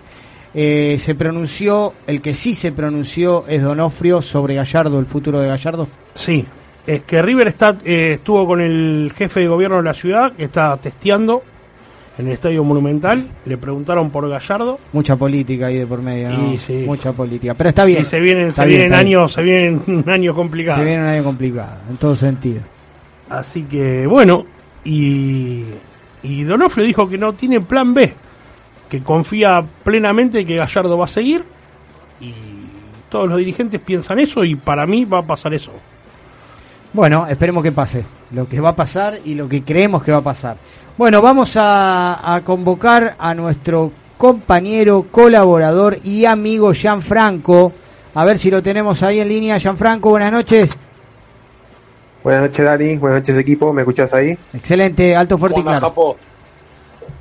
Eh, 0.58 0.96
se 0.98 1.14
pronunció, 1.14 1.92
el 2.06 2.22
que 2.22 2.32
sí 2.32 2.54
se 2.54 2.72
pronunció 2.72 3.44
es 3.46 3.62
Donofrio 3.62 4.22
sobre 4.22 4.54
Gallardo, 4.54 4.98
el 4.98 5.06
futuro 5.06 5.40
de 5.40 5.48
Gallardo. 5.48 5.86
Sí, 6.14 6.46
es 6.86 7.02
que 7.02 7.22
River 7.22 7.48
está, 7.48 7.76
eh, 7.84 8.12
estuvo 8.14 8.46
con 8.46 8.60
el 8.60 9.12
jefe 9.16 9.40
de 9.40 9.48
gobierno 9.48 9.78
de 9.78 9.82
la 9.82 9.94
ciudad, 9.94 10.32
que 10.32 10.44
está 10.44 10.76
testeando 10.76 11.42
en 12.18 12.26
el 12.26 12.32
Estadio 12.32 12.64
Monumental, 12.64 13.26
le 13.44 13.56
preguntaron 13.58 14.10
por 14.10 14.28
Gallardo. 14.28 14.78
Mucha 14.92 15.16
política 15.16 15.66
ahí 15.66 15.78
de 15.78 15.86
por 15.86 16.00
medio, 16.00 16.30
¿no? 16.30 16.56
Sí, 16.58 16.84
Mucha 16.86 17.12
política, 17.12 17.54
pero 17.54 17.70
está 17.70 17.84
bien. 17.84 18.02
Y 18.02 18.04
se 18.04 18.20
vienen, 18.20 18.54
se 18.54 18.64
vienen 18.64 18.94
años, 18.94 19.32
se 19.32 19.42
vienen 19.42 19.82
un 19.86 20.08
año 20.08 20.34
complicado. 20.34 20.78
Se 20.78 20.84
viene 20.84 21.02
un 21.02 21.08
año 21.08 21.24
complicado, 21.24 21.76
en 21.90 21.96
todo 21.96 22.16
sentido. 22.16 22.60
Así 23.28 23.64
que, 23.64 24.06
bueno, 24.06 24.46
y, 24.84 25.64
y 26.22 26.44
Donofrio 26.44 26.86
dijo 26.86 27.08
que 27.08 27.18
no 27.18 27.32
tiene 27.34 27.60
plan 27.60 27.92
B 27.92 28.14
que 28.88 29.02
confía 29.02 29.64
plenamente 29.84 30.44
que 30.44 30.56
Gallardo 30.56 30.96
va 30.96 31.06
a 31.06 31.08
seguir 31.08 31.44
y 32.20 32.32
todos 33.08 33.28
los 33.28 33.38
dirigentes 33.38 33.80
piensan 33.80 34.18
eso 34.18 34.44
y 34.44 34.54
para 34.54 34.86
mí 34.86 35.04
va 35.04 35.18
a 35.18 35.26
pasar 35.26 35.54
eso. 35.54 35.72
Bueno, 36.96 37.26
esperemos 37.28 37.62
que 37.62 37.72
pase 37.72 38.06
lo 38.30 38.48
que 38.48 38.58
va 38.58 38.70
a 38.70 38.74
pasar 38.74 39.18
y 39.22 39.34
lo 39.34 39.46
que 39.46 39.62
creemos 39.62 40.02
que 40.02 40.12
va 40.12 40.18
a 40.18 40.22
pasar. 40.22 40.56
Bueno, 40.96 41.20
vamos 41.20 41.52
a, 41.56 42.40
convocar 42.42 43.16
a 43.18 43.34
nuestro 43.34 43.92
compañero, 44.16 45.04
colaborador 45.10 45.98
y 46.02 46.24
amigo 46.24 46.72
Gianfranco. 46.72 47.70
A 48.14 48.24
ver 48.24 48.38
si 48.38 48.50
lo 48.50 48.62
tenemos 48.62 49.02
ahí 49.02 49.20
en 49.20 49.28
línea. 49.28 49.58
Gianfranco, 49.58 50.08
buenas 50.08 50.32
noches. 50.32 50.70
Buenas 52.24 52.48
noches, 52.48 52.64
Dani. 52.64 52.96
Buenas 52.96 53.20
noches, 53.20 53.38
equipo. 53.40 53.74
¿Me 53.74 53.82
escuchas 53.82 54.14
ahí? 54.14 54.30
Excelente, 54.54 55.14
alto, 55.14 55.36
fuerte 55.36 55.60
y 55.60 55.64
claro. 55.64 56.16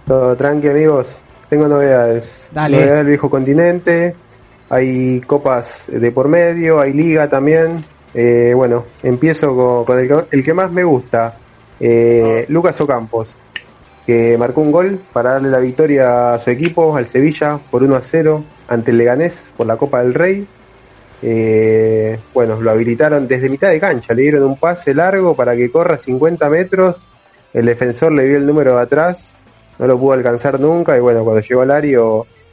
Todo 0.08 0.38
tranqui, 0.38 0.70
amigos. 0.70 1.08
Tengo 1.50 1.68
novedades. 1.68 2.48
Dale. 2.54 2.78
Novedades 2.78 3.00
del 3.00 3.08
viejo 3.08 3.30
continente. 3.30 4.16
Hay 4.70 5.20
copas 5.28 5.84
de 5.88 6.12
por 6.14 6.30
medio, 6.30 6.80
hay 6.80 6.94
liga 6.94 7.28
también. 7.28 7.84
Eh, 8.16 8.54
bueno, 8.56 8.86
empiezo 9.04 9.86
con, 9.86 10.00
el, 10.00 10.44
que 10.44 10.54
más 10.54 10.72
me 10.72 10.84
gusta. 10.84 11.38
Eh, 11.80 12.46
Lucas 12.48 12.80
Ocampos, 12.80 13.36
que 14.06 14.38
marcó 14.38 14.62
un 14.62 14.72
gol 14.72 15.00
para 15.12 15.34
darle 15.34 15.50
la 15.50 15.60
victoria 15.60 16.34
a 16.34 16.40
su 16.40 16.50
equipo, 16.50 16.96
al 16.96 17.08
Sevilla, 17.08 17.60
por 17.70 17.84
1 17.84 17.96
a 17.96 18.02
0 18.02 18.44
ante 18.68 18.92
el 18.92 18.98
Leganés 18.98 19.52
por 19.58 19.68
la 19.68 19.78
Copa 19.78 20.02
del 20.02 20.14
Rey. 20.14 20.48
Eh, 21.22 22.18
bueno, 22.34 22.60
lo 22.62 22.72
habilitaron 22.72 23.28
desde 23.28 23.50
mitad 23.50 23.70
de 23.70 23.80
cancha, 23.80 24.14
le 24.14 24.24
dieron 24.24 24.44
un 24.44 24.58
pase 24.58 24.94
largo 24.94 25.36
para 25.36 25.56
que 25.56 25.70
corra 25.70 25.98
50 25.98 26.50
metros. 26.50 27.08
El 27.54 27.66
defensor 27.66 28.12
le 28.12 28.26
vio 28.26 28.38
el 28.38 28.46
número 28.46 28.76
de 28.76 28.82
atrás 28.82 29.36
no 29.78 29.88
lo 29.88 29.98
pudo 29.98 30.14
alcanzar 30.14 30.60
nunca 30.60 30.96
y 30.98 31.00
bueno, 31.00 31.24
cuando 31.24 31.42
llegó 31.42 31.62
al 31.62 31.72
área 31.72 32.00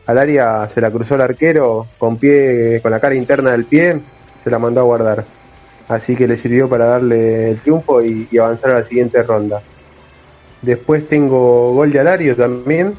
al 0.06 0.18
área 0.18 0.68
se 0.68 0.80
la 0.80 0.90
cruzó 0.90 1.14
el 1.14 1.20
arquero 1.20 1.86
con 1.98 2.16
pie, 2.16 2.80
con 2.82 2.90
la 2.90 2.98
cara 2.98 3.14
interna 3.14 3.52
del 3.52 3.64
pie, 3.64 4.00
se 4.42 4.50
la 4.50 4.58
mandó 4.58 4.80
a 4.80 4.84
guardar. 4.84 5.24
Así 5.92 6.16
que 6.16 6.26
le 6.26 6.38
sirvió 6.38 6.70
para 6.70 6.86
darle 6.86 7.50
el 7.50 7.58
triunfo 7.58 8.02
y, 8.02 8.26
avanzar 8.38 8.70
a 8.70 8.74
la 8.80 8.82
siguiente 8.84 9.22
ronda. 9.22 9.60
Después 10.62 11.06
tengo 11.06 11.74
gol 11.74 11.92
de 11.92 12.00
Alario 12.00 12.34
también, 12.34 12.94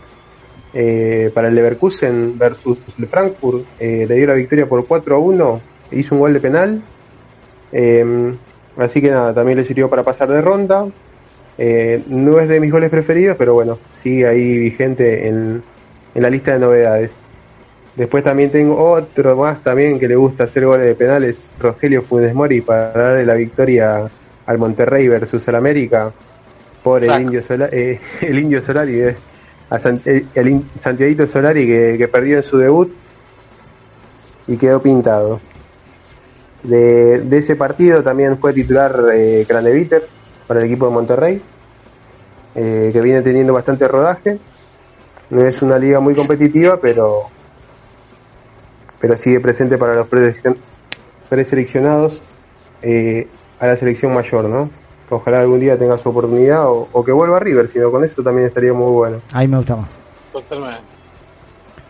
eh, 0.75 1.31
para 1.33 1.47
el 1.47 1.55
Leverkusen 1.55 2.37
versus 2.37 2.77
el 2.99 3.07
Frankfurt. 3.07 3.65
Eh, 3.79 4.05
le 4.07 4.15
dio 4.15 4.27
la 4.27 4.35
victoria 4.35 4.67
por 4.67 4.85
4 4.85 5.15
a 5.15 5.17
1, 5.17 5.61
hizo 5.91 6.13
un 6.13 6.21
gol 6.21 6.33
de 6.33 6.39
penal. 6.39 6.83
Eh, 7.71 8.35
así 8.77 9.01
que 9.01 9.09
nada, 9.09 9.33
también 9.33 9.57
le 9.57 9.65
sirvió 9.65 9.89
para 9.89 10.03
pasar 10.03 10.29
de 10.29 10.41
ronda. 10.41 10.85
Eh, 11.57 12.03
no 12.07 12.39
es 12.39 12.47
de 12.47 12.59
mis 12.59 12.71
goles 12.71 12.91
preferidos, 12.91 13.37
pero 13.37 13.55
bueno, 13.55 13.79
sigue 14.03 14.27
ahí 14.27 14.57
vigente 14.59 15.27
en, 15.27 15.63
en 16.13 16.21
la 16.21 16.29
lista 16.29 16.53
de 16.53 16.59
novedades. 16.59 17.22
Después 17.95 18.23
también 18.23 18.49
tengo 18.51 18.75
otro 18.91 19.35
más 19.37 19.61
también 19.63 19.99
que 19.99 20.07
le 20.07 20.15
gusta 20.15 20.45
hacer 20.45 20.65
goles 20.65 20.87
de 20.87 20.95
penales, 20.95 21.43
Rogelio 21.59 22.01
Funes 22.01 22.33
Mori, 22.33 22.61
para 22.61 22.91
darle 22.91 23.25
la 23.25 23.35
victoria 23.35 24.09
al 24.45 24.57
Monterrey 24.57 25.07
versus 25.07 25.47
el 25.47 25.55
América 25.55 26.11
por 26.83 27.03
el 27.03 27.09
indio, 27.21 27.41
Sola- 27.43 27.69
eh, 27.71 27.99
el 28.21 28.39
indio 28.39 28.61
Solari, 28.61 28.99
eh, 28.99 29.15
a 29.69 29.79
San- 29.79 30.01
el, 30.05 30.63
Santiaguito 30.81 31.27
Solari 31.27 31.67
que, 31.67 31.95
que 31.97 32.07
perdió 32.07 32.37
en 32.37 32.43
su 32.43 32.57
debut 32.57 32.91
y 34.47 34.57
quedó 34.57 34.81
pintado. 34.81 35.39
De, 36.63 37.19
de 37.21 37.37
ese 37.37 37.55
partido 37.55 38.01
también 38.03 38.37
fue 38.37 38.53
titular 38.53 38.95
eh, 39.13 39.45
Craneviter 39.47 40.07
para 40.47 40.61
el 40.61 40.65
equipo 40.65 40.87
de 40.87 40.91
Monterrey, 40.93 41.41
eh, 42.55 42.89
que 42.91 43.01
viene 43.01 43.21
teniendo 43.21 43.53
bastante 43.53 43.87
rodaje. 43.87 44.39
No 45.29 45.45
es 45.45 45.61
una 45.61 45.77
liga 45.77 45.99
muy 45.99 46.15
competitiva, 46.15 46.77
pero 46.81 47.23
pero 49.03 49.17
sigue 49.17 49.41
presente 49.41 49.77
para 49.77 49.95
los 49.95 50.09
preselec- 50.09 50.55
preseleccionados 51.27 52.21
eh, 52.81 53.27
a 53.59 53.67
la 53.67 53.75
selección 53.75 54.13
mayor, 54.13 54.45
¿no? 54.45 54.69
Ojalá 55.09 55.41
algún 55.41 55.59
día 55.59 55.77
tenga 55.77 55.97
su 55.97 56.07
oportunidad 56.07 56.65
o, 56.69 56.87
o 56.89 57.03
que 57.03 57.11
vuelva 57.11 57.35
a 57.35 57.39
River, 57.41 57.67
sino 57.67 57.91
con 57.91 58.05
eso 58.05 58.23
también 58.23 58.47
estaría 58.47 58.71
muy 58.71 58.93
bueno. 58.93 59.17
Ahí 59.33 59.45
me 59.49 59.57
gusta 59.57 59.75
más. 59.75 59.89
Totalmente. 60.31 60.79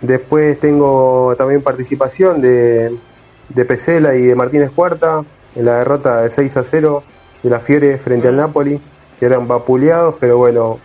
Después 0.01 0.59
tengo 0.59 1.35
también 1.37 1.61
participación 1.61 2.41
de, 2.41 2.97
de 3.49 3.65
Pesela 3.65 4.15
y 4.15 4.23
de 4.23 4.33
Martínez 4.33 4.71
Cuarta 4.71 5.23
en 5.55 5.65
la 5.65 5.77
derrota 5.77 6.21
de 6.23 6.31
6 6.31 6.57
a 6.57 6.63
0 6.63 7.03
de 7.43 7.49
la 7.51 7.59
Fiore 7.59 7.99
frente 7.99 8.27
al 8.27 8.37
Napoli, 8.37 8.81
que 9.19 9.25
eran 9.27 9.47
vapuleados, 9.47 10.15
pero 10.19 10.37
bueno, 10.39 10.79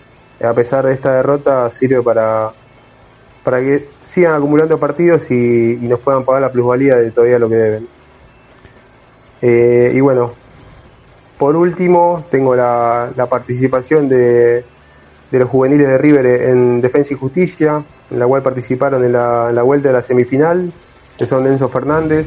a 0.45 0.53
pesar 0.53 0.85
de 0.85 0.93
esta 0.93 1.15
derrota 1.15 1.71
sirve 1.71 2.03
para, 2.03 2.51
para 3.49 3.63
que 3.63 3.89
sigan 4.03 4.35
acumulando 4.35 4.79
partidos 4.79 5.31
y, 5.31 5.79
nos 5.81 6.01
puedan 6.01 6.23
pagar 6.23 6.43
la 6.43 6.53
plusvalía 6.53 6.97
de 6.97 7.11
todavía 7.13 7.39
lo 7.39 7.49
que 7.49 7.55
deben. 7.55 7.89
Eh, 9.41 9.91
y 9.95 10.01
bueno, 10.01 10.35
por 11.39 11.57
último 11.57 12.27
tengo 12.31 12.55
la, 12.55 13.11
participación 13.31 14.07
de, 14.07 14.67
de 15.31 15.39
los 15.39 15.49
juveniles 15.49 15.89
de 15.89 15.97
River 15.97 16.27
en 16.27 16.83
Defensa 16.83 17.15
y 17.15 17.17
Justicia, 17.17 17.83
en 18.11 18.19
la 18.19 18.27
cual 18.27 18.43
participaron 18.43 19.03
en 19.03 19.15
la, 19.15 19.47
en 19.49 19.55
la 19.55 19.63
vuelta 19.63 19.89
de 19.89 19.95
la 19.95 20.03
semifinal, 20.03 20.71
que 21.17 21.25
son 21.25 21.47
Enzo 21.47 21.71
Fernández 21.71 22.27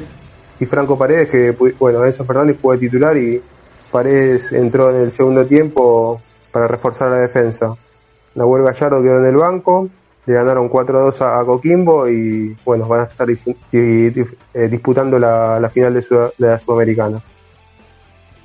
y 0.59 0.65
Franco 0.65 0.97
Paredes, 0.97 1.29
que 1.29 1.55
bueno, 1.77 2.03
Enzo 2.03 2.25
Fernández 2.25 2.57
fue 2.59 2.79
titular 2.79 3.15
y 3.15 3.39
Paredes 3.91 4.51
entró 4.53 4.89
en 4.89 5.01
el 5.01 5.13
segundo 5.13 5.45
tiempo 5.45 6.19
para 6.51 6.67
reforzar 6.67 7.11
la 7.11 7.19
defensa. 7.19 7.75
Nahuel 8.33 8.63
Gallardo 8.63 9.03
quedó 9.03 9.19
en 9.19 9.25
el 9.27 9.35
banco, 9.35 9.87
le 10.25 10.33
ganaron 10.33 10.69
4 10.69 10.97
a 10.97 11.01
2 11.03 11.21
a, 11.21 11.39
a 11.39 11.45
Coquimbo 11.45 12.07
y 12.07 12.55
bueno, 12.63 12.87
van 12.87 13.01
a 13.01 13.03
estar 13.03 13.27
difu- 13.27 13.55
di- 13.71 14.09
di- 14.11 14.25
eh, 14.53 14.67
disputando 14.67 15.17
la, 15.17 15.59
la 15.59 15.69
final 15.69 15.93
de, 15.93 16.01
de 16.37 16.47
la 16.47 16.59
Sudamericana. 16.59 17.19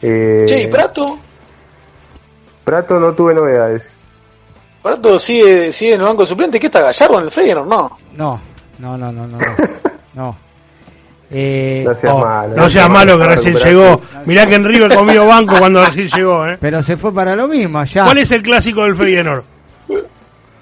Eh, 0.02 0.44
Che, 0.48 0.62
¿y 0.62 0.66
Prato? 0.68 1.18
Prato 2.64 2.98
no 2.98 3.12
tuve 3.12 3.34
novedades. 3.34 3.92
Prato 4.82 5.18
sigue, 5.18 5.72
sigue 5.72 5.94
en 5.94 6.00
el 6.00 6.06
banco 6.06 6.24
suplente. 6.26 6.58
¿Qué 6.60 6.66
está 6.66 6.80
Gallardo 6.80 7.18
en 7.18 7.24
el 7.24 7.30
Feyenoord? 7.30 7.66
No. 7.68 7.98
No, 8.16 8.40
no, 8.78 8.96
no, 8.98 9.12
no, 9.12 9.26
no. 9.26 9.38
No. 9.38 9.38
no. 10.14 10.36
Eh, 11.30 11.82
No 11.84 11.94
seas 11.94 12.12
Oh, 12.14 12.18
malo. 12.20 12.54
no 12.56 12.70
seas 12.70 12.88
malo 12.88 13.18
que 13.18 13.24
recién 13.24 13.54
llegó. 13.56 14.00
Mirá 14.26 14.46
que 14.46 14.54
en 14.54 14.64
River 14.64 14.94
comió 14.94 15.26
banco 15.26 15.54
cuando 15.58 15.84
recién 15.86 16.08
llegó, 16.08 16.46
¿eh? 16.46 16.56
Pero 16.60 16.82
se 16.82 16.96
fue 16.96 17.12
para 17.12 17.34
lo 17.34 17.48
mismo 17.48 17.82
ya. 17.84 18.04
¿Cuál 18.04 18.18
es 18.18 18.30
el 18.30 18.42
clásico 18.42 18.82
del 18.82 18.94
Feyenoord? 18.96 19.44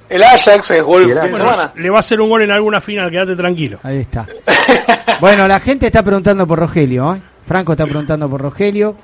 El 0.09 0.23
Ajax 0.23 0.71
el 0.71 0.85
fin 0.85 1.09
de 1.09 1.15
Bueno, 1.15 1.37
semana. 1.37 1.73
le 1.77 1.91
va 1.91 1.97
a 1.97 2.01
hacer 2.01 2.21
un 2.21 2.29
gol 2.29 2.43
en 2.43 2.51
alguna 2.53 2.81
final, 2.81 3.11
quédate 3.11 3.35
tranquilo. 3.37 3.79
Ahí 3.83 3.99
está. 3.99 4.27
bueno, 5.21 5.49
la 5.49 5.59
gente 5.61 5.87
está 5.87 6.03
preguntando 6.03 6.47
por 6.47 6.59
Rogelio, 6.59 7.15
¿eh? 7.15 7.21
Franco 7.47 7.73
está 7.73 7.85
preguntando 7.85 8.29
por 8.29 8.41
Rogelio. 8.41 8.95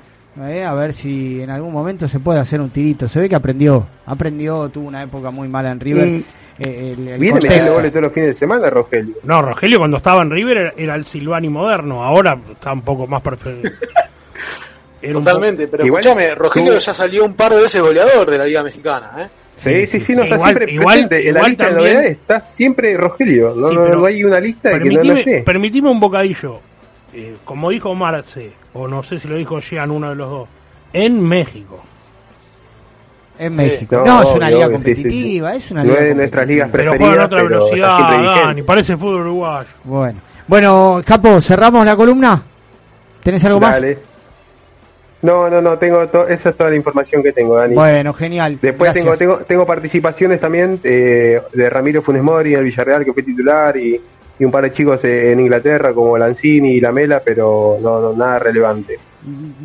eh, 0.43 0.63
a 0.63 0.73
ver 0.73 0.93
si 0.93 1.41
en 1.41 1.49
algún 1.49 1.73
momento 1.73 2.07
se 2.07 2.19
puede 2.19 2.39
hacer 2.39 2.61
un 2.61 2.69
tirito. 2.69 3.07
Se 3.09 3.19
ve 3.19 3.27
que 3.27 3.35
aprendió, 3.35 3.85
aprendió, 4.05 4.69
tuvo 4.69 4.87
una 4.87 5.03
época 5.03 5.31
muy 5.31 5.47
mala 5.47 5.71
en 5.71 5.79
River. 5.79 6.07
Mm. 6.07 6.23
Eh, 6.59 6.93
el- 6.97 7.07
el 7.07 7.19
Viene 7.19 7.39
metiendo 7.41 7.73
goles 7.73 7.91
todos 7.91 8.03
los 8.03 8.13
fines 8.13 8.29
de 8.29 8.35
semana, 8.35 8.69
Rogelio. 8.69 9.15
No, 9.23 9.41
Rogelio 9.41 9.79
cuando 9.79 9.97
estaba 9.97 10.21
en 10.21 10.29
River 10.29 10.57
era, 10.57 10.73
era 10.77 10.95
el 10.95 11.05
Silvani 11.05 11.49
moderno, 11.49 12.03
ahora 12.03 12.37
está 12.51 12.71
un 12.73 12.81
poco 12.83 13.07
más 13.07 13.21
perfecto. 13.21 13.67
Totalmente, 15.13 15.67
pero 15.67 15.83
Igual 15.85 16.01
escúchame, 16.05 16.35
Rogelio 16.35 16.77
ya 16.77 16.93
salió 16.93 17.25
un 17.25 17.33
par 17.33 17.53
de 17.55 17.63
veces 17.63 17.81
goleador 17.81 18.29
de 18.29 18.37
la 18.37 18.45
Liga 18.45 18.61
Mexicana, 18.61 19.11
¿eh? 19.17 19.27
Sí, 19.63 19.85
sí, 19.85 19.99
sí, 19.99 20.15
no 20.15 20.23
está 20.23 20.35
Igual- 20.35 20.55
siempre 20.55 20.73
igual- 20.73 21.07
presente. 21.07 21.29
en 21.29 21.33
la 21.35 21.41
lista 21.43 21.65
de 21.67 21.73
novedades 21.73 22.11
está 22.11 22.41
siempre 22.41 22.97
Rogelio. 22.97 23.53
No, 23.55 23.69
Sí, 23.69 23.75
no, 23.75 23.83
pero 23.83 23.99
no 23.99 24.05
hay 24.05 24.23
una 24.23 24.39
lista 24.39 24.69
de 24.69 24.79
que 24.79 24.89
no, 24.89 25.13
esté. 25.15 25.43
permitime 25.43 25.89
un 25.89 25.99
bocadillo. 25.99 26.59
Eh, 27.13 27.35
como 27.45 27.69
dijo 27.69 27.93
Marce, 27.93 28.51
o 28.73 28.87
no 28.87 29.03
sé 29.03 29.19
si 29.19 29.27
lo 29.27 29.35
dijo 29.35 29.59
Jean, 29.59 29.91
uno 29.91 30.09
de 30.09 30.15
los 30.15 30.29
dos, 30.29 30.49
en 30.93 31.21
México. 31.21 31.79
En 33.37 33.55
México. 33.55 33.97
No, 33.97 34.05
No, 34.05 34.21
es 34.21 34.27
una 34.35 34.47
obvio, 34.47 34.55
liga 34.57 34.67
obvio, 34.67 34.77
sí, 34.79 34.83
sí, 34.83 34.95
competitiva, 35.03 35.51
sí. 35.51 35.57
es 35.57 35.71
una 35.71 35.83
No 35.83 35.89
liga 35.89 36.01
es 36.01 36.07
de 36.09 36.15
nuestras 36.15 36.47
ligas 36.47 36.69
competitiva. 36.69 36.91
Pero 36.97 37.05
juega 37.05 37.15
en 37.21 37.25
otra 37.25 37.43
velocidad. 37.43 38.35
Dani, 38.45 38.61
parece 38.61 38.97
fútbol 38.97 39.21
uruguayo. 39.21 39.67
Bueno. 39.83 40.19
Bueno, 40.47 41.01
Capo, 41.05 41.41
cerramos 41.41 41.85
la 41.85 41.95
columna. 41.95 42.41
¿Tenés 43.23 43.43
algo 43.45 43.59
más? 43.59 43.81
No, 45.21 45.49
no, 45.49 45.61
no, 45.61 45.77
tengo 45.77 46.07
to- 46.07 46.27
esa 46.27 46.49
es 46.49 46.57
toda 46.57 46.69
la 46.71 46.75
información 46.75 47.21
que 47.21 47.31
tengo, 47.31 47.55
Dani. 47.55 47.75
Bueno, 47.75 48.11
genial. 48.13 48.57
Después 48.61 48.91
tengo, 48.93 49.07
Gracias. 49.07 49.19
tengo, 49.19 49.37
tengo 49.45 49.65
participaciones 49.65 50.39
también 50.39 50.79
eh, 50.83 51.39
de 51.53 51.69
Ramiro 51.69 52.01
Funes 52.01 52.23
Mori 52.23 52.53
en 52.53 52.59
el 52.59 52.65
Villarreal, 52.65 53.05
que 53.05 53.13
fue 53.13 53.21
titular, 53.23 53.77
y, 53.77 53.99
y 54.39 54.45
un 54.45 54.51
par 54.51 54.63
de 54.63 54.71
chicos 54.71 55.03
eh, 55.05 55.31
en 55.31 55.39
Inglaterra, 55.39 55.93
como 55.93 56.17
Lanzini 56.17 56.71
y 56.71 56.81
Lamela, 56.81 57.21
pero 57.23 57.77
no, 57.81 58.01
no, 58.01 58.13
nada 58.13 58.39
relevante. 58.39 58.97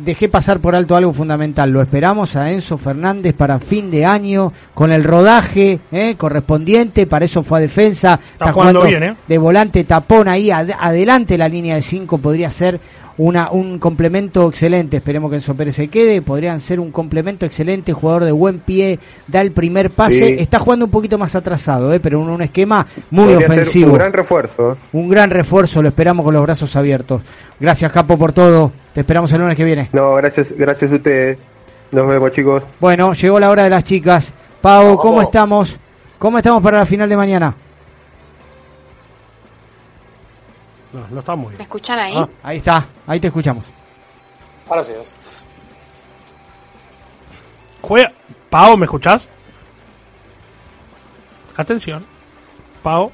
Dejé 0.05 0.29
pasar 0.29 0.59
por 0.59 0.75
alto 0.75 0.95
algo 0.95 1.11
fundamental. 1.11 1.71
Lo 1.71 1.81
esperamos 1.81 2.35
a 2.35 2.51
Enzo 2.51 2.77
Fernández 2.77 3.33
para 3.33 3.57
fin 3.57 3.89
de 3.89 4.05
año 4.05 4.53
con 4.75 4.91
el 4.91 5.03
rodaje 5.03 5.79
eh, 5.91 6.13
correspondiente. 6.15 7.07
Para 7.07 7.25
eso 7.25 7.41
fue 7.41 7.57
a 7.57 7.61
defensa. 7.61 8.19
Está, 8.33 8.51
jugando 8.53 8.83
bien, 8.83 9.01
¿eh? 9.01 9.15
de 9.27 9.37
volante 9.39 9.83
tapón 9.83 10.27
ahí 10.27 10.51
ad- 10.51 10.69
adelante 10.79 11.39
la 11.39 11.47
línea 11.49 11.73
de 11.73 11.81
5 11.81 12.19
podría 12.19 12.51
ser 12.51 12.79
una 13.17 13.51
un 13.51 13.79
complemento 13.79 14.47
excelente. 14.47 14.97
Esperemos 14.97 15.29
que 15.29 15.37
Enzo 15.37 15.55
Pérez 15.55 15.75
se 15.75 15.87
quede. 15.87 16.21
Podrían 16.21 16.61
ser 16.61 16.79
un 16.79 16.91
complemento 16.91 17.45
excelente. 17.45 17.93
Jugador 17.93 18.23
de 18.25 18.31
buen 18.31 18.59
pie. 18.59 18.99
Da 19.27 19.41
el 19.41 19.51
primer 19.51 19.89
pase. 19.89 20.35
Sí. 20.35 20.35
Está 20.39 20.59
jugando 20.59 20.85
un 20.85 20.91
poquito 20.91 21.17
más 21.17 21.35
atrasado, 21.35 21.93
eh, 21.93 21.99
pero 21.99 22.21
en 22.21 22.29
un 22.29 22.41
esquema 22.41 22.85
muy 23.09 23.33
Podría 23.33 23.47
ofensivo. 23.47 23.91
un 23.93 23.97
gran 23.97 24.13
refuerzo. 24.13 24.77
Un 24.93 25.09
gran 25.09 25.29
refuerzo, 25.29 25.81
lo 25.81 25.89
esperamos 25.89 26.23
con 26.23 26.33
los 26.33 26.43
brazos 26.43 26.75
abiertos. 26.75 27.21
Gracias, 27.59 27.91
Capo, 27.91 28.17
por 28.17 28.33
todo. 28.33 28.71
Te 28.93 29.01
esperamos 29.01 29.31
el 29.33 29.39
lunes 29.41 29.57
que 29.57 29.63
viene. 29.63 29.89
No, 29.93 30.15
gracias, 30.15 30.51
gracias 30.57 30.91
a 30.91 30.95
ustedes. 30.95 31.37
Nos 31.91 32.07
vemos, 32.07 32.31
chicos. 32.31 32.63
Bueno, 32.79 33.13
llegó 33.13 33.39
la 33.39 33.49
hora 33.49 33.63
de 33.63 33.69
las 33.69 33.83
chicas. 33.83 34.31
Pau, 34.61 34.97
¿cómo 34.97 35.21
estamos? 35.21 35.79
¿Cómo 36.19 36.37
estamos 36.37 36.61
para 36.61 36.79
la 36.79 36.85
final 36.85 37.07
de 37.07 37.15
mañana? 37.17 37.55
No, 40.93 41.07
no 41.09 41.19
está 41.19 41.35
muy 41.35 41.47
¿Me 41.47 41.51
bien. 41.51 41.61
escuchan 41.61 41.99
ahí? 41.99 42.13
Ah. 42.17 42.27
Ahí 42.43 42.57
está, 42.57 42.85
ahí 43.05 43.19
te 43.19 43.27
escuchamos. 43.27 43.65
Ahora 44.69 44.83
sí. 44.83 44.93
sí. 45.03 45.13
Juega. 47.81 48.11
Pau, 48.49 48.77
¿me 48.77 48.85
escuchás? 48.85 49.27
Atención. 51.55 52.05
Pau. 52.81 53.11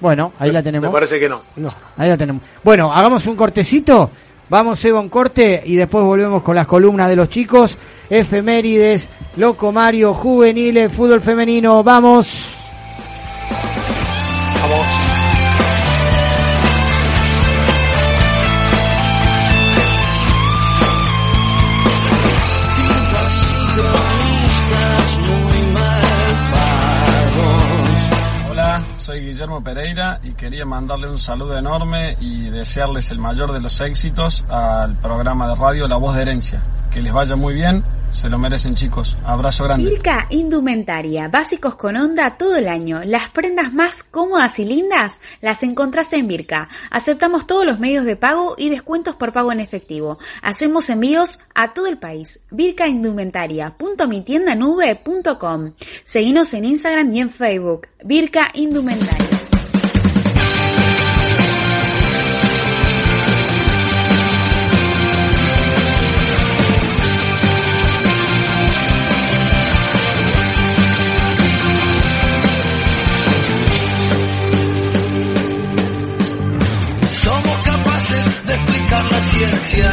Bueno, 0.00 0.32
ahí 0.38 0.50
la 0.50 0.62
tenemos. 0.62 0.88
Me 0.88 0.92
parece 0.92 1.18
que 1.18 1.28
no. 1.28 1.42
No. 1.56 1.70
Ahí 1.96 2.08
la 2.08 2.16
tenemos. 2.16 2.42
Bueno, 2.62 2.92
hagamos 2.92 3.26
un 3.26 3.36
cortecito. 3.36 4.10
Vamos, 4.48 4.84
Eva, 4.84 5.00
un 5.00 5.08
corte 5.08 5.62
y 5.64 5.74
después 5.74 6.04
volvemos 6.04 6.42
con 6.42 6.54
las 6.54 6.66
columnas 6.66 7.08
de 7.08 7.16
los 7.16 7.28
chicos. 7.28 7.76
Efemérides, 8.08 9.08
Loco 9.36 9.72
Mario, 9.72 10.14
Juveniles, 10.14 10.92
Fútbol 10.92 11.20
Femenino. 11.20 11.82
Vamos. 11.82 12.52
Vamos. 13.50 13.95
Guillermo 29.46 29.62
Pereira 29.62 30.18
y 30.24 30.32
quería 30.32 30.66
mandarle 30.66 31.08
un 31.08 31.18
saludo 31.18 31.56
enorme 31.56 32.16
y 32.18 32.50
desearles 32.50 33.12
el 33.12 33.20
mayor 33.20 33.52
de 33.52 33.60
los 33.60 33.80
éxitos 33.80 34.44
al 34.48 34.96
programa 34.96 35.46
de 35.46 35.54
radio 35.54 35.86
La 35.86 35.96
Voz 35.98 36.16
de 36.16 36.22
Herencia. 36.22 36.60
Que 36.90 37.00
les 37.00 37.12
vaya 37.12 37.36
muy 37.36 37.54
bien, 37.54 37.84
se 38.10 38.28
lo 38.28 38.38
merecen 38.38 38.74
chicos. 38.74 39.16
Abrazo 39.24 39.64
grande. 39.64 39.90
Virca 39.90 40.26
Indumentaria, 40.30 41.28
básicos 41.28 41.76
con 41.76 41.96
onda 41.96 42.36
todo 42.36 42.56
el 42.56 42.68
año. 42.68 43.02
Las 43.04 43.30
prendas 43.30 43.72
más 43.72 44.02
cómodas 44.02 44.58
y 44.58 44.64
lindas 44.64 45.20
las 45.40 45.62
encontrás 45.62 46.12
en 46.12 46.28
Virca. 46.28 46.68
Aceptamos 46.90 47.46
todos 47.46 47.66
los 47.66 47.78
medios 47.78 48.04
de 48.04 48.16
pago 48.16 48.54
y 48.58 48.68
descuentos 48.68 49.16
por 49.16 49.32
pago 49.32 49.52
en 49.52 49.60
efectivo. 49.60 50.18
Hacemos 50.42 50.90
envíos 50.90 51.38
a 51.54 51.74
todo 51.74 51.86
el 51.86 51.98
país. 51.98 52.40
Virca 52.50 52.88
Indumentaria. 52.88 53.74
Seguinos 56.04 56.54
en 56.54 56.64
Instagram 56.64 57.14
y 57.14 57.20
en 57.20 57.30
Facebook. 57.30 57.88
Virca 58.02 58.48
Indumentaria. 58.54 59.45
Explicar 79.46 79.50
la 79.50 79.58
ciencia. 79.58 79.92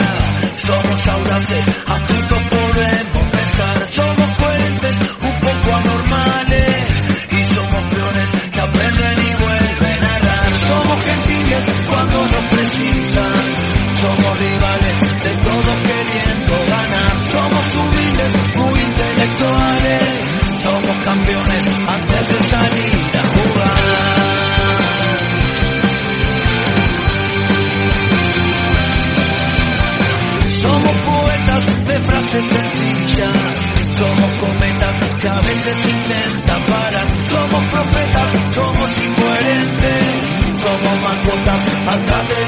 Somos 0.66 1.08
audaces, 1.08 1.66
astutos 1.88 2.33
podemos 2.33 2.33
somos 34.04 34.32
cometas 34.40 34.96
que 35.22 35.28
a 35.28 35.40
veces 35.42 35.78
intentan 35.86 36.66
parar, 36.66 37.08
somos 37.30 37.64
profetas, 37.66 38.32
somos 38.56 38.90
incoherentes, 39.06 40.62
somos 40.64 41.02
mascotas 41.02 41.62
atrás 41.88 42.30
de 42.30 42.43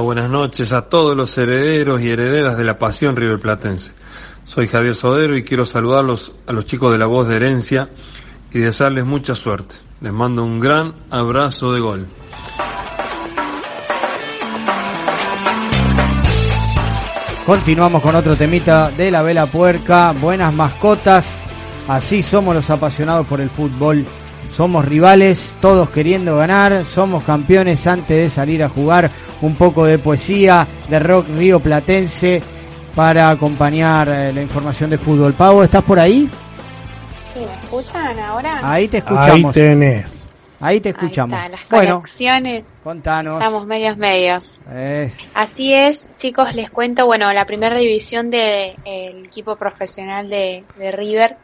buenas 0.00 0.28
noches 0.30 0.72
a 0.72 0.82
todos 0.82 1.16
los 1.16 1.36
herederos 1.38 2.00
y 2.00 2.10
herederas 2.10 2.56
de 2.56 2.64
la 2.64 2.78
pasión 2.78 3.16
riverplatense. 3.16 3.92
Soy 4.44 4.66
Javier 4.66 4.94
Sodero 4.94 5.36
y 5.36 5.44
quiero 5.44 5.64
saludarlos 5.64 6.34
a 6.46 6.52
los 6.52 6.66
chicos 6.66 6.92
de 6.92 6.98
la 6.98 7.06
voz 7.06 7.28
de 7.28 7.36
herencia 7.36 7.88
y 8.52 8.58
desearles 8.58 9.04
mucha 9.04 9.34
suerte. 9.34 9.76
Les 10.00 10.12
mando 10.12 10.44
un 10.44 10.58
gran 10.58 10.94
abrazo 11.10 11.72
de 11.72 11.80
gol. 11.80 12.06
Continuamos 17.46 18.02
con 18.02 18.14
otro 18.14 18.36
temita 18.36 18.90
de 18.90 19.10
la 19.10 19.22
vela 19.22 19.46
puerca. 19.46 20.12
Buenas 20.12 20.54
mascotas. 20.54 21.28
Así 21.88 22.22
somos 22.22 22.54
los 22.54 22.70
apasionados 22.70 23.26
por 23.26 23.40
el 23.40 23.50
fútbol. 23.50 24.04
Somos 24.56 24.84
rivales, 24.84 25.52
todos 25.60 25.90
queriendo 25.90 26.36
ganar. 26.36 26.84
Somos 26.84 27.24
campeones 27.24 27.86
antes 27.86 28.08
de 28.08 28.28
salir 28.28 28.62
a 28.64 28.68
jugar. 28.68 29.10
Un 29.42 29.54
poco 29.54 29.84
de 29.86 29.98
poesía, 29.98 30.66
de 30.88 30.98
rock 30.98 31.28
río 31.36 31.60
platense 31.60 32.42
para 32.94 33.30
acompañar 33.30 34.08
eh, 34.08 34.32
la 34.32 34.42
información 34.42 34.90
de 34.90 34.98
fútbol. 34.98 35.32
Pavo, 35.34 35.62
¿estás 35.62 35.82
por 35.84 35.98
ahí? 35.98 36.28
Sí, 37.32 37.40
¿me 37.40 37.52
escuchan 37.62 38.18
ahora? 38.18 38.60
Ahí 38.62 38.88
te 38.88 38.98
escuchamos. 38.98 39.56
Ahí 39.56 39.62
tenés. 39.62 40.10
Ahí 40.62 40.78
te 40.80 40.90
escuchamos. 40.90 41.32
Está, 41.38 41.48
las 41.48 41.68
bueno, 41.70 41.94
conexiones. 41.94 42.64
contanos. 42.84 43.40
Estamos 43.40 43.66
medios 43.66 43.96
medios. 43.96 44.58
Es- 44.74 45.16
Así 45.34 45.72
es, 45.72 46.12
chicos, 46.16 46.54
les 46.54 46.68
cuento, 46.68 47.06
bueno, 47.06 47.32
la 47.32 47.46
primera 47.46 47.78
división 47.78 48.28
del 48.30 48.74
equipo 49.24 49.56
profesional 49.56 50.28
de, 50.28 50.64
de 50.76 50.92
River, 50.92 51.38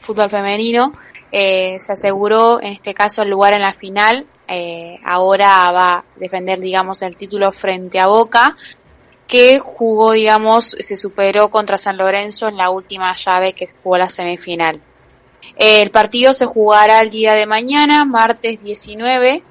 fútbol 0.00 0.30
femenino, 0.30 0.92
eh, 1.30 1.76
se 1.78 1.92
aseguró 1.92 2.60
en 2.60 2.72
este 2.72 2.94
caso 2.94 3.22
el 3.22 3.30
lugar 3.30 3.54
en 3.54 3.62
la 3.62 3.72
final. 3.72 4.26
Eh, 4.48 4.98
ahora 5.04 5.70
va 5.70 5.94
a 5.94 6.04
defender, 6.16 6.58
digamos, 6.58 7.02
el 7.02 7.16
título 7.16 7.52
frente 7.52 8.00
a 8.00 8.06
Boca, 8.06 8.56
que 9.28 9.60
jugó, 9.60 10.12
digamos, 10.12 10.76
se 10.80 10.96
superó 10.96 11.50
contra 11.50 11.78
San 11.78 11.96
Lorenzo 11.96 12.48
en 12.48 12.56
la 12.56 12.70
última 12.70 13.14
llave 13.14 13.52
que 13.52 13.68
jugó 13.82 13.98
la 13.98 14.08
semifinal. 14.08 14.80
El 15.56 15.90
partido 15.90 16.34
se 16.34 16.46
jugará 16.46 17.00
el 17.00 17.10
día 17.10 17.34
de 17.34 17.46
mañana, 17.46 18.04
martes 18.04 18.62
19, 18.62 19.42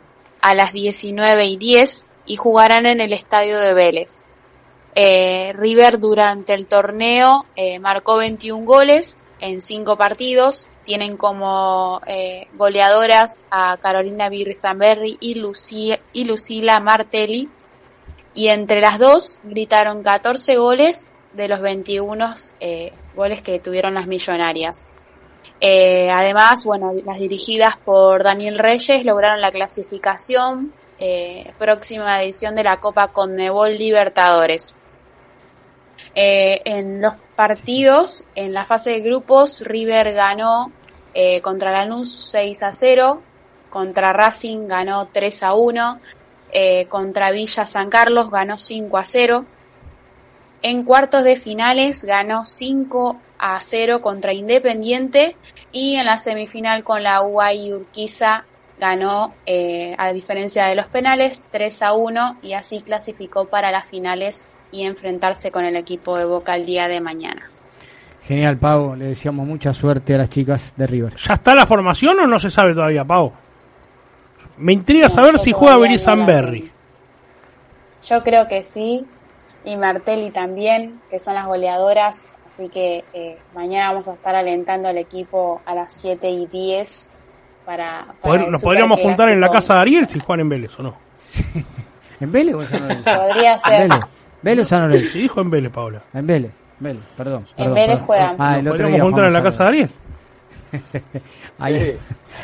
a 0.42 0.56
las 0.56 0.74
19 0.74 1.46
y 1.46 1.58
10, 1.58 2.10
y 2.26 2.36
jugarán 2.36 2.86
en 2.86 3.00
el 3.00 3.14
estadio 3.14 3.58
de 3.60 3.74
Vélez. 3.74 4.26
Eh, 4.96 5.54
River 5.56 6.00
durante 6.00 6.54
el 6.54 6.66
torneo 6.66 7.46
marcó 7.80 8.18
21 8.18 8.66
goles 8.66 9.24
en 9.40 9.62
5 9.62 9.98
partidos. 9.98 10.70
Tienen 10.84 11.18
como 11.18 12.02
eh, 12.08 12.48
goleadoras 12.54 13.44
a 13.52 13.78
Carolina 13.78 14.30
Birri 14.30 14.54
y, 15.20 15.36
y 16.14 16.26
Lucila 16.26 16.80
Martelli. 16.80 17.50
Y 18.34 18.48
entre 18.50 18.82
las 18.82 19.00
dos 19.00 19.40
gritaron 19.44 20.04
14 20.04 20.58
goles 20.58 21.12
de 21.34 21.48
los 21.48 21.62
21 21.62 22.34
eh, 22.60 22.92
goles 23.16 23.42
que 23.42 23.60
tuvieron 23.60 23.94
las 23.94 24.08
millonarias. 24.08 24.88
Eh, 25.62 26.10
además, 26.10 26.64
bueno, 26.66 26.94
las 27.06 27.20
dirigidas 27.20 27.78
por 27.78 28.24
Daniel 28.24 28.58
Reyes 28.58 29.06
lograron 29.06 29.42
la 29.42 29.52
clasificación 29.52 30.74
eh, 31.00 31.54
próxima 31.58 32.22
edición 32.24 32.56
de 32.56 32.64
la 32.64 32.78
Copa 32.80 33.10
Conmebol 33.10 33.72
Libertadores. 33.72 34.76
En 36.16 37.02
los 37.02 37.14
partidos, 37.40 38.26
en 38.36 38.54
la 38.54 38.66
fase 38.66 38.90
de 38.90 39.00
grupos, 39.00 39.62
River 39.62 40.12
ganó 40.12 40.74
eh, 41.14 41.40
contra 41.40 41.72
Lanús 41.72 42.14
6 42.32 42.64
a 42.64 42.74
0, 42.74 43.22
contra 43.70 44.12
Racing 44.12 44.68
ganó 44.68 45.08
3 45.08 45.44
a 45.44 45.54
1, 45.54 46.00
eh, 46.52 46.86
contra 46.88 47.32
Villa 47.32 47.66
San 47.66 47.90
Carlos 47.90 48.30
ganó 48.30 48.58
5 48.58 48.98
a 48.98 49.06
0, 49.06 49.46
En 50.64 50.84
cuartos 50.84 51.24
de 51.24 51.38
finales 51.38 52.04
ganó 52.04 52.46
5 52.46 53.18
a 53.38 53.58
0 53.62 54.02
contra 54.02 54.34
Independiente 54.34 55.38
y 55.72 55.96
en 55.96 56.08
la 56.08 56.18
semifinal 56.18 56.84
con 56.84 57.04
la 57.04 57.22
UAI 57.22 57.72
Urquiza 57.72 58.44
ganó, 58.78 59.34
eh, 59.46 59.96
a 59.98 60.12
diferencia 60.12 60.66
de 60.66 60.76
los 60.76 60.88
penales, 60.88 61.46
3 61.50 61.84
a 61.84 61.94
1 61.94 62.40
y 62.42 62.52
así 62.52 62.82
clasificó 62.82 63.46
para 63.46 63.72
las 63.72 63.88
finales 63.88 64.52
y 64.72 64.84
enfrentarse 64.86 65.52
con 65.52 65.66
el 65.66 65.76
equipo 65.76 66.18
de 66.18 66.26
Boca 66.26 66.56
el 66.56 66.66
día 66.66 66.88
de 66.88 67.00
mañana. 67.02 67.50
Genial, 68.24 68.58
Pau. 68.58 68.96
Le 68.96 69.06
deseamos 69.06 69.48
mucha 69.48 69.74
suerte 69.74 70.14
a 70.16 70.20
las 70.20 70.30
chicas 70.30 70.74
de 70.78 70.86
River. 70.86 71.16
¿Ya 71.16 71.34
está 71.34 71.56
la 71.56 71.66
formación 71.66 72.20
o 72.20 72.28
no 72.28 72.38
se 72.40 72.50
sabe 72.52 72.74
todavía, 72.74 73.04
Pau? 73.04 73.32
Me 74.58 74.74
intriga 74.74 75.08
No, 75.08 75.14
saber 75.14 75.40
si 75.40 75.52
juega 75.52 75.76
todavía 75.76 75.90
Beri 75.90 75.94
no 75.96 76.00
la 76.00 76.04
Sanberry. 76.06 76.72
Yo 78.08 78.24
creo 78.24 78.48
que 78.48 78.64
sí, 78.64 79.06
y 79.66 79.76
Martelli 79.76 80.32
también, 80.32 81.00
que 81.10 81.20
son 81.20 81.34
las 81.36 81.46
goleadoras, 81.46 82.36
así 82.48 82.70
que 82.70 83.04
eh, 83.14 83.38
mañana 83.56 83.90
vamos 83.92 84.08
a 84.08 84.14
estar 84.14 84.36
alentando 84.36 84.88
al 84.90 84.98
equipo 84.98 85.62
a 85.66 85.74
las 85.76 85.92
7 85.94 86.30
y 86.30 86.46
10 86.48 87.16
para... 87.66 88.06
para 88.06 88.20
Poder- 88.22 88.42
el 88.46 88.52
nos 88.52 88.62
podríamos 88.62 89.00
juntar 89.02 89.30
en 89.30 89.42
la 89.42 89.50
casa 89.50 89.76
de 89.76 89.80
Ariel 89.82 90.08
si 90.08 90.20
juegan 90.20 90.42
en 90.42 90.50
Vélez 90.50 90.80
o 90.80 90.84
no. 90.84 90.96
¿En 92.22 92.32
Vélez 92.32 92.56
o 92.56 92.62
en 92.62 92.68
San 92.68 92.82
Lorenzo? 92.82 93.04
Podría 93.22 93.52
¿En 93.54 93.60
ser. 93.60 93.90
Vélez? 94.42 94.58
¿Vélez 94.58 94.66
o 94.66 94.70
San 94.70 94.82
Lorenzo? 94.82 95.06
Sí, 95.12 95.20
dijo 95.22 95.42
en 95.42 95.50
Vélez, 95.50 95.72
Paula. 95.72 96.02
En 96.14 96.28
Vélez. 96.28 96.52
Vélez, 96.80 97.02
perdón. 97.18 97.46
En 97.52 97.56
perdón, 97.58 97.74
Vélez 97.76 97.90
perdón. 97.92 98.06
juegan. 98.06 98.36
Ah, 98.40 98.60
el 98.60 98.68
otro 98.68 98.88
día 98.88 99.02
juntar 99.04 99.26
en 99.26 99.34
la 99.34 99.44
casa 99.44 99.64
de 99.64 99.70
Ariel. 99.70 99.90
Ahí. 101.60 101.98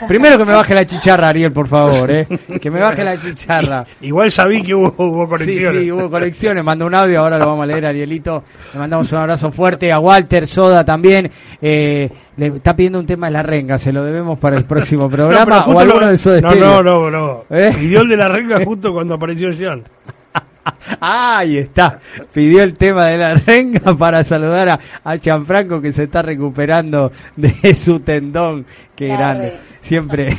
Primero 0.08 0.38
que 0.38 0.46
me 0.46 0.54
baje 0.54 0.74
la 0.74 0.84
chicharra, 0.84 1.30
Ariel, 1.30 1.54
por 1.54 1.68
favor, 1.68 2.10
¿eh? 2.12 2.28
Que 2.62 2.70
me 2.72 2.82
baje 2.82 3.04
la 3.04 3.18
chicharra. 3.22 3.86
Igual 4.02 4.32
sabí 4.32 4.62
que 4.64 4.74
hubo, 4.76 4.94
hubo 4.98 5.24
Sí, 5.26 5.30
conexiones. 5.30 5.82
sí, 5.84 5.92
hubo 5.92 6.10
conexiones. 6.10 6.64
Mandó 6.64 6.88
un 6.88 6.96
audio, 6.96 7.20
ahora 7.22 7.38
lo 7.38 7.46
vamos 7.48 7.64
a 7.64 7.68
leer, 7.68 7.86
Arielito. 7.86 8.44
Le 8.74 8.80
mandamos 8.80 9.12
un 9.12 9.20
abrazo 9.20 9.52
fuerte 9.52 9.92
a 9.92 10.00
Walter 10.00 10.48
Soda 10.48 10.84
también. 10.84 11.32
Eh, 11.62 12.10
le 12.36 12.48
está 12.48 12.76
pidiendo 12.76 13.00
un 13.00 13.06
tema 13.06 13.28
de 13.28 13.34
la 13.34 13.44
renga, 13.44 13.78
se 13.78 13.94
lo 13.94 14.04
debemos 14.04 14.38
para 14.40 14.58
el 14.58 14.66
próximo 14.66 15.04
No, 15.04 15.10
programa 15.10 15.64
pero 15.66 15.78
o 15.78 15.80
alguno 15.80 16.02
lo- 16.02 16.08
de 16.08 16.16
esos 16.16 16.42
No, 16.42 16.56
no, 16.56 16.82
no, 16.84 17.12
no. 17.12 17.44
¿Eh? 17.52 17.72
Pidió 17.78 18.02
el 18.02 18.10
de 18.10 18.18
la 18.18 18.28
renga 18.28 18.66
justo 18.66 18.92
cuando 18.92 19.14
apareció 19.14 19.52
Jean. 19.52 19.84
Ahí 21.00 21.58
está. 21.58 22.00
Pidió 22.34 22.64
el 22.64 22.76
tema 22.78 23.08
de 23.08 23.18
la 23.18 23.36
renga 23.36 23.96
para 23.96 24.24
saludar 24.24 24.70
a, 24.70 24.80
a 25.04 25.18
Gianfranco 25.18 25.82
que 25.82 25.92
se 25.92 26.04
está 26.04 26.22
recuperando 26.22 27.12
de 27.36 27.74
su 27.76 28.00
tendón. 28.00 28.66
Qué 28.96 29.08
grande. 29.08 29.50
re. 29.50 29.60
Siempre, 29.82 30.36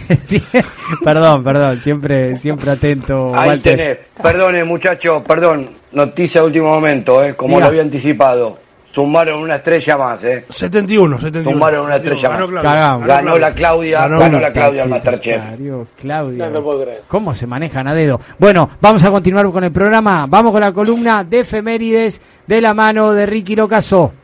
perdón, 1.05 1.45
perdón, 1.45 1.79
siempre, 1.79 2.37
siempre 2.39 2.71
atento. 2.71 3.33
Ahí 3.37 3.51
Walter. 3.51 3.77
tenés. 3.77 3.99
Perdone, 4.21 4.65
muchachos, 4.65 5.23
perdón. 5.27 5.71
Noticia 5.93 6.41
de 6.41 6.49
último 6.49 6.69
momento, 6.71 7.23
¿eh? 7.25 7.35
como 7.35 7.61
lo 7.61 7.67
había 7.67 7.83
anticipado. 7.83 8.59
Sumaron 8.97 9.43
una 9.43 9.57
estrella 9.57 9.99
más, 9.99 10.25
¿eh? 10.25 10.47
71, 10.49 11.21
71. 11.21 11.51
Sumaron 11.51 11.85
una 11.85 11.97
estrella 11.97 12.31
Ganó 12.31 12.49
más. 12.49 12.63
Cagamos. 12.63 13.07
Ganó 13.07 13.37
la 13.37 13.53
Claudia, 13.53 14.01
Ganó 14.01 14.19
ganó, 14.19 14.41
la 14.41 14.49
la 14.49 14.53
Claudia 14.55 14.83
al 14.85 14.89
Masterchef. 14.89 15.43
Claudia. 16.01 16.49
No 16.49 16.63
puedo 16.63 16.83
creer. 16.83 17.03
¿Cómo 17.07 17.35
se 17.35 17.47
manejan 17.47 17.89
a 17.89 17.95
dedo? 17.95 18.19
Bueno, 18.39 18.71
vamos 18.81 19.05
a 19.05 19.11
continuar 19.11 19.51
con 19.51 19.65
el 19.65 19.71
programa. 19.71 20.25
Vamos 20.27 20.51
con 20.51 20.63
la 20.63 20.73
columna 20.73 21.25
de 21.25 21.41
efemérides 21.41 22.23
de 22.47 22.61
la 22.63 22.73
mano 22.73 23.13
de 23.13 23.27
Ricky 23.27 23.55
Locaso. 23.55 24.15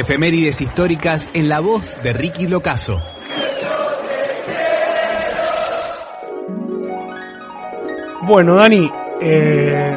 Efemérides 0.00 0.62
históricas 0.62 1.28
en 1.34 1.50
la 1.50 1.60
voz 1.60 1.94
de 2.02 2.14
Ricky 2.14 2.46
Locaso. 2.46 3.02
Bueno, 8.22 8.54
Dani, 8.54 8.90
eh, 9.20 9.94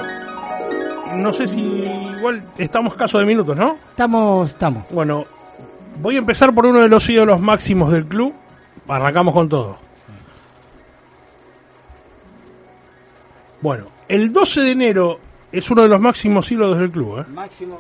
no 1.16 1.32
sé 1.32 1.48
si 1.48 1.62
igual 1.62 2.44
estamos 2.58 2.96
caso 2.96 3.18
de 3.18 3.26
minutos, 3.26 3.56
¿no? 3.56 3.78
Estamos, 3.92 4.50
estamos. 4.50 4.84
Bueno, 4.92 5.24
voy 6.02 6.16
a 6.16 6.20
empezar 6.20 6.54
por 6.54 6.66
uno 6.66 6.82
de 6.82 6.90
los 6.90 7.10
ídolos 7.10 7.40
máximos 7.40 7.94
del 7.94 8.06
club. 8.06 8.34
Arrancamos 8.90 9.34
con 9.34 9.48
todo. 9.48 9.78
Bueno, 13.62 13.86
el 14.10 14.34
12 14.34 14.62
de 14.64 14.72
enero 14.72 15.20
es 15.50 15.72
uno 15.72 15.84
de 15.84 15.88
los 15.88 16.02
máximos 16.02 16.52
ídolos 16.52 16.78
del 16.78 16.92
club. 16.92 17.20
¿eh? 17.20 17.26
Máximo 17.30 17.80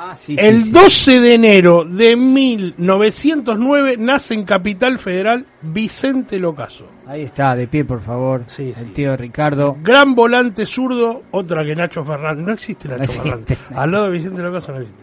Ah, 0.00 0.14
sí, 0.14 0.36
el 0.38 0.60
sí, 0.60 0.66
sí. 0.66 0.70
12 0.70 1.20
de 1.20 1.34
enero 1.34 1.84
de 1.84 2.14
1909 2.14 3.96
nace 3.98 4.32
en 4.34 4.44
Capital 4.44 5.00
Federal 5.00 5.44
Vicente 5.60 6.38
Locaso. 6.38 6.86
Ahí 7.04 7.22
está, 7.22 7.56
de 7.56 7.66
pie, 7.66 7.84
por 7.84 8.00
favor. 8.00 8.44
Sí, 8.46 8.72
el 8.78 8.92
tío 8.92 9.16
Ricardo. 9.16 9.76
Gran 9.82 10.14
volante 10.14 10.66
zurdo, 10.66 11.24
otra 11.32 11.64
que 11.64 11.74
Nacho 11.74 12.04
Fernández. 12.04 12.46
No 12.46 12.52
existe 12.52 12.86
Nacho 12.86 12.98
No 12.98 13.04
existe, 13.04 13.56
Fernández. 13.56 13.58
no 13.70 13.80
Al 13.80 13.90
lado 13.90 14.04
de 14.04 14.10
Vicente 14.12 14.40
Locaso 14.40 14.70
no 14.70 14.78
existe. 14.78 15.02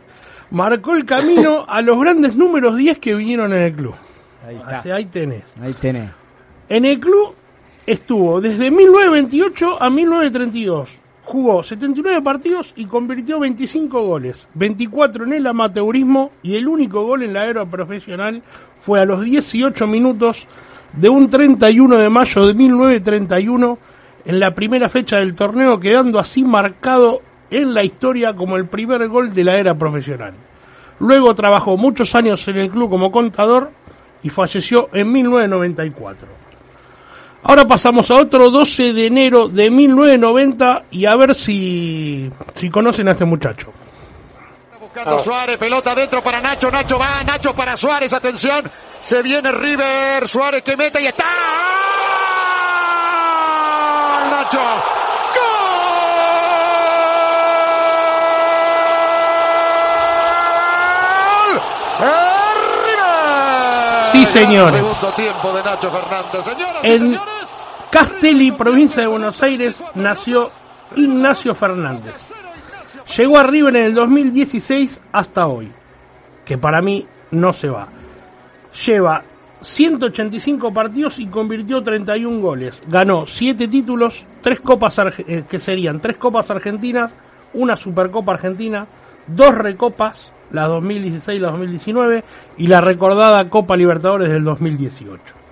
Marcó 0.52 0.94
el 0.94 1.04
camino 1.04 1.66
a 1.68 1.82
los 1.82 2.00
grandes 2.00 2.34
números 2.38 2.78
10 2.78 2.98
que 3.00 3.16
vinieron 3.16 3.52
en 3.52 3.64
el 3.64 3.74
club. 3.74 3.96
Ahí 4.48 4.56
está. 4.56 4.80
Así, 4.80 4.92
ahí 4.92 5.06
tenés. 5.08 5.44
Ahí 5.62 5.74
tenés. 5.74 6.10
En 6.70 6.86
el 6.86 7.02
club 7.02 7.36
estuvo 7.86 8.40
desde 8.40 8.72
1928 8.72 9.84
a 9.84 9.90
1932. 9.90 11.00
Jugó 11.26 11.64
79 11.64 12.22
partidos 12.22 12.72
y 12.76 12.86
convirtió 12.86 13.40
25 13.40 14.04
goles, 14.04 14.48
24 14.54 15.26
en 15.26 15.34
el 15.34 15.48
amateurismo 15.48 16.32
y 16.44 16.56
el 16.56 16.68
único 16.68 17.04
gol 17.04 17.24
en 17.24 17.34
la 17.34 17.48
era 17.48 17.66
profesional 17.66 18.44
fue 18.80 19.02
a 19.02 19.06
los 19.06 19.24
18 19.24 19.88
minutos 19.88 20.48
de 20.94 21.10
un 21.10 21.28
31 21.28 21.98
de 21.98 22.10
mayo 22.10 22.46
de 22.46 22.54
1931 22.54 23.80
en 24.24 24.40
la 24.40 24.54
primera 24.54 24.88
fecha 24.88 25.18
del 25.18 25.34
torneo, 25.34 25.80
quedando 25.80 26.20
así 26.20 26.44
marcado 26.44 27.22
en 27.50 27.74
la 27.74 27.84
historia 27.84 28.36
como 28.36 28.56
el 28.56 28.68
primer 28.68 29.08
gol 29.08 29.34
de 29.34 29.44
la 29.44 29.58
era 29.58 29.74
profesional. 29.74 30.34
Luego 31.00 31.34
trabajó 31.34 31.76
muchos 31.76 32.14
años 32.14 32.48
en 32.48 32.58
el 32.58 32.70
club 32.70 32.92
como 32.92 33.12
contador 33.12 33.72
y 34.22 34.30
falleció 34.30 34.90
en 34.94 35.12
1994. 35.12 36.45
Ahora 37.48 37.64
pasamos 37.68 38.10
a 38.10 38.16
otro 38.16 38.50
12 38.50 38.92
de 38.94 39.06
enero 39.06 39.48
de 39.48 39.70
1990 39.70 40.86
y 40.90 41.06
a 41.06 41.16
ver 41.16 41.36
si, 41.36 42.28
si 42.56 42.72
conocen 42.72 43.08
a 43.08 43.12
este 43.12 43.24
muchacho. 43.24 43.72
Buscando 44.82 45.20
Suárez, 45.20 45.56
pelota 45.58 45.92
adentro 45.92 46.24
para 46.24 46.42
Nacho, 46.42 46.72
Nacho 46.72 46.98
va, 46.98 47.22
Nacho 47.24 47.54
para 47.54 47.78
Suárez, 47.78 48.14
atención, 48.14 48.64
se 49.00 49.22
viene 49.22 49.52
River, 49.52 50.28
Suárez 50.28 50.64
que 50.64 50.76
mete 50.76 51.00
y 51.04 51.06
está. 51.06 51.24
¡Gol, 54.24 54.32
Nacho! 54.32 54.60
¡Gol! 61.46 61.62
¡Eh, 62.02 62.56
River! 62.88 64.04
Sí, 64.12 64.26
señores. 64.26 64.82
Segundo 64.82 65.12
tiempo 65.16 65.54
de 65.54 65.64
Nacho 65.64 65.92
Fernández, 65.92 66.44
señoras 66.44 66.84
y 66.84 66.88
En 66.88 66.98
señores. 66.98 67.35
Castelli, 68.00 68.52
provincia 68.52 69.04
de 69.04 69.08
Buenos 69.08 69.42
Aires, 69.42 69.82
nació 69.96 70.50
Ignacio 70.98 71.56
Fernández. 71.56 72.30
Llegó 73.16 73.38
a 73.38 73.44
River 73.44 73.74
en 73.78 73.84
el 73.86 73.94
2016 73.94 75.02
hasta 75.14 75.48
hoy, 75.48 75.72
que 76.44 76.58
para 76.58 76.82
mí 76.82 77.06
no 77.32 77.54
se 77.54 77.70
va. 77.70 77.88
Lleva 78.86 79.24
185 79.62 80.74
partidos 80.74 81.20
y 81.20 81.28
convirtió 81.28 81.82
31 81.82 82.42
goles. 82.42 82.84
Ganó 82.86 83.26
7 83.26 83.70
títulos, 83.70 84.26
tres 84.42 84.60
copas 84.60 85.00
arge- 85.00 85.24
eh, 85.26 85.44
que 85.50 85.58
serían 85.60 86.02
tres 86.02 86.18
copas 86.18 86.52
argentinas, 86.52 87.14
una 87.54 87.78
Supercopa 87.78 88.34
Argentina, 88.34 88.86
dos 89.26 89.56
recopas, 89.56 90.34
la 90.52 90.68
2016 90.68 91.38
y 91.38 91.42
la 91.42 91.52
2019, 91.52 92.26
y 92.58 92.68
la 92.68 92.82
recordada 92.82 93.50
Copa 93.50 93.78
Libertadores 93.78 94.28
del 94.30 94.44
2018. 94.44 95.45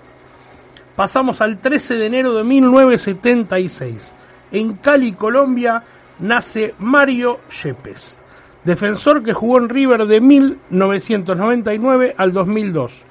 Pasamos 0.95 1.41
al 1.41 1.59
13 1.59 1.95
de 1.95 2.05
enero 2.05 2.33
de 2.33 2.43
1976. 2.43 4.13
En 4.51 4.73
Cali, 4.75 5.13
Colombia, 5.13 5.83
nace 6.19 6.75
Mario 6.79 7.39
Yepes, 7.63 8.17
defensor 8.63 9.23
que 9.23 9.33
jugó 9.33 9.57
en 9.57 9.69
River 9.69 10.05
de 10.05 10.21
1999 10.21 12.13
al 12.17 12.31
2002. 12.31 13.01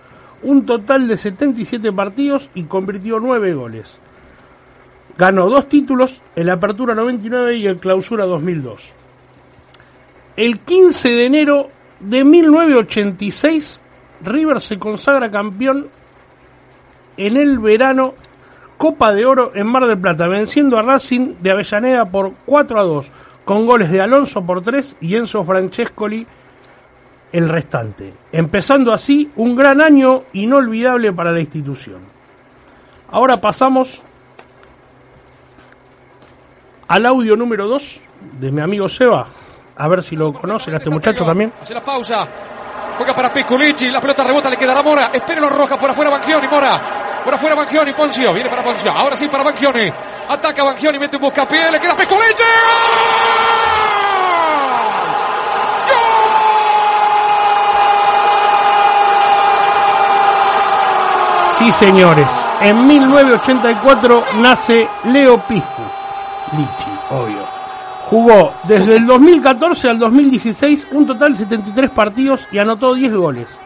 Un 0.45 0.65
total 0.65 1.09
de 1.09 1.17
77 1.17 1.93
partidos 1.93 2.51
y 2.55 2.65
convirtió 2.65 3.19
9 3.19 3.55
goles. 3.55 3.99
Ganó 5.19 5.49
dos 5.49 5.69
títulos, 5.69 6.23
el 6.37 6.49
Apertura 6.51 6.95
99 6.95 7.57
y 7.57 7.67
el 7.67 7.79
Clausura 7.79 8.25
2002. 8.25 8.93
El 10.37 10.61
15 10.61 11.09
de 11.11 11.27
enero 11.27 11.69
de 12.01 12.25
1986, 12.25 13.81
River 14.25 14.61
se 14.61 14.79
consagra 14.79 15.31
campeón 15.31 15.89
en 17.17 17.37
el 17.37 17.59
verano 17.59 18.15
Copa 18.83 19.13
de 19.13 19.25
Oro 19.25 19.53
en 19.55 19.67
Mar 19.67 19.87
del 19.87 19.99
Plata, 19.99 20.27
venciendo 20.27 20.77
a 20.77 20.83
Racing 20.83 21.37
de 21.41 21.53
Avellaneda 21.53 22.05
por 22.07 22.33
4 22.47 22.81
a 22.81 22.83
2, 22.83 23.07
con 23.45 23.65
goles 23.65 23.91
de 23.91 24.01
Alonso 24.01 24.43
por 24.43 24.61
tres 24.63 24.97
y 25.01 25.15
Enzo 25.15 25.45
Francescoli 25.45 26.27
el 27.33 27.49
restante. 27.49 28.13
Empezando 28.31 28.93
así 28.93 29.31
un 29.37 29.57
gran 29.57 29.81
año 29.81 30.25
inolvidable 30.33 31.13
para 31.13 31.33
la 31.33 31.41
institución. 31.41 32.01
Ahora 33.11 33.39
pasamos 33.39 34.03
al 36.89 37.07
audio 37.07 37.37
número 37.37 37.67
2 37.69 38.01
de 38.41 38.53
mi 38.53 38.61
amigo 38.61 38.89
Seba. 38.89 39.27
A 39.77 39.89
ver 39.89 40.03
si 40.03 40.15
lo 40.17 40.33
conocen 40.33 40.75
a 40.75 40.77
este 40.79 40.91
muchacho 40.91 41.25
también. 41.25 41.53
Hace 41.61 41.75
la 41.75 41.85
pausa. 41.85 42.29
Juega 42.97 43.15
para 43.15 43.33
Pisculici. 43.33 43.91
La 43.91 44.01
pelota 44.01 44.25
rebota, 44.25 44.51
le 44.51 44.57
quedará 44.57 44.83
Mora. 44.83 45.11
Espérenlo 45.13 45.49
Roja 45.49 45.79
por 45.79 45.91
afuera 45.91 46.11
Banchioni. 46.11 46.47
Mora. 46.49 47.02
Por 47.25 47.35
afuera 47.35 47.55
Banchioni. 47.55 47.93
Poncio. 47.93 48.33
Viene 48.33 48.49
para 48.49 48.63
Poncio. 48.63 48.91
Ahora 48.93 49.17
sí 49.17 49.29
para 49.29 49.43
Banchioni. 49.43 49.93
Ataca 50.29 50.65
Banchioni. 50.65 50.99
Mete 50.99 51.17
un 51.17 51.23
buscapié. 51.23 51.71
Le 51.71 51.81
queda 51.81 51.95
Pisculici. 51.95 52.43
Sí, 61.59 61.71
señores. 61.73 62.27
En 62.61 62.87
1984 62.87 64.25
nace 64.41 64.89
Leo 65.05 65.39
Piscu. 65.39 65.83
Lichi, 66.57 66.91
obvio. 67.11 67.43
Jugó 68.11 68.53
desde 68.65 68.97
el 68.97 69.07
2014 69.07 69.89
al 69.89 69.99
2016 69.99 70.89
un 70.91 71.07
total 71.07 71.33
de 71.33 71.39
73 71.39 71.91
partidos 71.91 72.49
y 72.51 72.59
anotó 72.59 72.95
10 72.95 73.15
goles. 73.15 73.59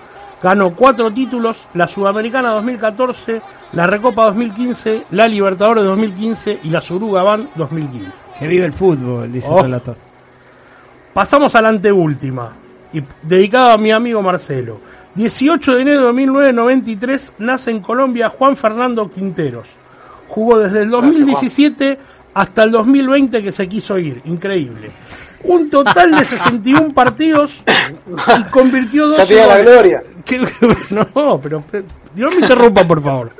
Ganó 0.47 0.71
4 0.77 1.11
títulos, 1.11 1.67
la 1.75 1.89
Sudamericana 1.89 2.53
2014, 2.53 3.43
la 3.73 3.85
Recopa 3.85 4.27
2015, 4.27 5.07
la 5.11 5.27
Libertadores 5.27 5.83
2015 5.83 6.61
y 6.63 6.71
la 6.71 6.81
Surugaban 6.81 7.49
2015. 7.57 8.13
Que 8.39 8.47
vive 8.47 8.65
el 8.65 8.73
fútbol, 8.73 9.33
dice 9.33 9.49
Oh. 9.51 9.59
el 9.59 9.65
relator. 9.65 9.97
Pasamos 11.13 11.53
a 11.57 11.63
la 11.63 11.71
anteúltima, 11.71 12.53
y 12.93 13.03
dedicado 13.23 13.73
a 13.73 13.77
mi 13.77 13.91
amigo 13.91 14.23
Marcelo. 14.23 14.79
18 15.17 15.75
de 15.75 15.81
enero 15.83 16.07
de 16.07 16.13
1993 16.13 17.33
nace 17.39 17.73
en 17.73 17.81
Colombia 17.81 18.29
Juan 18.29 18.57
Fernando 18.57 19.11
Quinteros. 19.11 19.67
Jugó 20.29 20.61
desde 20.61 20.83
el 20.83 20.91
2017 20.91 21.99
hasta 22.35 22.63
el 22.63 22.71
2020 22.71 23.43
que 23.43 23.51
se 23.51 23.69
quiso 23.69 23.99
ir. 23.99 24.23
Increíble. 24.27 24.93
Un 25.45 25.71
total 25.71 26.13
de 26.13 26.25
61 26.25 26.93
partidos 26.95 27.63
y 27.67 28.43
convirtió 28.51 29.09
dos 29.09 29.29
Ya 29.29 29.47
la 29.47 29.59
gloria. 29.59 30.03
No, 30.91 31.41
pero 31.41 31.63
pero, 31.71 31.85
no 32.17 32.31
me 32.31 32.37
interrumpa, 32.37 32.87
por 32.87 33.03
favor. 33.03 33.31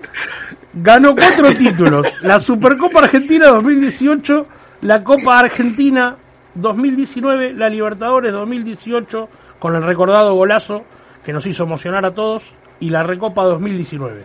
Ganó 0.73 1.17
cuatro 1.17 1.53
títulos. 1.53 2.07
La 2.23 2.39
Supercopa 2.39 3.01
Argentina 3.01 3.49
2018, 3.49 4.47
la 4.83 5.03
Copa 5.03 5.41
Argentina 5.41 6.17
2019, 6.55 7.55
la 7.55 7.69
Libertadores 7.69 8.33
2018, 8.33 9.29
con 9.59 9.75
el 9.75 9.83
recordado 9.83 10.35
golazo 10.35 10.85
que 11.25 11.33
nos 11.33 11.45
hizo 11.47 11.65
emocionar 11.65 12.07
a 12.07 12.15
todos, 12.15 12.45
y 12.79 12.91
la 12.91 13.03
Recopa 13.03 13.45
2019. 13.45 14.25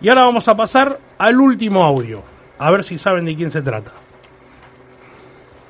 Y 0.00 0.08
ahora 0.08 0.24
vamos 0.24 0.48
a 0.48 0.56
pasar 0.56 0.98
al 1.18 1.40
último 1.40 1.84
audio. 1.84 2.22
A 2.58 2.70
ver 2.70 2.82
si 2.82 2.98
saben 2.98 3.24
de 3.24 3.36
quién 3.36 3.50
se 3.50 3.62
trata. 3.62 3.92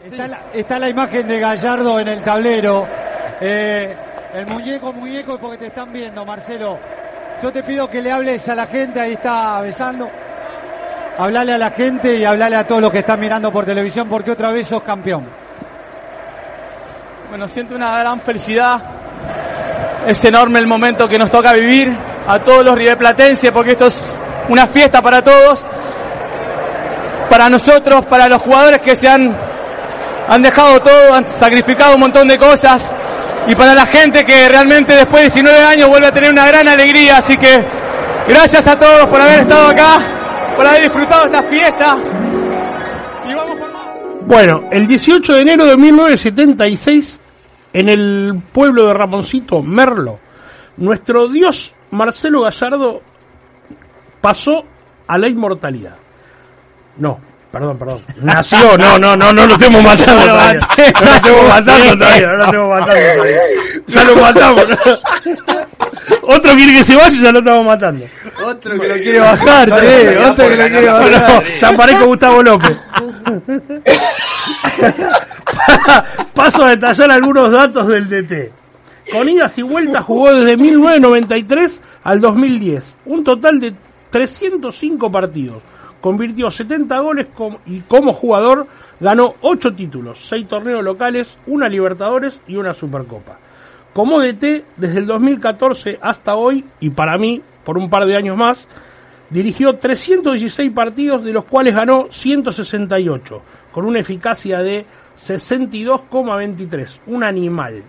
Está 0.05 0.81
la, 0.81 0.89
imagen 0.89 1.29
de 1.29 1.39
Gallardo 1.39 2.01
en 2.01 2.09
el 2.09 2.25
tablero. 2.25 2.89
Eh, 3.41 3.97
el 4.35 4.47
muñeco, 4.47 4.93
muñeco, 4.93 5.39
porque 5.39 5.59
te 5.59 5.67
están 5.69 5.93
viendo, 5.93 6.25
Marcelo. 6.25 6.79
Yo 7.41 7.53
te 7.53 7.63
pido 7.63 7.89
que 7.89 8.03
le 8.03 8.11
hables 8.11 8.49
a 8.49 8.57
la 8.57 8.67
gente, 8.67 8.99
ahí 8.99 9.13
está 9.13 9.61
besando. 9.61 10.11
Hablale 11.19 11.53
a 11.53 11.59
la 11.59 11.71
gente 11.71 12.17
y 12.17 12.25
hablale 12.25 12.57
a 12.57 12.67
todos 12.67 12.83
los 12.83 12.91
que 12.91 12.99
están 12.99 13.21
mirando 13.21 13.53
por 13.53 13.65
televisión, 13.65 14.09
porque 14.09 14.33
otra 14.33 14.51
vez 14.51 14.67
sos 14.67 14.83
campeón. 14.83 15.25
Bueno, 17.29 17.47
siento 17.47 17.77
una 17.77 17.97
gran 18.01 18.21
felicidad. 18.21 18.81
Es 20.07 20.25
enorme 20.25 20.59
el 20.59 20.67
momento 20.67 21.09
que 21.09 21.19
nos 21.19 21.31
toca 21.31 21.53
vivir 21.53 21.97
a 22.27 22.41
todos 22.41 22.65
los 22.65 22.77
riverplatenses 22.77 23.53
porque 23.53 23.73
esto 23.73 23.87
es 23.87 24.01
una 24.49 24.67
fiesta 24.67 25.01
para 25.01 25.23
todos. 25.23 25.65
Para 27.31 27.49
nosotros, 27.49 28.05
para 28.07 28.29
los 28.29 28.43
jugadores 28.43 28.81
que 28.81 28.97
se 28.97 29.09
han, 29.09 29.52
han 30.33 30.41
dejado 30.41 30.81
todo, 30.81 31.13
han 31.13 31.31
sacrificado 31.31 31.95
un 31.95 32.01
montón 32.01 32.27
de 32.27 32.39
cosas. 32.39 32.91
Y 33.47 33.55
para 33.55 33.75
la 33.75 33.85
gente 33.85 34.25
que 34.25 34.49
realmente 34.49 34.95
después 34.95 35.25
de 35.25 35.41
19 35.43 35.59
años 35.63 35.91
vuelve 35.91 36.07
a 36.07 36.13
tener 36.13 36.31
una 36.31 36.47
gran 36.47 36.67
alegría. 36.67 37.19
Así 37.19 37.37
que 37.37 37.63
gracias 38.27 38.67
a 38.67 38.79
todos 38.79 39.07
por 39.11 39.21
haber 39.21 39.41
estado 39.41 39.69
acá, 39.69 40.55
por 40.57 40.67
haber 40.67 40.85
disfrutado 40.85 41.27
esta 41.27 41.43
fiesta. 41.43 41.99
Y 43.29 43.35
vamos 43.35 43.57
por 43.61 43.73
más. 43.73 43.87
Bueno, 44.27 44.65
el 44.71 44.87
18 44.87 45.35
de 45.35 45.41
enero 45.43 45.67
de 45.67 45.77
1976, 45.77 47.21
en 47.75 47.89
el 47.91 48.43
pueblo 48.53 48.87
de 48.87 48.95
Ramoncito, 48.95 49.63
Merlo, 49.63 50.19
nuestro 50.79 51.29
dios 51.29 51.75
Marcelo 51.91 52.41
Gallardo 52.41 53.03
pasó 54.23 54.65
a 55.07 55.19
la 55.19 55.29
inmortalidad. 55.29 55.97
No, 56.97 57.19
perdón, 57.53 57.79
perdón. 57.79 58.01
Nació, 58.23 58.77
no, 58.79 58.99
no, 58.99 59.17
no, 59.17 59.33
no 59.33 59.47
lo 59.47 59.55
estemos 59.55 59.83
matando 59.83 60.23
todavía. 60.25 60.69
No 61.01 61.07
lo 61.07 61.13
estemos 61.15 61.49
matando 61.49 61.99
todavía, 61.99 62.27
no 62.27 62.37
lo 62.37 62.45
estemos 62.45 62.81
matando 62.81 63.01
todavía. 63.15 63.39
Ya 63.87 64.05
lo 64.05 64.17
matamos. 64.17 64.65
Otro 66.23 66.53
quiere 66.53 66.73
que 66.79 66.85
se 66.85 66.97
vaya 66.97 67.17
y 67.17 67.23
ya 67.23 67.33
lo 67.33 67.39
estamos 67.41 67.67
matando. 67.67 68.05
Otro 68.45 68.81
que 68.81 68.89
lo 68.89 68.95
quiere 68.95 69.19
bajar, 69.21 69.81
che, 69.81 70.19
otro 70.19 70.49
que 70.49 70.57
lo 70.57 70.69
quiere 70.69 70.87
No, 70.87 70.93
bajar. 70.95 71.45
ya 71.61 71.73
parezco 71.73 72.07
Gustavo 72.07 72.43
López. 72.43 72.77
Paso 76.35 76.65
a 76.65 76.71
detallar 76.71 77.11
algunos 77.11 77.51
datos 77.53 77.87
del 77.89 78.09
DT. 78.09 78.53
Con 79.13 79.29
idas 79.29 79.57
y 79.59 79.63
vueltas 79.63 80.05
jugó 80.05 80.33
desde 80.35 80.57
1993 80.57 81.81
al 82.05 82.21
2010. 82.21 82.97
Un 83.07 83.25
total 83.25 83.61
de 83.61 83.75
305 84.11 85.11
partidos. 85.11 85.63
Convirtió 86.03 86.51
70 86.51 86.99
goles 86.99 87.29
y 87.65 87.81
como 87.81 88.13
jugador 88.13 88.67
ganó 89.01 89.37
8 89.41 89.73
títulos, 89.75 90.19
6 90.19 90.49
torneos 90.49 90.83
locales, 90.83 91.39
una 91.47 91.69
Libertadores 91.69 92.41
y 92.49 92.57
una 92.57 92.75
Supercopa. 92.75 93.39
Como 93.95 94.21
DT, 94.21 94.65
desde 94.77 94.99
el 94.99 95.07
2014 95.07 96.01
hasta 96.03 96.35
hoy, 96.35 96.65
y 96.81 96.91
para 96.91 97.17
mí, 97.17 97.41
por 97.65 97.79
un 97.79 97.89
par 97.89 98.05
de 98.05 98.17
años 98.17 98.37
más, 98.37 98.69
dirigió 99.31 99.77
316 99.77 100.73
partidos, 100.73 101.23
de 101.25 101.33
los 101.33 101.45
cuales 101.45 101.75
ganó 101.75 102.09
168, 102.11 103.43
con 103.71 103.85
una 103.85 104.01
eficacia 104.01 104.61
de 104.63 104.85
62,23, 105.17 106.99
un 107.07 107.23
animal. 107.23 107.83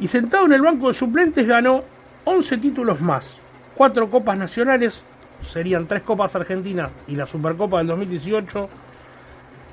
Y 0.00 0.08
sentado 0.08 0.46
en 0.46 0.54
el 0.54 0.62
banco 0.62 0.88
de 0.88 0.94
suplentes 0.94 1.46
ganó 1.46 1.84
11 2.24 2.56
títulos 2.58 3.00
más, 3.00 3.36
4 3.74 4.08
copas 4.08 4.38
nacionales, 4.38 5.04
serían 5.44 5.86
3 5.86 6.02
copas 6.02 6.34
argentinas 6.36 6.90
y 7.08 7.16
la 7.16 7.26
Supercopa 7.26 7.78
del 7.78 7.88
2018, 7.88 8.68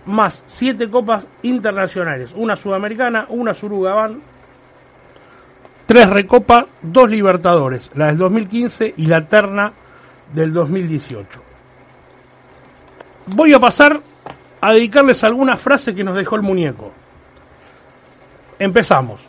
más 0.05 0.43
7 0.47 0.89
copas 0.89 1.27
internacionales, 1.43 2.33
una 2.35 2.55
sudamericana, 2.55 3.25
una 3.29 3.53
surugabán, 3.53 4.21
3 5.85 6.09
recopa, 6.09 6.67
2 6.81 7.09
libertadores, 7.09 7.91
la 7.95 8.07
del 8.07 8.17
2015 8.17 8.93
y 8.97 9.05
la 9.07 9.27
terna 9.27 9.73
del 10.33 10.53
2018. 10.53 11.41
Voy 13.27 13.53
a 13.53 13.59
pasar 13.59 13.99
a 14.61 14.73
dedicarles 14.73 15.23
algunas 15.23 15.59
frases 15.59 15.95
que 15.95 16.03
nos 16.03 16.15
dejó 16.15 16.35
el 16.35 16.41
muñeco. 16.41 16.91
Empezamos. 18.59 19.21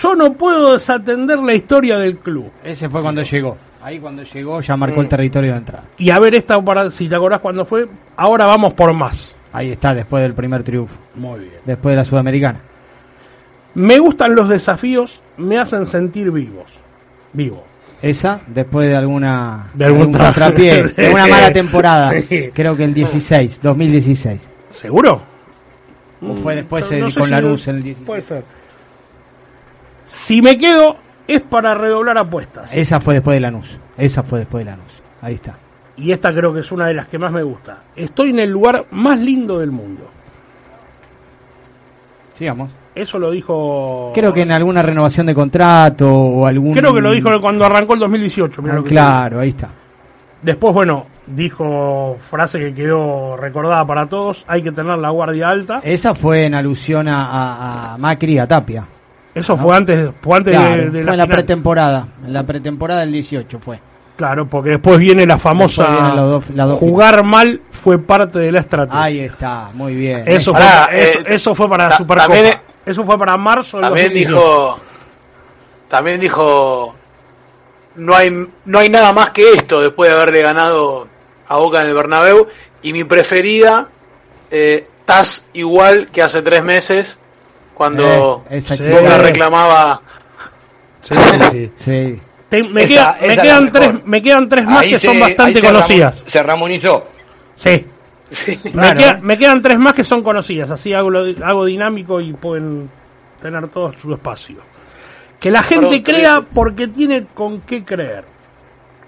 Yo 0.00 0.14
no 0.14 0.32
puedo 0.34 0.72
desatender 0.72 1.38
la 1.40 1.54
historia 1.54 1.98
del 1.98 2.18
club. 2.18 2.50
Ese 2.64 2.88
fue 2.88 3.02
cuando 3.02 3.22
llegó. 3.22 3.58
Ahí 3.82 3.98
cuando 3.98 4.22
llegó 4.22 4.60
ya 4.60 4.76
marcó 4.76 5.00
el 5.00 5.08
territorio 5.08 5.52
de 5.52 5.58
entrada. 5.58 5.84
Y 5.98 6.10
a 6.10 6.18
ver 6.20 6.34
esta, 6.34 6.60
para, 6.62 6.90
si 6.90 7.08
te 7.08 7.14
acordás 7.16 7.40
cuándo 7.40 7.64
fue, 7.64 7.88
ahora 8.16 8.46
vamos 8.46 8.74
por 8.74 8.92
más. 8.92 9.34
Ahí 9.52 9.72
está, 9.72 9.92
después 9.94 10.22
del 10.22 10.34
primer 10.34 10.62
triunfo. 10.62 10.94
Muy 11.16 11.40
bien. 11.40 11.52
Después 11.64 11.92
de 11.92 11.96
la 11.96 12.04
Sudamericana. 12.04 12.60
Me 13.74 13.98
gustan 13.98 14.34
los 14.34 14.48
desafíos, 14.48 15.20
me 15.36 15.58
hacen 15.58 15.86
sentir 15.86 16.30
vivos. 16.30 16.70
Vivo. 17.32 17.64
Esa, 18.00 18.40
después 18.46 18.88
de 18.88 18.96
alguna. 18.96 19.68
De 19.74 19.84
algún 19.84 20.12
tra- 20.12 20.32
traspié, 20.34 20.82
de 20.84 21.10
una 21.12 21.26
mala 21.26 21.50
temporada. 21.52 22.12
Sí. 22.28 22.50
Creo 22.52 22.76
que 22.76 22.84
el 22.84 22.94
16, 22.94 23.60
2016. 23.62 24.40
¿Seguro? 24.70 25.22
¿O 26.20 26.34
fue 26.36 26.56
después 26.56 26.90
el- 26.92 27.00
no 27.00 27.10
con 27.12 27.24
si- 27.24 27.30
Lanús 27.30 27.68
en 27.68 27.76
el 27.76 27.82
16? 27.82 28.06
Puede 28.06 28.22
ser. 28.22 28.44
Si 30.04 30.42
me 30.42 30.58
quedo, 30.58 30.96
es 31.34 31.42
para 31.42 31.74
redoblar 31.74 32.18
apuestas. 32.18 32.70
Esa 32.74 33.00
fue 33.00 33.14
después 33.14 33.36
de 33.36 33.40
Lanús. 33.40 33.76
Esa 33.96 34.22
fue 34.22 34.40
después 34.40 34.64
de 34.64 34.70
Lanús. 34.70 34.92
Ahí 35.20 35.34
está. 35.34 35.54
Y 35.96 36.10
esta 36.12 36.32
creo 36.32 36.52
que 36.54 36.60
es 36.60 36.72
una 36.72 36.86
de 36.86 36.94
las 36.94 37.06
que 37.08 37.18
más 37.18 37.30
me 37.32 37.42
gusta. 37.42 37.78
Estoy 37.94 38.30
en 38.30 38.38
el 38.40 38.50
lugar 38.50 38.86
más 38.90 39.18
lindo 39.18 39.58
del 39.58 39.70
mundo. 39.70 40.08
Sigamos. 42.34 42.70
Eso 42.94 43.18
lo 43.18 43.30
dijo. 43.30 44.12
Creo 44.14 44.32
que 44.32 44.42
en 44.42 44.52
alguna 44.52 44.82
renovación 44.82 45.26
de 45.26 45.34
contrato 45.34 46.10
o 46.12 46.46
algún. 46.46 46.74
Creo 46.74 46.92
que 46.94 47.00
lo 47.00 47.12
dijo 47.12 47.28
cuando 47.40 47.64
arrancó 47.64 47.94
el 47.94 48.00
2018. 48.00 48.62
mirá 48.62 48.74
Ah, 48.74 48.76
lo 48.76 48.84
que 48.84 48.90
claro, 48.90 49.40
ahí 49.40 49.50
está. 49.50 49.68
Después, 50.42 50.74
bueno, 50.74 51.06
dijo 51.26 52.16
frase 52.28 52.58
que 52.58 52.74
quedó 52.74 53.36
recordada 53.36 53.86
para 53.86 54.06
todos, 54.06 54.44
hay 54.48 54.62
que 54.62 54.72
tener 54.72 54.98
la 54.98 55.10
guardia 55.10 55.48
alta. 55.48 55.80
Esa 55.84 56.14
fue 56.14 56.46
en 56.46 56.54
alusión 56.54 57.06
a, 57.08 57.26
a, 57.26 57.94
a 57.94 57.98
Macri 57.98 58.34
y 58.34 58.38
a 58.38 58.46
Tapia. 58.46 58.84
Eso 59.34 59.56
fue 59.56 59.76
antes, 59.76 60.10
fue 60.20 60.36
antes 60.36 60.54
Claro, 60.54 60.76
de, 60.76 60.90
de 60.90 61.02
fue 61.04 61.12
en 61.12 61.18
la 61.18 61.26
pretemporada, 61.26 62.08
en 62.26 62.32
la 62.32 62.42
pretemporada 62.44 63.00
del 63.00 63.12
18 63.12 63.58
fue. 63.60 63.80
Claro, 64.16 64.46
porque 64.46 64.70
después 64.70 64.98
viene 64.98 65.26
la 65.26 65.38
famosa 65.38 65.86
jugar 66.78 67.24
mal 67.24 67.60
fue 67.70 67.98
parte 67.98 68.38
de 68.38 68.52
la 68.52 68.60
estrategia. 68.60 69.02
Ahí 69.02 69.20
está, 69.20 69.70
muy 69.72 69.94
bien. 69.94 70.22
Eso, 70.26 70.52
fue, 70.54 70.62
eso, 70.92 71.18
eh, 71.20 71.24
eso 71.28 71.54
fue 71.54 71.68
para 71.68 71.84
la 71.84 71.90
ta- 71.90 71.96
Supercopa. 71.96 72.34
también- 72.34 72.58
eso 72.84 73.04
fue 73.04 73.18
para 73.18 73.36
marzo 73.36 73.80
También 73.80 74.06
2018. 74.08 74.28
dijo, 74.36 74.80
también 75.88 76.20
dijo, 76.20 76.94
no 77.96 78.14
hay, 78.14 78.30
no 78.66 78.78
hay 78.78 78.88
nada 78.90 79.12
más 79.12 79.30
que 79.30 79.52
esto 79.54 79.80
después 79.80 80.10
de 80.10 80.16
haberle 80.16 80.42
ganado 80.42 81.08
a 81.48 81.56
Boca 81.56 81.80
en 81.82 81.88
el 81.88 81.94
Bernabéu. 81.94 82.48
Y 82.82 82.92
mi 82.92 83.04
preferida, 83.04 83.88
eh, 84.50 84.86
estás 85.00 85.46
igual 85.52 86.08
que 86.12 86.22
hace 86.22 86.42
tres 86.42 86.62
meses 86.62 87.18
cuando 87.74 88.44
Eh, 88.50 88.60
Boca 88.90 89.18
reclamaba. 89.18 90.00
Sí, 91.00 91.14
sí, 91.50 91.70
sí. 91.78 92.20
Te- 92.48 92.62
me, 92.64 92.82
Esa- 92.84 92.88
queda- 92.94 93.16
me 93.20 93.26
esa 93.26 93.32
es 93.34 93.40
quedan 93.42 93.72
tres, 93.72 93.90
me 94.04 94.22
quedan 94.22 94.48
tres 94.48 94.64
más 94.66 94.82
Ahí 94.82 94.90
que 94.90 94.98
se- 94.98 95.06
son 95.06 95.16
ahí 95.16 95.22
bastante 95.22 95.60
conocidas. 95.62 96.24
se 96.26 96.42
ramonizó. 96.42 97.04
Sí. 97.56 97.86
Me, 98.64 98.70
Claro. 98.72 98.98
queda- 99.00 99.18
me 99.22 99.36
quedan 99.38 99.62
tres 99.62 99.78
más 99.78 99.94
que 99.94 100.04
son 100.04 100.22
conocidas, 100.22 100.70
así 100.70 100.92
hago, 100.94 101.10
lo- 101.10 101.46
hago 101.46 101.64
dinámico 101.64 102.20
y 102.20 102.32
pueden 102.32 102.88
tener 103.40 103.68
todo 103.68 103.92
su 104.00 104.12
espacio. 104.12 104.56
Que 105.40 105.50
la 105.50 105.62
gente 105.62 106.02
crea 106.02 106.36
tres. 106.40 106.50
porque 106.54 106.88
tiene 106.88 107.26
con 107.34 107.60
qué 107.62 107.84
creer. 107.84 108.24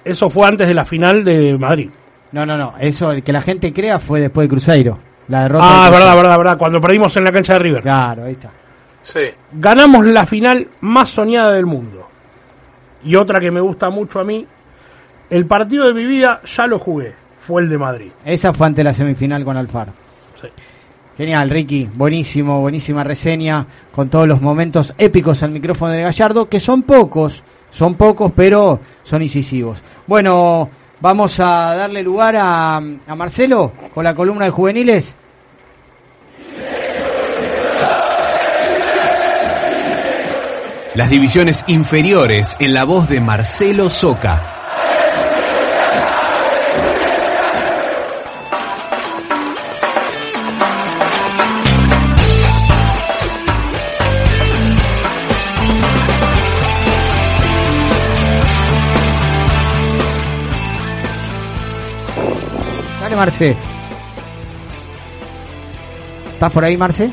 Eso 0.05 0.29
fue 0.29 0.47
antes 0.49 0.67
de 0.67 0.75
la 0.75 0.85
final 0.85 1.23
de 1.25 1.57
Madrid. 1.59 1.91
No, 2.33 2.45
no, 2.45 2.57
no, 2.59 2.75
eso 2.81 3.13
que 3.25 3.33
la 3.33 3.41
gente 3.41 3.73
crea 3.73 3.99
fue 3.99 4.21
después 4.21 4.47
de 4.47 4.49
Cruzeiro. 4.51 4.99
La 5.29 5.43
derrota. 5.43 5.65
Ah, 5.65 5.85
de 5.87 5.91
verdad, 5.93 6.17
verdad, 6.17 6.39
verdad. 6.39 6.59
Cuando 6.59 6.81
perdimos 6.81 7.17
en 7.17 7.25
la 7.25 7.33
cancha 7.33 7.55
de 7.55 7.59
River. 7.59 7.83
Claro, 7.83 8.25
ahí 8.25 8.33
está. 8.33 8.51
Sí. 9.03 9.21
Ganamos 9.53 10.07
la 10.07 10.27
final 10.27 10.69
más 10.81 11.11
soñada 11.11 11.53
del 11.53 11.67
mundo. 11.67 12.09
Y 13.05 13.17
otra 13.17 13.39
que 13.39 13.51
me 13.51 13.61
gusta 13.61 13.91
mucho 13.91 14.21
a 14.21 14.25
mí, 14.25 14.47
el 15.31 15.47
partido 15.47 15.87
de 15.87 15.95
mi 15.95 16.05
vida 16.07 16.41
ya 16.45 16.67
lo 16.67 16.79
jugué, 16.79 17.15
fue 17.41 17.63
el 17.63 17.69
de 17.69 17.79
Madrid. 17.79 18.11
Esa 18.25 18.53
fue 18.53 18.67
ante 18.67 18.83
la 18.83 18.95
semifinal 18.95 19.45
con 19.45 19.57
Alfaro. 19.57 19.93
Sí. 20.41 20.49
Genial, 21.17 21.51
Ricky. 21.51 21.89
Buenísimo, 21.95 22.61
buenísima 22.61 23.05
reseña 23.05 23.67
con 23.93 24.09
todos 24.09 24.27
los 24.27 24.41
momentos 24.41 24.95
épicos 24.97 25.43
al 25.43 25.51
micrófono 25.51 25.93
de 25.93 26.03
Gallardo, 26.03 26.49
que 26.49 26.59
son 26.59 26.83
pocos, 26.83 27.43
son 27.71 27.95
pocos, 27.95 28.33
pero 28.35 28.81
son 29.03 29.23
incisivos. 29.23 29.79
Bueno, 30.07 30.71
vamos 31.05 31.39
a 31.39 31.75
darle 31.75 32.03
lugar 32.03 32.35
a, 32.35 32.81
Marcelo 33.15 33.73
con 33.93 34.05
la 34.05 34.15
columna 34.15 34.47
de 34.47 34.51
juveniles. 34.51 35.15
Las 40.95 41.11
divisiones 41.11 41.63
inferiores 41.67 42.57
en 42.59 42.73
la 42.73 42.85
voz 42.85 43.11
de 43.11 43.21
Marcelo 43.21 43.91
Soca. 43.91 44.64
Marce. 63.17 63.57
¿Estás 66.33 66.53
por 66.53 66.65
ahí, 66.65 66.77
Marce? 66.77 67.11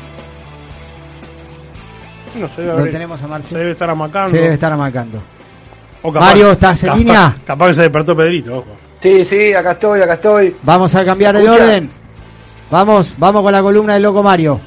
No 2.34 2.48
sé, 2.48 2.62
Lo 2.64 2.84
tenemos 2.84 3.22
a 3.22 3.26
Marce. 3.26 3.48
Se 3.48 3.58
debe 3.58 3.72
estar 3.72 3.90
amacando. 3.90 4.30
Se 4.30 4.36
debe 4.38 4.54
estar 4.54 4.72
amacando. 4.72 5.22
Mario, 6.14 6.52
¿estás 6.52 6.82
en 6.82 6.88
capaz- 6.88 6.98
línea? 6.98 7.36
Capaz 7.46 7.68
que 7.68 7.74
se 7.74 7.82
despertó 7.82 8.16
Pedrito, 8.16 8.58
ojo. 8.58 8.66
Sí, 9.00 9.24
sí, 9.24 9.52
acá 9.54 9.72
estoy, 9.72 10.00
acá 10.00 10.14
estoy. 10.14 10.56
Vamos 10.62 10.94
a 10.94 11.04
cambiar 11.04 11.36
el 11.36 11.48
orden. 11.48 11.90
Vamos, 12.70 13.12
vamos 13.18 13.42
con 13.42 13.52
la 13.52 13.60
columna 13.62 13.94
del 13.94 14.02
loco 14.02 14.22
Mario. 14.22 14.58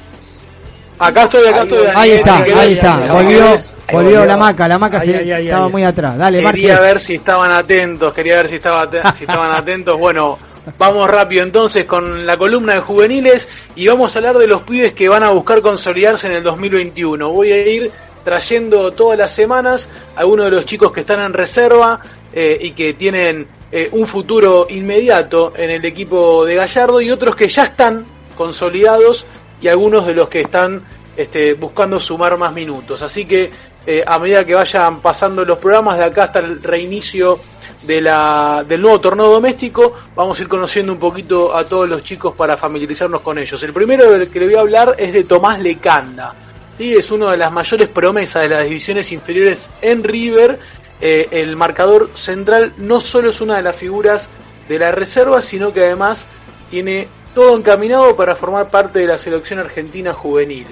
Acá 0.98 1.24
estoy, 1.24 1.46
acá 1.48 1.62
estoy. 1.62 1.86
Ahí 1.94 2.10
está, 2.12 2.36
ahí 2.38 2.72
está. 2.72 2.98
Volvió, 3.12 3.56
volvió 3.92 4.24
la 4.24 4.36
maca, 4.38 4.66
la 4.68 4.78
maca 4.78 4.98
Ahí, 4.98 5.08
se 5.08 5.42
estaba 5.44 5.66
ahí. 5.66 5.72
muy 5.72 5.84
atrás. 5.84 6.16
Dale, 6.16 6.38
Quería 6.42 6.72
Marce. 6.74 6.82
ver 6.88 7.00
si 7.00 7.14
estaban 7.16 7.50
atentos, 7.52 8.14
quería 8.14 8.36
ver 8.36 8.48
si, 8.48 8.54
estaba 8.56 8.82
ate- 8.84 9.02
si 9.14 9.24
estaban 9.24 9.50
atentos. 9.58 9.98
Bueno, 9.98 10.38
vamos 10.78 11.08
rápido 11.08 11.42
entonces 11.42 11.84
con 11.84 12.26
la 12.26 12.36
columna 12.36 12.74
de 12.74 12.80
juveniles 12.80 13.48
y 13.74 13.86
vamos 13.86 14.14
a 14.14 14.18
hablar 14.18 14.38
de 14.38 14.46
los 14.46 14.62
pibes 14.62 14.92
que 14.92 15.08
van 15.08 15.22
a 15.22 15.30
buscar 15.30 15.62
consolidarse 15.62 16.26
en 16.26 16.34
el 16.34 16.42
2021. 16.42 17.30
Voy 17.30 17.52
a 17.52 17.66
ir 17.66 17.92
trayendo 18.24 18.92
todas 18.92 19.18
las 19.18 19.32
semanas 19.32 19.88
a 20.16 20.20
algunos 20.20 20.46
de 20.46 20.50
los 20.50 20.66
chicos 20.66 20.90
que 20.90 21.00
están 21.00 21.20
en 21.20 21.32
reserva 21.32 22.00
eh, 22.32 22.58
y 22.60 22.72
que 22.72 22.94
tienen 22.94 23.46
eh, 23.70 23.88
un 23.92 24.06
futuro 24.06 24.66
inmediato 24.68 25.52
en 25.56 25.70
el 25.70 25.84
equipo 25.84 26.44
de 26.44 26.56
Gallardo 26.56 27.00
y 27.00 27.10
otros 27.10 27.36
que 27.36 27.48
ya 27.48 27.64
están 27.64 28.04
consolidados 28.36 29.26
y 29.60 29.68
algunos 29.68 30.06
de 30.06 30.14
los 30.14 30.28
que 30.28 30.40
están 30.40 30.84
este, 31.16 31.54
buscando 31.54 32.00
sumar 32.00 32.36
más 32.36 32.52
minutos. 32.52 33.02
Así 33.02 33.24
que 33.24 33.50
eh, 33.86 34.02
a 34.04 34.18
medida 34.18 34.44
que 34.44 34.54
vayan 34.54 35.00
pasando 35.00 35.44
los 35.44 35.58
programas 35.58 35.96
de 35.98 36.04
acá 36.04 36.24
hasta 36.24 36.40
el 36.40 36.60
reinicio 36.62 37.38
de 37.86 38.00
la, 38.00 38.64
del 38.66 38.82
nuevo 38.82 39.00
torneo 39.00 39.30
doméstico, 39.30 39.94
vamos 40.14 40.38
a 40.38 40.42
ir 40.42 40.48
conociendo 40.48 40.92
un 40.92 40.98
poquito 40.98 41.54
a 41.54 41.64
todos 41.64 41.88
los 41.88 42.02
chicos 42.02 42.34
para 42.34 42.56
familiarizarnos 42.56 43.20
con 43.20 43.38
ellos. 43.38 43.62
El 43.62 43.72
primero 43.72 44.10
del 44.10 44.28
que 44.28 44.40
le 44.40 44.46
voy 44.46 44.54
a 44.56 44.60
hablar 44.60 44.96
es 44.98 45.12
de 45.12 45.24
Tomás 45.24 45.60
Lecanda. 45.60 46.34
¿sí? 46.76 46.94
Es 46.94 47.10
una 47.10 47.30
de 47.30 47.36
las 47.36 47.52
mayores 47.52 47.88
promesas 47.88 48.42
de 48.42 48.48
las 48.48 48.64
divisiones 48.64 49.12
inferiores 49.12 49.70
en 49.80 50.02
River. 50.02 50.58
Eh, 51.00 51.28
el 51.30 51.56
marcador 51.56 52.10
central 52.14 52.74
no 52.78 53.00
solo 53.00 53.30
es 53.30 53.40
una 53.40 53.56
de 53.56 53.62
las 53.62 53.76
figuras 53.76 54.28
de 54.68 54.78
la 54.78 54.90
reserva, 54.90 55.40
sino 55.42 55.72
que 55.72 55.84
además 55.84 56.26
tiene 56.70 57.06
todo 57.34 57.56
encaminado 57.56 58.16
para 58.16 58.34
formar 58.34 58.70
parte 58.70 58.98
de 58.98 59.06
la 59.06 59.18
selección 59.18 59.60
argentina 59.60 60.12
juvenil. 60.12 60.66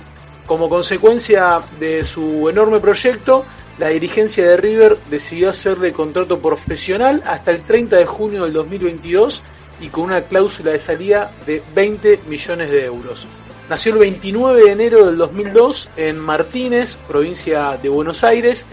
Como 0.46 0.68
consecuencia 0.68 1.62
de 1.78 2.04
su 2.04 2.48
enorme 2.48 2.80
proyecto, 2.80 3.44
la 3.78 3.88
dirigencia 3.88 4.46
de 4.46 4.56
River 4.56 4.98
decidió 5.10 5.50
hacerle 5.50 5.92
contrato 5.92 6.40
profesional 6.40 7.22
hasta 7.26 7.50
el 7.50 7.62
30 7.62 7.96
de 7.96 8.06
junio 8.06 8.44
del 8.44 8.52
2022 8.52 9.42
y 9.80 9.88
con 9.88 10.04
una 10.04 10.22
cláusula 10.22 10.70
de 10.70 10.78
salida 10.78 11.32
de 11.44 11.62
20 11.74 12.20
millones 12.28 12.70
de 12.70 12.84
euros. 12.84 13.26
Nació 13.68 13.94
el 13.94 13.98
29 13.98 14.62
de 14.62 14.72
enero 14.72 15.06
del 15.06 15.16
2002 15.16 15.90
en 15.96 16.20
Martínez, 16.20 16.96
provincia 17.08 17.78
de 17.82 17.88
Buenos 17.88 18.22
Aires. 18.22 18.64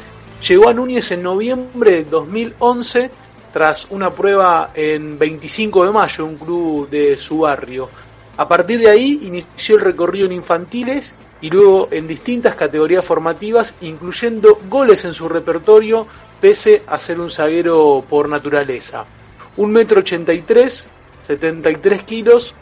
Llegó 0.48 0.69
a 0.69 0.73
Núñez 0.73 1.11
en 1.11 1.23
noviembre 1.23 1.91
del 1.91 2.10
2011 2.10 3.10
tras 3.53 3.88
una 3.90 4.11
prueba 4.11 4.72
en 4.76 5.18
25 5.18 5.86
de 5.86 5.91
mayo, 5.91 6.26
un 6.26 6.38
club 6.38 6.90
de 6.90 7.18
su 7.18 7.40
barrio. 7.40 7.90
A 8.38 8.48
partir 8.48 8.80
de 8.80 8.90
ahí 8.90 9.19
inició 9.23 9.76
el 9.76 9.82
recorrido 9.82 10.26
en 10.26 10.34
infantiles 10.34 11.14
y 11.41 11.49
luego 11.49 11.89
en 11.91 12.07
distintas 12.07 12.55
categorías 12.55 13.03
formativas, 13.03 13.73
incluyendo 13.81 14.59
goles 14.69 15.03
en 15.05 15.13
su 15.13 15.27
repertorio, 15.27 16.07
pese 16.39 16.84
a 16.88 16.99
ser 16.99 17.19
un 17.19 17.31
zaguero 17.31 18.05
por 18.07 18.30
naturaleza. 18.30 19.05
Un 19.57 19.72
metro 19.72 19.99
ochenta 19.99 20.34
y 20.34 20.41
tres, 20.41 20.88
73 21.22 22.03
kilos, 22.03 22.53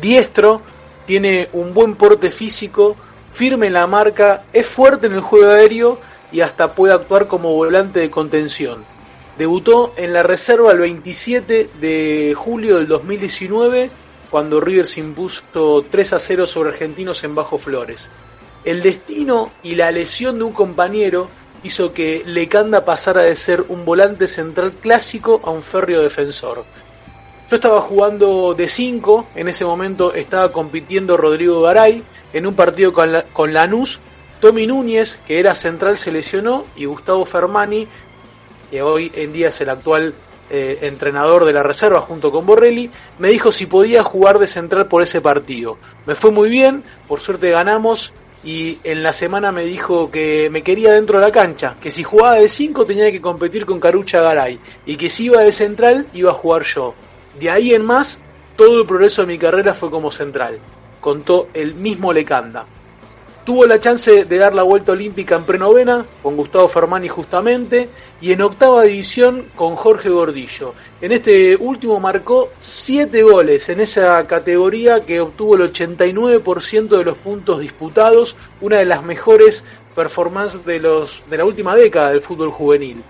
diestro, 0.00 0.60
tiene 1.06 1.48
un 1.52 1.72
buen 1.72 1.94
porte 1.94 2.30
físico, 2.30 2.96
firme 3.32 3.68
en 3.68 3.74
la 3.74 3.86
marca, 3.86 4.44
es 4.52 4.66
fuerte 4.66 5.06
en 5.06 5.14
el 5.14 5.20
juego 5.20 5.50
aéreo 5.50 6.00
y 6.32 6.40
hasta 6.40 6.74
puede 6.74 6.94
actuar 6.94 7.28
como 7.28 7.54
volante 7.54 8.00
de 8.00 8.10
contención. 8.10 8.84
Debutó 9.38 9.94
en 9.96 10.12
la 10.12 10.22
reserva 10.22 10.72
el 10.72 10.80
27 10.80 11.70
de 11.80 12.34
julio 12.36 12.76
del 12.76 12.88
2019 12.88 13.90
cuando 14.30 14.60
River 14.60 14.86
se 14.86 15.00
impuso 15.00 15.84
3 15.90 16.12
a 16.12 16.18
0 16.18 16.46
sobre 16.46 16.70
Argentinos 16.70 17.24
en 17.24 17.34
Bajo 17.34 17.58
Flores. 17.58 18.08
El 18.64 18.82
destino 18.82 19.50
y 19.62 19.74
la 19.74 19.90
lesión 19.90 20.38
de 20.38 20.44
un 20.44 20.52
compañero 20.52 21.28
hizo 21.62 21.92
que 21.92 22.22
Lecanda 22.26 22.84
pasara 22.84 23.22
de 23.22 23.36
ser 23.36 23.64
un 23.68 23.84
volante 23.84 24.28
central 24.28 24.72
clásico 24.72 25.40
a 25.44 25.50
un 25.50 25.62
férreo 25.62 26.02
defensor. 26.02 26.64
Yo 27.50 27.56
estaba 27.56 27.80
jugando 27.80 28.54
de 28.54 28.68
5, 28.68 29.30
en 29.34 29.48
ese 29.48 29.64
momento 29.64 30.14
estaba 30.14 30.52
compitiendo 30.52 31.16
Rodrigo 31.16 31.62
Garay 31.62 32.04
en 32.32 32.46
un 32.46 32.54
partido 32.54 32.92
con, 32.92 33.10
con 33.32 33.52
Lanús. 33.52 34.00
Tommy 34.40 34.66
Núñez, 34.66 35.18
que 35.26 35.38
era 35.38 35.54
central, 35.54 35.98
se 35.98 36.12
lesionó 36.12 36.64
y 36.76 36.86
Gustavo 36.86 37.26
Fermani, 37.26 37.88
que 38.70 38.80
hoy 38.80 39.12
en 39.14 39.32
día 39.32 39.48
es 39.48 39.60
el 39.60 39.68
actual 39.68 40.14
eh, 40.50 40.78
entrenador 40.82 41.44
de 41.44 41.52
la 41.52 41.62
reserva 41.62 42.00
junto 42.00 42.30
con 42.30 42.46
Borrelli, 42.46 42.90
me 43.18 43.28
dijo 43.28 43.52
si 43.52 43.66
podía 43.66 44.02
jugar 44.02 44.38
de 44.38 44.46
central 44.46 44.88
por 44.88 45.02
ese 45.02 45.20
partido. 45.20 45.78
Me 46.06 46.14
fue 46.14 46.30
muy 46.30 46.50
bien, 46.50 46.82
por 47.08 47.20
suerte 47.20 47.50
ganamos 47.50 48.12
y 48.42 48.78
en 48.84 49.02
la 49.02 49.12
semana 49.12 49.52
me 49.52 49.64
dijo 49.64 50.10
que 50.10 50.48
me 50.50 50.62
quería 50.62 50.92
dentro 50.92 51.18
de 51.18 51.26
la 51.26 51.32
cancha, 51.32 51.76
que 51.80 51.90
si 51.90 52.02
jugaba 52.02 52.36
de 52.36 52.48
5 52.48 52.86
tenía 52.86 53.10
que 53.12 53.20
competir 53.20 53.66
con 53.66 53.80
Carucha 53.80 54.22
Garay 54.22 54.58
y 54.86 54.96
que 54.96 55.10
si 55.10 55.26
iba 55.26 55.42
de 55.42 55.52
central 55.52 56.06
iba 56.14 56.30
a 56.30 56.34
jugar 56.34 56.62
yo. 56.64 56.94
De 57.38 57.50
ahí 57.50 57.74
en 57.74 57.84
más, 57.84 58.20
todo 58.56 58.80
el 58.80 58.86
progreso 58.86 59.22
de 59.22 59.28
mi 59.28 59.38
carrera 59.38 59.74
fue 59.74 59.90
como 59.90 60.10
central, 60.10 60.58
contó 61.00 61.48
el 61.54 61.74
mismo 61.74 62.12
Lecanda. 62.12 62.66
Tuvo 63.44 63.64
la 63.64 63.80
chance 63.80 64.26
de 64.26 64.38
dar 64.38 64.54
la 64.54 64.62
vuelta 64.62 64.92
olímpica 64.92 65.34
en 65.34 65.44
prenovena, 65.44 66.04
con 66.22 66.36
Gustavo 66.36 66.68
Fermani 66.68 67.08
justamente, 67.08 67.88
y 68.20 68.32
en 68.32 68.42
octava 68.42 68.82
división 68.82 69.46
con 69.56 69.76
Jorge 69.76 70.10
Gordillo. 70.10 70.74
En 71.00 71.12
este 71.12 71.56
último 71.56 71.98
marcó 72.00 72.50
7 72.60 73.22
goles 73.22 73.68
en 73.70 73.80
esa 73.80 74.26
categoría 74.26 75.00
que 75.00 75.20
obtuvo 75.20 75.56
el 75.56 75.72
89% 75.72 76.88
de 76.88 77.04
los 77.04 77.16
puntos 77.16 77.60
disputados, 77.60 78.36
una 78.60 78.76
de 78.76 78.84
las 78.84 79.02
mejores 79.02 79.64
performances 79.94 80.64
de, 80.64 80.78
los, 80.78 81.22
de 81.30 81.38
la 81.38 81.44
última 81.44 81.74
década 81.74 82.10
del 82.10 82.20
fútbol 82.20 82.50
juvenil. 82.50 83.02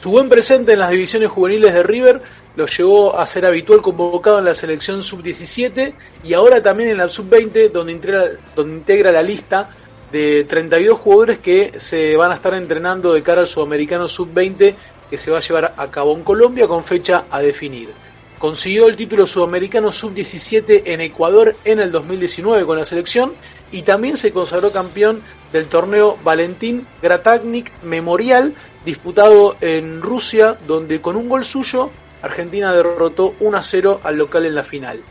Su 0.00 0.10
buen 0.10 0.28
presente 0.28 0.72
en 0.72 0.78
las 0.78 0.90
divisiones 0.90 1.30
juveniles 1.30 1.74
de 1.74 1.82
River 1.82 2.22
lo 2.56 2.66
llevó 2.66 3.18
a 3.18 3.26
ser 3.26 3.44
habitual 3.44 3.82
convocado 3.82 4.38
en 4.38 4.46
la 4.46 4.54
selección 4.54 5.02
sub-17 5.02 5.92
y 6.24 6.32
ahora 6.32 6.62
también 6.62 6.88
en 6.88 6.96
la 6.96 7.08
sub-20 7.08 7.70
donde 7.70 7.92
integra, 7.92 8.30
donde 8.54 8.74
integra 8.74 9.12
la 9.12 9.22
lista 9.22 9.68
de 10.10 10.44
32 10.44 10.98
jugadores 10.98 11.38
que 11.38 11.78
se 11.78 12.16
van 12.16 12.32
a 12.32 12.34
estar 12.34 12.54
entrenando 12.54 13.12
de 13.12 13.22
cara 13.22 13.42
al 13.42 13.46
sudamericano 13.46 14.08
sub-20 14.08 14.74
que 15.10 15.18
se 15.18 15.30
va 15.30 15.38
a 15.38 15.40
llevar 15.40 15.74
a 15.76 15.90
cabo 15.90 16.14
en 16.14 16.24
Colombia 16.24 16.66
con 16.66 16.82
fecha 16.82 17.26
a 17.30 17.40
definir. 17.40 17.90
Consiguió 18.38 18.88
el 18.88 18.96
título 18.96 19.26
sudamericano 19.26 19.92
sub-17 19.92 20.82
en 20.86 21.00
Ecuador 21.00 21.56
en 21.64 21.80
el 21.80 21.92
2019 21.92 22.64
con 22.64 22.78
la 22.78 22.84
selección 22.84 23.32
y 23.70 23.82
también 23.82 24.16
se 24.16 24.32
consagró 24.32 24.72
campeón 24.72 25.22
del 25.52 25.66
torneo 25.66 26.18
Valentín 26.24 26.86
Gratagnik 27.02 27.72
Memorial 27.82 28.54
disputado 28.84 29.56
en 29.60 30.00
Rusia 30.00 30.56
donde 30.66 31.00
con 31.00 31.16
un 31.16 31.28
gol 31.28 31.44
suyo 31.44 31.90
Argentina 32.26 32.72
derrotó 32.72 33.34
1 33.40 33.56
a 33.56 33.62
0 33.62 34.00
al 34.04 34.16
local 34.16 34.46
en 34.46 34.54
la 34.54 34.62
final. 34.62 35.02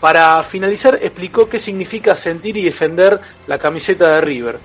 Para 0.00 0.42
finalizar, 0.44 0.98
explicó 1.02 1.48
qué 1.48 1.58
significa 1.58 2.14
sentir 2.14 2.56
y 2.56 2.62
defender 2.62 3.20
la 3.46 3.58
camiseta 3.58 4.14
de 4.14 4.20
River. 4.20 4.58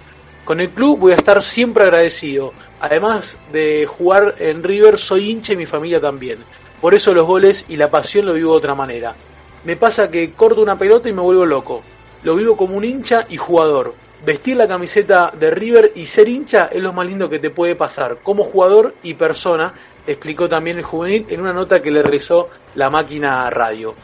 Con 0.45 0.59
el 0.59 0.69
club 0.69 0.99
voy 0.99 1.13
a 1.13 1.15
estar 1.15 1.41
siempre 1.41 1.85
agradecido. 1.85 2.53
Además 2.79 3.39
de 3.51 3.85
jugar 3.87 4.35
en 4.39 4.61
River, 4.61 4.97
soy 4.97 5.31
hincha 5.31 5.53
y 5.53 5.57
mi 5.57 5.65
familia 5.65 6.01
también. 6.01 6.37
Por 6.81 6.93
eso 6.93 7.13
los 7.13 7.25
goles 7.25 7.65
y 7.69 7.77
la 7.77 7.89
pasión 7.89 8.25
lo 8.25 8.33
vivo 8.33 8.51
de 8.51 8.57
otra 8.57 8.75
manera. 8.75 9.15
Me 9.63 9.77
pasa 9.77 10.11
que 10.11 10.33
corto 10.33 10.61
una 10.61 10.77
pelota 10.77 11.07
y 11.07 11.13
me 11.13 11.21
vuelvo 11.21 11.45
loco. 11.45 11.81
Lo 12.23 12.35
vivo 12.35 12.57
como 12.57 12.75
un 12.75 12.83
hincha 12.83 13.25
y 13.29 13.37
jugador. 13.37 13.95
Vestir 14.25 14.57
la 14.57 14.67
camiseta 14.67 15.31
de 15.37 15.49
River 15.51 15.93
y 15.95 16.05
ser 16.05 16.27
hincha 16.27 16.69
es 16.71 16.81
lo 16.81 16.93
más 16.93 17.05
lindo 17.05 17.29
que 17.29 17.39
te 17.39 17.49
puede 17.49 17.75
pasar, 17.75 18.19
como 18.21 18.43
jugador 18.43 18.95
y 19.01 19.15
persona, 19.15 19.73
explicó 20.05 20.49
también 20.49 20.77
el 20.77 20.83
juvenil 20.83 21.25
en 21.29 21.41
una 21.41 21.53
nota 21.53 21.81
que 21.81 21.91
le 21.91 22.01
realizó 22.01 22.49
la 22.75 22.89
máquina 22.89 23.49
radio. 23.49 23.95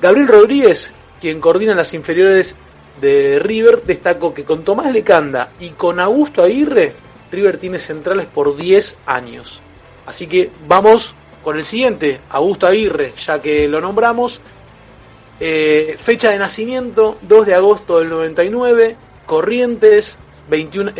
Gabriel 0.00 0.28
Rodríguez, 0.28 0.92
quien 1.20 1.40
coordina 1.40 1.74
las 1.74 1.94
inferiores 1.94 2.54
de 3.00 3.38
River, 3.38 3.82
destacó 3.84 4.34
que 4.34 4.44
con 4.44 4.64
Tomás 4.64 4.92
Lecanda 4.92 5.52
y 5.60 5.70
con 5.70 6.00
Augusto 6.00 6.42
Aguirre, 6.42 6.94
River 7.30 7.58
tiene 7.58 7.78
centrales 7.78 8.26
por 8.26 8.56
10 8.56 8.98
años. 9.06 9.60
Así 10.06 10.26
que 10.26 10.50
vamos 10.66 11.14
con 11.42 11.56
el 11.56 11.64
siguiente, 11.64 12.20
Augusto 12.30 12.66
Aguirre, 12.66 13.12
ya 13.18 13.40
que 13.40 13.68
lo 13.68 13.80
nombramos. 13.80 14.40
Eh, 15.40 15.96
fecha 16.00 16.30
de 16.30 16.38
nacimiento, 16.38 17.18
2 17.22 17.46
de 17.46 17.54
agosto 17.54 18.00
del 18.00 18.08
99, 18.08 18.96
Corrientes, 19.26 20.18
21, 20.50 20.92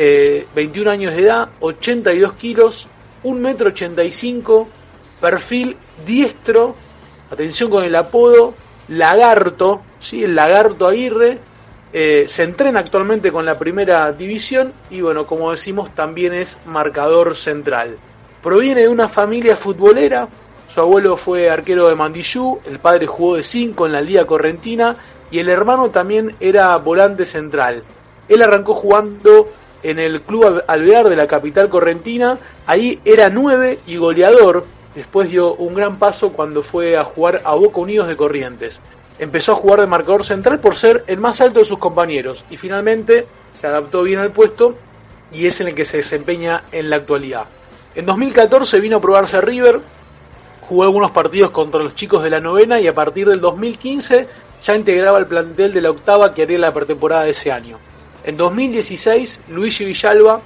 21 0.54 0.90
eh, 0.90 0.92
años 0.92 1.14
de 1.14 1.22
edad, 1.22 1.50
82 1.60 2.34
kilos, 2.34 2.86
1,85 3.24 3.38
metro 3.38 3.68
85, 3.68 4.68
perfil 5.20 5.76
diestro, 6.06 6.74
atención 7.30 7.70
con 7.70 7.84
el 7.84 7.94
apodo, 7.96 8.54
Lagarto, 8.88 9.82
¿sí? 10.00 10.24
el 10.24 10.34
Lagarto 10.34 10.86
Aguirre, 10.86 11.38
eh, 11.92 12.24
se 12.28 12.42
entrena 12.42 12.80
actualmente 12.80 13.32
con 13.32 13.46
la 13.46 13.58
primera 13.58 14.12
división 14.12 14.72
y 14.90 15.00
bueno, 15.00 15.26
como 15.26 15.50
decimos, 15.50 15.94
también 15.94 16.34
es 16.34 16.58
marcador 16.66 17.34
central. 17.34 17.98
Proviene 18.42 18.82
de 18.82 18.88
una 18.88 19.08
familia 19.08 19.56
futbolera, 19.56 20.28
su 20.66 20.80
abuelo 20.80 21.16
fue 21.16 21.50
arquero 21.50 21.88
de 21.88 21.94
Mandillú, 21.94 22.60
el 22.66 22.78
padre 22.78 23.06
jugó 23.06 23.36
de 23.36 23.42
5 23.42 23.86
en 23.86 23.92
la 23.92 24.02
Liga 24.02 24.26
Correntina 24.26 24.96
y 25.30 25.38
el 25.38 25.48
hermano 25.48 25.90
también 25.90 26.34
era 26.40 26.76
volante 26.76 27.24
central. 27.24 27.82
Él 28.28 28.42
arrancó 28.42 28.74
jugando 28.74 29.48
en 29.82 29.98
el 29.98 30.22
Club 30.22 30.62
Alvear 30.66 31.08
de 31.08 31.16
la 31.16 31.26
capital 31.26 31.68
correntina. 31.68 32.38
Ahí 32.66 33.00
era 33.04 33.28
9 33.28 33.80
y 33.86 33.96
goleador. 33.96 34.66
Después 34.94 35.30
dio 35.30 35.54
un 35.54 35.74
gran 35.74 35.98
paso 35.98 36.32
cuando 36.32 36.62
fue 36.62 36.96
a 36.96 37.04
jugar 37.04 37.42
a 37.44 37.54
Boca 37.54 37.80
Unidos 37.80 38.08
de 38.08 38.16
Corrientes. 38.16 38.80
Empezó 39.18 39.52
a 39.52 39.56
jugar 39.56 39.80
de 39.80 39.86
marcador 39.86 40.24
central 40.24 40.60
por 40.60 40.76
ser 40.76 41.04
el 41.06 41.18
más 41.18 41.40
alto 41.40 41.58
de 41.58 41.64
sus 41.64 41.78
compañeros 41.78 42.44
y 42.50 42.56
finalmente 42.56 43.26
se 43.50 43.66
adaptó 43.66 44.02
bien 44.02 44.20
al 44.20 44.30
puesto 44.30 44.76
y 45.32 45.46
es 45.46 45.60
en 45.60 45.68
el 45.68 45.74
que 45.74 45.84
se 45.84 45.98
desempeña 45.98 46.64
en 46.72 46.90
la 46.90 46.96
actualidad. 46.96 47.44
En 47.94 48.06
2014 48.06 48.80
vino 48.80 48.98
a 48.98 49.00
probarse 49.00 49.36
a 49.36 49.40
River, 49.40 49.80
jugó 50.68 50.84
algunos 50.84 51.10
partidos 51.10 51.50
contra 51.50 51.82
los 51.82 51.94
chicos 51.94 52.22
de 52.22 52.30
la 52.30 52.40
novena 52.40 52.78
y 52.78 52.86
a 52.86 52.94
partir 52.94 53.28
del 53.28 53.40
2015 53.40 54.28
ya 54.62 54.76
integraba 54.76 55.18
el 55.18 55.26
plantel 55.26 55.72
de 55.72 55.80
la 55.80 55.90
octava 55.90 56.34
que 56.34 56.42
haría 56.42 56.58
la 56.58 56.74
pretemporada 56.74 57.24
de 57.24 57.30
ese 57.30 57.50
año. 57.50 57.78
En 58.28 58.36
2016, 58.36 59.40
Luigi 59.48 59.86
Villalba, 59.86 60.42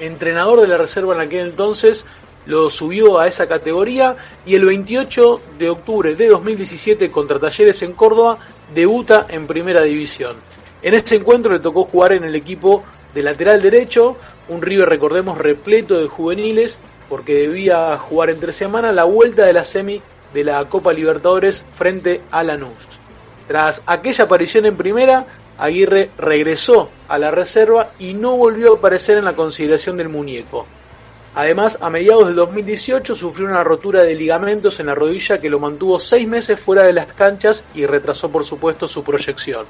entrenador 0.00 0.60
de 0.60 0.66
la 0.66 0.76
reserva 0.76 1.14
en 1.14 1.20
aquel 1.20 1.46
entonces, 1.46 2.04
lo 2.44 2.70
subió 2.70 3.20
a 3.20 3.28
esa 3.28 3.46
categoría 3.46 4.16
y 4.44 4.56
el 4.56 4.64
28 4.64 5.40
de 5.56 5.70
octubre 5.70 6.16
de 6.16 6.26
2017 6.26 7.12
contra 7.12 7.38
Talleres 7.38 7.80
en 7.82 7.92
Córdoba 7.92 8.38
debuta 8.74 9.28
en 9.28 9.46
primera 9.46 9.82
división. 9.82 10.34
En 10.82 10.94
este 10.94 11.14
encuentro 11.14 11.52
le 11.52 11.60
tocó 11.60 11.84
jugar 11.84 12.14
en 12.14 12.24
el 12.24 12.34
equipo 12.34 12.82
de 13.14 13.22
lateral 13.22 13.62
derecho, 13.62 14.16
un 14.48 14.60
River 14.60 14.88
recordemos 14.88 15.38
repleto 15.38 16.00
de 16.00 16.08
juveniles 16.08 16.80
porque 17.08 17.34
debía 17.34 17.96
jugar 17.96 18.30
entre 18.30 18.52
semana 18.52 18.90
la 18.90 19.04
vuelta 19.04 19.46
de 19.46 19.52
la 19.52 19.64
semi 19.64 20.02
de 20.32 20.42
la 20.42 20.64
Copa 20.68 20.92
Libertadores 20.92 21.64
frente 21.76 22.22
a 22.32 22.42
Lanús. 22.42 22.72
Tras 23.46 23.82
aquella 23.86 24.24
aparición 24.24 24.66
en 24.66 24.76
primera, 24.76 25.26
Aguirre 25.58 26.10
regresó 26.18 26.90
a 27.08 27.18
la 27.18 27.30
reserva 27.30 27.90
y 27.98 28.14
no 28.14 28.36
volvió 28.36 28.74
a 28.74 28.76
aparecer 28.76 29.18
en 29.18 29.24
la 29.24 29.36
consideración 29.36 29.96
del 29.96 30.08
muñeco. 30.08 30.66
Además, 31.36 31.78
a 31.80 31.90
mediados 31.90 32.26
del 32.26 32.36
2018 32.36 33.14
sufrió 33.14 33.46
una 33.46 33.64
rotura 33.64 34.02
de 34.04 34.14
ligamentos 34.14 34.78
en 34.78 34.86
la 34.86 34.94
rodilla 34.94 35.40
que 35.40 35.50
lo 35.50 35.58
mantuvo 35.58 35.98
seis 35.98 36.28
meses 36.28 36.60
fuera 36.60 36.84
de 36.84 36.92
las 36.92 37.06
canchas 37.06 37.64
y 37.74 37.86
retrasó 37.86 38.30
por 38.30 38.44
supuesto 38.44 38.86
su 38.86 39.02
proyección. 39.02 39.66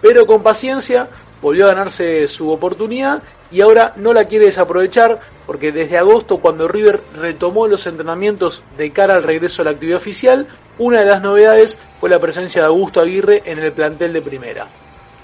Pero 0.00 0.26
con 0.26 0.42
paciencia 0.42 1.08
volvió 1.42 1.66
a 1.66 1.68
ganarse 1.68 2.26
su 2.28 2.50
oportunidad 2.50 3.22
y 3.50 3.60
ahora 3.60 3.92
no 3.96 4.14
la 4.14 4.24
quiere 4.24 4.46
desaprovechar 4.46 5.20
porque 5.46 5.70
desde 5.70 5.98
agosto 5.98 6.38
cuando 6.38 6.66
River 6.66 7.02
retomó 7.14 7.66
los 7.66 7.86
entrenamientos 7.86 8.62
de 8.78 8.90
cara 8.90 9.16
al 9.16 9.22
regreso 9.22 9.60
a 9.60 9.66
la 9.66 9.72
actividad 9.72 9.98
oficial, 9.98 10.46
una 10.78 11.00
de 11.00 11.06
las 11.06 11.20
novedades 11.20 11.78
fue 12.00 12.08
la 12.08 12.20
presencia 12.20 12.62
de 12.62 12.68
Augusto 12.68 13.00
Aguirre 13.00 13.42
en 13.44 13.58
el 13.58 13.72
plantel 13.72 14.14
de 14.14 14.22
primera. 14.22 14.66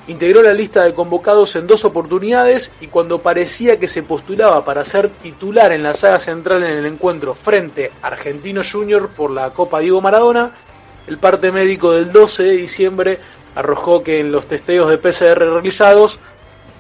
Integró 0.09 0.41
la 0.41 0.55
lista 0.55 0.85
de 0.85 0.95
convocados 0.95 1.55
en 1.55 1.67
dos 1.67 1.85
oportunidades 1.85 2.71
y 2.81 2.87
cuando 2.87 3.19
parecía 3.19 3.79
que 3.79 3.89
se 3.89 4.03
postulaba 4.03 4.65
para 4.65 4.83
ser 4.87 5.11
titular 5.11 5.71
en 5.71 5.83
la 5.83 5.93
saga 5.93 6.19
central 6.19 6.65
en 6.65 6.79
el 6.79 6.87
encuentro 6.87 7.35
frente 7.35 7.93
a 8.01 8.07
Argentino 8.07 8.63
Junior 8.65 9.11
por 9.11 9.31
la 9.31 9.51
Copa 9.51 9.81
Diego 9.81 10.01
Maradona, 10.01 10.57
el 11.07 11.19
parte 11.19 11.53
médico 11.53 11.93
del 11.93 12.11
12 12.11 12.43
de 12.43 12.57
diciembre 12.57 13.19
arrojó 13.55 14.03
que 14.03 14.21
en 14.21 14.33
los 14.33 14.47
testeos 14.47 14.89
de 14.89 14.97
PCR 14.97 15.41
realizados, 15.41 16.19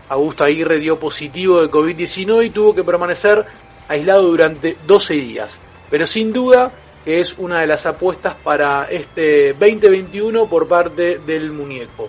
Augusto 0.08 0.44
Aguirre 0.44 0.78
dio 0.78 0.98
positivo 0.98 1.60
de 1.60 1.70
COVID-19 1.70 2.46
y 2.46 2.50
tuvo 2.50 2.74
que 2.74 2.82
permanecer 2.82 3.44
aislado 3.88 4.22
durante 4.22 4.78
12 4.86 5.14
días. 5.14 5.60
Pero 5.90 6.06
sin 6.06 6.32
duda 6.32 6.72
que 7.04 7.20
es 7.20 7.36
una 7.36 7.60
de 7.60 7.66
las 7.66 7.84
apuestas 7.84 8.36
para 8.42 8.84
este 8.90 9.52
2021 9.52 10.48
por 10.48 10.66
parte 10.66 11.18
del 11.18 11.52
muñeco. 11.52 12.08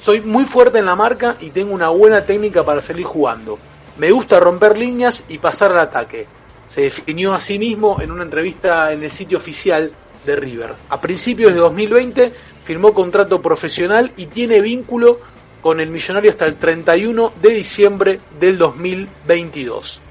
Soy 0.00 0.20
muy 0.20 0.44
fuerte 0.44 0.78
en 0.78 0.86
la 0.86 0.96
marca 0.96 1.36
y 1.40 1.50
tengo 1.50 1.74
una 1.74 1.88
buena 1.88 2.24
técnica 2.24 2.64
para 2.64 2.80
salir 2.80 3.04
jugando. 3.04 3.58
Me 3.98 4.10
gusta 4.10 4.38
romper 4.38 4.78
líneas 4.78 5.24
y 5.28 5.38
pasar 5.38 5.72
al 5.72 5.80
ataque. 5.80 6.26
Se 6.66 6.82
definió 6.82 7.34
a 7.34 7.40
sí 7.40 7.58
mismo 7.58 8.00
en 8.00 8.12
una 8.12 8.22
entrevista 8.22 8.92
en 8.92 9.02
el 9.02 9.10
sitio 9.10 9.38
oficial 9.38 9.90
de 10.24 10.36
River. 10.36 10.74
A 10.88 11.00
principios 11.00 11.54
de 11.54 11.60
2020 11.60 12.32
firmó 12.64 12.94
contrato 12.94 13.42
profesional 13.42 14.12
y 14.16 14.26
tiene 14.26 14.60
vínculo 14.60 15.20
con 15.60 15.80
el 15.80 15.90
millonario 15.90 16.30
hasta 16.30 16.46
el 16.46 16.56
31 16.56 17.32
de 17.42 17.50
diciembre 17.50 18.20
del 18.38 18.56
2022. 18.58 20.02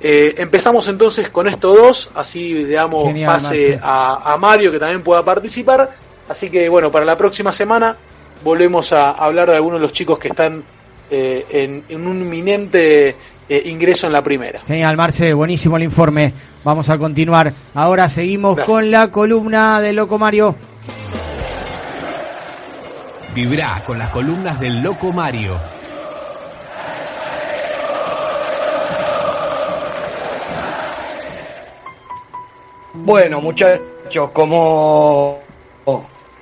Eh, 0.00 0.34
empezamos 0.38 0.88
entonces 0.88 1.30
con 1.30 1.48
estos 1.48 1.76
dos, 1.76 2.10
así 2.14 2.54
digamos 2.64 3.12
pase 3.24 3.78
a, 3.82 4.32
a 4.32 4.36
Mario 4.36 4.70
que 4.70 4.78
también 4.78 5.02
pueda 5.02 5.24
participar. 5.24 5.96
Así 6.28 6.50
que 6.50 6.68
bueno, 6.68 6.92
para 6.92 7.04
la 7.04 7.16
próxima 7.16 7.52
semana 7.52 7.96
volvemos 8.42 8.92
a 8.92 9.12
hablar 9.12 9.50
de 9.50 9.56
algunos 9.56 9.80
de 9.80 9.82
los 9.82 9.92
chicos 9.92 10.18
que 10.18 10.28
están 10.28 10.62
eh, 11.10 11.82
en, 11.88 12.06
un 12.06 12.20
inminente 12.20 13.14
eh, 13.48 13.62
ingreso 13.66 14.06
en 14.06 14.12
la 14.12 14.22
primera. 14.22 14.60
Genial, 14.66 14.96
Marce, 14.96 15.34
buenísimo 15.34 15.76
el 15.76 15.82
informe. 15.84 16.32
Vamos 16.64 16.88
a 16.88 16.98
continuar. 16.98 17.52
Ahora 17.74 18.08
seguimos 18.08 18.58
con 18.64 18.90
la 18.90 19.10
columna 19.10 19.80
de 19.80 19.92
Loco 19.92 20.18
Mario. 20.18 20.54
Vibrá 23.34 23.82
con 23.86 23.98
las 23.98 24.10
columnas 24.10 24.60
del 24.60 24.82
Loco 24.82 25.12
Mario. 25.12 25.58
Bueno, 32.94 33.40
muchachos, 33.40 34.30
como 34.32 35.40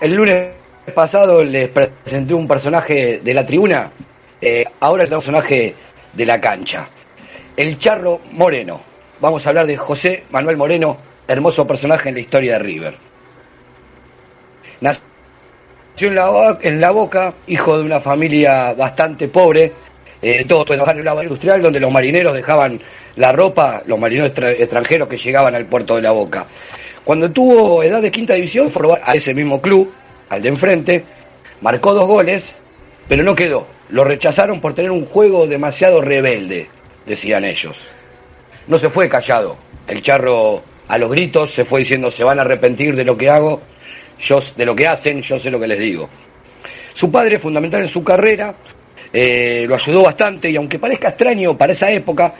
el 0.00 0.14
lunes 0.14 0.59
pasado 0.94 1.42
les 1.42 1.68
presenté 1.68 2.34
un 2.34 2.48
personaje 2.48 3.20
de 3.22 3.34
la 3.34 3.46
tribuna, 3.46 3.90
eh, 4.40 4.64
ahora 4.80 5.04
es 5.04 5.10
el 5.10 5.16
personaje 5.16 5.74
de 6.12 6.26
la 6.26 6.40
cancha. 6.40 6.88
El 7.56 7.78
Charro 7.78 8.20
Moreno. 8.32 8.80
Vamos 9.20 9.46
a 9.46 9.50
hablar 9.50 9.66
de 9.66 9.76
José 9.76 10.24
Manuel 10.30 10.56
Moreno, 10.56 10.96
hermoso 11.28 11.66
personaje 11.66 12.08
en 12.08 12.14
la 12.14 12.20
historia 12.20 12.52
de 12.54 12.58
River. 12.60 12.94
Nació 14.80 16.08
en 16.08 16.80
la, 16.80 16.90
Boca, 16.90 17.34
hijo 17.46 17.76
de 17.76 17.84
una 17.84 18.00
familia 18.00 18.72
bastante 18.72 19.28
pobre, 19.28 19.72
eh, 20.22 20.44
todo 20.48 20.72
en 20.72 20.80
un 20.80 20.86
barrio 20.86 21.22
industrial 21.22 21.60
donde 21.60 21.80
los 21.80 21.92
marineros 21.92 22.34
dejaban 22.34 22.80
la 23.16 23.32
ropa, 23.32 23.82
los 23.84 23.98
marineros 23.98 24.30
extra- 24.30 24.52
extranjeros 24.52 25.08
que 25.08 25.18
llegaban 25.18 25.54
al 25.54 25.66
puerto 25.66 25.96
de 25.96 26.02
la 26.02 26.12
Boca. 26.12 26.46
Cuando 27.04 27.30
tuvo 27.30 27.82
edad 27.82 28.00
de 28.00 28.10
quinta 28.10 28.34
división, 28.34 28.70
fue 28.70 28.98
a 29.02 29.12
ese 29.14 29.34
mismo 29.34 29.60
club, 29.60 29.92
al 30.30 30.40
de 30.40 30.48
enfrente, 30.48 31.04
marcó 31.60 31.92
dos 31.92 32.06
goles, 32.06 32.54
pero 33.06 33.22
no 33.22 33.34
quedó. 33.34 33.66
Lo 33.90 34.04
rechazaron 34.04 34.60
por 34.60 34.74
tener 34.74 34.90
un 34.90 35.04
juego 35.04 35.46
demasiado 35.46 36.00
rebelde, 36.00 36.68
decían 37.04 37.44
ellos. 37.44 37.76
No 38.66 38.78
se 38.78 38.88
fue 38.88 39.08
callado. 39.08 39.56
El 39.86 40.00
charro 40.00 40.62
a 40.88 40.96
los 40.96 41.10
gritos 41.10 41.52
se 41.52 41.64
fue 41.64 41.80
diciendo 41.80 42.10
se 42.10 42.24
van 42.24 42.38
a 42.38 42.42
arrepentir 42.42 42.96
de 42.96 43.04
lo 43.04 43.16
que 43.16 43.28
hago, 43.28 43.60
yo 44.20 44.40
de 44.56 44.64
lo 44.64 44.74
que 44.74 44.86
hacen, 44.86 45.22
yo 45.22 45.38
sé 45.38 45.50
lo 45.50 45.60
que 45.60 45.66
les 45.66 45.78
digo. 45.78 46.08
Su 46.94 47.10
padre, 47.10 47.38
fundamental 47.38 47.82
en 47.82 47.88
su 47.88 48.04
carrera, 48.04 48.54
eh, 49.12 49.64
lo 49.66 49.74
ayudó 49.74 50.04
bastante 50.04 50.50
y 50.50 50.56
aunque 50.56 50.78
parezca 50.78 51.08
extraño 51.08 51.56
para 51.56 51.72
esa 51.72 51.90
época, 51.90 52.32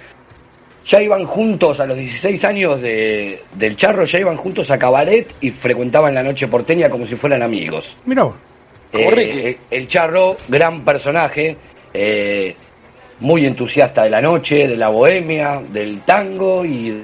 ya 0.91 1.01
iban 1.01 1.25
juntos 1.25 1.79
a 1.79 1.87
los 1.87 1.97
16 1.97 2.45
años 2.45 2.83
de- 2.83 3.43
del 3.55 3.77
charro, 3.77 4.05
ya 4.05 4.19
iban 4.19 4.37
juntos 4.37 4.71
a 4.73 4.79
cabaret 4.79 5.33
y 5.41 5.51
frecuentaban 5.51 6.13
la 6.15 6.23
noche 6.25 6.49
porteña 6.49 6.91
como 6.91 7.07
si 7.07 7.15
fueran 7.15 7.43
amigos. 7.45 7.97
Mira, 8.07 8.29
Eh, 8.93 9.59
el 9.71 9.87
Charro, 9.87 10.37
gran 10.49 10.85
personaje, 10.85 11.57
eh, 11.95 12.57
muy 13.21 13.47
entusiasta 13.47 14.03
de 14.03 14.11
la 14.11 14.21
noche, 14.21 14.67
de 14.67 14.77
la 14.77 14.89
bohemia, 14.89 15.61
del 15.73 16.01
tango 16.01 16.65
y 16.65 16.91
de 16.91 17.03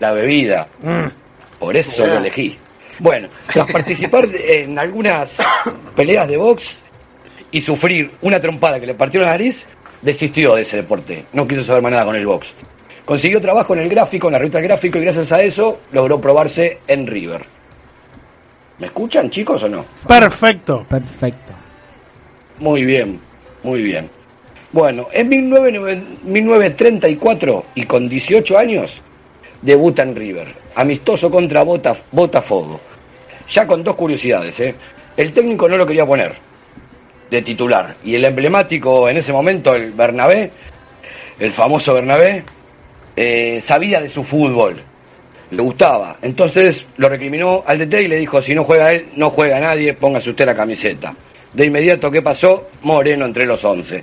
la 0.00 0.10
bebida. 0.10 0.66
Por 1.60 1.76
eso 1.76 2.04
lo 2.04 2.16
elegí. 2.16 2.58
Bueno, 2.98 3.28
tras 3.52 3.70
participar 3.70 4.26
en 4.34 4.76
algunas 4.76 5.36
peleas 5.94 6.26
de 6.26 6.36
box 6.36 6.76
y 7.52 7.60
sufrir 7.60 8.10
una 8.22 8.40
trompada 8.40 8.80
que 8.80 8.86
le 8.86 8.94
partió 8.94 9.20
la 9.20 9.28
nariz, 9.28 9.64
desistió 10.00 10.56
de 10.56 10.62
ese 10.62 10.78
deporte. 10.78 11.26
No 11.32 11.46
quiso 11.46 11.62
saber 11.62 11.80
más 11.82 11.92
nada 11.92 12.06
con 12.06 12.16
el 12.16 12.26
box. 12.26 12.48
Consiguió 13.04 13.40
trabajo 13.40 13.74
en 13.74 13.80
el 13.80 13.88
gráfico, 13.88 14.28
en 14.28 14.34
la 14.34 14.38
ruta 14.38 14.58
del 14.58 14.68
gráfico, 14.68 14.98
y 14.98 15.02
gracias 15.02 15.32
a 15.32 15.42
eso 15.42 15.80
logró 15.92 16.20
probarse 16.20 16.78
en 16.86 17.06
River. 17.06 17.42
¿Me 18.78 18.86
escuchan, 18.86 19.30
chicos, 19.30 19.62
o 19.64 19.68
no? 19.68 19.84
Perfecto. 20.06 20.84
Perfecto. 20.88 21.52
Muy 22.58 22.84
bien, 22.84 23.18
muy 23.64 23.82
bien. 23.82 24.08
Bueno, 24.72 25.08
en 25.12 25.28
19, 25.28 26.02
1934 26.24 27.64
y 27.74 27.84
con 27.84 28.08
18 28.08 28.56
años 28.58 28.98
debuta 29.60 30.02
en 30.02 30.16
River, 30.16 30.48
amistoso 30.76 31.30
contra 31.30 31.62
Bota- 31.62 31.96
Botafogo. 32.12 32.80
Ya 33.50 33.66
con 33.66 33.84
dos 33.84 33.96
curiosidades, 33.96 34.58
¿eh? 34.60 34.74
El 35.16 35.32
técnico 35.32 35.68
no 35.68 35.76
lo 35.76 35.86
quería 35.86 36.06
poner 36.06 36.34
de 37.30 37.42
titular 37.42 37.96
y 38.04 38.14
el 38.14 38.24
emblemático 38.24 39.08
en 39.08 39.18
ese 39.18 39.32
momento, 39.32 39.74
el 39.74 39.92
Bernabé, 39.92 40.50
el 41.38 41.52
famoso 41.52 41.92
Bernabé, 41.92 42.42
eh, 43.16 43.60
sabía 43.62 44.00
de 44.00 44.08
su 44.08 44.24
fútbol, 44.24 44.76
le 45.50 45.62
gustaba. 45.62 46.16
Entonces 46.22 46.86
lo 46.96 47.08
recriminó 47.08 47.62
al 47.66 47.78
DT 47.78 48.02
y 48.02 48.08
le 48.08 48.16
dijo, 48.16 48.40
si 48.40 48.54
no 48.54 48.64
juega 48.64 48.92
él, 48.92 49.06
no 49.16 49.30
juega 49.30 49.60
nadie, 49.60 49.94
póngase 49.94 50.30
usted 50.30 50.46
la 50.46 50.54
camiseta. 50.54 51.14
De 51.52 51.66
inmediato, 51.66 52.10
¿qué 52.10 52.22
pasó? 52.22 52.68
Moreno 52.82 53.26
entre 53.26 53.46
los 53.46 53.62
11. 53.64 54.02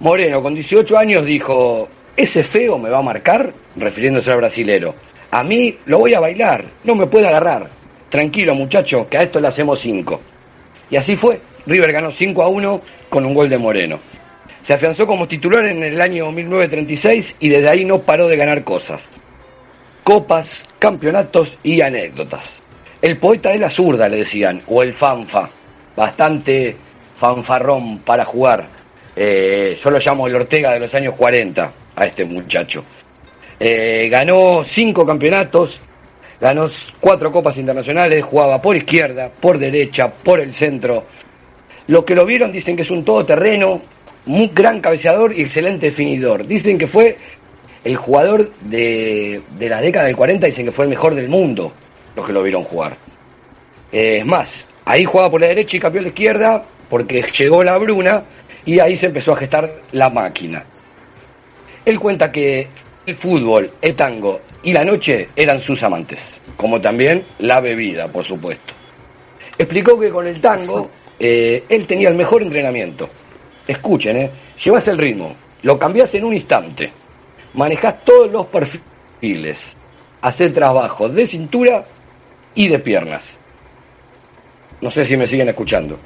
Moreno, 0.00 0.42
con 0.42 0.54
18 0.54 0.98
años, 0.98 1.24
dijo, 1.24 1.88
ese 2.16 2.44
feo 2.44 2.78
me 2.78 2.90
va 2.90 2.98
a 2.98 3.02
marcar, 3.02 3.52
refiriéndose 3.76 4.30
al 4.30 4.38
brasilero. 4.38 4.94
A 5.30 5.42
mí 5.42 5.78
lo 5.86 6.00
voy 6.00 6.12
a 6.12 6.20
bailar, 6.20 6.64
no 6.84 6.94
me 6.94 7.06
puede 7.06 7.26
agarrar. 7.26 7.68
Tranquilo, 8.10 8.54
muchacho, 8.54 9.08
que 9.08 9.16
a 9.16 9.22
esto 9.22 9.40
le 9.40 9.48
hacemos 9.48 9.80
5. 9.80 10.20
Y 10.90 10.96
así 10.96 11.16
fue. 11.16 11.40
River 11.64 11.92
ganó 11.92 12.10
5 12.10 12.42
a 12.42 12.48
1 12.48 12.80
con 13.08 13.24
un 13.24 13.32
gol 13.32 13.48
de 13.48 13.56
Moreno. 13.56 13.98
Se 14.62 14.74
afianzó 14.74 15.06
como 15.06 15.26
titular 15.26 15.64
en 15.64 15.82
el 15.82 16.00
año 16.00 16.30
1936 16.30 17.36
y 17.40 17.48
desde 17.48 17.68
ahí 17.68 17.84
no 17.84 18.00
paró 18.00 18.28
de 18.28 18.36
ganar 18.36 18.62
cosas. 18.62 19.02
Copas, 20.04 20.62
campeonatos 20.78 21.58
y 21.62 21.80
anécdotas. 21.80 22.48
El 23.00 23.16
poeta 23.16 23.50
de 23.50 23.58
la 23.58 23.70
zurda, 23.70 24.08
le 24.08 24.18
decían, 24.18 24.62
o 24.68 24.82
el 24.82 24.94
fanfa. 24.94 25.48
Bastante 25.96 26.76
fanfarrón 27.16 27.98
para 27.98 28.24
jugar. 28.24 28.66
Eh, 29.16 29.78
yo 29.82 29.90
lo 29.90 29.98
llamo 29.98 30.26
el 30.26 30.36
Ortega 30.36 30.72
de 30.72 30.80
los 30.80 30.94
años 30.94 31.14
40 31.16 31.72
a 31.96 32.06
este 32.06 32.24
muchacho. 32.24 32.84
Eh, 33.58 34.08
ganó 34.10 34.62
cinco 34.64 35.04
campeonatos, 35.04 35.80
ganó 36.40 36.68
cuatro 37.00 37.30
copas 37.30 37.56
internacionales, 37.58 38.24
jugaba 38.24 38.60
por 38.60 38.76
izquierda, 38.76 39.28
por 39.28 39.58
derecha, 39.58 40.10
por 40.10 40.40
el 40.40 40.54
centro. 40.54 41.04
Los 41.88 42.04
que 42.04 42.14
lo 42.14 42.24
vieron 42.24 42.50
dicen 42.50 42.74
que 42.76 42.82
es 42.82 42.90
un 42.90 43.04
todoterreno, 43.04 43.82
muy 44.26 44.50
gran 44.54 44.80
cabeceador 44.80 45.36
y 45.36 45.42
excelente 45.42 45.86
definidor. 45.86 46.46
Dicen 46.46 46.78
que 46.78 46.86
fue 46.86 47.16
el 47.84 47.96
jugador 47.96 48.52
de, 48.60 49.40
de 49.58 49.68
la 49.68 49.80
década 49.80 50.06
del 50.06 50.16
40, 50.16 50.46
dicen 50.46 50.66
que 50.66 50.72
fue 50.72 50.84
el 50.84 50.90
mejor 50.90 51.14
del 51.14 51.28
mundo, 51.28 51.72
los 52.14 52.26
que 52.26 52.32
lo 52.32 52.42
vieron 52.42 52.64
jugar. 52.64 52.96
Eh, 53.90 54.18
es 54.20 54.26
más, 54.26 54.64
ahí 54.84 55.04
jugaba 55.04 55.30
por 55.30 55.40
la 55.40 55.48
derecha 55.48 55.76
y 55.76 55.80
cambió 55.80 56.00
a 56.00 56.02
la 56.02 56.08
izquierda 56.08 56.64
porque 56.88 57.22
llegó 57.36 57.62
la 57.64 57.76
Bruna 57.78 58.22
y 58.64 58.78
ahí 58.78 58.96
se 58.96 59.06
empezó 59.06 59.32
a 59.32 59.36
gestar 59.36 59.80
la 59.92 60.08
máquina. 60.08 60.64
Él 61.84 61.98
cuenta 61.98 62.30
que 62.30 62.68
el 63.04 63.14
fútbol, 63.16 63.70
el 63.80 63.94
tango 63.94 64.40
y 64.62 64.72
la 64.72 64.84
noche 64.84 65.28
eran 65.34 65.60
sus 65.60 65.82
amantes, 65.82 66.20
como 66.56 66.80
también 66.80 67.24
la 67.40 67.60
bebida, 67.60 68.08
por 68.08 68.24
supuesto. 68.24 68.72
Explicó 69.58 69.98
que 69.98 70.10
con 70.10 70.26
el 70.26 70.40
tango 70.40 70.88
eh, 71.18 71.64
él 71.68 71.86
tenía 71.86 72.08
el 72.08 72.14
mejor 72.14 72.42
entrenamiento. 72.42 73.08
Escuchen, 73.72 74.16
eh, 74.16 74.30
llevas 74.62 74.86
el 74.88 74.98
ritmo, 74.98 75.34
lo 75.62 75.78
cambiás 75.78 76.14
en 76.14 76.24
un 76.24 76.34
instante, 76.34 76.92
manejás 77.54 78.04
todos 78.04 78.30
los 78.30 78.46
perfiles, 78.46 79.66
hacer 80.20 80.52
trabajo 80.54 81.08
de 81.08 81.26
cintura 81.26 81.84
y 82.54 82.68
de 82.68 82.78
piernas. 82.78 83.24
No 84.80 84.90
sé 84.90 85.06
si 85.06 85.16
me 85.16 85.26
siguen 85.26 85.48
escuchando. 85.48 85.96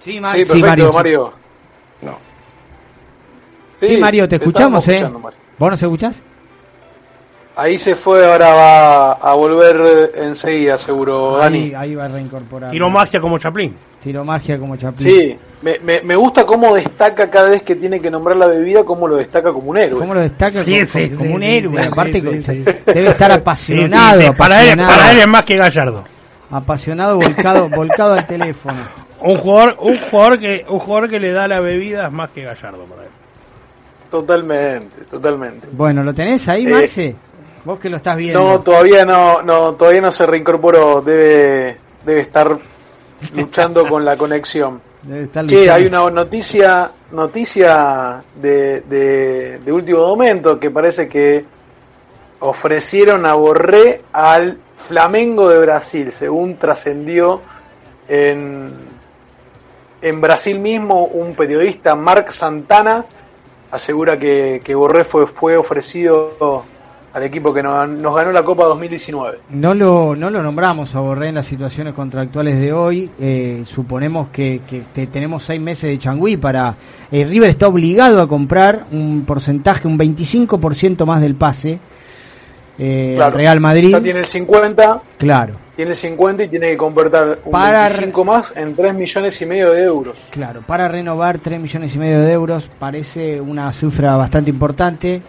Sí, 0.00 0.12
Sí, 0.12 0.20
Mar- 0.20 0.32
perfecto, 0.32 0.54
sí, 0.54 0.62
Mario. 0.62 0.92
Mario. 0.92 1.32
No. 2.02 2.18
Sí, 3.80 3.96
Mario, 3.96 4.28
te 4.28 4.36
escuchamos, 4.36 4.86
¿eh? 4.88 5.02
Mario. 5.02 5.38
¿Vos 5.58 5.70
nos 5.70 5.82
escuchás? 5.82 6.22
Ahí 7.58 7.76
se 7.76 7.96
fue, 7.96 8.24
ahora 8.24 8.52
va 8.54 9.12
a 9.14 9.34
volver 9.34 10.12
enseguida, 10.16 10.78
seguro, 10.78 11.36
Ahí, 11.42 11.42
Dani. 11.42 11.74
ahí 11.74 11.94
va 11.96 12.04
a 12.04 12.08
reincorporar. 12.08 12.70
Tiro 12.70 12.88
magia 12.88 13.20
como 13.20 13.36
Chaplin. 13.36 13.74
Tiro 14.00 14.24
magia 14.24 14.56
como 14.60 14.76
Chaplin. 14.76 15.08
Sí, 15.10 15.36
me, 15.62 15.76
me, 15.80 16.00
me 16.02 16.14
gusta 16.14 16.46
cómo 16.46 16.72
destaca 16.72 17.28
cada 17.28 17.48
vez 17.50 17.64
que 17.64 17.74
tiene 17.74 17.98
que 18.00 18.12
nombrar 18.12 18.36
la 18.36 18.46
bebida, 18.46 18.84
cómo 18.84 19.08
lo 19.08 19.16
destaca 19.16 19.52
como 19.52 19.70
un 19.70 19.76
héroe. 19.78 19.98
¿Cómo 19.98 20.14
lo 20.14 20.20
destaca 20.20 20.62
Sí, 20.62 20.72
como, 20.72 20.86
sí, 20.86 21.08
como 21.10 21.20
sí, 21.20 21.32
un 21.34 21.40
sí, 21.42 21.46
héroe? 21.50 21.82
sí, 21.82 21.88
Aparte, 21.92 22.12
sí, 22.12 22.22
con- 22.22 22.42
sí, 22.42 22.64
debe 22.86 23.08
estar 23.08 23.32
apasionado. 23.32 24.20
Sí, 24.20 24.26
sí, 24.26 24.30
sí. 24.32 24.38
Para, 24.38 24.62
él, 24.64 24.76
para 24.78 25.10
él 25.10 25.18
es 25.18 25.26
más 25.26 25.42
que 25.42 25.56
Gallardo. 25.56 26.04
Apasionado, 26.52 27.16
volcado, 27.16 27.68
volcado 27.74 28.14
al 28.14 28.24
teléfono. 28.24 28.78
Un 29.20 29.36
jugador, 29.36 29.76
un 29.80 29.98
jugador 29.98 30.38
que, 30.38 30.64
un 30.68 30.78
jugador 30.78 31.10
que 31.10 31.18
le 31.18 31.32
da 31.32 31.48
la 31.48 31.58
bebida 31.58 32.06
es 32.06 32.12
más 32.12 32.30
que 32.30 32.44
Gallardo 32.44 32.84
para 32.84 33.02
él. 33.02 33.08
Totalmente, 34.12 35.04
totalmente. 35.10 35.66
Bueno, 35.72 36.04
¿lo 36.04 36.14
tenés 36.14 36.46
ahí, 36.48 36.64
Eh, 36.64 36.68
Marce? 36.70 37.16
Vos 37.64 37.78
que 37.78 37.88
lo 37.88 37.96
estás 37.96 38.16
viendo. 38.16 38.42
No, 38.42 38.60
todavía 38.60 39.04
no, 39.04 39.42
no, 39.42 39.74
todavía 39.74 40.00
no 40.00 40.10
se 40.10 40.26
reincorporó, 40.26 41.02
debe, 41.02 41.76
debe 42.04 42.20
estar 42.20 42.58
luchando 43.34 43.86
con 43.86 44.04
la 44.04 44.16
conexión. 44.16 44.80
Debe 45.02 45.24
estar 45.24 45.46
Che, 45.46 45.70
hay 45.70 45.86
una 45.86 46.10
noticia, 46.10 46.90
noticia 47.12 48.20
de, 48.34 48.80
de, 48.80 49.58
de 49.60 49.72
último 49.72 50.00
momento 50.00 50.58
que 50.58 50.72
parece 50.72 51.06
que 51.06 51.44
ofrecieron 52.40 53.24
a 53.24 53.34
Borré 53.34 54.02
al 54.12 54.58
Flamengo 54.76 55.48
de 55.48 55.60
Brasil, 55.60 56.10
según 56.10 56.56
trascendió 56.56 57.42
en, 58.08 58.72
en 60.02 60.20
Brasil 60.20 60.58
mismo 60.58 61.04
un 61.04 61.34
periodista, 61.34 61.94
Marc 61.94 62.30
Santana, 62.32 63.04
asegura 63.70 64.18
que, 64.18 64.60
que 64.64 64.74
Borré 64.74 65.04
fue, 65.04 65.26
fue 65.26 65.56
ofrecido 65.56 66.64
al 67.18 67.24
equipo 67.24 67.52
que 67.52 67.62
nos, 67.62 67.88
nos, 67.88 68.14
ganó 68.14 68.32
la 68.32 68.42
Copa 68.42 68.64
2019. 68.64 69.38
No 69.50 69.74
lo, 69.74 70.16
no 70.16 70.30
lo 70.30 70.42
nombramos 70.42 70.94
a 70.94 71.00
Borré 71.00 71.28
en 71.28 71.34
las 71.34 71.46
situaciones 71.46 71.92
contractuales 71.92 72.58
de 72.58 72.72
hoy. 72.72 73.10
Eh, 73.20 73.64
suponemos 73.66 74.28
que, 74.28 74.62
que, 74.66 75.06
tenemos 75.06 75.44
seis 75.44 75.60
meses 75.60 75.90
de 75.90 75.98
changüí 75.98 76.36
para... 76.36 76.74
Eh, 77.10 77.24
River 77.24 77.50
está 77.50 77.68
obligado 77.68 78.20
a 78.20 78.28
comprar 78.28 78.84
un 78.92 79.24
porcentaje, 79.24 79.88
un 79.88 79.98
25% 79.98 81.04
más 81.04 81.20
del 81.20 81.34
pase. 81.34 81.78
Eh, 82.78 83.18
Real 83.32 83.60
Madrid. 83.60 83.90
Ya 83.90 84.00
tiene 84.00 84.20
el 84.20 84.26
50. 84.26 85.02
Claro. 85.18 85.54
Tiene 85.74 85.90
el 85.92 85.96
50 85.96 86.44
y 86.44 86.48
tiene 86.48 86.70
que 86.70 86.76
convertir 86.76 87.38
un 87.44 87.50
para 87.50 87.84
25 87.84 88.24
más 88.24 88.52
en 88.56 88.74
3 88.74 88.94
millones 88.94 89.42
y 89.42 89.46
medio 89.46 89.72
de 89.72 89.82
euros. 89.82 90.18
Claro, 90.30 90.60
para 90.66 90.86
renovar 90.86 91.38
3 91.38 91.60
millones 91.60 91.94
y 91.94 91.98
medio 91.98 92.20
de 92.20 92.32
euros 92.32 92.70
parece 92.78 93.40
una 93.40 93.72
cifra 93.72 94.16
bastante 94.16 94.50
importante 94.50 95.22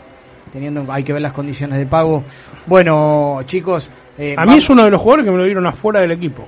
teniendo 0.52 0.86
hay 0.92 1.04
que 1.04 1.14
ver 1.14 1.22
las 1.22 1.34
condiciones 1.34 1.80
de 1.80 1.86
pago. 1.86 2.24
Bueno, 2.66 3.42
chicos, 3.46 3.90
eh, 4.18 4.36
a 4.38 4.46
mí 4.46 4.58
es 4.58 4.70
uno 4.70 4.84
de 4.84 4.92
los 4.92 5.02
jugadores 5.02 5.26
que 5.26 5.32
me 5.32 5.38
lo 5.38 5.46
dieron 5.46 5.66
afuera 5.66 6.02
del 6.02 6.12
equipo. 6.12 6.46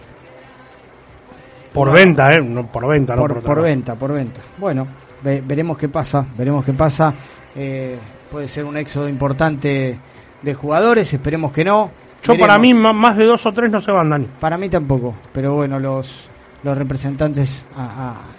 Por 1.73 1.91
venta, 1.91 2.33
eh, 2.33 2.41
no 2.41 2.67
por 2.67 2.87
venta, 2.87 3.15
por, 3.15 3.41
por, 3.41 3.61
venta, 3.61 3.95
por 3.95 4.13
venta. 4.13 4.41
Bueno, 4.57 4.87
veremos 5.23 5.77
qué 5.77 5.87
pasa, 5.87 6.25
veremos 6.37 6.65
qué 6.65 6.73
pasa. 6.73 7.13
Eh, 7.55 7.97
puede 8.29 8.47
ser 8.47 8.65
un 8.65 8.77
éxodo 8.77 9.07
importante 9.07 9.97
de 10.41 10.53
jugadores, 10.53 11.13
esperemos 11.13 11.51
que 11.51 11.63
no. 11.63 11.91
Yo 12.23 12.37
para 12.37 12.59
mí 12.59 12.73
más 12.73 13.17
de 13.17 13.25
dos 13.25 13.45
o 13.45 13.51
tres 13.51 13.71
no 13.71 13.79
se 13.81 13.91
van, 13.91 14.09
Dani. 14.09 14.27
Para 14.39 14.57
mí 14.57 14.69
tampoco, 14.69 15.15
pero 15.33 15.55
bueno, 15.55 15.79
los 15.79 16.29
los 16.63 16.77
representantes 16.77 17.65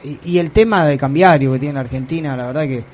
y, 0.05 0.19
y, 0.25 0.39
el 0.39 0.53
tema 0.53 0.87
de 0.87 0.97
cambiario 0.97 1.53
que 1.53 1.59
tiene 1.59 1.81
Argentina, 1.81 2.37
la 2.37 2.47
verdad 2.47 2.63
que 2.63 2.85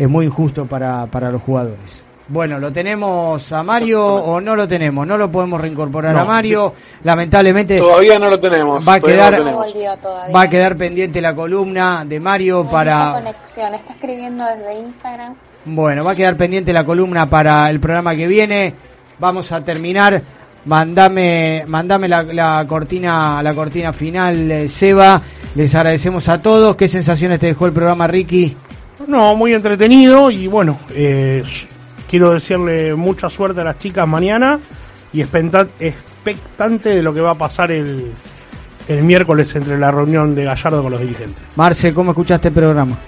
es 0.00 0.08
muy 0.08 0.24
injusto 0.24 0.64
para, 0.64 1.04
para 1.06 1.30
los 1.30 1.42
jugadores. 1.42 2.04
Bueno, 2.26 2.58
¿lo 2.58 2.72
tenemos 2.72 3.52
a 3.52 3.62
Mario 3.62 4.02
o 4.02 4.40
no 4.40 4.56
lo 4.56 4.66
tenemos? 4.66 5.06
No 5.06 5.18
lo 5.18 5.30
podemos 5.30 5.60
reincorporar 5.60 6.16
a 6.16 6.24
Mario. 6.24 6.72
Lamentablemente. 7.04 7.78
Todavía 7.78 8.18
no 8.18 8.30
lo 8.30 8.40
tenemos. 8.40 8.88
Va 8.88 8.94
a, 8.94 9.00
quedar, 9.00 9.44
va 10.34 10.40
a 10.40 10.48
quedar 10.48 10.76
pendiente 10.76 11.20
la 11.20 11.34
columna 11.34 12.04
de 12.06 12.18
Mario 12.18 12.64
para. 12.64 13.12
conexión, 13.14 13.74
está 13.74 13.92
escribiendo 13.92 14.44
desde 14.46 14.80
Instagram. 14.80 15.34
Bueno, 15.66 16.04
va 16.04 16.12
a 16.12 16.14
quedar 16.14 16.36
pendiente 16.36 16.72
la 16.72 16.84
columna 16.84 17.28
para 17.28 17.68
el 17.68 17.78
programa 17.78 18.14
que 18.14 18.26
viene. 18.26 18.74
Vamos 19.18 19.52
a 19.52 19.62
terminar. 19.62 20.22
Mandame, 20.64 21.64
mandame 21.66 22.08
la, 22.08 22.22
la 22.22 22.64
cortina, 22.66 23.42
la 23.42 23.52
cortina 23.52 23.92
final, 23.92 24.50
eh, 24.50 24.68
Seba. 24.68 25.20
Les 25.56 25.74
agradecemos 25.74 26.28
a 26.28 26.40
todos. 26.40 26.76
¿Qué 26.76 26.88
sensaciones 26.88 27.40
te 27.40 27.48
dejó 27.48 27.66
el 27.66 27.72
programa, 27.72 28.06
Ricky? 28.06 28.56
No, 29.06 29.34
muy 29.34 29.54
entretenido 29.54 30.30
y 30.30 30.46
bueno, 30.46 30.78
eh, 30.90 31.42
quiero 32.08 32.30
decirle 32.30 32.94
mucha 32.94 33.28
suerte 33.28 33.60
a 33.60 33.64
las 33.64 33.78
chicas 33.78 34.06
mañana 34.06 34.58
y 35.12 35.22
expectante 35.22 36.90
de 36.90 37.02
lo 37.02 37.12
que 37.12 37.20
va 37.20 37.30
a 37.30 37.34
pasar 37.34 37.72
el, 37.72 38.12
el 38.88 39.02
miércoles 39.02 39.54
entre 39.54 39.78
la 39.78 39.90
reunión 39.90 40.34
de 40.34 40.44
Gallardo 40.44 40.82
con 40.82 40.92
los 40.92 41.00
dirigentes. 41.00 41.42
Marce, 41.56 41.94
¿cómo 41.94 42.10
escuchaste 42.10 42.48
el 42.48 42.54
programa? 42.54 42.98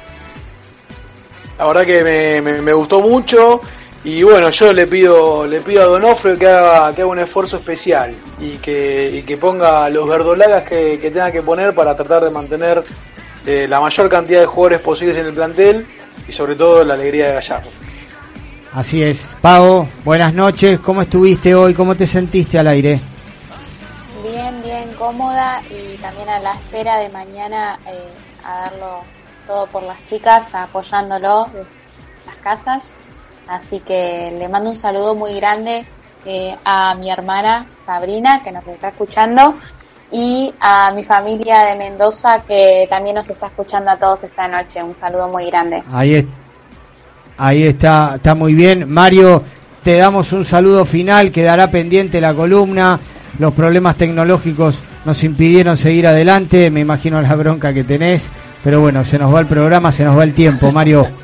La 1.58 1.66
verdad 1.66 1.84
que 1.84 2.40
me, 2.42 2.72
gustó 2.72 3.00
mucho 3.00 3.60
y 4.04 4.22
bueno, 4.22 4.50
yo 4.50 4.72
le 4.72 4.86
pido 4.86 5.46
le 5.46 5.60
pido 5.60 5.82
a 5.82 5.86
Donofrio 5.86 6.36
que 6.36 6.48
haga, 6.48 6.92
que 6.94 7.02
haga 7.02 7.10
un 7.10 7.20
esfuerzo 7.20 7.58
especial 7.58 8.14
y 8.40 8.56
que, 8.56 9.10
y 9.14 9.22
que 9.22 9.36
ponga 9.36 9.88
los 9.88 10.08
verdolagas 10.08 10.64
que, 10.64 10.98
que 11.00 11.10
tenga 11.10 11.30
que 11.30 11.42
poner 11.42 11.74
para 11.74 11.96
tratar 11.96 12.24
de 12.24 12.30
mantener 12.30 12.82
eh, 13.46 13.66
la 13.68 13.80
mayor 13.80 14.08
cantidad 14.08 14.40
de 14.40 14.46
jugadores 14.46 14.80
posibles 14.80 15.16
en 15.16 15.26
el 15.26 15.32
plantel 15.32 15.86
y 16.28 16.32
sobre 16.32 16.54
todo 16.54 16.84
la 16.84 16.94
alegría 16.94 17.28
de 17.28 17.34
Gallardo. 17.34 17.70
Así 18.74 19.02
es. 19.02 19.28
Pau, 19.40 19.86
buenas 20.04 20.32
noches. 20.32 20.80
¿Cómo 20.80 21.02
estuviste 21.02 21.54
hoy? 21.54 21.74
¿Cómo 21.74 21.94
te 21.94 22.06
sentiste 22.06 22.58
al 22.58 22.68
aire? 22.68 23.00
Bien, 24.22 24.62
bien 24.62 24.88
cómoda 24.98 25.60
y 25.70 25.96
también 25.98 26.28
a 26.28 26.38
la 26.38 26.54
espera 26.54 26.98
de 26.98 27.10
mañana 27.10 27.78
eh, 27.86 28.08
a 28.44 28.70
darlo 28.70 29.00
todo 29.46 29.66
por 29.66 29.82
las 29.82 30.02
chicas, 30.04 30.54
apoyándolo 30.54 31.46
en 31.54 31.66
las 32.26 32.36
casas. 32.42 32.96
Así 33.46 33.80
que 33.80 34.34
le 34.38 34.48
mando 34.48 34.70
un 34.70 34.76
saludo 34.76 35.14
muy 35.14 35.34
grande 35.34 35.84
eh, 36.24 36.56
a 36.64 36.94
mi 36.94 37.10
hermana 37.10 37.66
Sabrina, 37.76 38.42
que 38.42 38.52
nos 38.52 38.66
está 38.68 38.88
escuchando, 38.88 39.54
y 40.12 40.52
a 40.60 40.92
mi 40.92 41.04
familia 41.04 41.60
de 41.64 41.76
Mendoza 41.76 42.42
que 42.46 42.86
también 42.88 43.16
nos 43.16 43.30
está 43.30 43.46
escuchando 43.46 43.90
a 43.90 43.96
todos 43.96 44.24
esta 44.24 44.46
noche. 44.46 44.82
Un 44.82 44.94
saludo 44.94 45.28
muy 45.28 45.46
grande. 45.46 45.82
Ahí, 45.92 46.26
ahí 47.38 47.64
está, 47.64 48.12
está 48.16 48.34
muy 48.34 48.54
bien. 48.54 48.88
Mario, 48.90 49.42
te 49.82 49.96
damos 49.96 50.32
un 50.32 50.44
saludo 50.44 50.84
final, 50.84 51.32
quedará 51.32 51.70
pendiente 51.70 52.20
la 52.20 52.34
columna. 52.34 53.00
Los 53.38 53.54
problemas 53.54 53.96
tecnológicos 53.96 54.78
nos 55.04 55.24
impidieron 55.24 55.76
seguir 55.76 56.06
adelante, 56.06 56.70
me 56.70 56.80
imagino 56.80 57.20
la 57.20 57.34
bronca 57.34 57.72
que 57.72 57.82
tenés, 57.82 58.28
pero 58.62 58.80
bueno, 58.80 59.04
se 59.04 59.18
nos 59.18 59.34
va 59.34 59.40
el 59.40 59.46
programa, 59.46 59.90
se 59.90 60.04
nos 60.04 60.16
va 60.16 60.24
el 60.24 60.34
tiempo, 60.34 60.70
Mario. 60.70 61.21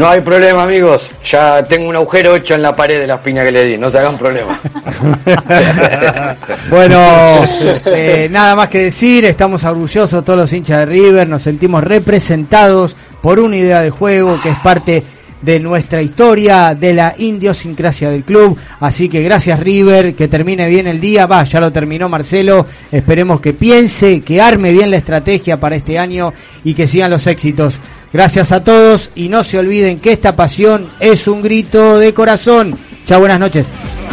No 0.00 0.08
hay 0.08 0.22
problema, 0.22 0.62
amigos. 0.62 1.10
Ya 1.26 1.62
tengo 1.62 1.90
un 1.90 1.94
agujero 1.94 2.34
hecho 2.34 2.54
en 2.54 2.62
la 2.62 2.74
pared 2.74 2.98
de 3.00 3.06
la 3.06 3.20
piña 3.20 3.44
que 3.44 3.52
le 3.52 3.66
di. 3.66 3.76
No 3.76 3.90
se 3.90 3.98
hagan 3.98 4.16
problema. 4.16 4.58
bueno, 6.70 7.44
eh, 7.84 8.26
nada 8.30 8.56
más 8.56 8.70
que 8.70 8.84
decir. 8.84 9.26
Estamos 9.26 9.62
orgullosos 9.62 10.24
todos 10.24 10.38
los 10.38 10.52
hinchas 10.54 10.78
de 10.78 10.86
River. 10.86 11.28
Nos 11.28 11.42
sentimos 11.42 11.84
representados 11.84 12.96
por 13.20 13.40
una 13.40 13.58
idea 13.58 13.82
de 13.82 13.90
juego 13.90 14.40
que 14.40 14.48
es 14.48 14.58
parte 14.60 15.02
de 15.42 15.60
nuestra 15.60 16.00
historia, 16.00 16.74
de 16.74 16.94
la 16.94 17.14
idiosincrasia 17.18 18.08
del 18.08 18.24
club. 18.24 18.56
Así 18.80 19.06
que 19.06 19.22
gracias 19.22 19.60
River, 19.60 20.14
que 20.14 20.28
termine 20.28 20.66
bien 20.70 20.86
el 20.86 20.98
día. 20.98 21.26
Va, 21.26 21.44
ya 21.44 21.60
lo 21.60 21.70
terminó 21.70 22.08
Marcelo. 22.08 22.66
Esperemos 22.90 23.42
que 23.42 23.52
piense, 23.52 24.22
que 24.22 24.40
arme 24.40 24.72
bien 24.72 24.90
la 24.90 24.96
estrategia 24.96 25.58
para 25.58 25.76
este 25.76 25.98
año 25.98 26.32
y 26.64 26.72
que 26.72 26.86
sigan 26.86 27.10
los 27.10 27.26
éxitos. 27.26 27.78
Gracias 28.12 28.50
a 28.52 28.62
todos 28.62 29.10
y 29.14 29.28
no 29.28 29.44
se 29.44 29.58
olviden 29.58 30.00
que 30.00 30.12
esta 30.12 30.34
pasión 30.34 30.88
es 30.98 31.28
un 31.28 31.42
grito 31.42 31.98
de 31.98 32.12
corazón. 32.12 32.76
Chao, 33.06 33.20
buenas 33.20 33.38
noches. 33.38 33.66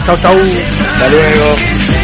Chao, 0.06 0.18
chao. 0.18 0.36
Hasta 0.36 1.10
luego. 1.10 1.97